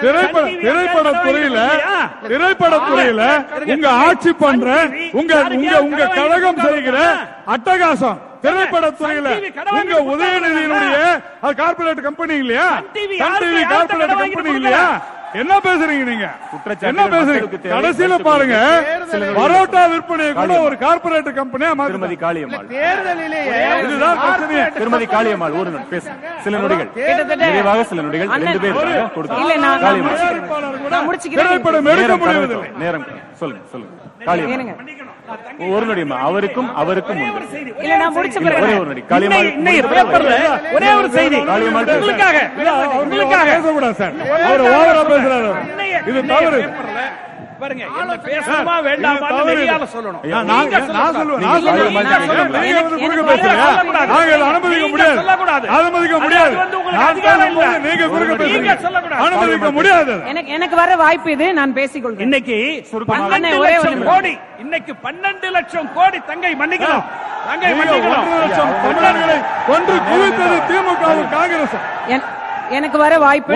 திரைப்பட 0.00 0.42
திரைப்பட 0.64 1.08
துறையில 1.20 1.60
திரைப்பட 2.24 2.74
துறையில 2.80 3.22
உங்க 3.66 3.88
ஆட்சி 4.02 4.32
பண்ற 4.34 4.68
உங்க 5.12 5.32
உங்க 5.54 5.72
உங்க 5.80 6.02
கழகம் 6.14 6.60
செய்கிற 6.66 6.98
அட்டகாசம். 7.46 8.18
திரைப்பட 8.40 8.86
துறையில 8.92 9.28
உங்க 9.74 9.94
உதயநிதியினுடைய 10.12 10.96
அது 11.40 11.54
கார்ப்பரேட் 11.54 12.02
கம்பெனி 12.02 12.34
இல்லையா? 12.34 12.68
வாங்கி 13.22 13.64
கம்பெனி? 14.26 14.50
இல்லையா? 14.56 14.84
என்ன 15.34 15.58
பேசுறீங்க 15.58 16.04
நீங்க? 16.04 16.30
குற்றச்சாட்டுகள் 16.52 16.80
என்ன 16.80 17.04
பேசுறீங்க. 17.04 17.48
கடைசியில 17.62 18.18
பாருங்க. 18.18 18.84
பரோட்டா 19.12 19.80
விற்பனையை 19.88 20.32
கூட 20.32 20.60
ஒரு 20.60 20.78
கார்ப்பரேட் 20.78 21.34
கம்பெனியா 21.34 21.72
திருமதி 21.72 22.14
காளியம்மாள். 22.14 22.70
இதுதான் 23.84 24.18
திருமதி 24.72 25.04
காளியம்மாள் 25.04 25.58
ஒரு 25.58 25.70
நிமிடம் 25.70 25.88
பேச 25.88 26.10
சில 26.40 26.58
நொடிகள். 26.58 26.88
நிறைவாக 27.36 27.84
சில 27.84 28.02
நொடிகள். 28.02 28.26
ரெண்டு 28.26 28.60
பேர் 28.60 28.74
இருக்காங்க. 28.74 29.12
கொடுத்து 29.14 29.40
இல்ல, 29.40 29.56
நான் 29.56 29.80
நான் 29.80 29.94
காளியம்மாள். 29.94 31.28
திரைப்படம் 31.34 31.86
எடுக்க 31.86 32.16
கடந்து- 32.16 32.76
நேரம் 32.76 33.06
சொல்லுங்க 33.32 33.64
சொல்லுங்க. 33.70 33.94
காளியம்மாள். 34.24 35.13
ஒரு 35.74 35.84
நொடிமா 35.88 36.16
அவருக்கும் 36.28 36.68
அவருக்கும் 36.80 37.20
உண்டு. 37.24 37.60
இல்ல 37.84 37.94
நான் 38.00 38.14
முடிச்ச 38.16 38.36
இல்ல, 38.40 38.48
பிறகு 38.48 38.64
ஒரே 38.64 38.74
ஒரு 38.80 38.88
நொடி. 38.90 39.02
காளியம்மாள் 39.12 39.48
இன்னைக்கு 39.58 39.82
பேப்பர்ல 39.94 40.34
ஒரே 40.76 40.88
ஒரு 40.98 41.08
செய்தி. 41.16 41.38
காளியம்மாள். 41.50 41.88
உங்களுக்காக 43.02 43.52
சார் 44.00 44.14
அவர் 44.48 44.62
ஓவரா 44.72 45.02
பேசுறாரு. 45.12 45.50
இது 46.10 46.20
தவறு. 46.32 46.60
பாருங்க 47.60 47.84
என்ன 48.00 48.14
பேசணுமா 48.28 48.82
வேண்டாமா. 48.82 49.28
வெளியால 49.42 49.86
சொல்லணும். 49.94 50.22
நான் 50.92 51.14
சொல்லுவேன் 51.14 51.44
அனுமதிக்க 54.48 54.88
முடியாது. 54.88 55.18
அனுமதிக்க 55.68 56.16
அது 56.16 56.20
முடியாது. 56.20 56.56
வந்து 56.56 56.78
உங்களுக்கு 56.78 57.00
நான் 57.00 57.10
அதிகாரம் 57.14 57.50
இல்ல. 57.50 57.64
சொல்லும்போது 58.06 58.46
நீங்க. 58.50 58.72
அனுமதிக்க 59.24 59.70
முடியாது. 59.70 60.14
எனக்கு 60.26 60.52
எனக்கு 60.52 60.76
வர 60.76 60.96
வாய்ப்பு 60.96 61.30
இது. 61.30 61.46
நான் 61.52 61.74
பேசிக்கொள்கிறேன். 61.74 62.26
இன்னைக்கு. 62.28 62.56
கோடி. 64.04 64.38
இன்னைக்கு 64.58 64.94
பன்னெண்டு 65.02 65.50
லட்சம் 65.50 65.92
கோடி 65.94 66.20
தங்கை 66.26 66.52
மன்னிக்கணும். 66.54 67.04
தங்கை 67.48 67.70
தமிழர்களை 68.82 69.38
கொன்று 69.66 69.94
குவித்தது 70.10 70.56
திமுகவும் 70.70 71.28
காங்கிரஸ் 71.30 71.76
எனக்கு 72.70 72.98
வர 72.98 73.18
வாய்ப்பு 73.18 73.52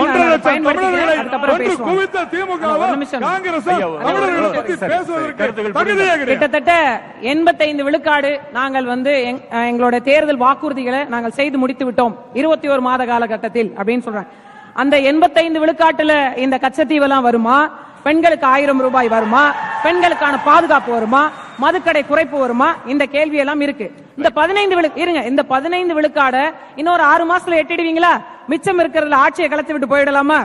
கிட்டத்தட்ட 6.25 7.01
எண்பத்தைந்து 7.21 7.83
விழுக்காடு 7.83 8.39
நாங்கள் 8.53 8.85
வந்து 8.85 9.11
எங்- 9.11 9.53
அஹ் 9.53 9.67
எங்களுடைய 9.67 10.05
தேர்தல் 10.05 10.39
வாக்குறுதிகளை 10.39 11.07
நாங்கள் 11.07 11.31
செய்து 11.31 11.57
முடித்து 11.57 11.91
விட்டோம். 11.91 12.15
இருபத்தி 12.33 12.67
ஒரு 12.67 12.81
மாத 12.81 13.05
காலகட்டத்தில் 13.05 13.73
அப்படின்னு 13.77 14.01
சொல்றாங்க. 14.09 14.27
அந்த 14.73 14.99
எண்பத்தைந்து 14.99 15.65
விழுக்காட்டுல 15.65 16.37
இந்த 16.37 16.59
கச்சத்தீவெல்லாம் 16.61 17.21
வருமா? 17.21 17.87
பெண்களுக்கு 18.03 18.45
ஆயிரம் 18.45 18.79
ரூபாய் 18.79 19.07
வருமா? 19.07 19.53
பெண்களுக்கான 19.83 20.39
பாதுகாப்பு 20.39 20.91
வருமா? 20.91 21.31
மதுக்கடை 21.61 22.01
குறைப்பு 22.09 22.39
வருமா? 22.39 22.75
இந்த 22.85 23.05
கேள்வி 23.05 23.37
எல்லாம் 23.37 23.61
இருக்கு. 23.61 23.93
இந்த 24.19 24.29
பதினைந்து 24.39 24.75
விழு 24.77 24.89
இருங்க 25.03 25.21
இந்த 25.31 25.41
பதினைந்து 25.53 25.93
விழுக்காட 25.97 26.37
இன்னொரு 26.81 27.03
ஆறு 27.11 27.23
மாசத்துல 27.31 27.59
எட்டிடுவீங்களா? 27.61 28.13
மிச்சம் 28.51 28.79
இருக்கிறதுல 28.83 29.19
ஆட்சியை 29.25 29.47
கலத்தி 29.49 29.73
விட்டு 29.73 29.91
போயிடலாமா? 29.91 30.39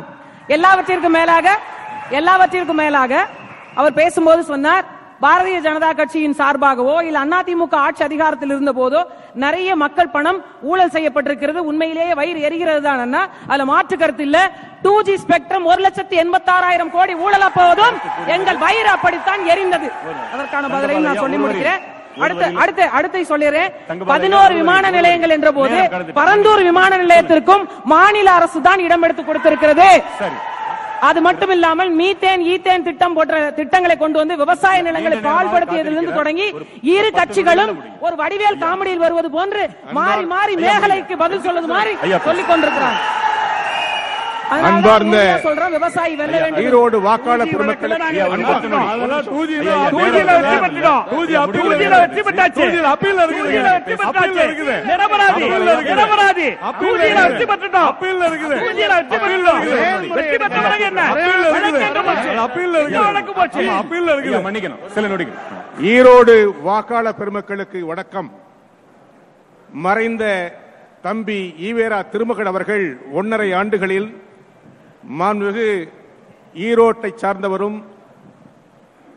எல்லாவற்றிற்கும் 0.57 1.17
மேலாக 1.19 1.47
எல்லாவற்றிற்கும் 2.19 2.81
மேலாக 2.83 3.13
அவர் 3.81 3.99
பேசும்போது 4.01 4.43
சொன்னார் 4.53 4.85
பாரதிய 5.25 5.59
ஜனதா 5.67 5.91
கட்சியின் 5.99 6.37
சார்பாகவோ 6.41 6.95
இல்ல 7.09 7.19
அதிமுக 7.39 7.75
ஆட்சி 7.87 8.03
அதிகாரத்தில் 8.07 8.53
இருந்த 8.55 8.73
போதோ 8.79 9.01
நிறைய 9.45 9.71
மக்கள் 9.83 10.13
பணம் 10.17 10.39
ஊழல் 10.71 10.93
செய்யப்பட்டிருக்கிறது. 10.95 11.61
உண்மையிலேயே 11.71 12.13
வயிறு 12.21 12.41
எரிகிறது 12.49 12.83
தான் 12.87 13.15
அதுல 13.49 13.65
மாற்று 13.73 13.97
கருத்து 14.03 14.25
இல்ல. 14.29 14.39
டூ 14.85 14.95
ஜி 15.09 15.15
ஸ்பெக்ட்ரம் 15.25 15.69
ஒரு 15.71 15.81
லட்சத்தி 15.87 16.17
எண்பத்தாறாயிரம் 16.25 16.93
கோடி 16.97 17.15
ஊழலா 17.25 17.49
போவதும் 17.59 17.97
எங்கள் 18.37 18.63
வயிறு 18.67 18.91
அப்படித்தான் 18.97 19.43
எரிந்தது. 19.55 19.91
அதற்கான 20.35 20.73
பதிலையும் 20.75 21.09
நான் 21.09 21.25
சொல்லி 21.25 21.41
முடிக்கிறேன். 21.45 21.83
அடுத்து 22.23 22.47
அடுத்து 22.63 22.85
அடுத்து 22.97 23.21
சொல்லிடுறேன். 23.31 23.71
பதினோரு 24.13 24.55
விமான 24.61 24.91
நிலையங்கள் 24.91 25.35
என்ற 25.37 25.51
போது 25.53 25.79
பரந்தூர் 26.19 26.65
விமான 26.69 26.99
நிலையத்திற்கும் 27.03 27.65
மாநில 27.95 28.29
அரசு 28.39 28.61
தான் 28.63 28.85
இடம் 28.87 29.07
எடுத்து 29.07 29.25
கொடுத்திருக்கிறது. 29.25 29.89
அது 31.09 31.21
மட்டும் 31.21 31.53
இல்லாமல் 31.55 31.91
மீத்தேன் 31.99 32.43
ஈத்தேன் 32.53 32.85
திட்டம் 32.85 33.17
போன்ற 33.17 33.41
திட்டங்களை 33.57 33.97
கொண்டு 33.97 34.19
வந்து 34.21 34.35
விவசாய 34.43 34.85
நிலங்களை 34.87 35.17
பால்படுத்தியதிலிருந்து 35.27 36.15
தொடங்கி 36.15 36.47
இரு 36.95 37.11
கட்சிகளும் 37.11 37.73
ஒரு 38.07 38.15
வடிவேல் 38.23 38.63
காமெடியில் 38.63 39.05
வருவது 39.05 39.31
போன்று 39.37 39.65
மாறி 39.99 40.25
மாறி 40.33 40.55
மேகலைக்கு 40.65 41.17
பதில் 41.25 41.45
சொல்வது 41.47 41.71
மாதிரி 41.75 41.93
சொல்லிக் 42.29 42.51
தான் 42.79 42.97
அன்பார்ந்த 44.69 45.17
விவசாயி 45.75 46.15
ஈரோடு 46.65 46.97
வாக்காளர் 47.07 47.51
பெருமக்கள் 47.53 47.93
ஐயா, 48.09 48.25
ஒரு 48.33 48.43
பத்து 48.49 48.69
நொடி. 48.73 48.87
அதெல்லாம் 48.95 49.25
2G 49.29 49.51
ஐயா, 49.61 49.75
ஐயா, 49.75 49.89
2G 49.95 50.11
நேரம் 50.15 50.27
ல 50.29 50.33
நேரம் 50.33 50.43
வெற்றி 50.45 50.59
பெற்றுட்டோம். 50.65 51.03
2G 51.13 51.33
அப்பீல் 51.43 51.71
2G 51.71 51.87
ல 51.93 51.99
வெற்றி 52.05 52.23
பெற்றாச்சு. 52.27 52.61
2G 52.61 52.77
ல 52.85 52.89
அப்பீல் 52.95 53.21
இருக்குது. 53.25 53.45
2G 53.45 53.59
ல 53.65 53.71
வெற்றி 53.77 53.95
அப்பீல் 53.95 54.11
பெற்றாச்சு. 54.11 54.45
இருக்குது. 54.49 54.75
நிரபராதி. 54.91 55.33
அப்பீல் 55.35 55.69
இருக்குது. 55.75 55.91
நிரபராதி. 55.93 56.49
அப்பீல் 56.71 56.91
2G 56.91 57.01
ல 57.01 57.21
இருக்குது. 57.21 57.31
வெற்றி 57.33 57.47
பெற்றுட்டோம். 57.53 57.89
அப்பீல் 57.93 58.25
இருக்குது. 58.31 58.57
2G 58.65 58.81
ல 58.91 58.95
வெற்றி 59.01 59.17
அப்பீல் 59.19 59.45
பெற்றுட்டோம். 59.45 59.61
இருக்குது. 59.63 60.15
வெற்றி 60.19 60.37
பெற்ற 60.45 60.59
பிறகு 60.67 60.85
என்ன? 60.91 61.03
அப்பீல் 61.15 61.45
இருக்குது. 61.45 61.55
வழக்கு 61.57 61.87
எங்க 61.91 62.03
போச்சு? 62.09 62.29
அது 62.33 62.43
அப்பீல் 62.47 62.75
இருக்குது. 62.81 62.97
எங்க 62.97 63.07
வழக்கு 63.11 63.33
போச்சு? 63.41 63.61
ஆமா, 63.65 63.77
அப்பீல் 63.83 64.07
ஐயா, 64.09 64.15
இருக்குது. 64.17 64.43
மன்னிக்கணும் 64.49 64.83
சில 64.97 65.05
நொடிகள் 65.13 65.39
ஈரோடு 65.93 66.35
வாக்காளர் 66.69 67.19
பெருமக்களுக்கு 67.21 67.79
வணக்கம் 67.93 68.31
மறைந்த 69.87 70.25
தம்பி 71.07 71.39
ஈவேரா 71.69 71.97
திருமகன் 72.13 72.51
அவர்கள் 72.51 72.85
ஒன்றரை 73.21 73.49
ஆண்டுகளில் 73.61 74.07
மாண்புமிகு 75.11 75.89
ஈரோட்டை 76.55 77.15
சார்ந்தவரும் 77.15 77.79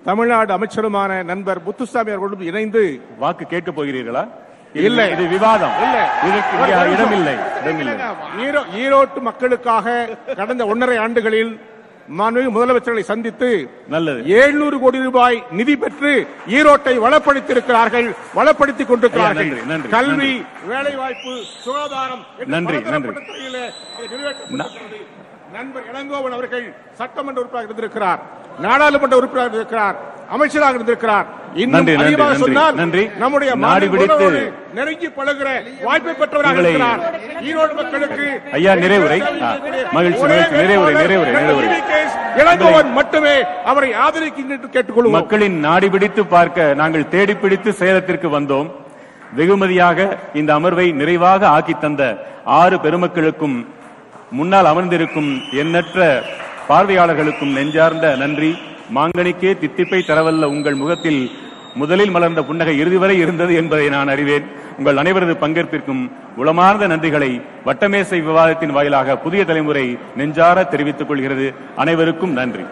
தமிழ்நாடு 0.03 0.57
அமைச்சருமான 0.57 1.23
நண்பர் 1.23 1.63
முத்துசாமி 1.63 2.11
அவர்களுடன் 2.11 2.47
இணைந்து 2.47 3.01
வாக்கு 3.17 3.45
கேட்க 3.45 3.71
போகிறீர்களா? 3.71 4.27
இல்லை. 4.73 5.11
இது 5.11 5.27
விவாதம். 5.27 5.71
இடமில்லை. 6.93 7.33
இடமில்லை. 7.61 7.95
ஈரோ 8.37 8.61
ஈரோட்டு 8.83 9.21
மக்களுக்காக 9.21 10.09
கடந்த 10.35 10.65
ஒன்றரை 10.65 10.97
ஆண்டுகளில் 10.97 11.59
மாண்புமிகு 12.17 12.51
முதலமைச்சர்களை 12.55 12.99
சந்தித்து 12.99 13.69
நல்லது. 13.87 14.21
ஏழ்நூறு 14.23 14.79
கோடி 14.79 15.03
ரூபாய் 15.03 15.43
நிதி 15.51 15.75
பெற்று 15.77 16.27
ஈரோட்டை 16.47 16.93
வளப்படுத்தியிருக்கிறார்கள் 17.05 18.13
வளப்படுத்திக் 18.35 18.87
கொண்டிருக்கிறார்கள். 18.87 19.89
கல்வி 19.89 20.43
வேலைவாய்ப்பு 20.65 21.43
சுகாதாரம் 21.63 22.25
நன்றி, 22.45 22.79
நன்றி. 22.79 23.11
நண்பர் 25.53 25.83
இளங்கோவன் 25.91 26.31
அவர்கள் 26.31 26.65
சட்டமன்ற 26.93 27.39
உறுப்பினராக 27.39 27.67
இருந்திருக்கிறார் 27.67 28.21
நாடாளுமன்ற 28.59 29.15
உறுப்பினராக 29.17 29.55
இருக்கிறார் 29.55 29.97
அமைச்சராக 30.29 30.73
இருந்திருக்கிறார் 30.73 31.27
இன்னும் 31.53 31.87
சொன்னால். 32.39 32.75
நம்முடைய 33.17 33.55
நாடி 33.55 33.87
பிடித்து- 33.87 34.53
நெருங்கி 34.73 35.07
பழகுற 35.07 35.47
வாய்ப்பை 35.83 36.13
பெற்றவராக 36.13 36.57
இருக்கிறார் 36.59 36.99
ஈரோடு 37.43 37.73
மக்களுக்கு 37.75 38.25
ஐயா, 38.51 38.73
நிறைவுரை. 38.73 39.19
மகிழ்ச்சி. 39.91 40.23
நிறைவுரை, 40.55 40.93
நிறைவுரை, 40.95 41.31
நிறைவுரை. 41.37 41.69
இளங்கோவன் 42.37 42.91
மட்டுமே 42.91 43.35
அவரை 43.65 43.89
ஆதரிக்கின்ற 43.97 44.51
என்று 44.51 44.69
கேட்டுக்கொள்வோம் 44.69 45.11
மக்களின் 45.11 45.59
நாடி 45.59 45.89
பிடித்து 45.89 46.25
பார்க்க 46.25 46.73
நாங்கள் 46.73 47.09
தேடி 47.09 47.35
பிடித்து 47.35 47.73
சேலத்திற்கு 47.73 48.39
வந்தோம் 48.39 48.69
வெகுமதியாக 49.35 49.97
இந்த 50.33 50.53
அமர்வை 50.53 50.91
நிறைவாக 50.91 51.47
ஆக்கி 51.47 51.73
தந்த 51.77 52.03
ஆறு 52.59 52.79
பெருமக்களுக்கும் 52.79 53.57
முன்னால் 54.31 54.65
அமர்ந்திருக்கும் 54.65 55.41
எண்ணற்ற 55.51 56.23
பார்வையாளர்களுக்கும் 56.69 57.53
நெஞ்சார்ந்த 57.53 58.15
நன்றி. 58.15 58.55
மாங்கனிக்கே 58.95 59.57
தித்திப்பை 59.59 60.03
தரவல்ல 60.07 60.43
உங்கள் 60.43 60.73
முகத்தில் 60.73 61.31
முதலில் 61.75 62.09
மலர்ந்த 62.09 62.43
புன்னகை 62.43 62.77
இறுதி 62.77 62.95
வரை 62.95 63.17
இருந்தது 63.17 63.55
என்பதை 63.55 63.89
நான் 63.89 64.07
அறிவேன். 64.07 64.45
உங்கள் 64.77 64.95
அனைவரது 64.95 65.35
பங்கேற்பிற்கும் 65.43 66.11
உளமார்ந்த 66.37 66.87
நன்றிகளை 66.87 67.41
வட்டமேசை 67.65 68.19
விவாதத்தின் 68.23 68.69
வாயிலாக 68.69 69.17
புதிய 69.17 69.45
தலைமுறை 69.45 69.97
நெஞ்சார 70.15 70.63
தெரிவித்துக் 70.63 71.07
கொள்கிறது. 71.07 71.53
அனைவருக்கும் 71.75 72.31
நன்றி. 72.31 72.63